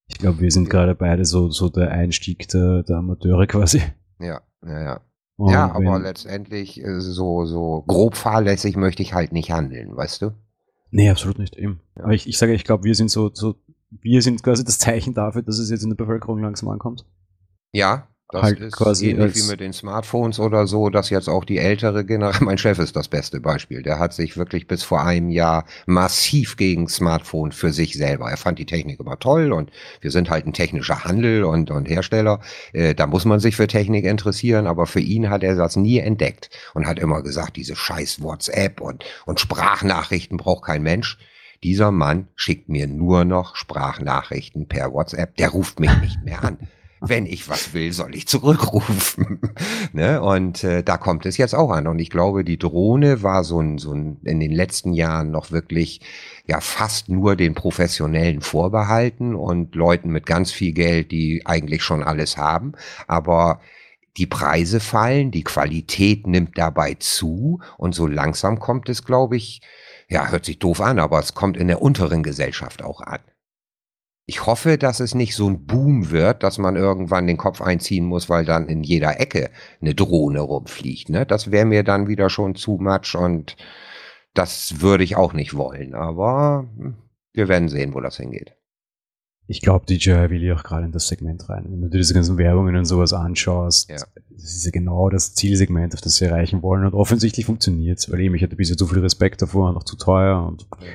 Ich 0.07 0.17
glaube, 0.19 0.39
wir 0.39 0.51
sind 0.51 0.69
gerade 0.69 0.95
beide 0.95 1.25
so, 1.25 1.49
so 1.49 1.69
der 1.69 1.91
Einstieg 1.91 2.47
der, 2.49 2.83
der 2.83 2.97
Amateure 2.97 3.45
quasi. 3.47 3.81
Ja, 4.19 4.41
ja, 4.65 4.81
ja. 4.81 5.01
Und 5.35 5.51
ja, 5.51 5.71
aber 5.71 5.99
letztendlich 5.99 6.83
äh, 6.83 6.99
so, 6.99 7.45
so 7.45 7.83
grob 7.85 8.15
fahrlässig 8.15 8.75
möchte 8.75 9.03
ich 9.03 9.13
halt 9.13 9.33
nicht 9.33 9.51
handeln, 9.51 9.95
weißt 9.95 10.23
du? 10.23 10.31
Nee, 10.89 11.09
absolut 11.09 11.37
nicht, 11.37 11.55
eben. 11.57 11.81
Ja. 11.95 12.05
Aber 12.05 12.13
ich, 12.13 12.27
ich 12.27 12.37
sage, 12.37 12.53
ich 12.53 12.63
glaube, 12.63 12.85
wir 12.85 12.95
sind 12.95 13.11
so, 13.11 13.29
so, 13.33 13.55
wir 13.89 14.21
sind 14.21 14.41
quasi 14.41 14.63
das 14.63 14.79
Zeichen 14.79 15.13
dafür, 15.13 15.43
dass 15.43 15.59
es 15.59 15.69
jetzt 15.69 15.83
in 15.83 15.89
der 15.89 15.95
Bevölkerung 15.95 16.41
langsam 16.41 16.69
ankommt. 16.69 17.05
Ja, 17.71 18.07
das 18.29 18.43
halt 18.43 18.59
ist 18.59 18.75
quasi 18.75 19.11
ähnlich 19.11 19.35
wie 19.35 19.49
mit 19.49 19.61
den 19.61 19.71
Smartphones 19.71 20.39
oder 20.41 20.67
so, 20.67 20.89
dass 20.89 21.09
jetzt 21.09 21.29
auch 21.29 21.45
die 21.45 21.59
ältere 21.59 22.03
Generation, 22.03 22.45
mein 22.47 22.57
Chef 22.57 22.77
ist 22.77 22.95
das 22.95 23.07
beste 23.07 23.39
Beispiel, 23.39 23.83
der 23.83 23.99
hat 23.99 24.13
sich 24.13 24.35
wirklich 24.35 24.67
bis 24.67 24.83
vor 24.83 25.01
einem 25.01 25.29
Jahr 25.29 25.65
massiv 25.85 26.57
gegen 26.57 26.89
Smartphone 26.89 27.53
für 27.53 27.71
sich 27.71 27.93
selber. 27.93 28.29
Er 28.29 28.35
fand 28.35 28.59
die 28.59 28.65
Technik 28.65 28.99
immer 28.99 29.17
toll 29.17 29.53
und 29.53 29.71
wir 30.01 30.11
sind 30.11 30.29
halt 30.29 30.45
ein 30.45 30.51
technischer 30.51 31.05
Handel 31.05 31.45
und, 31.45 31.71
und 31.71 31.87
Hersteller. 31.87 32.41
Äh, 32.73 32.95
da 32.95 33.07
muss 33.07 33.23
man 33.23 33.39
sich 33.39 33.55
für 33.55 33.67
Technik 33.67 34.03
interessieren, 34.03 34.67
aber 34.67 34.87
für 34.87 34.99
ihn 34.99 35.29
hat 35.29 35.43
er 35.43 35.55
das 35.55 35.77
nie 35.77 35.99
entdeckt 35.99 36.49
und 36.73 36.85
hat 36.85 36.99
immer 36.99 37.23
gesagt, 37.23 37.55
diese 37.55 37.77
scheiß 37.77 38.21
WhatsApp 38.21 38.81
und, 38.81 39.05
und 39.25 39.39
Sprachnachrichten 39.39 40.35
braucht 40.35 40.65
kein 40.65 40.83
Mensch. 40.83 41.17
Dieser 41.63 41.91
Mann 41.91 42.27
schickt 42.35 42.67
mir 42.67 42.87
nur 42.87 43.23
noch 43.23 43.55
Sprachnachrichten 43.55 44.67
per 44.67 44.91
WhatsApp. 44.91 45.37
Der 45.37 45.49
ruft 45.49 45.79
mich 45.79 45.95
nicht 46.01 46.23
mehr 46.25 46.43
an 46.43 46.57
wenn 46.99 47.25
ich 47.25 47.47
was 47.49 47.73
will, 47.73 47.91
soll 47.93 48.15
ich 48.15 48.27
zurückrufen. 48.27 49.39
ne? 49.93 50.21
Und 50.21 50.63
äh, 50.63 50.83
da 50.83 50.97
kommt 50.97 51.25
es 51.25 51.37
jetzt 51.37 51.53
auch 51.53 51.71
an. 51.71 51.87
Und 51.87 51.99
ich 51.99 52.09
glaube, 52.09 52.43
die 52.43 52.57
Drohne 52.57 53.23
war 53.23 53.43
so 53.43 53.59
ein, 53.59 53.77
so 53.77 53.93
ein 53.93 54.17
in 54.23 54.39
den 54.39 54.51
letzten 54.51 54.93
Jahren 54.93 55.31
noch 55.31 55.51
wirklich 55.51 56.01
ja 56.45 56.61
fast 56.61 57.09
nur 57.09 57.35
den 57.35 57.53
Professionellen 57.53 58.41
vorbehalten 58.41 59.35
und 59.35 59.75
Leuten 59.75 60.09
mit 60.09 60.25
ganz 60.25 60.51
viel 60.51 60.73
Geld, 60.73 61.11
die 61.11 61.43
eigentlich 61.45 61.83
schon 61.83 62.03
alles 62.03 62.37
haben. 62.37 62.73
Aber 63.07 63.59
die 64.17 64.27
Preise 64.27 64.79
fallen, 64.79 65.29
die 65.29 65.43
Qualität 65.43 66.25
nimmt 66.25 66.57
dabei 66.57 66.95
zu 66.95 67.61
und 67.77 67.93
so 67.93 68.07
langsam 68.07 68.59
kommt 68.59 68.89
es, 68.89 69.03
glaube 69.03 69.37
ich, 69.37 69.61
ja, 70.09 70.29
hört 70.29 70.45
sich 70.45 70.57
doof 70.57 70.81
an, 70.81 70.99
aber 70.99 71.19
es 71.19 71.35
kommt 71.35 71.57
in 71.57 71.67
der 71.67 71.81
unteren 71.81 72.23
Gesellschaft 72.23 72.83
auch 72.83 73.01
an. 73.01 73.19
Ich 74.29 74.45
hoffe, 74.45 74.77
dass 74.77 74.99
es 74.99 75.15
nicht 75.15 75.35
so 75.35 75.47
ein 75.47 75.65
Boom 75.65 76.11
wird, 76.11 76.43
dass 76.43 76.57
man 76.57 76.75
irgendwann 76.75 77.27
den 77.27 77.37
Kopf 77.37 77.61
einziehen 77.61 78.03
muss, 78.03 78.27
weil 78.27 78.43
dann 78.43 78.67
in 78.67 78.83
jeder 78.83 79.21
Ecke 79.21 79.49
eine 79.79 79.95
Drohne 79.95 80.41
rumfliegt. 80.41 81.07
Ne? 81.07 81.25
Das 81.25 81.49
wäre 81.49 81.65
mir 81.65 81.85
dann 81.85 82.09
wieder 82.09 82.29
schon 82.29 82.53
zu 82.53 82.77
much 82.77 83.15
und 83.15 83.55
das 84.33 84.81
würde 84.81 85.05
ich 85.05 85.15
auch 85.15 85.31
nicht 85.31 85.55
wollen. 85.55 85.95
Aber 85.95 86.67
hm, 86.75 86.95
wir 87.31 87.47
werden 87.47 87.69
sehen, 87.69 87.93
wo 87.93 88.01
das 88.01 88.17
hingeht. 88.17 88.53
Ich 89.47 89.61
glaube, 89.61 89.85
DJI 89.85 90.29
will 90.29 90.43
ja 90.43 90.55
auch 90.55 90.63
gerade 90.63 90.85
in 90.85 90.91
das 90.91 91.07
Segment 91.07 91.47
rein. 91.47 91.63
Wenn 91.69 91.79
du 91.79 91.87
dir 91.87 91.99
diese 91.99 92.13
ganzen 92.13 92.37
Werbungen 92.37 92.75
und 92.75 92.83
sowas 92.83 93.13
anschaust, 93.13 93.89
ja. 93.89 93.95
das 93.95 94.43
ist 94.43 94.65
ja 94.65 94.71
genau 94.71 95.09
das 95.09 95.35
Zielsegment, 95.35 95.93
auf 95.93 96.01
das 96.01 96.17
sie 96.17 96.25
erreichen 96.25 96.61
wollen. 96.61 96.83
Und 96.83 96.95
offensichtlich 96.95 97.45
funktioniert 97.45 97.99
es, 97.99 98.11
weil 98.11 98.19
eben 98.19 98.35
ich 98.35 98.43
hatte 98.43 98.57
bisher 98.57 98.75
zu 98.75 98.87
viel 98.87 98.99
Respekt 98.99 99.41
davor 99.41 99.69
und 99.69 99.77
auch 99.77 99.85
zu 99.85 99.95
teuer 99.95 100.45
und 100.45 100.67
ja 100.81 100.87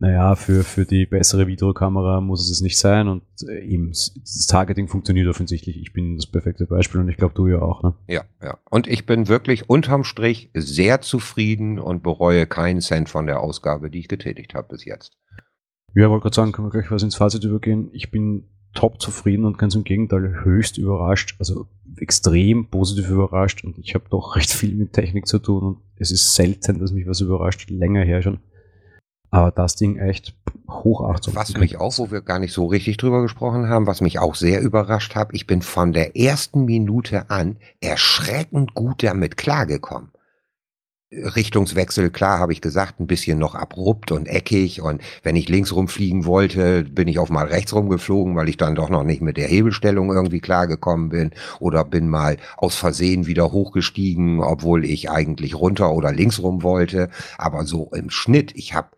naja, 0.00 0.36
für, 0.36 0.62
für 0.62 0.84
die 0.84 1.06
bessere 1.06 1.48
Videokamera 1.48 2.20
muss 2.20 2.48
es 2.50 2.60
nicht 2.60 2.78
sein 2.78 3.08
und 3.08 3.22
äh, 3.48 3.64
eben 3.64 3.90
das 3.90 4.46
Targeting 4.48 4.86
funktioniert 4.86 5.26
offensichtlich. 5.26 5.76
Ich 5.76 5.92
bin 5.92 6.16
das 6.16 6.26
perfekte 6.26 6.66
Beispiel 6.66 7.00
und 7.00 7.08
ich 7.08 7.16
glaube, 7.16 7.34
du 7.34 7.48
ja 7.48 7.60
auch, 7.60 7.82
ne? 7.82 7.94
Ja, 8.06 8.22
ja. 8.40 8.58
Und 8.70 8.86
ich 8.86 9.06
bin 9.06 9.26
wirklich 9.26 9.68
unterm 9.68 10.04
Strich 10.04 10.50
sehr 10.54 11.00
zufrieden 11.00 11.80
und 11.80 12.04
bereue 12.04 12.46
keinen 12.46 12.80
Cent 12.80 13.08
von 13.08 13.26
der 13.26 13.40
Ausgabe, 13.40 13.90
die 13.90 13.98
ich 13.98 14.08
getätigt 14.08 14.54
habe 14.54 14.68
bis 14.68 14.84
jetzt. 14.84 15.16
Ja, 15.94 16.08
wollte 16.10 16.22
gerade 16.22 16.36
sagen, 16.36 16.52
können 16.52 16.68
wir 16.68 16.72
gleich 16.72 16.92
was 16.92 17.02
ins 17.02 17.16
Fazit 17.16 17.42
übergehen. 17.42 17.90
Ich 17.92 18.12
bin 18.12 18.44
top 18.74 19.00
zufrieden 19.00 19.44
und 19.44 19.58
ganz 19.58 19.74
im 19.74 19.82
Gegenteil 19.82 20.44
höchst 20.44 20.78
überrascht, 20.78 21.34
also 21.40 21.66
extrem 21.96 22.66
positiv 22.66 23.10
überrascht 23.10 23.64
und 23.64 23.78
ich 23.78 23.94
habe 23.94 24.04
doch 24.10 24.36
recht 24.36 24.52
viel 24.52 24.76
mit 24.76 24.92
Technik 24.92 25.26
zu 25.26 25.40
tun 25.40 25.64
und 25.64 25.78
es 25.96 26.12
ist 26.12 26.34
selten, 26.34 26.78
dass 26.78 26.92
mich 26.92 27.08
was 27.08 27.20
überrascht, 27.20 27.68
länger 27.70 28.04
her 28.04 28.22
schon. 28.22 28.38
Aber 29.30 29.50
das 29.50 29.76
Ding 29.76 29.98
echt 29.98 30.34
Hochachtung. 30.68 31.34
Was 31.34 31.56
mich 31.56 31.78
auch, 31.78 31.98
wo 31.98 32.10
wir 32.10 32.22
gar 32.22 32.38
nicht 32.38 32.52
so 32.52 32.66
richtig 32.66 32.96
drüber 32.96 33.22
gesprochen 33.22 33.68
haben, 33.68 33.86
was 33.86 34.00
mich 34.00 34.18
auch 34.18 34.34
sehr 34.34 34.60
überrascht 34.60 35.14
hat, 35.14 35.30
ich 35.32 35.46
bin 35.46 35.62
von 35.62 35.92
der 35.92 36.16
ersten 36.16 36.64
Minute 36.64 37.30
an 37.30 37.56
erschreckend 37.80 38.74
gut 38.74 39.02
damit 39.02 39.36
klargekommen. 39.36 40.10
Richtungswechsel, 41.10 42.10
klar, 42.10 42.38
habe 42.38 42.52
ich 42.52 42.60
gesagt, 42.60 43.00
ein 43.00 43.06
bisschen 43.06 43.38
noch 43.38 43.54
abrupt 43.54 44.12
und 44.12 44.28
eckig 44.28 44.82
und 44.82 45.00
wenn 45.22 45.36
ich 45.36 45.48
links 45.48 45.74
rumfliegen 45.74 46.26
wollte, 46.26 46.84
bin 46.84 47.08
ich 47.08 47.18
auf 47.18 47.30
mal 47.30 47.46
rechts 47.46 47.74
rumgeflogen, 47.74 48.36
weil 48.36 48.50
ich 48.50 48.58
dann 48.58 48.74
doch 48.74 48.90
noch 48.90 49.04
nicht 49.04 49.22
mit 49.22 49.38
der 49.38 49.48
Hebelstellung 49.48 50.12
irgendwie 50.12 50.40
klargekommen 50.40 51.08
bin 51.08 51.30
oder 51.60 51.82
bin 51.86 52.10
mal 52.10 52.36
aus 52.58 52.74
Versehen 52.76 53.26
wieder 53.26 53.52
hochgestiegen, 53.52 54.40
obwohl 54.40 54.84
ich 54.84 55.10
eigentlich 55.10 55.54
runter 55.54 55.92
oder 55.92 56.12
links 56.12 56.42
rum 56.42 56.62
wollte, 56.62 57.08
aber 57.38 57.64
so 57.64 57.90
im 57.94 58.10
Schnitt, 58.10 58.52
ich 58.54 58.74
habe 58.74 58.88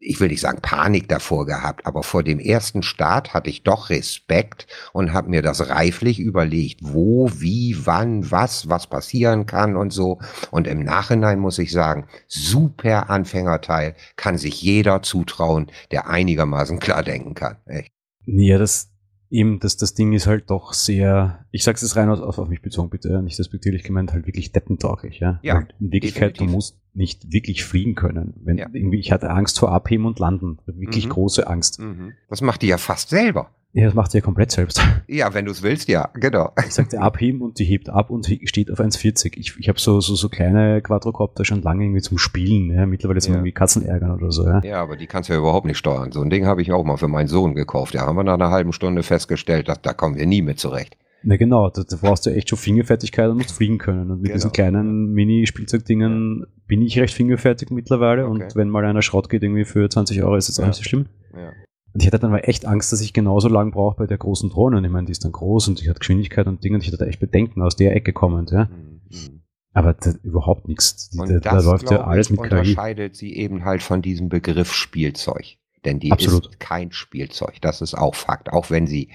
ich 0.00 0.20
will 0.20 0.28
nicht 0.28 0.40
sagen 0.40 0.60
Panik 0.62 1.08
davor 1.08 1.46
gehabt, 1.46 1.86
aber 1.86 2.02
vor 2.02 2.22
dem 2.22 2.38
ersten 2.38 2.82
Start 2.82 3.34
hatte 3.34 3.50
ich 3.50 3.62
doch 3.62 3.90
Respekt 3.90 4.66
und 4.92 5.12
habe 5.12 5.28
mir 5.28 5.42
das 5.42 5.68
reiflich 5.68 6.20
überlegt, 6.20 6.80
wo, 6.82 7.30
wie, 7.34 7.76
wann, 7.84 8.30
was, 8.30 8.68
was 8.68 8.86
passieren 8.86 9.46
kann 9.46 9.76
und 9.76 9.92
so. 9.92 10.18
Und 10.50 10.66
im 10.66 10.84
Nachhinein 10.84 11.40
muss 11.40 11.58
ich 11.58 11.72
sagen, 11.72 12.06
super 12.28 13.10
Anfängerteil 13.10 13.94
kann 14.16 14.38
sich 14.38 14.62
jeder 14.62 15.02
zutrauen, 15.02 15.70
der 15.90 16.08
einigermaßen 16.08 16.78
klar 16.78 17.02
denken 17.02 17.34
kann. 17.34 17.56
Echt. 17.66 17.92
Ja, 18.26 18.58
das, 18.58 18.90
eben, 19.30 19.60
das, 19.60 19.76
das 19.76 19.94
Ding 19.94 20.12
ist 20.12 20.26
halt 20.26 20.50
doch 20.50 20.72
sehr, 20.72 21.44
ich 21.50 21.64
sag's 21.64 21.82
jetzt 21.82 21.96
rein 21.96 22.08
auf, 22.08 22.38
auf 22.38 22.48
mich 22.48 22.62
bezogen, 22.62 22.90
bitte, 22.90 23.22
nicht 23.22 23.38
respektierlich 23.38 23.82
gemeint, 23.82 24.12
halt 24.12 24.26
wirklich 24.26 24.52
deppentauglich, 24.52 25.20
ja. 25.20 25.38
ja 25.42 25.56
Weil 25.56 25.68
in 25.80 25.92
Wirklichkeit, 25.92 26.36
definitiv. 26.36 26.46
du 26.46 26.52
musst 26.52 26.78
nicht 26.94 27.32
wirklich 27.32 27.64
fliegen 27.64 27.94
können. 27.94 28.34
Wenn 28.42 28.58
ja. 28.58 28.68
irgendwie, 28.72 28.98
ich 28.98 29.12
hatte 29.12 29.30
Angst 29.30 29.58
vor 29.58 29.70
Abheben 29.70 30.04
und 30.04 30.18
Landen. 30.18 30.58
Wirklich 30.66 31.06
mhm. 31.06 31.10
große 31.10 31.46
Angst. 31.46 31.78
Mhm. 31.80 32.14
Das 32.28 32.40
macht 32.40 32.62
die 32.62 32.66
ja 32.66 32.78
fast 32.78 33.10
selber. 33.10 33.50
Ja, 33.72 33.84
das 33.84 33.94
macht 33.94 34.10
sie 34.10 34.18
ja 34.18 34.24
komplett 34.24 34.50
selbst. 34.50 34.80
Ja, 35.10 35.32
wenn 35.32 35.46
du 35.46 35.52
es 35.52 35.62
willst, 35.62 35.88
ja, 35.88 36.10
genau. 36.14 36.52
Ich 36.66 36.74
sagte 36.74 37.00
abheben 37.00 37.40
und 37.40 37.58
die 37.58 37.64
hebt 37.64 37.88
ab 37.88 38.10
und 38.10 38.26
steht 38.44 38.70
auf 38.70 38.78
1,40. 38.78 39.38
Ich, 39.38 39.58
ich 39.58 39.68
habe 39.68 39.80
so, 39.80 40.00
so, 40.00 40.14
so 40.14 40.28
kleine 40.28 40.82
Quadrocopter 40.82 41.46
schon 41.46 41.62
lange 41.62 41.84
irgendwie 41.84 42.02
zum 42.02 42.18
Spielen. 42.18 42.70
Ja. 42.70 42.84
Mittlerweile 42.84 43.20
sind 43.20 43.32
ja. 43.32 43.38
irgendwie 43.38 43.52
Katzen 43.52 43.86
ärgern 43.86 44.10
oder 44.10 44.30
so. 44.30 44.46
Ja. 44.46 44.60
ja, 44.62 44.82
aber 44.82 44.96
die 44.96 45.06
kannst 45.06 45.30
du 45.30 45.32
ja 45.32 45.38
überhaupt 45.38 45.66
nicht 45.66 45.78
steuern. 45.78 46.12
So 46.12 46.20
ein 46.20 46.28
Ding 46.28 46.44
habe 46.44 46.60
ich 46.60 46.72
auch 46.72 46.84
mal 46.84 46.98
für 46.98 47.08
meinen 47.08 47.28
Sohn 47.28 47.54
gekauft. 47.54 47.94
Da 47.94 48.00
haben 48.00 48.16
wir 48.16 48.24
nach 48.24 48.34
einer 48.34 48.50
halben 48.50 48.72
Stunde 48.72 49.02
festgestellt, 49.02 49.68
dass, 49.68 49.80
da 49.80 49.94
kommen 49.94 50.16
wir 50.16 50.26
nie 50.26 50.42
mit 50.42 50.58
zurecht. 50.58 50.96
Na 51.22 51.36
genau, 51.36 51.70
da, 51.70 51.82
da 51.88 51.96
brauchst 52.00 52.26
du 52.26 52.30
echt 52.30 52.50
schon 52.50 52.58
Fingerfertigkeit 52.58 53.28
und 53.30 53.38
musst 53.38 53.52
fliegen 53.52 53.78
können. 53.78 54.10
Und 54.10 54.18
mit 54.18 54.26
genau. 54.26 54.34
diesen 54.34 54.52
kleinen 54.52 55.12
Mini-Spielzeugdingen 55.12 56.46
bin 56.66 56.82
ich 56.82 56.98
recht 56.98 57.14
fingerfertig 57.14 57.70
mittlerweile. 57.70 58.26
Okay. 58.26 58.44
Und 58.44 58.56
wenn 58.56 58.68
mal 58.68 58.84
einer 58.84 59.02
Schrott 59.02 59.28
geht 59.30 59.42
irgendwie 59.42 59.64
für 59.64 59.88
20 59.88 60.22
Euro, 60.22 60.36
ist 60.36 60.48
das 60.48 60.60
auch 60.60 60.66
nicht 60.66 60.76
so 60.76 60.84
schlimm. 60.84 61.06
Ja. 61.34 61.52
Und 61.98 62.02
ich 62.02 62.06
hatte 62.06 62.20
dann 62.20 62.30
mal 62.30 62.38
echt 62.44 62.64
Angst, 62.64 62.92
dass 62.92 63.00
ich 63.00 63.12
genauso 63.12 63.48
lang 63.48 63.72
brauche 63.72 63.96
bei 63.96 64.06
der 64.06 64.18
großen 64.18 64.50
Drohne. 64.50 64.76
Und 64.76 64.84
ich 64.84 64.90
meine, 64.90 65.06
die 65.06 65.10
ist 65.10 65.24
dann 65.24 65.32
groß 65.32 65.66
und 65.66 65.80
die 65.80 65.90
hat 65.90 65.98
Geschwindigkeit 65.98 66.46
und 66.46 66.62
Dinge. 66.62 66.76
Und 66.76 66.86
ich 66.86 66.92
hatte 66.92 67.04
echt 67.08 67.18
Bedenken 67.18 67.60
aus 67.60 67.74
der 67.74 67.96
Ecke 67.96 68.12
kommend. 68.12 68.52
Ja. 68.52 68.66
Mhm. 68.66 69.00
mhm. 69.10 69.42
Aber 69.72 69.94
das, 69.94 70.14
überhaupt 70.22 70.68
nichts. 70.68 71.10
Und 71.18 71.28
da, 71.28 71.40
das, 71.40 71.64
da 71.64 71.70
läuft 71.72 71.90
ja 71.90 72.04
alles 72.04 72.30
mit 72.30 72.38
KI. 72.40 72.50
unterscheidet 72.50 73.16
sie 73.16 73.34
eben 73.34 73.64
halt 73.64 73.82
von 73.82 74.00
diesem 74.00 74.28
Begriff 74.28 74.72
Spielzeug. 74.72 75.56
Denn 75.84 75.98
die 75.98 76.12
Absolut. 76.12 76.46
ist 76.46 76.60
kein 76.60 76.92
Spielzeug. 76.92 77.60
Das 77.62 77.80
ist 77.80 77.94
auch 77.94 78.14
Fakt. 78.14 78.52
Auch 78.52 78.70
wenn 78.70 78.86
sie 78.86 79.10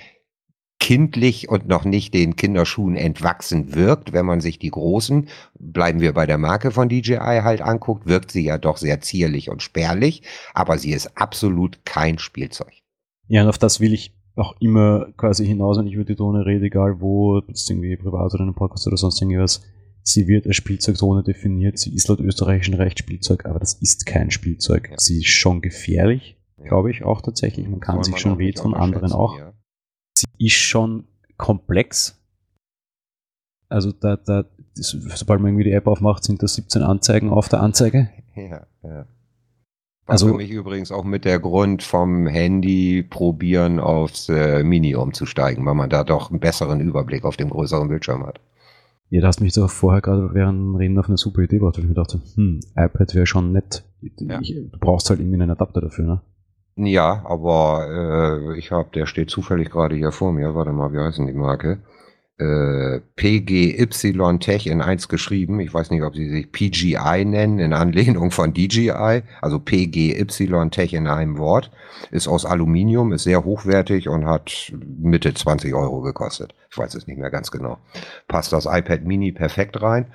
kindlich 0.84 1.48
und 1.48 1.66
noch 1.66 1.86
nicht 1.86 2.14
den 2.14 2.36
Kinderschuhen 2.36 2.98
entwachsen 2.98 3.74
wirkt. 3.74 4.12
Wenn 4.12 4.26
man 4.26 4.42
sich 4.42 4.60
die 4.60 4.70
großen, 4.70 5.30
bleiben 5.58 6.02
wir 6.02 6.12
bei 6.12 6.26
der 6.26 6.38
Marke 6.38 6.72
von 6.72 6.90
DJI 6.90 7.40
halt 7.42 7.62
anguckt, 7.62 8.06
wirkt 8.06 8.32
sie 8.32 8.44
ja 8.44 8.58
doch 8.58 8.76
sehr 8.76 9.00
zierlich 9.00 9.50
und 9.50 9.64
spärlich, 9.64 10.24
aber 10.54 10.78
sie 10.78 10.92
ist 10.92 11.18
absolut 11.18 11.86
kein 11.86 12.20
Spielzeug. 12.20 12.74
Ja, 13.30 13.44
und 13.44 13.48
auf 13.48 13.58
das 13.58 13.80
will 13.80 13.94
ich 13.94 14.14
auch 14.36 14.56
immer 14.60 15.08
quasi 15.16 15.46
hinaus, 15.46 15.78
wenn 15.78 15.88
ich 15.88 15.94
über 15.94 16.04
die 16.04 16.16
Drohne 16.16 16.46
rede, 16.46 16.66
egal 16.66 17.00
wo, 17.00 17.40
jetzt 17.48 17.70
irgendwie 17.70 17.96
privat 17.96 18.34
oder 18.34 18.42
in 18.42 18.50
einem 18.50 18.56
Podcast 18.56 18.86
oder 18.86 18.98
sonst 18.98 19.22
irgendwas. 19.22 19.64
Sie 20.02 20.28
wird 20.28 20.46
als 20.48 20.58
Spielzeugdrohne 20.58 21.24
definiert, 21.24 21.80
sie 21.80 21.96
ist 21.96 22.10
laut 22.10 22.20
österreichischen 22.20 22.74
Recht 22.74 23.00
Spielzeug, 23.00 23.46
aber 23.46 23.60
das 23.60 23.76
ist 23.76 24.06
kein 24.06 24.32
Spielzeug. 24.32 24.90
Ja. 24.92 24.98
Sie 24.98 25.20
ist 25.20 25.28
schon 25.30 25.62
gefährlich, 25.62 26.36
glaube 26.62 26.92
ich 26.92 27.06
auch 27.06 27.22
tatsächlich. 27.22 27.70
Man 27.70 27.80
kann 27.80 27.96
Soll 27.96 28.04
sich 28.04 28.12
man 28.16 28.20
schon 28.20 28.38
nicht 28.38 28.58
wehtun, 28.58 28.74
anderen 28.74 29.14
auch. 29.14 29.40
ja. 29.40 29.53
Sie 30.18 30.26
ist 30.46 30.54
schon 30.54 31.06
komplex. 31.38 32.20
Also 33.70 33.92
da, 33.92 34.18
da, 34.18 34.46
das, 34.76 34.90
sobald 35.16 35.40
man 35.42 35.50
irgendwie 35.50 35.64
die 35.66 35.72
App 35.72 35.88
aufmacht, 35.88 36.24
sind 36.24 36.44
da 36.44 36.48
17 36.48 36.82
Anzeigen 36.84 37.30
auf 37.30 37.50
der 37.50 37.62
Anzeige. 37.62 38.10
Ja, 38.36 38.66
ja. 38.82 39.06
War 40.06 40.14
Also- 40.14 40.28
für 40.30 40.34
mich 40.34 40.50
übrigens 40.50 40.92
auch 40.92 41.04
mit 41.04 41.24
der 41.24 41.40
Grund 41.40 41.84
vom 41.84 42.26
Handy 42.26 43.04
probieren 43.08 43.80
aufs 43.80 44.28
äh, 44.28 44.64
Mini 44.64 44.96
umzusteigen, 44.96 45.64
weil 45.68 45.76
man 45.76 45.92
da 45.92 46.04
doch 46.04 46.32
einen 46.32 46.40
besseren 46.40 46.80
Überblick 46.82 47.26
auf 47.26 47.38
dem 47.38 47.52
größeren 47.52 47.88
Bildschirm 47.90 48.26
hat. 48.26 48.40
Ja, 49.12 49.22
da 49.22 49.28
hast 49.28 49.40
mich 49.40 49.54
doch 49.54 49.70
vorher 49.70 50.02
gerade 50.02 50.34
während 50.34 50.76
Reden 50.80 50.98
auf 50.98 51.08
eine 51.08 51.18
super 51.18 51.44
Idee 51.44 51.58
gebracht, 51.60 51.78
weil 51.78 51.84
ich 51.84 51.90
mir 51.90 51.94
dachte, 51.94 52.22
hm, 52.34 52.60
iPad 52.76 53.14
wäre 53.14 53.28
schon 53.28 53.52
nett. 53.52 53.84
Ja. 54.02 54.42
Ich, 54.42 54.56
du 54.56 54.80
brauchst 54.80 55.12
halt 55.12 55.20
irgendwie 55.20 55.40
einen 55.40 55.52
Adapter 55.52 55.82
dafür, 55.82 56.06
ne? 56.06 56.22
Ja, 56.76 57.24
aber 57.26 58.50
äh, 58.54 58.58
ich 58.58 58.72
habe, 58.72 58.90
der 58.94 59.06
steht 59.06 59.30
zufällig 59.30 59.70
gerade 59.70 59.96
hier 59.96 60.12
vor 60.12 60.32
mir. 60.32 60.56
Warte 60.56 60.72
mal, 60.72 60.92
wie 60.92 61.00
heißen 61.00 61.28
die 61.28 61.34
Marke? 61.34 61.80
Äh, 62.40 63.02
PGY 63.16 64.40
Tech 64.40 64.66
in 64.66 64.82
1 64.82 65.08
geschrieben. 65.08 65.60
Ich 65.60 65.72
weiß 65.72 65.92
nicht, 65.92 66.02
ob 66.02 66.16
sie 66.16 66.30
sich 66.30 66.52
PGI 66.52 67.26
nennen, 67.26 67.60
in 67.60 67.74
Anlehnung 67.74 68.32
von 68.32 68.56
DJI. 68.56 69.22
Also 69.40 69.60
PGY 69.60 70.70
Tech 70.72 70.94
in 70.94 71.08
einem 71.08 71.38
Wort. 71.38 71.70
Ist 72.10 72.28
aus 72.28 72.44
Aluminium, 72.44 73.14
ist 73.14 73.24
sehr 73.24 73.46
hochwertig 73.46 74.10
und 74.10 74.26
hat 74.26 74.74
Mitte 74.98 75.32
20 75.32 75.76
Euro 75.76 76.02
gekostet. 76.02 76.56
Ich 76.72 76.78
weiß 76.78 76.96
es 76.96 77.06
nicht 77.06 77.20
mehr 77.20 77.30
ganz 77.30 77.52
genau. 77.52 77.78
Passt 78.28 78.52
das 78.52 78.66
iPad 78.66 79.04
Mini 79.04 79.32
perfekt 79.32 79.80
rein. 79.84 80.08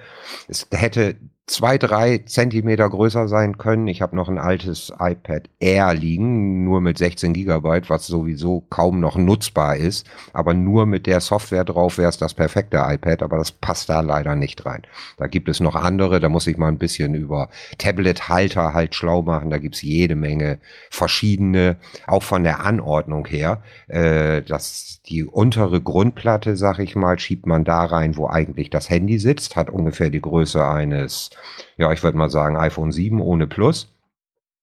Es 0.49 0.67
hätte 0.73 1.15
zwei, 1.49 1.79
drei 1.79 2.19
Zentimeter 2.19 2.89
größer 2.89 3.27
sein 3.27 3.59
können. 3.59 3.89
Ich 3.89 4.03
habe 4.03 4.15
noch 4.15 4.29
ein 4.29 4.39
altes 4.39 4.93
iPad 4.99 5.49
Air 5.59 5.95
liegen, 5.95 6.65
nur 6.65 6.81
mit 6.81 6.99
16 6.99 7.33
Gigabyte, 7.33 7.91
was 7.91 8.07
sowieso 8.07 8.61
kaum 8.69 9.01
noch 9.01 9.17
nutzbar 9.17 9.77
ist. 9.77 10.07
Aber 10.33 10.55
nur 10.55 10.87
mit 10.87 11.07
der 11.07 11.21
Software 11.21 11.65
drauf 11.65 11.99
wäre 11.99 12.11
es 12.11 12.19
das 12.19 12.35
perfekte 12.35 12.85
iPad, 12.87 13.23
aber 13.23 13.39
das 13.39 13.51
passt 13.51 13.89
da 13.89 14.01
leider 14.01 14.37
nicht 14.37 14.65
rein. 14.67 14.83
Da 15.17 15.27
gibt 15.27 15.49
es 15.49 15.61
noch 15.61 15.75
andere, 15.75 16.21
da 16.21 16.29
muss 16.29 16.47
ich 16.47 16.59
mal 16.59 16.69
ein 16.69 16.79
bisschen 16.79 17.15
über 17.15 17.49
Tablet-Halter 17.79 18.75
halt 18.75 18.95
schlau 18.95 19.23
machen. 19.23 19.51
Da 19.51 19.59
gibt's 19.59 19.83
jede 19.83 20.17
Menge 20.17 20.59
verschiedene, 20.91 21.77
auch 22.07 22.23
von 22.23 22.45
der 22.45 22.65
Anordnung 22.65 23.27
her. 23.27 23.63
Äh, 23.89 24.43
das, 24.43 25.01
die 25.07 25.25
untere 25.25 25.81
Grundplatte, 25.81 26.57
sag 26.57 26.79
ich 26.79 26.95
mal, 26.95 27.19
schiebt 27.19 27.47
man 27.47 27.65
da 27.65 27.85
rein, 27.85 28.17
wo 28.17 28.29
eigentlich 28.29 28.69
das 28.69 28.91
Handy 28.91 29.19
sitzt, 29.19 29.57
hat 29.57 29.71
ungefähr 29.71 30.11
die 30.11 30.21
Größe 30.21 30.67
eines, 30.67 31.31
ja, 31.77 31.93
ich 31.93 32.03
würde 32.03 32.19
mal 32.19 32.31
sagen, 32.31 32.57
iPhone 32.57 32.93
7 32.93 33.21
ohne 33.21 33.47
Plus. 33.47 33.95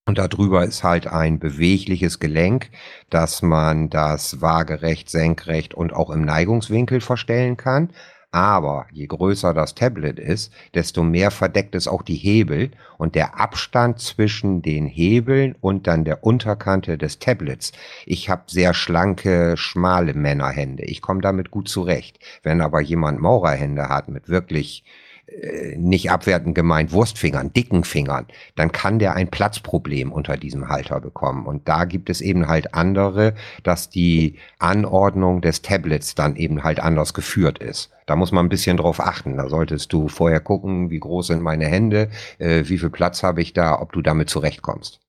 Und 0.08 0.20
darüber 0.20 0.64
ist 0.64 0.84
halt 0.84 1.08
ein 1.08 1.40
bewegliches 1.40 2.20
Gelenk, 2.20 2.70
dass 3.10 3.42
man 3.42 3.90
das 3.90 4.40
waagerecht, 4.40 5.10
senkrecht 5.10 5.74
und 5.74 5.94
auch 5.94 6.12
im 6.12 6.22
Neigungswinkel 6.22 7.02
verstellen 7.02 7.58
kann. 7.58 7.90
Aber 8.36 8.86
je 8.92 9.08
größer 9.08 9.54
das 9.54 9.76
Tablet 9.76 10.20
ist, 10.20 10.52
desto 10.74 11.04
mehr 11.04 11.32
verdeckt 11.32 11.74
es 11.74 11.88
auch 11.88 12.02
die 12.02 12.18
Hebel 12.18 12.72
und 12.98 13.16
der 13.16 13.40
Abstand 13.40 14.00
zwischen 14.00 14.62
den 14.62 14.86
Hebeln 14.86 15.56
und 15.62 15.88
dann 15.88 16.04
der 16.04 16.24
Unterkante 16.26 16.98
des 16.98 17.20
Tablets. 17.20 17.72
Ich 18.06 18.30
habe 18.30 18.44
sehr 18.48 18.74
schlanke, 18.74 19.56
schmale 19.56 20.14
Männerhände. 20.14 20.84
Ich 20.84 21.02
komme 21.02 21.22
damit 21.22 21.50
gut 21.50 21.70
zurecht. 21.70 22.20
Wenn 22.44 22.60
aber 22.60 22.82
jemand 22.82 23.22
Maurerhände 23.22 23.88
hat 23.88 24.10
mit 24.10 24.28
wirklich 24.28 24.84
äh, 25.28 25.76
nicht 25.78 26.12
abwertend 26.12 26.54
gemeint 26.54 26.92
Wurstfingern, 26.92 27.52
dicken 27.52 27.84
Fingern, 27.84 28.28
dann 28.56 28.72
kann 28.72 29.00
der 29.00 29.16
ein 29.16 29.30
Platzproblem 29.30 30.12
unter 30.12 30.38
diesem 30.38 30.70
Halter 30.70 31.02
bekommen. 31.02 31.48
Und 31.48 31.68
da 31.68 31.86
gibt 31.86 32.12
es 32.12 32.22
eben 32.22 32.48
halt 32.48 32.76
andere, 32.76 33.34
dass 33.64 33.90
die 33.90 34.36
Anordnung 34.60 35.42
des 35.42 35.64
Tablets 35.64 36.14
dann 36.14 36.36
eben 36.36 36.64
halt 36.64 36.80
anders 36.80 37.16
geführt 37.16 37.58
ist. 37.58 37.90
Da 38.06 38.16
muss 38.16 38.32
man 38.32 38.46
ein 38.46 38.50
bisschen 38.50 38.78
drauf 38.78 39.00
achten. 39.00 39.38
Da 39.38 39.50
solltest 39.50 39.92
du 39.94 40.10
vorher 40.10 40.40
gucken, 40.40 40.92
wie 40.92 41.00
groß 41.00 41.28
sind 41.28 41.42
meine 41.42 41.66
Hände, 41.66 42.10
äh, 42.38 42.64
wie 42.68 42.78
viel 42.78 42.92
Platz 42.92 43.24
habe 43.24 43.42
ich 43.42 43.54
da, 43.54 43.82
ob 43.82 43.94
du 43.94 44.04
damit 44.04 44.30
zurechtkommst. 44.30 45.00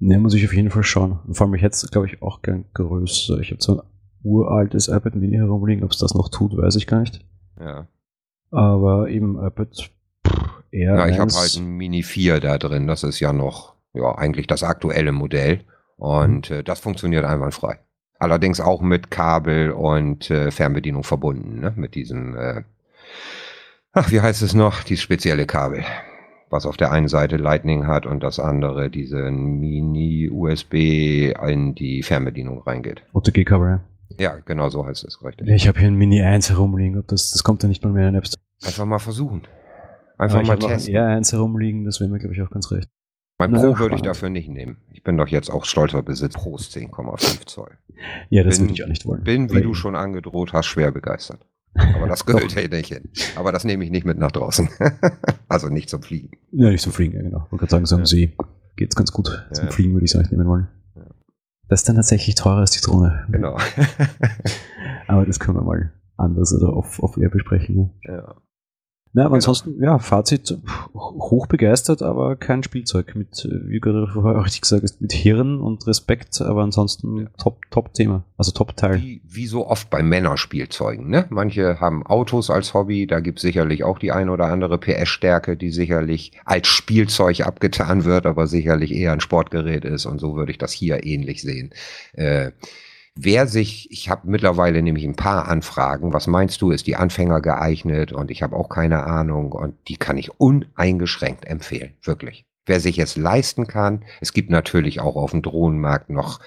Ne, 0.00 0.18
muss 0.18 0.34
ich 0.34 0.44
auf 0.44 0.52
jeden 0.52 0.70
Fall 0.70 0.82
schauen. 0.82 1.20
Und 1.28 1.34
vor 1.34 1.46
allem, 1.46 1.54
ich 1.54 1.62
hätte 1.62 1.76
es, 1.76 1.90
glaube 1.92 2.08
ich, 2.08 2.22
auch 2.22 2.42
gern 2.42 2.64
größer. 2.74 3.38
Ich 3.38 3.52
habe 3.52 3.62
so 3.62 3.78
ein 3.78 3.86
uraltes 4.24 4.88
iPad 4.88 5.14
Mini 5.14 5.36
herumliegen. 5.36 5.84
Ob 5.84 5.92
es 5.92 5.98
das 5.98 6.14
noch 6.14 6.28
tut, 6.28 6.56
weiß 6.56 6.74
ich 6.74 6.88
gar 6.88 7.00
nicht. 7.00 7.24
Ja, 7.60 7.86
Aber 8.52 9.08
eben 9.08 9.44
iPad 9.44 9.90
pff, 10.26 10.50
eher. 10.70 10.94
ja 10.94 11.08
ich 11.08 11.18
habe 11.18 11.32
halt 11.32 11.56
ein 11.56 11.76
Mini 11.76 12.02
4 12.02 12.40
da 12.40 12.58
drin. 12.58 12.86
Das 12.86 13.02
ist 13.02 13.18
ja 13.18 13.32
noch, 13.32 13.74
ja, 13.94 14.14
eigentlich 14.16 14.46
das 14.46 14.62
aktuelle 14.62 15.12
Modell. 15.12 15.64
Und 15.96 16.50
äh, 16.50 16.62
das 16.62 16.80
funktioniert 16.80 17.24
einwandfrei. 17.24 17.78
Allerdings 18.18 18.60
auch 18.60 18.82
mit 18.82 19.10
Kabel 19.10 19.70
und 19.72 20.30
äh, 20.30 20.50
Fernbedienung 20.50 21.02
verbunden, 21.02 21.60
ne? 21.60 21.72
Mit 21.76 21.94
diesem, 21.94 22.36
äh, 22.36 22.62
ach, 23.92 24.10
wie 24.12 24.20
heißt 24.20 24.42
es 24.42 24.54
noch? 24.54 24.82
Dieses 24.84 25.02
spezielle 25.02 25.46
Kabel. 25.46 25.84
Was 26.50 26.66
auf 26.66 26.76
der 26.76 26.92
einen 26.92 27.08
Seite 27.08 27.36
Lightning 27.36 27.86
hat 27.86 28.04
und 28.04 28.22
das 28.22 28.38
andere 28.38 28.90
diesen 28.90 29.58
Mini-USB 29.58 30.74
in 31.48 31.74
die 31.74 32.02
Fernbedienung 32.02 32.62
reingeht. 32.62 33.02
OTG-Cover. 33.12 33.68
Ja, 33.68 33.80
genau 34.44 34.68
so 34.68 34.86
heißt 34.86 35.04
es, 35.04 35.22
richtig. 35.24 35.46
Ja, 35.48 35.54
ich 35.54 35.68
habe 35.68 35.78
hier 35.78 35.88
ein 35.88 35.94
Mini 35.94 36.22
1 36.22 36.50
herumliegen. 36.50 36.98
Ob 36.98 37.08
das, 37.08 37.30
das 37.30 37.42
kommt 37.44 37.62
ja 37.62 37.68
nicht 37.68 37.82
mal 37.84 37.92
mehr 37.92 38.08
in 38.08 38.14
den 38.14 38.18
App 38.18 38.26
Store. 38.26 38.42
Einfach 38.64 38.84
mal 38.84 38.98
versuchen. 38.98 39.42
Aber 40.18 40.24
Einfach 40.24 40.40
ich 40.42 40.48
mal 40.48 40.54
ein 40.54 40.60
testen. 40.60 40.94
R1 40.94 41.32
herumliegen. 41.32 41.84
Das 41.84 42.00
wäre 42.00 42.10
mir, 42.10 42.18
glaube 42.18 42.34
ich, 42.34 42.42
auch 42.42 42.50
ganz 42.50 42.70
recht. 42.70 42.88
Mein 43.38 43.50
Na, 43.50 43.58
Pro 43.60 43.70
ja, 43.70 43.78
würde 43.80 43.94
ich 43.96 44.02
dafür 44.02 44.28
nicht 44.30 44.48
nehmen. 44.48 44.76
Ich 44.92 45.02
bin 45.02 45.16
doch 45.16 45.26
jetzt 45.28 45.50
auch 45.50 45.64
stolzer 45.64 46.02
Besitz 46.02 46.34
Pros 46.34 46.70
10,5 46.70 47.46
Zoll. 47.46 47.70
Ja, 48.30 48.44
das 48.44 48.58
Bin- 48.58 48.66
würde 48.66 48.74
ich 48.74 48.84
auch 48.84 48.88
nicht 48.88 49.04
wollen. 49.06 49.24
Bin, 49.24 49.50
wie 49.50 49.54
Weil- 49.56 49.62
du 49.62 49.74
schon 49.74 49.96
angedroht 49.96 50.52
hast, 50.52 50.66
schwer 50.66 50.92
begeistert. 50.92 51.44
Aber 51.74 52.06
das 52.06 52.24
gehört 52.26 52.52
hier 52.52 52.68
nicht 52.68 52.92
hin. 52.92 53.08
Aber 53.34 53.50
das 53.50 53.64
nehme 53.64 53.84
ich 53.84 53.90
nicht 53.90 54.04
mit 54.06 54.18
nach 54.18 54.30
draußen. 54.30 54.68
also 55.48 55.68
nicht 55.70 55.88
zum 55.88 56.02
Fliegen. 56.02 56.30
Ja, 56.52 56.70
nicht 56.70 56.82
zum 56.82 56.92
Fliegen, 56.92 57.14
ja, 57.16 57.22
genau. 57.22 57.44
Ich 57.46 57.52
wollte 57.52 57.56
gerade 57.66 57.70
sagen, 57.70 57.86
so 57.86 57.96
am 57.96 58.02
Ja. 58.02 58.06
See 58.06 58.36
geht's 58.76 58.94
ganz 58.94 59.10
gut. 59.12 59.46
Zum 59.52 59.64
Ja. 59.66 59.70
Fliegen 59.72 59.92
würde 59.94 60.04
ich 60.04 60.10
es 60.12 60.16
auch 60.16 60.20
nicht 60.20 60.32
nehmen 60.32 60.46
wollen. 60.46 60.68
Das 61.72 61.80
ist 61.80 61.88
dann 61.88 61.96
tatsächlich 61.96 62.34
teurer 62.34 62.58
als 62.58 62.72
die 62.72 62.82
Drohne. 62.82 63.24
Genau. 63.30 63.56
Aber 65.06 65.24
das 65.24 65.40
können 65.40 65.56
wir 65.56 65.62
mal 65.62 65.90
anders 66.18 66.52
oder 66.52 66.70
auf, 66.70 67.02
auf 67.02 67.16
Air 67.16 67.30
besprechen. 67.30 67.76
Ne? 67.76 67.90
ja. 68.02 68.34
Na, 69.14 69.22
aber 69.22 69.30
Genau. 69.30 69.34
ansonsten, 69.36 69.82
ja, 69.82 69.98
Fazit, 69.98 70.58
pff, 70.66 70.88
hoch 70.94 71.46
begeistert, 71.46 72.00
aber 72.02 72.34
kein 72.36 72.62
Spielzeug. 72.62 73.14
Mit, 73.14 73.46
wie 73.66 73.78
gerade 73.78 74.06
vorher 74.06 74.40
auch 74.40 74.44
richtig 74.46 74.62
gesagt 74.62 74.84
ist, 74.84 75.02
mit 75.02 75.12
Hirn 75.12 75.60
und 75.60 75.86
Respekt, 75.86 76.40
aber 76.40 76.62
ansonsten 76.62 77.16
Ja. 77.18 77.26
top, 77.36 77.58
top 77.70 77.92
Thema. 77.92 78.24
Also 78.38 78.52
top 78.52 78.74
Teil. 78.76 79.02
Wie, 79.02 79.20
wie 79.28 79.46
so 79.46 79.66
oft 79.66 79.90
bei 79.90 80.02
Männerspielzeugen. 80.02 81.08
Ne? 81.10 81.26
Manche 81.28 81.78
haben 81.78 82.06
Autos 82.06 82.48
als 82.50 82.72
Hobby. 82.74 83.06
Da 83.06 83.20
gibt 83.20 83.38
es 83.38 83.42
sicherlich 83.42 83.84
auch 83.84 83.98
die 83.98 84.12
ein 84.12 84.30
oder 84.30 84.46
andere 84.46 84.78
PS-Stärke, 84.78 85.56
die 85.58 85.70
sicherlich 85.70 86.32
als 86.46 86.68
Spielzeug 86.68 87.40
abgetan 87.46 88.04
wird, 88.04 88.24
aber 88.26 88.46
sicherlich 88.46 88.92
eher 88.92 89.12
ein 89.12 89.20
Sportgerät 89.20 89.84
ist. 89.84 90.06
Und 90.06 90.20
so 90.20 90.36
würde 90.36 90.52
ich 90.52 90.58
das 90.58 90.72
hier 90.72 91.04
ähnlich 91.04 91.42
sehen. 91.42 91.70
Äh, 92.14 92.52
Wer 93.14 93.46
sich, 93.46 93.90
ich 93.90 94.08
habe 94.08 94.28
mittlerweile 94.28 94.82
nämlich 94.82 95.04
ein 95.04 95.16
paar 95.16 95.46
Anfragen, 95.46 96.14
was 96.14 96.26
meinst 96.26 96.62
du, 96.62 96.70
ist 96.70 96.86
die 96.86 96.96
Anfänger 96.96 97.42
geeignet 97.42 98.12
und 98.12 98.30
ich 98.30 98.42
habe 98.42 98.56
auch 98.56 98.70
keine 98.70 99.04
Ahnung 99.04 99.52
und 99.52 99.76
die 99.88 99.96
kann 99.96 100.16
ich 100.16 100.40
uneingeschränkt 100.40 101.44
empfehlen, 101.44 101.94
wirklich. 102.02 102.46
Wer 102.64 102.80
sich 102.80 102.98
es 102.98 103.16
leisten 103.16 103.66
kann, 103.66 104.04
es 104.20 104.32
gibt 104.32 104.50
natürlich 104.50 105.00
auch 105.00 105.16
auf 105.16 105.32
dem 105.32 105.42
Drohnenmarkt 105.42 106.08
noch, 106.08 106.40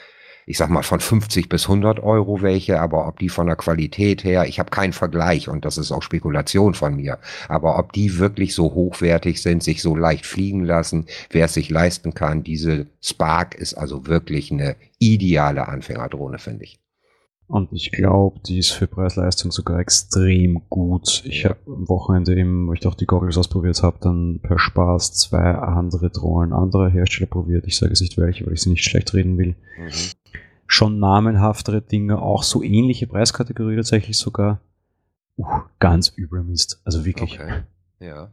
ich 0.45 0.57
sag 0.57 0.69
mal 0.69 0.83
von 0.83 0.99
50 0.99 1.49
bis 1.49 1.63
100 1.63 1.99
Euro 2.01 2.41
welche, 2.41 2.79
aber 2.79 3.07
ob 3.07 3.19
die 3.19 3.29
von 3.29 3.47
der 3.47 3.55
Qualität 3.55 4.23
her, 4.23 4.47
ich 4.47 4.59
habe 4.59 4.69
keinen 4.69 4.93
Vergleich 4.93 5.49
und 5.49 5.65
das 5.65 5.77
ist 5.77 5.91
auch 5.91 6.03
Spekulation 6.03 6.73
von 6.73 6.95
mir, 6.95 7.17
aber 7.47 7.79
ob 7.79 7.93
die 7.93 8.19
wirklich 8.19 8.53
so 8.53 8.73
hochwertig 8.73 9.41
sind, 9.41 9.63
sich 9.63 9.81
so 9.81 9.95
leicht 9.95 10.25
fliegen 10.25 10.63
lassen, 10.63 11.07
wer 11.31 11.45
es 11.45 11.53
sich 11.53 11.69
leisten 11.69 12.13
kann, 12.13 12.43
diese 12.43 12.87
Spark 13.01 13.55
ist 13.55 13.73
also 13.73 14.07
wirklich 14.07 14.51
eine 14.51 14.75
ideale 14.99 15.67
Anfängerdrohne, 15.67 16.37
finde 16.37 16.65
ich. 16.65 16.79
Und 17.47 17.71
ich 17.73 17.91
glaube, 17.91 18.39
die 18.47 18.57
ist 18.57 18.71
für 18.71 18.87
Preis-Leistung 18.87 19.51
sogar 19.51 19.79
extrem 19.79 20.63
gut. 20.69 21.21
Ich 21.25 21.45
habe 21.45 21.57
am 21.67 21.87
Wochenende 21.87 22.35
eben, 22.35 22.67
wo 22.67 22.73
ich 22.73 22.79
doch 22.79 22.95
die 22.95 23.05
Goggles 23.05 23.37
ausprobiert 23.37 23.83
habe, 23.83 23.99
dann 24.01 24.39
per 24.41 24.57
Spaß 24.57 25.13
zwei 25.13 25.53
andere 25.53 26.09
Drohnen 26.09 26.53
anderer 26.53 26.89
Hersteller 26.89 27.29
probiert. 27.29 27.65
Ich 27.67 27.77
sage 27.77 27.91
jetzt 27.91 28.01
nicht 28.01 28.17
welche, 28.17 28.47
weil 28.47 28.53
ich 28.53 28.61
sie 28.61 28.71
nicht 28.71 28.83
schlecht 28.83 29.13
reden 29.13 29.37
will. 29.37 29.55
Mhm. 29.77 29.91
Schon 30.67 30.99
namenhaftere 30.99 31.81
Dinge, 31.81 32.21
auch 32.21 32.43
so 32.43 32.63
ähnliche 32.63 33.07
Preiskategorie 33.07 33.75
tatsächlich 33.75 34.17
sogar. 34.17 34.61
Uh, 35.37 35.45
ganz 35.79 36.13
übler 36.17 36.43
Mist. 36.43 36.81
Also 36.85 37.05
wirklich. 37.05 37.39
Okay. 37.39 37.63
Ja. 37.99 38.31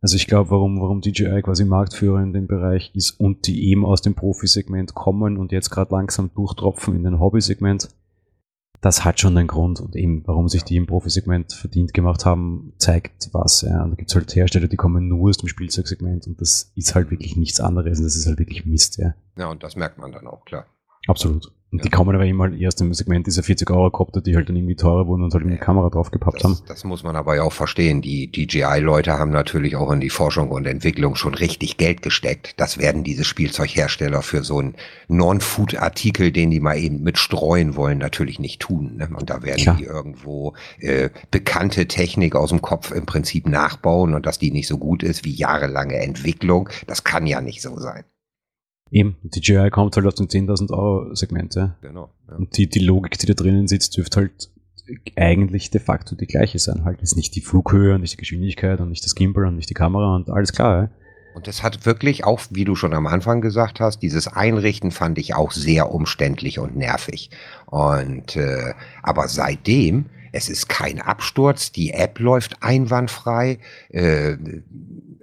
Also 0.00 0.16
ich 0.16 0.28
glaube, 0.28 0.50
warum, 0.50 0.80
warum 0.80 1.00
DJI 1.00 1.42
quasi 1.42 1.64
Marktführer 1.64 2.22
in 2.22 2.32
dem 2.32 2.46
Bereich 2.46 2.92
ist 2.94 3.18
und 3.18 3.46
die 3.46 3.68
eben 3.70 3.84
aus 3.84 4.00
dem 4.00 4.14
Profisegment 4.14 4.94
kommen 4.94 5.36
und 5.36 5.50
jetzt 5.50 5.70
gerade 5.70 5.92
langsam 5.92 6.30
durchtropfen 6.34 6.94
in 6.94 7.02
den 7.02 7.18
Hobbysegment, 7.18 7.88
das 8.80 9.04
hat 9.04 9.18
schon 9.18 9.36
einen 9.36 9.48
Grund 9.48 9.80
und 9.80 9.96
eben, 9.96 10.22
warum 10.26 10.48
sich 10.48 10.62
die 10.62 10.76
im 10.76 10.86
Profisegment 10.86 11.52
verdient 11.52 11.94
gemacht 11.94 12.24
haben, 12.24 12.74
zeigt 12.78 13.30
was. 13.32 13.62
Ja. 13.62 13.82
Und 13.82 13.90
da 13.90 13.96
gibt 13.96 14.10
es 14.10 14.14
halt 14.14 14.34
Hersteller, 14.36 14.68
die 14.68 14.76
kommen 14.76 15.08
nur 15.08 15.30
aus 15.30 15.38
dem 15.38 15.48
Spielzeugsegment 15.48 16.28
und 16.28 16.40
das 16.40 16.70
ist 16.76 16.94
halt 16.94 17.10
wirklich 17.10 17.36
nichts 17.36 17.58
anderes 17.60 17.98
und 17.98 18.04
das 18.04 18.14
ist 18.14 18.26
halt 18.26 18.38
wirklich 18.38 18.66
Mist. 18.66 18.98
Ja, 18.98 19.14
ja 19.36 19.48
und 19.48 19.64
das 19.64 19.74
merkt 19.74 19.98
man 19.98 20.12
dann 20.12 20.28
auch, 20.28 20.44
klar. 20.44 20.66
Absolut. 21.08 21.52
Und 21.70 21.80
ja. 21.80 21.84
die 21.84 21.90
kommen 21.90 22.14
aber 22.14 22.24
immer 22.24 22.50
erst 22.50 22.80
im 22.80 22.94
Segment 22.94 23.26
dieser 23.26 23.42
40 23.42 23.68
Euro 23.70 23.90
Kopter, 23.90 24.22
die 24.22 24.34
halt 24.34 24.48
dann 24.48 24.56
irgendwie 24.56 24.74
teurer 24.74 25.06
wurden 25.06 25.22
und 25.22 25.34
halt 25.34 25.44
eine 25.44 25.58
Kamera 25.58 25.90
drauf 25.90 26.10
gepappt 26.10 26.42
haben. 26.42 26.58
Das 26.66 26.84
muss 26.84 27.02
man 27.02 27.14
aber 27.14 27.36
ja 27.36 27.42
auch 27.42 27.52
verstehen. 27.52 28.00
Die 28.00 28.32
DJI-Leute 28.32 29.18
haben 29.18 29.30
natürlich 29.30 29.76
auch 29.76 29.90
in 29.90 30.00
die 30.00 30.08
Forschung 30.08 30.50
und 30.50 30.66
Entwicklung 30.66 31.14
schon 31.14 31.34
richtig 31.34 31.76
Geld 31.76 32.00
gesteckt. 32.00 32.54
Das 32.58 32.78
werden 32.78 33.04
diese 33.04 33.24
Spielzeughersteller 33.24 34.22
für 34.22 34.44
so 34.44 34.60
einen 34.60 34.76
Non-Food-Artikel, 35.08 36.32
den 36.32 36.50
die 36.50 36.60
mal 36.60 36.78
eben 36.78 37.02
mit 37.02 37.18
streuen 37.18 37.76
wollen, 37.76 37.98
natürlich 37.98 38.38
nicht 38.38 38.60
tun. 38.60 38.96
Ne? 38.96 39.08
Und 39.14 39.28
da 39.28 39.42
werden 39.42 39.62
Klar. 39.62 39.76
die 39.76 39.84
irgendwo 39.84 40.54
äh, 40.78 41.10
bekannte 41.30 41.86
Technik 41.86 42.34
aus 42.34 42.48
dem 42.48 42.62
Kopf 42.62 42.92
im 42.92 43.04
Prinzip 43.04 43.46
nachbauen 43.46 44.14
und 44.14 44.24
dass 44.24 44.38
die 44.38 44.52
nicht 44.52 44.68
so 44.68 44.78
gut 44.78 45.02
ist 45.02 45.26
wie 45.26 45.34
jahrelange 45.34 45.98
Entwicklung. 45.98 46.70
Das 46.86 47.04
kann 47.04 47.26
ja 47.26 47.42
nicht 47.42 47.60
so 47.60 47.78
sein. 47.78 48.04
Eben, 48.90 49.16
die 49.22 49.40
GI 49.40 49.70
kommt 49.70 49.96
halt 49.96 50.06
aus 50.06 50.14
dem 50.14 50.28
10.000 50.28 50.70
Euro 50.72 51.14
Segment. 51.14 51.54
Ja. 51.54 51.76
Genau. 51.82 52.10
Ja. 52.28 52.36
Und 52.36 52.56
die, 52.56 52.68
die 52.68 52.80
Logik, 52.80 53.18
die 53.18 53.26
da 53.26 53.34
drinnen 53.34 53.68
sitzt, 53.68 53.96
dürfte 53.96 54.20
halt 54.20 54.50
eigentlich 55.16 55.70
de 55.70 55.80
facto 55.80 56.14
die 56.16 56.26
gleiche 56.26 56.58
sein. 56.58 56.84
Halt 56.84 57.02
ist 57.02 57.16
nicht 57.16 57.34
die 57.34 57.40
Flughöhe 57.40 57.94
und 57.94 58.00
nicht 58.00 58.14
die 58.14 58.18
Geschwindigkeit 58.18 58.80
und 58.80 58.88
nicht 58.88 59.04
das 59.04 59.14
Gimbal 59.14 59.46
und 59.46 59.56
nicht 59.56 59.68
die 59.68 59.74
Kamera 59.74 60.16
und 60.16 60.30
alles 60.30 60.52
klar. 60.52 60.82
Ja. 60.82 60.90
Und 61.34 61.46
das 61.46 61.62
hat 61.62 61.86
wirklich 61.86 62.24
auch, 62.24 62.40
wie 62.50 62.64
du 62.64 62.74
schon 62.74 62.94
am 62.94 63.06
Anfang 63.06 63.40
gesagt 63.40 63.80
hast, 63.80 64.00
dieses 64.00 64.26
Einrichten 64.26 64.90
fand 64.90 65.18
ich 65.18 65.34
auch 65.34 65.52
sehr 65.52 65.92
umständlich 65.92 66.58
und 66.58 66.76
nervig. 66.76 67.30
Und 67.66 68.34
äh, 68.34 68.74
aber 69.02 69.28
seitdem, 69.28 70.06
es 70.32 70.48
ist 70.48 70.68
kein 70.68 71.00
Absturz, 71.00 71.72
die 71.72 71.92
App 71.92 72.18
läuft 72.18 72.62
einwandfrei. 72.62 73.58
Äh, 73.90 74.36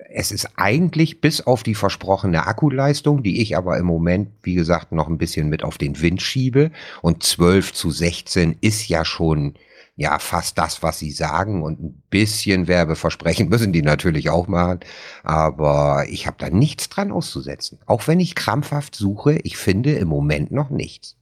es 0.10 0.32
ist 0.32 0.50
eigentlich 0.56 1.20
bis 1.20 1.42
auf 1.42 1.64
die 1.64 1.76
versprochene 1.76 2.48
Akkuleistung, 2.48 3.22
die 3.22 3.42
ich 3.42 3.58
aber 3.58 3.78
im 3.78 3.86
Moment, 3.86 4.30
wie 4.44 4.56
gesagt, 4.56 4.92
noch 4.92 5.10
ein 5.10 5.18
bisschen 5.18 5.50
mit 5.50 5.64
auf 5.64 5.78
den 5.78 6.02
Wind 6.02 6.22
schiebe. 6.22 6.72
Und 7.02 7.24
12 7.24 7.74
zu 7.74 7.92
16 7.92 8.58
ist 8.62 8.88
ja 8.88 9.04
schon 9.04 9.56
ja 9.98 10.20
fast 10.20 10.58
das, 10.58 10.84
was 10.84 11.00
sie 11.00 11.12
sagen. 11.12 11.64
Und 11.64 11.82
ein 11.82 12.04
bisschen 12.10 12.68
Werbeversprechen 12.68 13.50
müssen 13.50 13.74
die 13.74 13.82
natürlich 13.82 14.30
auch 14.30 14.48
machen. 14.48 14.80
Aber 15.24 16.06
ich 16.10 16.28
habe 16.28 16.38
da 16.40 16.50
nichts 16.50 16.90
dran 16.90 17.12
auszusetzen. 17.12 17.80
Auch 17.86 18.08
wenn 18.08 18.20
ich 18.20 18.36
krampfhaft 18.36 18.96
suche, 18.96 19.40
ich 19.44 19.58
finde 19.58 19.94
im 19.94 20.08
Moment 20.08 20.52
noch 20.52 20.70
nichts. 20.70 21.18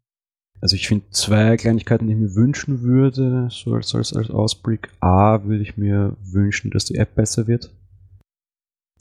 Also 0.64 0.78
ich 0.78 0.88
finde 0.88 1.06
zwei 1.12 1.58
Kleinigkeiten, 1.58 2.08
die 2.08 2.14
ich 2.14 2.20
mir 2.20 2.36
wünschen 2.36 2.84
würde, 2.84 3.50
so 3.52 3.74
als, 3.74 3.94
als, 3.94 4.14
als 4.14 4.30
Ausblick. 4.30 4.90
A, 5.02 5.44
würde 5.44 5.62
ich 5.62 5.76
mir 5.76 6.16
wünschen, 6.24 6.72
dass 6.72 6.86
die 6.86 6.96
App 6.96 7.16
besser 7.16 7.48
wird 7.48 7.70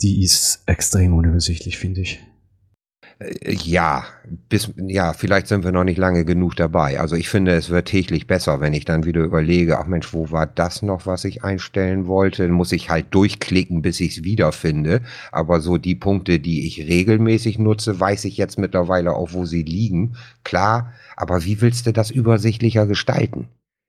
die 0.03 0.23
ist 0.23 0.63
extrem 0.67 1.15
unübersichtlich, 1.15 1.79
finde 1.79 2.01
ich. 2.01 2.21
Äh, 3.23 3.53
ja, 3.53 4.05
bis, 4.49 4.73
ja, 4.77 5.13
vielleicht 5.13 5.47
sind 5.47 5.65
wir 5.65 5.73
noch 5.73 5.85
nicht 5.85 5.99
lange 5.99 6.25
genug 6.25 6.57
dabei. 6.57 7.01
Also 7.01 7.17
ich 7.17 7.29
finde, 7.29 7.53
es 7.53 7.71
wird 7.71 7.89
täglich 7.89 8.27
besser, 8.27 8.61
wenn 8.61 8.73
ich 8.73 8.85
dann 8.85 9.05
wieder 9.05 9.23
überlege, 9.23 9.79
ach 9.79 9.87
Mensch, 9.87 10.13
wo 10.13 10.31
war 10.31 10.47
das 10.47 10.83
noch, 10.83 11.07
was 11.07 11.25
ich 11.25 11.45
einstellen 11.45 12.07
wollte? 12.07 12.43
Dann 12.43 12.53
muss 12.53 12.73
ich 12.73 12.91
halt 12.91 13.07
durchklicken, 13.11 13.83
bis 13.83 14.01
ich 14.01 14.19
es 14.19 14.25
wiederfinde. 14.25 15.03
Aber 15.31 15.61
so 15.61 15.79
die 15.79 15.95
Punkte, 15.95 16.41
die 16.41 16.67
ich 16.67 16.87
regelmäßig 16.87 17.59
nutze, 17.59 17.99
weiß 17.99 18.25
ich 18.25 18.37
jetzt 18.37 18.59
mittlerweile 18.59 19.15
auch, 19.15 19.33
wo 19.33 19.45
sie 19.45 19.63
liegen. 19.63 20.17
Klar, 20.45 20.93
aber 21.17 21.45
wie 21.45 21.61
willst 21.61 21.87
du 21.87 21.93
das 21.93 22.11
übersichtlicher 22.11 22.87
gestalten? 22.87 23.49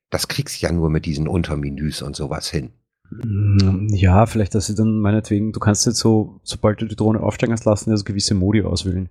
Das 0.10 0.28
kriegst 0.28 0.62
du 0.62 0.68
ja 0.68 0.72
nur 0.72 0.90
mit 0.90 1.06
diesen 1.06 1.28
Untermenüs 1.28 2.02
und 2.02 2.16
sowas 2.16 2.50
hin. 2.50 2.72
Mm, 3.10 3.88
ja, 3.90 4.26
vielleicht, 4.26 4.56
dass 4.56 4.68
sie 4.68 4.76
dann 4.76 5.00
meinetwegen, 5.00 5.52
du 5.52 5.60
kannst 5.60 5.86
jetzt 5.86 6.00
so, 6.00 6.40
sobald 6.44 6.82
du 6.82 6.86
die 6.86 6.96
Drohne 6.96 7.22
aufsteigen 7.22 7.54
hast, 7.54 7.66
lassen, 7.66 7.92
also 7.92 8.04
gewisse 8.04 8.34
Modi 8.34 8.62
auswählen. 8.62 9.10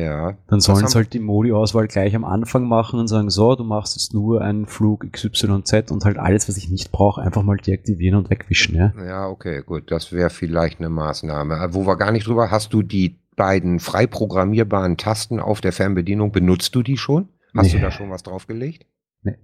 Ja. 0.00 0.36
Dann 0.48 0.60
sollen 0.60 0.86
sie 0.86 0.94
halt 0.94 1.12
die 1.12 1.18
Modi-Auswahl 1.18 1.86
gleich 1.88 2.14
am 2.14 2.24
Anfang 2.24 2.64
machen 2.64 2.98
und 2.98 3.08
sagen, 3.08 3.30
so, 3.30 3.54
du 3.54 3.64
machst 3.64 3.96
jetzt 3.96 4.14
nur 4.14 4.40
einen 4.40 4.66
Flug 4.66 5.10
XYZ 5.10 5.90
und 5.90 6.04
halt 6.04 6.18
alles, 6.18 6.48
was 6.48 6.56
ich 6.56 6.70
nicht 6.70 6.92
brauche, 6.92 7.20
einfach 7.20 7.42
mal 7.42 7.56
deaktivieren 7.56 8.18
und 8.18 8.30
wegwischen, 8.30 8.74
ja? 8.74 8.92
Ja, 9.04 9.28
okay, 9.28 9.62
gut, 9.64 9.90
das 9.90 10.12
wäre 10.12 10.30
vielleicht 10.30 10.78
eine 10.80 10.88
Maßnahme. 10.88 11.54
Äh, 11.54 11.74
wo 11.74 11.86
wir 11.86 11.96
gar 11.96 12.12
nicht 12.12 12.26
drüber, 12.26 12.50
hast 12.50 12.72
du 12.72 12.82
die 12.82 13.20
beiden 13.36 13.80
frei 13.80 14.06
programmierbaren 14.06 14.96
Tasten 14.96 15.40
auf 15.40 15.60
der 15.60 15.72
Fernbedienung, 15.72 16.32
benutzt 16.32 16.74
du 16.74 16.82
die 16.82 16.96
schon? 16.96 17.28
Hast 17.56 17.72
nee. 17.72 17.78
du 17.78 17.80
da 17.80 17.90
schon 17.90 18.10
was 18.10 18.22
draufgelegt? 18.22 18.86
Nee. 19.22 19.36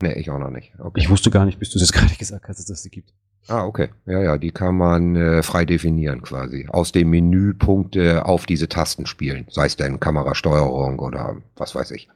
Nee, 0.00 0.14
ich 0.14 0.30
auch 0.30 0.38
noch 0.38 0.50
nicht. 0.50 0.72
Okay. 0.78 1.00
Ich 1.00 1.10
wusste 1.10 1.30
gar 1.30 1.44
nicht, 1.44 1.58
bis 1.58 1.70
du 1.70 1.76
es 1.76 1.82
jetzt 1.82 1.92
gerade 1.98 2.14
gesagt 2.14 2.48
hast, 2.48 2.58
dass 2.58 2.70
es 2.70 2.82
die 2.82 2.90
gibt. 2.90 3.12
Ah, 3.48 3.64
okay. 3.64 3.88
Ja, 4.06 4.20
ja, 4.22 4.38
die 4.38 4.52
kann 4.52 4.76
man 4.76 5.16
äh, 5.16 5.42
frei 5.42 5.64
definieren 5.64 6.22
quasi. 6.22 6.66
Aus 6.68 6.92
dem 6.92 7.10
Menü 7.10 7.54
Punkte 7.54 8.24
auf 8.24 8.46
diese 8.46 8.68
Tasten 8.68 9.06
spielen. 9.06 9.46
Sei 9.50 9.66
es 9.66 9.76
denn 9.76 10.00
Kamerasteuerung 10.00 10.98
oder 11.00 11.36
was 11.56 11.74
weiß 11.74 11.90
ich. 11.90 12.08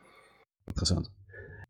Interessant. 0.66 1.10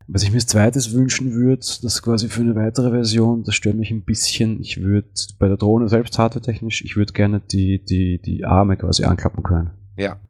Was 0.09 0.23
ich 0.23 0.29
mir 0.29 0.37
als 0.37 0.47
zweites 0.47 0.93
wünschen 0.93 1.33
würde, 1.33 1.65
das 1.81 2.01
quasi 2.01 2.29
für 2.29 2.41
eine 2.41 2.55
weitere 2.55 2.91
Version, 2.91 3.43
das 3.43 3.55
stört 3.55 3.75
mich 3.75 3.91
ein 3.91 4.05
bisschen. 4.05 4.61
Ich 4.61 4.81
würde 4.81 5.09
bei 5.37 5.49
der 5.49 5.57
Drohne 5.57 5.89
selbst 5.89 6.17
hardware-technisch, 6.17 6.83
ich 6.85 6.95
würde 6.95 7.11
gerne 7.11 7.41
die, 7.41 7.83
die, 7.83 8.21
die 8.21 8.45
Arme 8.45 8.77
quasi 8.77 9.03
anklappen 9.03 9.43
können. 9.43 9.71
Ja, 9.97 10.21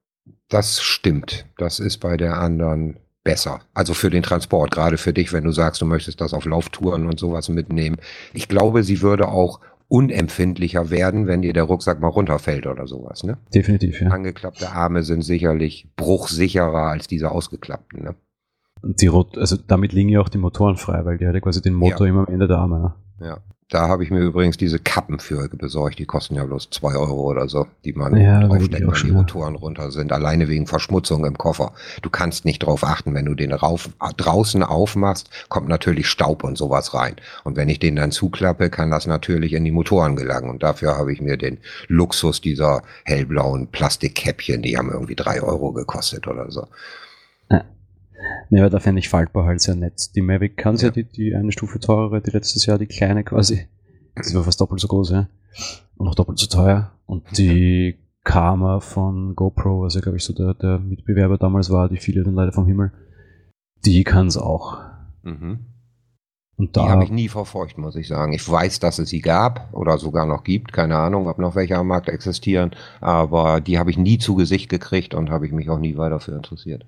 das 0.50 0.82
stimmt. 0.82 1.46
Das 1.58 1.80
ist 1.80 2.00
bei 2.00 2.18
der 2.18 2.40
anderen 2.40 2.98
besser. 3.28 3.60
Also 3.74 3.94
für 3.94 4.10
den 4.10 4.24
Transport, 4.24 4.72
gerade 4.72 4.98
für 4.98 5.12
dich, 5.12 5.34
wenn 5.34 5.44
du 5.44 5.52
sagst, 5.52 5.82
du 5.82 5.86
möchtest 5.86 6.22
das 6.22 6.34
auf 6.34 6.46
Lauftouren 6.46 7.08
und 7.08 7.20
sowas 7.20 7.50
mitnehmen. 7.50 7.98
Ich 8.34 8.48
glaube, 8.48 8.84
sie 8.84 9.02
würde 9.02 9.28
auch 9.28 9.60
unempfindlicher 9.90 10.90
werden, 10.90 11.28
wenn 11.28 11.42
dir 11.42 11.52
der 11.52 11.64
Rucksack 11.64 12.00
mal 12.00 12.08
runterfällt 12.08 12.68
oder 12.68 12.88
sowas, 12.88 13.24
ne? 13.24 13.38
Definitiv, 13.54 14.00
ja. 14.02 14.10
Angeklappte 14.10 14.72
Arme 14.72 15.04
sind 15.04 15.24
sicherlich 15.24 15.90
bruchsicherer 15.98 16.88
als 16.88 17.08
diese 17.08 17.32
ausgeklappten, 17.32 18.04
ne? 18.04 18.16
Und 18.82 19.02
die 19.02 19.08
Rot 19.08 19.38
also 19.38 19.58
damit 19.58 19.92
liegen 19.92 20.10
ja 20.10 20.22
auch 20.22 20.30
die 20.30 20.38
Motoren 20.38 20.78
frei, 20.78 21.04
weil 21.04 21.18
die 21.18 21.28
hatte 21.28 21.42
quasi 21.42 21.62
den 21.62 21.74
Motor 21.74 22.06
ja. 22.06 22.14
immer 22.14 22.28
am 22.28 22.34
Ende 22.34 22.48
der 22.48 22.58
Arme, 22.58 22.80
ne? 22.80 23.28
Ja. 23.28 23.40
Da 23.70 23.90
habe 23.90 24.04
ich 24.06 24.12
mir 24.12 24.22
übrigens 24.22 24.56
diese 24.56 24.80
Kappen 24.80 25.20
für 25.20 25.50
besorgt. 25.50 26.00
Die 26.00 26.06
kosten 26.06 26.36
ja 26.36 26.46
bloß 26.46 26.70
zwei 26.70 26.96
Euro 26.96 27.30
oder 27.30 27.50
so, 27.50 27.68
die 27.84 27.92
man 27.92 28.16
ja, 28.16 28.40
draufsteckt, 28.40 28.88
wenn 28.88 29.10
die 29.10 29.12
Motoren 29.12 29.56
runter 29.56 29.92
sind. 29.92 30.14
Alleine 30.14 30.48
wegen 30.48 30.68
Verschmutzung 30.68 31.26
im 31.26 31.38
Koffer. 31.38 31.74
Du 32.02 32.10
kannst 32.10 32.46
nicht 32.46 32.60
drauf 32.60 32.86
achten, 32.86 33.14
wenn 33.14 33.26
du 33.26 33.36
den 33.36 33.52
rauf, 33.52 33.90
draußen 34.16 34.64
aufmachst, 34.64 35.30
kommt 35.50 35.68
natürlich 35.68 36.08
Staub 36.08 36.46
und 36.46 36.58
sowas 36.58 36.94
rein. 36.94 37.18
Und 37.44 37.58
wenn 37.58 37.68
ich 37.68 37.80
den 37.80 37.98
dann 37.98 38.12
zuklappe, 38.12 38.70
kann 38.70 38.90
das 38.90 39.06
natürlich 39.06 39.52
in 39.52 39.66
die 39.66 39.72
Motoren 39.72 40.16
gelangen. 40.16 40.50
Und 40.50 40.64
dafür 40.64 40.98
habe 40.98 41.12
ich 41.12 41.20
mir 41.20 41.36
den 41.36 41.58
Luxus 41.90 42.40
dieser 42.40 42.84
hellblauen 43.04 43.68
Plastikkäppchen, 43.68 44.62
die 44.62 44.78
haben 44.78 44.92
irgendwie 44.92 45.16
drei 45.16 45.42
Euro 45.42 45.74
gekostet 45.74 46.26
oder 46.28 46.50
so. 46.52 46.68
Ne, 48.50 48.62
aber 48.62 48.70
da 48.70 48.80
fände 48.80 49.00
ich 49.00 49.10
faltbar 49.10 49.46
halt 49.46 49.62
sehr 49.62 49.76
nett. 49.76 50.16
Die 50.16 50.22
Mavic 50.22 50.58
kann 50.58 50.76
ja, 50.78 50.90
die, 50.90 51.04
die 51.04 51.36
eine 51.36 51.52
Stufe 51.52 51.80
teurere, 51.80 52.22
die 52.22 52.32
letztes 52.32 52.66
Jahr 52.66 52.78
die 52.78 52.88
kleine 52.88 53.24
quasi. 53.24 53.68
Die 54.18 54.36
war 54.36 54.44
fast 54.44 54.60
doppelt 54.60 54.80
so 54.80 54.88
groß, 54.88 55.12
ja. 55.12 55.28
Und 55.98 56.06
noch 56.06 56.16
doppelt 56.16 56.40
so 56.40 56.48
teuer. 56.48 56.92
Und 57.06 57.38
die 57.38 57.98
Karma 58.24 58.80
von 58.80 59.36
GoPro, 59.36 59.82
was 59.82 59.96
ja 59.96 60.02
glaube 60.02 60.18
ich 60.18 60.24
so 60.24 60.34
der, 60.34 60.54
der 60.54 60.80
Mitbewerber 60.80 61.38
damals 61.38 61.70
war, 61.70 61.90
die 61.90 61.98
viele 61.98 62.24
dann 62.24 62.34
leider 62.34 62.52
vom 62.52 62.66
Himmel, 62.66 62.92
die 63.86 64.04
kann 64.04 64.28
es 64.28 64.38
auch. 64.38 64.80
Mhm. 65.24 65.60
Und 66.58 66.76
da 66.76 66.86
die 66.86 66.90
habe 66.90 67.04
ich 67.04 67.12
nie 67.12 67.30
verfolgt, 67.30 67.78
muss 67.78 67.96
ich 67.96 68.08
sagen. 68.08 68.34
Ich 68.34 68.50
weiß, 68.50 68.80
dass 68.80 68.98
es 68.98 69.10
sie 69.10 69.22
gab 69.22 69.72
oder 69.74 70.00
sogar 70.00 70.26
noch 70.26 70.44
gibt. 70.44 70.74
Keine 70.74 70.98
Ahnung, 70.98 71.28
ob 71.28 71.38
noch 71.38 71.56
welche 71.56 71.78
am 71.78 71.88
Markt 71.88 72.10
existieren. 72.10 72.72
Aber 73.00 73.62
die 73.62 73.78
habe 73.78 73.92
ich 73.92 73.98
nie 73.98 74.18
zu 74.18 74.34
Gesicht 74.34 74.68
gekriegt 74.68 75.14
und 75.14 75.30
habe 75.30 75.46
ich 75.46 75.54
mich 75.54 75.70
auch 75.70 75.78
nie 75.78 75.98
weiter 75.98 76.16
dafür 76.16 76.36
interessiert. 76.36 76.84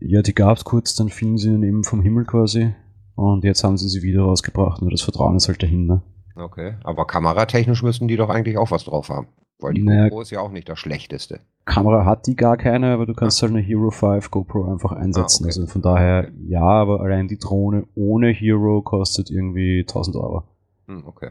Ja, 0.00 0.22
die 0.22 0.34
gab 0.34 0.56
es 0.56 0.64
kurz, 0.64 0.94
dann 0.94 1.08
fielen 1.08 1.36
sie 1.36 1.52
eben 1.52 1.84
vom 1.84 2.02
Himmel 2.02 2.24
quasi. 2.24 2.74
Und 3.14 3.44
jetzt 3.44 3.64
haben 3.64 3.76
sie 3.76 3.88
sie 3.88 4.02
wieder 4.02 4.22
rausgebracht. 4.22 4.80
Nur 4.80 4.90
das 4.90 5.02
Vertrauen 5.02 5.36
ist 5.36 5.48
halt 5.48 5.62
dahin, 5.62 5.86
ne? 5.86 6.02
Okay, 6.36 6.76
aber 6.84 7.06
kameratechnisch 7.06 7.82
müssten 7.82 8.08
die 8.08 8.16
doch 8.16 8.30
eigentlich 8.30 8.56
auch 8.56 8.70
was 8.70 8.84
drauf 8.84 9.10
haben. 9.10 9.28
Weil 9.58 9.74
die 9.74 9.82
naja, 9.82 10.04
GoPro 10.04 10.22
ist 10.22 10.30
ja 10.30 10.40
auch 10.40 10.50
nicht 10.50 10.68
das 10.68 10.78
Schlechteste. 10.78 11.40
Kamera 11.66 12.06
hat 12.06 12.26
die 12.26 12.34
gar 12.34 12.56
keine, 12.56 12.94
aber 12.94 13.04
du 13.04 13.12
kannst 13.12 13.42
halt 13.42 13.52
eine 13.52 13.60
Hero 13.60 13.90
5 13.90 14.30
GoPro 14.30 14.72
einfach 14.72 14.92
einsetzen. 14.92 15.44
Ah, 15.44 15.48
okay. 15.48 15.58
Also 15.60 15.66
von 15.66 15.82
daher, 15.82 16.30
ja, 16.46 16.62
aber 16.62 17.00
allein 17.00 17.28
die 17.28 17.38
Drohne 17.38 17.86
ohne 17.94 18.28
Hero 18.28 18.80
kostet 18.80 19.30
irgendwie 19.30 19.80
1000 19.80 20.16
Euro. 20.16 20.44
Hm, 20.86 21.04
okay. 21.06 21.30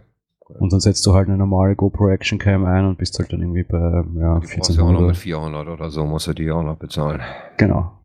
Und 0.60 0.74
dann 0.74 0.80
setzt 0.80 1.06
du 1.06 1.14
halt 1.14 1.28
eine 1.28 1.38
normale 1.38 1.76
GoPro 1.76 2.10
Action 2.10 2.40
Cam 2.40 2.66
ein 2.66 2.86
und 2.86 2.98
bist 2.98 3.20
halt 3.20 3.32
dann 3.32 3.42
irgendwie 3.42 3.64
bei 3.64 3.78
ja, 3.78 4.36
1400. 4.36 4.78
Ja 4.78 4.84
auch 4.84 4.92
noch 4.92 5.08
mit 5.08 5.18
400 5.18 5.68
oder 5.68 5.90
so, 5.92 6.06
musst 6.06 6.28
du 6.28 6.34
die 6.34 6.50
auch 6.50 6.64
noch 6.64 6.78
bezahlen. 6.78 7.22
Genau. 7.58 7.99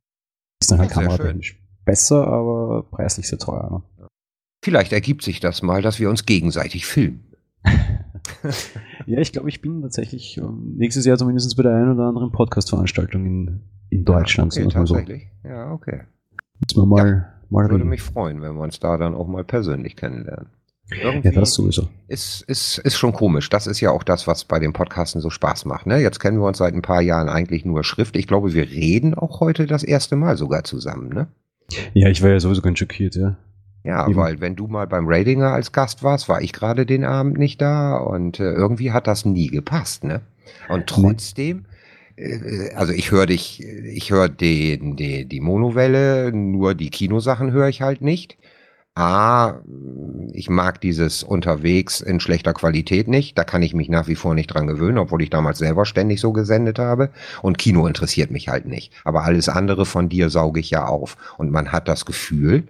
Ist 0.65 0.71
dann 0.71 0.81
halt 0.81 0.91
kameratechnisch 0.91 1.59
besser, 1.85 2.27
aber 2.27 2.85
preislich 2.91 3.29
sehr 3.29 3.39
teuer. 3.39 3.83
Ne? 3.99 4.07
Vielleicht 4.65 4.93
ergibt 4.93 5.23
sich 5.23 5.41
das 5.41 5.63
mal, 5.63 5.83
dass 5.83 6.01
wir 6.01 6.09
uns 6.09 6.25
gegenseitig 6.25 6.87
filmen. 6.87 7.25
ja, 9.07 9.19
ich 9.21 9.33
glaube, 9.33 9.49
ich 9.49 9.61
bin 9.61 9.83
tatsächlich 9.83 10.39
ähm, 10.39 10.75
nächstes 10.77 11.05
Jahr 11.05 11.19
zumindest 11.19 11.55
bei 11.57 11.63
der 11.63 11.75
einen 11.75 11.93
oder 11.93 12.05
anderen 12.05 12.33
Podcast-Veranstaltung 12.33 13.27
in, 13.27 13.61
in 13.91 14.05
Deutschland. 14.05 14.55
Ja, 14.55 14.65
okay, 14.65 14.73
tatsächlich. 14.73 15.31
So. 15.43 15.49
Ja, 15.49 15.73
okay. 15.73 16.03
Mal, 16.77 17.07
ja. 17.07 17.35
mal 17.51 17.65
Würde 17.65 17.75
reden. 17.77 17.89
mich 17.89 18.03
freuen, 18.03 18.41
wenn 18.41 18.55
wir 18.55 18.63
uns 18.63 18.81
da 18.81 18.97
dann 18.97 19.15
auch 19.15 19.27
mal 19.27 19.45
persönlich 19.45 19.97
kennenlernen. 19.97 20.49
Ja, 20.91 21.31
das 21.31 21.55
sowieso. 21.55 21.89
ist, 22.09 22.43
ist, 22.43 22.79
ist 22.79 22.97
schon 22.97 23.13
komisch. 23.13 23.49
Das 23.49 23.67
ist 23.67 23.81
ja 23.81 23.91
auch 23.91 24.03
das, 24.03 24.27
was 24.27 24.45
bei 24.45 24.59
den 24.59 24.73
Podcasten 24.75 25.21
so 25.21 25.31
Spaß 25.31 25.65
macht. 25.65 25.87
Ne? 25.87 25.99
Jetzt 26.01 26.21
kennen 26.21 26.39
wir 26.39 26.47
uns 26.47 26.59
seit 26.59 26.75
ein 26.75 26.83
paar 26.83 27.01
Jahren 27.01 27.29
eigentlich 27.29 27.65
nur 27.65 27.85
Schrift. 27.85 28.17
Ich 28.17 28.27
glaube, 28.27 28.53
wir 28.53 28.69
reden 28.69 29.15
auch 29.15 29.41
heute 29.41 29.67
das 29.67 29.83
erste 29.83 30.17
Mal 30.17 30.37
sogar 30.37 30.65
zusammen. 30.65 31.09
Ne? 31.09 31.29
Ja, 31.95 32.09
ich 32.09 32.23
war 32.23 32.31
ja 32.31 32.41
sowieso 32.41 32.61
ganz 32.61 32.79
schockiert, 32.79 33.15
ja. 33.17 33.37
Ja, 33.83 34.07
Eben. 34.07 34.17
weil 34.17 34.41
wenn 34.41 34.57
du 34.57 34.67
mal 34.67 34.87
beim 34.87 35.07
Ratinger 35.07 35.53
als 35.53 35.73
Gast 35.73 36.03
warst, 36.03 36.29
war 36.29 36.41
ich 36.41 36.53
gerade 36.53 36.87
den 36.87 37.05
Abend 37.05 37.39
nicht 37.39 37.61
da 37.61 37.97
und 37.97 38.41
äh, 38.41 38.51
irgendwie 38.53 38.93
hat 38.93 39.07
das 39.07 39.27
nie 39.27 39.49
gepasst, 39.49 40.05
ne? 40.05 40.23
Und 40.71 40.87
trotzdem, 40.87 41.67
äh, 42.17 42.73
also 42.75 42.95
ich 42.95 43.11
höre 43.11 43.27
dich, 43.27 43.63
ich 43.63 44.11
höre 44.11 44.31
den, 44.31 44.97
die, 44.97 45.27
die 45.27 45.41
Monowelle, 45.41 46.33
nur 46.33 46.75
die 46.75 46.89
Kinosachen 46.89 47.53
höre 47.53 47.69
ich 47.69 47.83
halt 47.83 48.01
nicht. 48.01 48.39
A, 48.97 49.61
ich 50.33 50.49
mag 50.49 50.81
dieses 50.81 51.25
unterwegs 51.25 52.01
in 52.01 52.21
schlechter 52.21 52.55
Qualität 52.55 53.09
nicht. 53.09 53.37
Da 53.37 53.43
kann 53.43 53.63
ich 53.63 53.75
mich 53.75 53.89
nach 53.89 54.07
wie 54.07 54.15
vor 54.15 54.35
nicht 54.35 54.47
dran 54.49 54.69
gewöhnen, 54.69 54.99
obwohl 54.99 55.23
ich 55.23 55.31
damals 55.31 55.59
selber 55.59 55.85
ständig 55.85 56.21
so 56.21 56.33
gesendet 56.33 56.79
habe. 56.79 57.11
Und 57.43 57.59
Kino 57.59 57.89
interessiert 57.89 58.31
mich 58.31 58.49
halt 58.49 58.67
nicht. 58.67 58.93
Aber 59.05 59.25
alles 59.25 59.49
andere 59.49 59.85
von 59.85 60.09
dir 60.09 60.31
sauge 60.31 60.61
ich 60.61 60.71
ja 60.71 60.87
auf. 60.87 61.17
Und 61.39 61.51
man 61.51 61.73
hat 61.73 61.89
das 61.89 62.05
Gefühl, 62.05 62.69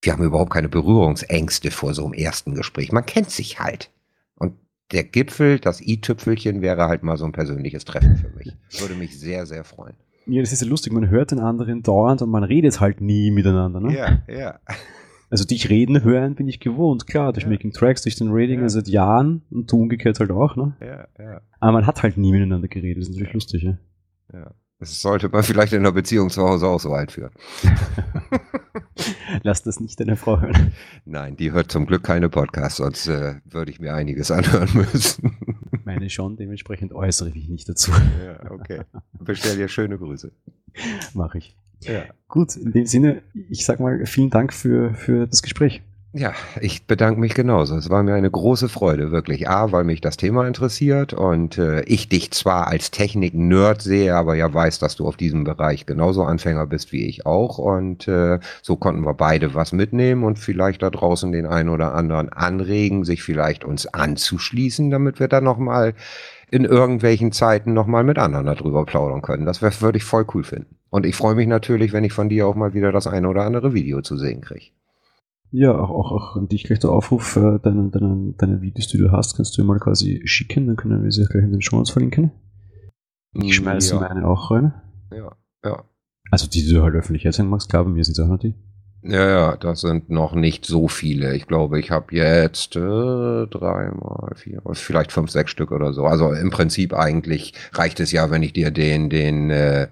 wir 0.00 0.14
haben 0.14 0.24
überhaupt 0.24 0.52
keine 0.52 0.70
Berührungsängste 0.70 1.70
vor 1.70 1.92
so 1.92 2.06
einem 2.06 2.14
ersten 2.14 2.54
Gespräch. 2.54 2.90
Man 2.90 3.04
kennt 3.04 3.30
sich 3.30 3.60
halt. 3.60 3.90
Und 4.36 4.54
der 4.90 5.04
Gipfel, 5.04 5.58
das 5.58 5.82
i-Tüpfelchen 5.82 6.62
wäre 6.62 6.88
halt 6.88 7.02
mal 7.02 7.18
so 7.18 7.26
ein 7.26 7.32
persönliches 7.32 7.84
Treffen 7.84 8.16
für 8.16 8.30
mich. 8.30 8.56
Würde 8.80 8.94
mich 8.94 9.20
sehr, 9.20 9.44
sehr 9.44 9.64
freuen. 9.64 9.94
Ja, 10.26 10.40
das 10.40 10.52
ist 10.52 10.62
ja 10.62 10.68
lustig, 10.68 10.92
man 10.92 11.10
hört 11.10 11.30
den 11.30 11.40
anderen 11.40 11.82
dauernd 11.82 12.22
und 12.22 12.30
man 12.30 12.44
redet 12.44 12.80
halt 12.80 13.00
nie 13.00 13.30
miteinander. 13.30 13.80
Ne? 13.80 13.94
Ja, 13.94 14.22
ja. 14.28 14.58
Also 15.32 15.46
dich 15.46 15.70
reden, 15.70 16.04
hören 16.04 16.34
bin 16.34 16.46
ich 16.46 16.60
gewohnt, 16.60 17.06
klar, 17.06 17.32
durch 17.32 17.44
Ja. 17.44 17.50
Making 17.50 17.72
Tracks, 17.72 18.02
durch 18.02 18.16
den 18.16 18.28
Rating 18.30 18.60
Ja. 18.60 18.68
seit 18.68 18.86
Jahren 18.86 19.40
und 19.50 19.72
du 19.72 19.80
umgekehrt 19.80 20.20
halt 20.20 20.30
auch, 20.30 20.56
ne? 20.56 20.76
Ja, 20.80 21.08
ja, 21.18 21.40
Aber 21.58 21.72
man 21.72 21.86
hat 21.86 22.02
halt 22.02 22.18
nie 22.18 22.32
miteinander 22.32 22.68
geredet, 22.68 22.98
das 23.02 23.08
ist 23.08 23.14
natürlich 23.14 23.32
lustig, 23.32 23.62
ja. 23.62 23.78
ja. 24.32 24.50
Das 24.78 25.00
sollte 25.00 25.28
man 25.30 25.42
vielleicht 25.42 25.72
in 25.72 25.78
einer 25.78 25.92
Beziehung 25.92 26.28
zu 26.28 26.42
Hause 26.42 26.66
auch 26.66 26.80
so 26.80 26.92
einführen. 26.92 27.30
Lass 29.42 29.62
das 29.62 29.80
nicht 29.80 29.98
deine 30.00 30.16
Frau 30.16 30.40
hören. 30.40 30.72
Nein, 31.04 31.36
die 31.36 31.52
hört 31.52 31.70
zum 31.72 31.86
Glück 31.86 32.02
keine 32.02 32.28
Podcasts, 32.28 32.76
sonst 32.78 33.06
äh, 33.08 33.36
würde 33.44 33.70
ich 33.70 33.80
mir 33.80 33.94
einiges 33.94 34.30
anhören 34.30 34.68
müssen. 34.74 35.36
Meine 35.84 36.10
schon, 36.10 36.36
dementsprechend 36.36 36.92
äußere 36.92 37.28
ich 37.30 37.34
mich 37.36 37.48
nicht 37.48 37.68
dazu. 37.68 37.90
ja, 38.24 38.50
okay. 38.50 38.82
Bestell 39.18 39.56
dir 39.56 39.68
schöne 39.68 39.96
Grüße. 39.98 40.30
Mache 41.14 41.38
ich. 41.38 41.56
Ja. 41.84 42.04
Gut, 42.28 42.56
in 42.56 42.72
dem 42.72 42.86
Sinne, 42.86 43.22
ich 43.50 43.64
sag 43.64 43.80
mal, 43.80 44.06
vielen 44.06 44.30
Dank 44.30 44.52
für, 44.52 44.94
für 44.94 45.26
das 45.26 45.42
Gespräch. 45.42 45.82
Ja, 46.14 46.34
ich 46.60 46.86
bedanke 46.86 47.18
mich 47.18 47.32
genauso. 47.32 47.74
Es 47.74 47.88
war 47.88 48.02
mir 48.02 48.12
eine 48.12 48.30
große 48.30 48.68
Freude, 48.68 49.12
wirklich. 49.12 49.48
A, 49.48 49.72
weil 49.72 49.84
mich 49.84 50.02
das 50.02 50.18
Thema 50.18 50.46
interessiert 50.46 51.14
und 51.14 51.56
äh, 51.56 51.80
ich 51.84 52.10
dich 52.10 52.32
zwar 52.32 52.66
als 52.66 52.90
Technik-Nerd 52.90 53.80
sehe, 53.80 54.14
aber 54.14 54.34
ja 54.34 54.52
weiß, 54.52 54.78
dass 54.78 54.94
du 54.94 55.08
auf 55.08 55.16
diesem 55.16 55.44
Bereich 55.44 55.86
genauso 55.86 56.24
Anfänger 56.24 56.66
bist 56.66 56.92
wie 56.92 57.06
ich 57.06 57.24
auch. 57.24 57.56
Und 57.56 58.08
äh, 58.08 58.40
so 58.60 58.76
konnten 58.76 59.06
wir 59.06 59.14
beide 59.14 59.54
was 59.54 59.72
mitnehmen 59.72 60.24
und 60.24 60.38
vielleicht 60.38 60.82
da 60.82 60.90
draußen 60.90 61.32
den 61.32 61.46
einen 61.46 61.70
oder 61.70 61.94
anderen 61.94 62.28
anregen, 62.28 63.04
sich 63.06 63.22
vielleicht 63.22 63.64
uns 63.64 63.86
anzuschließen, 63.86 64.90
damit 64.90 65.18
wir 65.18 65.28
dann 65.28 65.44
nochmal 65.44 65.94
in 66.50 66.66
irgendwelchen 66.66 67.32
Zeiten 67.32 67.72
nochmal 67.72 68.04
mit 68.04 68.18
anderen 68.18 68.44
darüber 68.44 68.84
plaudern 68.84 69.22
können. 69.22 69.46
Das 69.46 69.62
würde 69.62 69.96
ich 69.96 70.04
voll 70.04 70.26
cool 70.34 70.44
finden. 70.44 70.76
Und 70.92 71.06
ich 71.06 71.16
freue 71.16 71.34
mich 71.34 71.46
natürlich, 71.46 71.94
wenn 71.94 72.04
ich 72.04 72.12
von 72.12 72.28
dir 72.28 72.46
auch 72.46 72.54
mal 72.54 72.74
wieder 72.74 72.92
das 72.92 73.06
eine 73.06 73.26
oder 73.26 73.44
andere 73.44 73.72
Video 73.72 74.02
zu 74.02 74.18
sehen 74.18 74.42
kriege. 74.42 74.72
Ja, 75.50 75.74
auch, 75.74 75.88
auch, 75.88 76.12
auch 76.12 76.36
an 76.36 76.48
dich 76.48 76.64
gleich 76.64 76.80
der 76.80 76.90
Aufruf, 76.90 77.36
äh, 77.36 77.58
deine, 77.62 77.88
deine, 77.88 78.34
deine 78.36 78.60
Videos, 78.60 78.88
die 78.88 78.98
du 78.98 79.10
hast, 79.10 79.34
kannst 79.34 79.56
du 79.56 79.62
mir 79.62 79.68
mal 79.68 79.78
quasi 79.78 80.20
schicken, 80.26 80.66
dann 80.66 80.76
können 80.76 81.02
wir 81.02 81.10
sie 81.10 81.24
gleich 81.24 81.44
in 81.44 81.52
den 81.52 81.62
Show 81.62 81.82
verlinken. 81.84 82.30
Ich 83.32 83.54
schmeiße 83.54 83.94
ja. 83.94 84.00
meine 84.00 84.28
auch 84.28 84.50
rein. 84.50 84.74
Ja, 85.10 85.34
ja. 85.64 85.82
Also 86.30 86.46
die, 86.46 86.62
die 86.62 86.74
du 86.74 86.82
halt 86.82 86.94
öffentlich 86.94 87.24
erzählen 87.24 87.48
magst, 87.48 87.70
klar, 87.70 87.84
bei 87.84 87.90
mir 87.90 88.04
sind 88.04 88.18
es 88.18 88.20
auch 88.20 88.28
noch 88.28 88.38
die. 88.38 88.54
Ja, 89.04 89.28
ja, 89.28 89.56
das 89.56 89.80
sind 89.80 90.10
noch 90.10 90.34
nicht 90.34 90.64
so 90.64 90.86
viele. 90.86 91.34
Ich 91.34 91.48
glaube, 91.48 91.80
ich 91.80 91.90
habe 91.90 92.14
jetzt 92.14 92.76
äh, 92.76 93.46
dreimal, 93.46 94.32
vier, 94.36 94.62
vielleicht 94.74 95.10
fünf, 95.10 95.30
sechs 95.30 95.50
Stück 95.50 95.72
oder 95.72 95.92
so. 95.92 96.06
Also 96.06 96.32
im 96.32 96.50
Prinzip 96.50 96.94
eigentlich 96.94 97.52
reicht 97.72 97.98
es 97.98 98.12
ja, 98.12 98.30
wenn 98.30 98.44
ich 98.44 98.52
dir 98.52 98.70
den, 98.70 99.10
den 99.10 99.50
äh, 99.50 99.88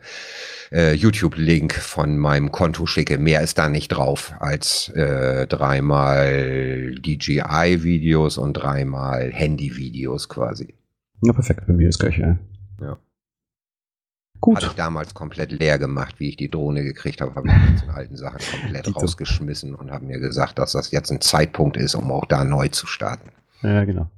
äh, 0.71 0.95
YouTube-Link 0.95 1.75
von 1.75 2.19
meinem 2.19 2.53
Konto 2.53 2.87
schicke. 2.87 3.19
Mehr 3.19 3.41
ist 3.41 3.59
da 3.59 3.69
nicht 3.69 3.89
drauf 3.89 4.33
als 4.39 4.89
äh, 4.91 5.49
dreimal 5.49 6.95
DJI-Videos 6.95 8.39
und 8.39 8.55
dreimal 8.55 9.33
Handy-Videos 9.33 10.29
quasi. 10.29 10.75
Ja, 11.23 11.33
perfekt, 11.33 11.67
bei 11.67 11.73
mir 11.73 11.89
ist 11.89 11.99
gleich 11.99 12.23
ein. 12.23 12.39
Ja. 12.81 12.97
Gut. 14.41 14.57
Hatte 14.57 14.67
ich 14.67 14.73
damals 14.73 15.13
komplett 15.13 15.53
leer 15.53 15.79
gemacht, 15.79 16.15
wie 16.19 16.31
ich 16.31 16.37
die 16.37 16.51
Drohne 16.51 16.83
gekriegt 16.83 17.21
habe, 17.21 17.35
habe 17.35 17.49
ich 17.49 17.83
die 17.83 17.89
alten 17.89 18.17
Sachen 18.17 18.39
komplett 18.39 18.87
Dito. 18.87 18.99
rausgeschmissen 18.99 19.75
und 19.75 19.91
habe 19.91 20.07
mir 20.07 20.19
gesagt, 20.19 20.59
dass 20.59 20.73
das 20.73 20.91
jetzt 20.93 21.11
ein 21.11 21.21
Zeitpunkt 21.21 21.77
ist, 21.77 21.95
um 21.95 22.11
auch 22.11 22.25
da 22.25 22.45
neu 22.45 22.69
zu 22.69 22.87
starten. 22.87 23.31
Ja, 23.63 23.85
genau. 23.85 24.09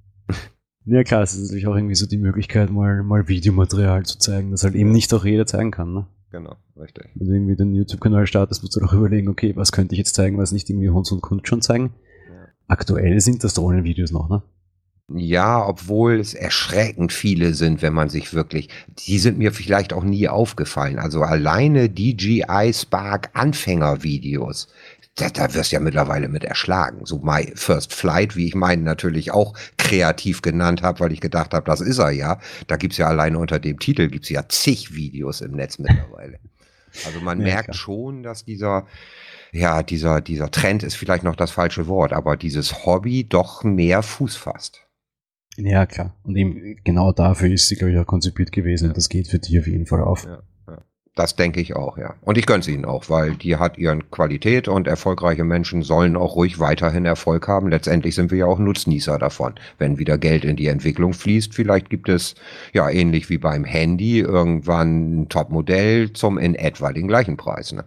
Ja 0.85 1.05
klar, 1.05 1.23
es 1.23 1.35
ist 1.35 1.43
natürlich 1.43 1.67
auch 1.67 1.77
irgendwie 1.77 1.95
so 1.95 2.07
die 2.07 2.19
Möglichkeit, 2.19 2.71
mal, 2.71 3.03
mal 3.03 3.29
Videomaterial 3.29 4.05
zu 4.05 4.19
zeigen, 4.19 4.51
das 4.51 4.65
halt 4.65 4.75
eben 4.75 4.91
nicht 4.91 5.13
auch 5.15 5.25
jeder 5.25 5.47
zeigen 5.47 5.71
kann. 5.71 5.93
Ne? 5.93 6.07
Genau, 6.31 6.57
richtig. 6.77 7.11
Wenn 7.15 7.27
du 7.27 7.35
irgendwie 7.35 7.57
den 7.57 7.75
YouTube-Kanal 7.75 8.27
startest, 8.27 8.63
musst 8.63 8.75
du 8.75 8.81
doch 8.81 8.93
überlegen, 8.93 9.29
okay, 9.29 9.55
was 9.55 9.71
könnte 9.71 9.95
ich 9.95 9.99
jetzt 9.99 10.15
zeigen, 10.15 10.39
was 10.39 10.51
nicht 10.51 10.69
irgendwie 10.71 10.91
Hons 10.91 11.13
und 11.13 11.21
Kunst 11.21 11.47
schon 11.47 11.63
zeigen. 11.63 11.95
Ja. 12.29 12.49
Aktuell 12.69 13.21
sind 13.21 13.45
das 13.45 13.55
Drohnenvideos 13.55 14.11
noch, 14.11 14.29
ne? 14.29 14.43
Ja, 15.09 15.67
obwohl 15.67 16.21
es 16.21 16.33
erschreckend 16.33 17.13
viele 17.13 17.53
sind, 17.55 17.83
wenn 17.83 17.93
man 17.93 18.09
sich 18.09 18.33
wirklich, 18.33 18.69
die 18.89 19.19
sind 19.19 19.37
mir 19.37 19.53
vielleicht 19.53 19.93
auch 19.93 20.05
nie 20.05 20.29
aufgefallen. 20.29 20.99
Also 20.99 21.23
alleine 21.23 21.91
DJI 21.91 22.73
Spark 22.73 23.29
Anfängervideos, 23.35 24.69
da, 25.17 25.29
da 25.29 25.53
wirst 25.53 25.71
du 25.73 25.77
ja 25.77 25.81
mittlerweile 25.81 26.29
mit 26.29 26.45
erschlagen. 26.45 27.05
So 27.05 27.19
My 27.19 27.53
First 27.57 27.93
Flight, 27.93 28.37
wie 28.37 28.47
ich 28.47 28.55
meinen 28.55 28.85
natürlich 28.85 29.33
auch 29.33 29.53
kreativ 29.77 30.41
genannt 30.41 30.81
habe, 30.83 31.01
weil 31.01 31.13
ich 31.13 31.21
gedacht 31.21 31.53
habe, 31.53 31.67
das 31.67 31.83
ist 31.83 31.99
er 31.99 32.11
ja. 32.13 32.41
Da 32.69 32.77
gibt's 32.77 32.97
ja 32.97 33.09
alleine 33.09 33.39
unter 33.39 33.59
dem 33.59 33.79
Titel 33.79 34.09
gibt's 34.09 34.31
ja 34.31 34.49
zig 34.49 34.95
Videos 34.95 35.43
im 35.43 35.53
Netz 35.53 35.79
mittlerweile. 35.79 36.39
Also 37.03 37.21
man 37.21 37.39
Ja, 37.39 37.43
merkt 37.43 37.73
klar. 37.73 37.77
schon, 37.77 38.23
dass 38.23 38.45
dieser, 38.45 38.87
ja, 39.53 39.83
dieser, 39.83 40.21
dieser 40.23 40.51
Trend 40.51 40.83
ist 40.85 40.97
vielleicht 40.97 41.25
noch 41.25 41.37
das 41.37 41.53
falsche 41.53 41.87
Wort, 41.89 42.13
aber 42.15 42.37
dieses 42.37 42.87
Hobby 42.87 43.25
doch 43.29 43.65
mehr 43.65 44.03
Fuß 44.03 44.37
fasst. 44.37 44.87
Ja, 45.57 45.87
klar. 45.87 46.15
Und 46.25 46.37
eben 46.37 46.77
genau 46.85 47.13
dafür 47.13 47.51
ist 47.51 47.69
sie, 47.69 47.77
glaube 47.77 47.93
ich, 47.93 47.99
auch 47.99 48.07
konzipiert 48.07 48.53
gewesen. 48.53 48.89
Und 48.89 48.97
das 48.97 49.09
geht 49.09 49.29
für 49.29 49.39
die 49.39 49.59
auf 49.59 49.67
jeden 49.67 49.87
Fall 49.87 50.01
auf. 50.01 50.25
Ja, 50.25 50.43
ja. 50.67 50.83
Das 51.15 51.37
denke 51.37 51.61
ich 51.61 51.77
auch, 51.77 51.99
ja. 51.99 52.15
Und 52.23 52.39
ich 52.39 52.47
gönn's 52.47 52.69
ihnen 52.69 52.87
auch, 52.87 53.11
weil 53.11 53.35
die 53.35 53.57
hat 53.57 53.77
ihren 53.77 54.11
Qualität 54.11 54.67
und 54.67 54.87
erfolgreiche 54.87 55.45
Menschen 55.45 55.83
sollen 55.83 56.17
auch 56.17 56.37
ruhig 56.37 56.59
weiterhin 56.59 57.05
Erfolg 57.05 57.49
haben. 57.49 57.69
Letztendlich 57.69 58.15
sind 58.15 58.31
wir 58.31 58.39
ja 58.39 58.47
auch 58.47 58.59
Nutznießer 58.59 59.19
davon. 59.19 59.55
Wenn 59.77 59.99
wieder 59.99 60.17
Geld 60.17 60.47
in 60.47 60.57
die 60.57 60.69
Entwicklung 60.69 61.13
fließt, 61.13 61.55
vielleicht 61.55 61.91
gibt 61.91 62.09
es, 62.09 62.35
ja, 62.73 62.89
ähnlich 62.89 63.29
wie 63.29 63.39
beim 63.39 63.65
Handy, 63.65 64.21
irgendwann 64.21 65.23
ein 65.23 65.29
Topmodell 65.29 66.15
zum 66.15 66.39
in 66.39 66.55
etwa 66.55 66.93
den 66.95 67.09
gleichen 67.09 67.37
Preis. 67.37 67.73
Ne? 67.73 67.85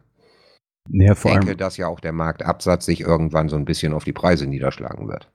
Ja, 0.89 1.13
Ich 1.13 1.17
vor 1.17 1.31
denke, 1.31 1.47
allem. 1.47 1.57
dass 1.57 1.77
ja 1.77 1.87
auch 1.87 1.99
der 1.99 2.13
Marktabsatz 2.13 2.85
sich 2.85 3.01
irgendwann 3.01 3.49
so 3.49 3.55
ein 3.55 3.65
bisschen 3.65 3.93
auf 3.93 4.03
die 4.03 4.13
Preise 4.13 4.45
niederschlagen 4.45 5.07
wird. 5.07 5.31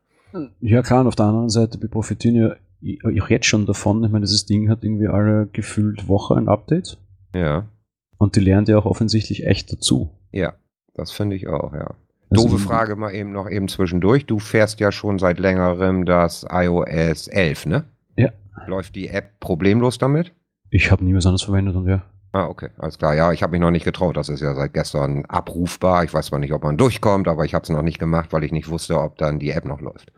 Ja, 0.61 0.83
klar, 0.83 1.01
und 1.01 1.07
auf 1.07 1.17
der 1.17 1.27
anderen 1.27 1.49
Seite, 1.49 1.81
wir 1.81 1.89
profitieren 1.89 2.35
ja 2.35 2.55
auch 3.23 3.29
jetzt 3.29 3.47
schon 3.47 3.67
davon. 3.67 4.03
Ich 4.05 4.11
meine, 4.11 4.25
dieses 4.25 4.47
Ding 4.47 4.69
hat 4.71 4.85
irgendwie 4.85 5.09
alle 5.09 5.49
gefühlt 5.53 6.09
Woche 6.09 6.35
ein 6.37 6.49
Update. 6.49 6.99
Ja, 7.35 7.67
Und 8.19 8.37
die 8.37 8.41
lernt 8.41 8.69
ja 8.69 8.79
auch 8.79 8.87
offensichtlich 8.87 9.47
echt 9.47 9.73
dazu. 9.73 10.11
ja, 10.33 10.55
das 10.95 11.13
finde 11.13 11.37
ich 11.37 11.49
auch, 11.49 11.73
ja. 11.73 11.95
Also 12.31 12.49
Doofe 12.49 12.59
Frage 12.59 12.95
mal 12.97 13.13
eben 13.13 13.33
noch 13.33 13.49
eben 13.49 13.69
zwischendurch. 13.69 14.27
Du 14.27 14.39
fährst 14.39 14.79
ja 14.81 14.93
schon 14.93 15.19
seit 15.19 15.39
längerem 15.41 16.05
das 16.05 16.47
iOS 16.49 17.27
11, 17.29 17.67
ne? 17.67 17.85
Ja. 18.17 18.31
Läuft 18.67 18.95
die 18.95 19.09
App 19.09 19.41
problemlos 19.41 19.99
damit? 19.99 20.33
Ich 20.71 20.91
habe 20.93 21.05
nie 21.05 21.15
was 21.15 21.27
anderes 21.27 21.43
verwendet 21.43 21.75
und 21.75 21.89
ja. 21.89 22.03
Ah, 22.33 22.47
okay, 22.47 22.69
alles 22.79 22.99
klar. 22.99 23.15
Ja, 23.15 23.33
ich 23.33 23.43
habe 23.43 23.53
mich 23.53 23.61
noch 23.61 23.73
nicht 23.73 23.85
getraut. 23.85 24.17
Das 24.17 24.29
ist 24.29 24.41
ja 24.41 24.55
seit 24.55 24.73
gestern 24.75 25.25
abrufbar. 25.25 26.05
Ich 26.05 26.15
weiß 26.15 26.27
zwar 26.27 26.39
nicht, 26.39 26.53
ob 26.53 26.63
man 26.63 26.77
durchkommt, 26.77 27.27
aber 27.27 27.45
ich 27.45 27.55
habe 27.55 27.65
es 27.65 27.71
noch 27.71 27.83
nicht 27.83 27.99
gemacht, 27.99 28.33
weil 28.33 28.45
ich 28.45 28.53
nicht 28.53 28.69
wusste, 28.69 29.01
ob 29.01 29.19
dann 29.19 29.41
die 29.41 29.51
App 29.51 29.65
noch 29.65 29.81
läuft. 29.81 30.13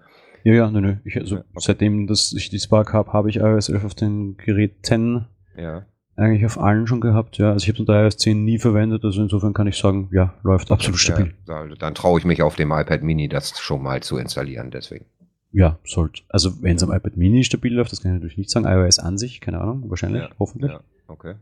Ja, 0.45 0.53
ja, 0.55 0.71
nö, 0.71 0.81
nö. 0.81 0.97
Ich, 1.05 1.17
also, 1.17 1.37
Ja, 1.37 1.41
okay. 1.43 1.61
Seitdem 1.61 2.07
dass 2.07 2.33
ich 2.33 2.51
die 2.51 2.59
Spark 2.59 2.93
habe, 2.93 3.13
habe 3.13 3.31
ich 3.31 3.37
iOS 3.37 3.69
11 3.69 3.85
auf 3.85 3.95
den 3.95 4.37
Geräten 4.37 5.27
Ja. 5.57 5.87
eigentlich 6.17 6.45
auf 6.47 6.59
allen 6.59 6.87
schon 6.87 7.01
gehabt. 7.01 7.39
Ja, 7.39 7.53
also 7.53 7.65
ich 7.65 7.69
habe 7.71 7.79
unter 7.81 8.03
iOS 8.05 8.17
10 8.17 8.45
nie 8.45 8.59
verwendet. 8.59 9.05
Also 9.05 9.23
insofern 9.23 9.53
kann 9.55 9.67
ich 9.67 9.77
sagen, 9.77 10.09
ja, 10.13 10.35
läuft 10.43 10.71
absolut 10.73 10.99
stabil. 10.99 11.35
Ja, 11.49 11.67
da- 11.67 11.75
dann 11.75 11.95
traue 11.95 12.19
ich 12.19 12.25
mich 12.25 12.43
auf 12.43 12.57
dem 12.57 12.73
iPad 12.73 13.03
Mini, 13.03 13.29
das 13.29 13.59
schon 13.61 13.83
mal 13.83 14.03
zu 14.03 14.17
installieren. 14.19 14.71
Deswegen. 14.71 15.07
Ja, 15.53 15.79
sollte. 15.85 16.23
Also 16.31 16.63
wenn 16.63 16.77
es 16.77 16.83
am 16.83 16.91
iPad 16.93 17.17
Mini 17.17 17.45
stabil 17.45 17.75
läuft, 17.75 17.93
das 17.93 18.01
kann 18.03 18.13
ich 18.13 18.15
natürlich 18.17 18.39
nicht 18.39 18.51
sagen. 18.51 18.67
iOS 18.67 18.99
an 18.99 19.19
sich, 19.19 19.41
keine 19.41 19.61
Ahnung, 19.61 19.89
wahrscheinlich, 19.91 20.23
Ja, 20.23 20.31
hoffentlich. 20.39 20.73
Ja, 20.73 20.81
okay. 21.09 21.35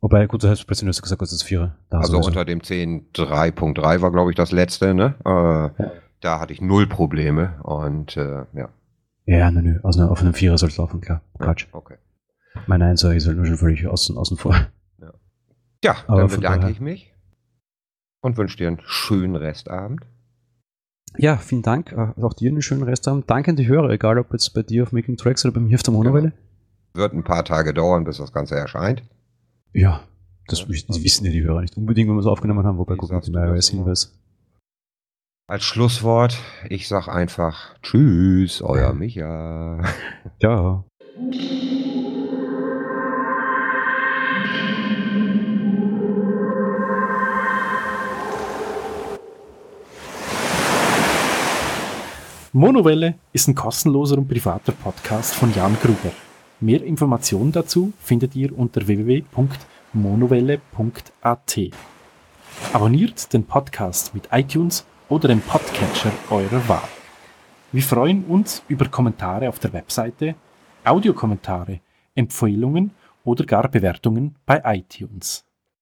Wobei, 0.00 0.26
gut, 0.26 0.42
du 0.42 0.48
hast 0.48 0.64
plötzlich 0.64 0.86
nur 0.86 0.94
gesagt, 0.98 1.20
das 1.20 1.30
ist 1.30 1.42
Vierer. 1.42 1.76
Da 1.90 1.98
also 1.98 2.12
sowieso. 2.12 2.28
unter 2.28 2.46
dem 2.46 2.62
10 2.62 3.12
3.3 3.12 4.00
war, 4.00 4.10
glaube 4.10 4.30
ich, 4.30 4.36
das 4.36 4.50
letzte, 4.50 4.94
ne? 4.94 5.14
Äh, 5.26 5.84
Da 6.20 6.38
hatte 6.40 6.52
ich 6.52 6.60
null 6.60 6.86
Probleme 6.86 7.60
und 7.62 8.16
äh, 8.16 8.44
ja. 8.54 8.68
Ja, 9.26 9.50
nö, 9.50 9.62
nö. 9.62 9.80
Aus 9.82 9.96
einer, 9.98 10.10
auf 10.10 10.20
einem 10.20 10.34
Vierer 10.34 10.58
soll 10.58 10.68
es 10.68 10.76
laufen, 10.76 11.00
klar. 11.00 11.22
Quatsch. 11.38 11.66
Okay. 11.72 11.96
Mein 12.66 12.82
Einser 12.82 13.14
ist 13.14 13.26
halt 13.26 13.36
schon 13.46 13.56
völlig 13.56 13.86
außen, 13.86 14.16
außen 14.16 14.36
vor. 14.36 14.54
Ja, 15.82 15.96
Aber 16.08 16.20
dann 16.22 16.30
bedanke 16.30 16.60
daher- 16.60 16.70
ich 16.72 16.80
mich 16.80 17.14
und 18.20 18.36
wünsche 18.36 18.58
dir 18.58 18.68
einen 18.68 18.80
schönen 18.84 19.34
Restabend. 19.36 20.04
Ja, 21.16 21.38
vielen 21.38 21.62
Dank. 21.62 21.92
Äh, 21.92 22.12
Auch 22.22 22.34
dir 22.34 22.50
einen 22.50 22.60
schönen 22.60 22.82
Restabend. 22.82 23.30
Danke 23.30 23.50
an 23.52 23.56
die 23.56 23.66
Hörer, 23.66 23.88
egal 23.90 24.18
ob 24.18 24.30
jetzt 24.32 24.50
bei 24.52 24.62
dir 24.62 24.82
auf 24.82 24.92
Making 24.92 25.16
Tracks 25.16 25.44
oder 25.44 25.54
bei 25.54 25.60
mir 25.60 25.74
auf 25.76 25.82
der 25.82 25.94
Monowelle. 25.94 26.32
Wird 26.92 27.14
ein 27.14 27.24
paar 27.24 27.44
Tage 27.44 27.72
dauern, 27.72 28.04
bis 28.04 28.18
das 28.18 28.32
Ganze 28.32 28.56
erscheint. 28.56 29.02
Ja, 29.72 30.02
das, 30.48 30.60
Ja, 30.60 30.68
wissen- 30.68 30.92
also- 30.92 31.24
ja 31.24 31.30
die 31.32 31.42
Hörer 31.42 31.62
nicht 31.62 31.76
unbedingt, 31.78 32.08
wenn 32.10 32.16
wir 32.16 32.20
es 32.20 32.26
aufgenommen 32.26 32.66
haben, 32.66 32.76
wobei 32.78 32.96
gucken 32.96 33.08
sagst 33.16 33.26
Sie 33.26 33.32
du 33.32 33.38
mal 33.38 33.46
das 33.46 33.54
iOS 33.56 33.70
immer? 33.70 33.82
Hinweis. 33.84 34.16
Als 35.50 35.64
Schlusswort, 35.64 36.38
ich 36.68 36.86
sag 36.86 37.08
einfach 37.08 37.74
Tschüss, 37.82 38.62
euer 38.62 38.92
Micha. 38.92 39.82
Ja. 40.38 40.84
Monowelle 52.52 53.16
ist 53.32 53.48
ein 53.48 53.56
kostenloser 53.56 54.18
und 54.18 54.28
privater 54.28 54.70
Podcast 54.70 55.34
von 55.34 55.52
Jan 55.52 55.76
Gruber. 55.82 56.12
Mehr 56.60 56.84
Informationen 56.84 57.50
dazu 57.50 57.92
findet 57.98 58.36
ihr 58.36 58.56
unter 58.56 58.86
www.monowelle.at. 58.86 61.60
Abonniert 62.72 63.32
den 63.32 63.44
Podcast 63.44 64.14
mit 64.14 64.28
iTunes 64.30 64.86
oder 65.10 65.28
dem 65.28 65.40
Podcatcher 65.40 66.12
eurer 66.30 66.66
Wahl. 66.68 66.88
Wir 67.72 67.82
freuen 67.82 68.24
uns 68.24 68.62
über 68.68 68.88
Kommentare 68.88 69.48
auf 69.48 69.58
der 69.58 69.72
Webseite, 69.72 70.36
Audiokommentare, 70.84 71.80
Empfehlungen 72.14 72.92
oder 73.24 73.44
gar 73.44 73.68
Bewertungen 73.68 74.36
bei 74.46 74.62
iTunes. 74.64 75.44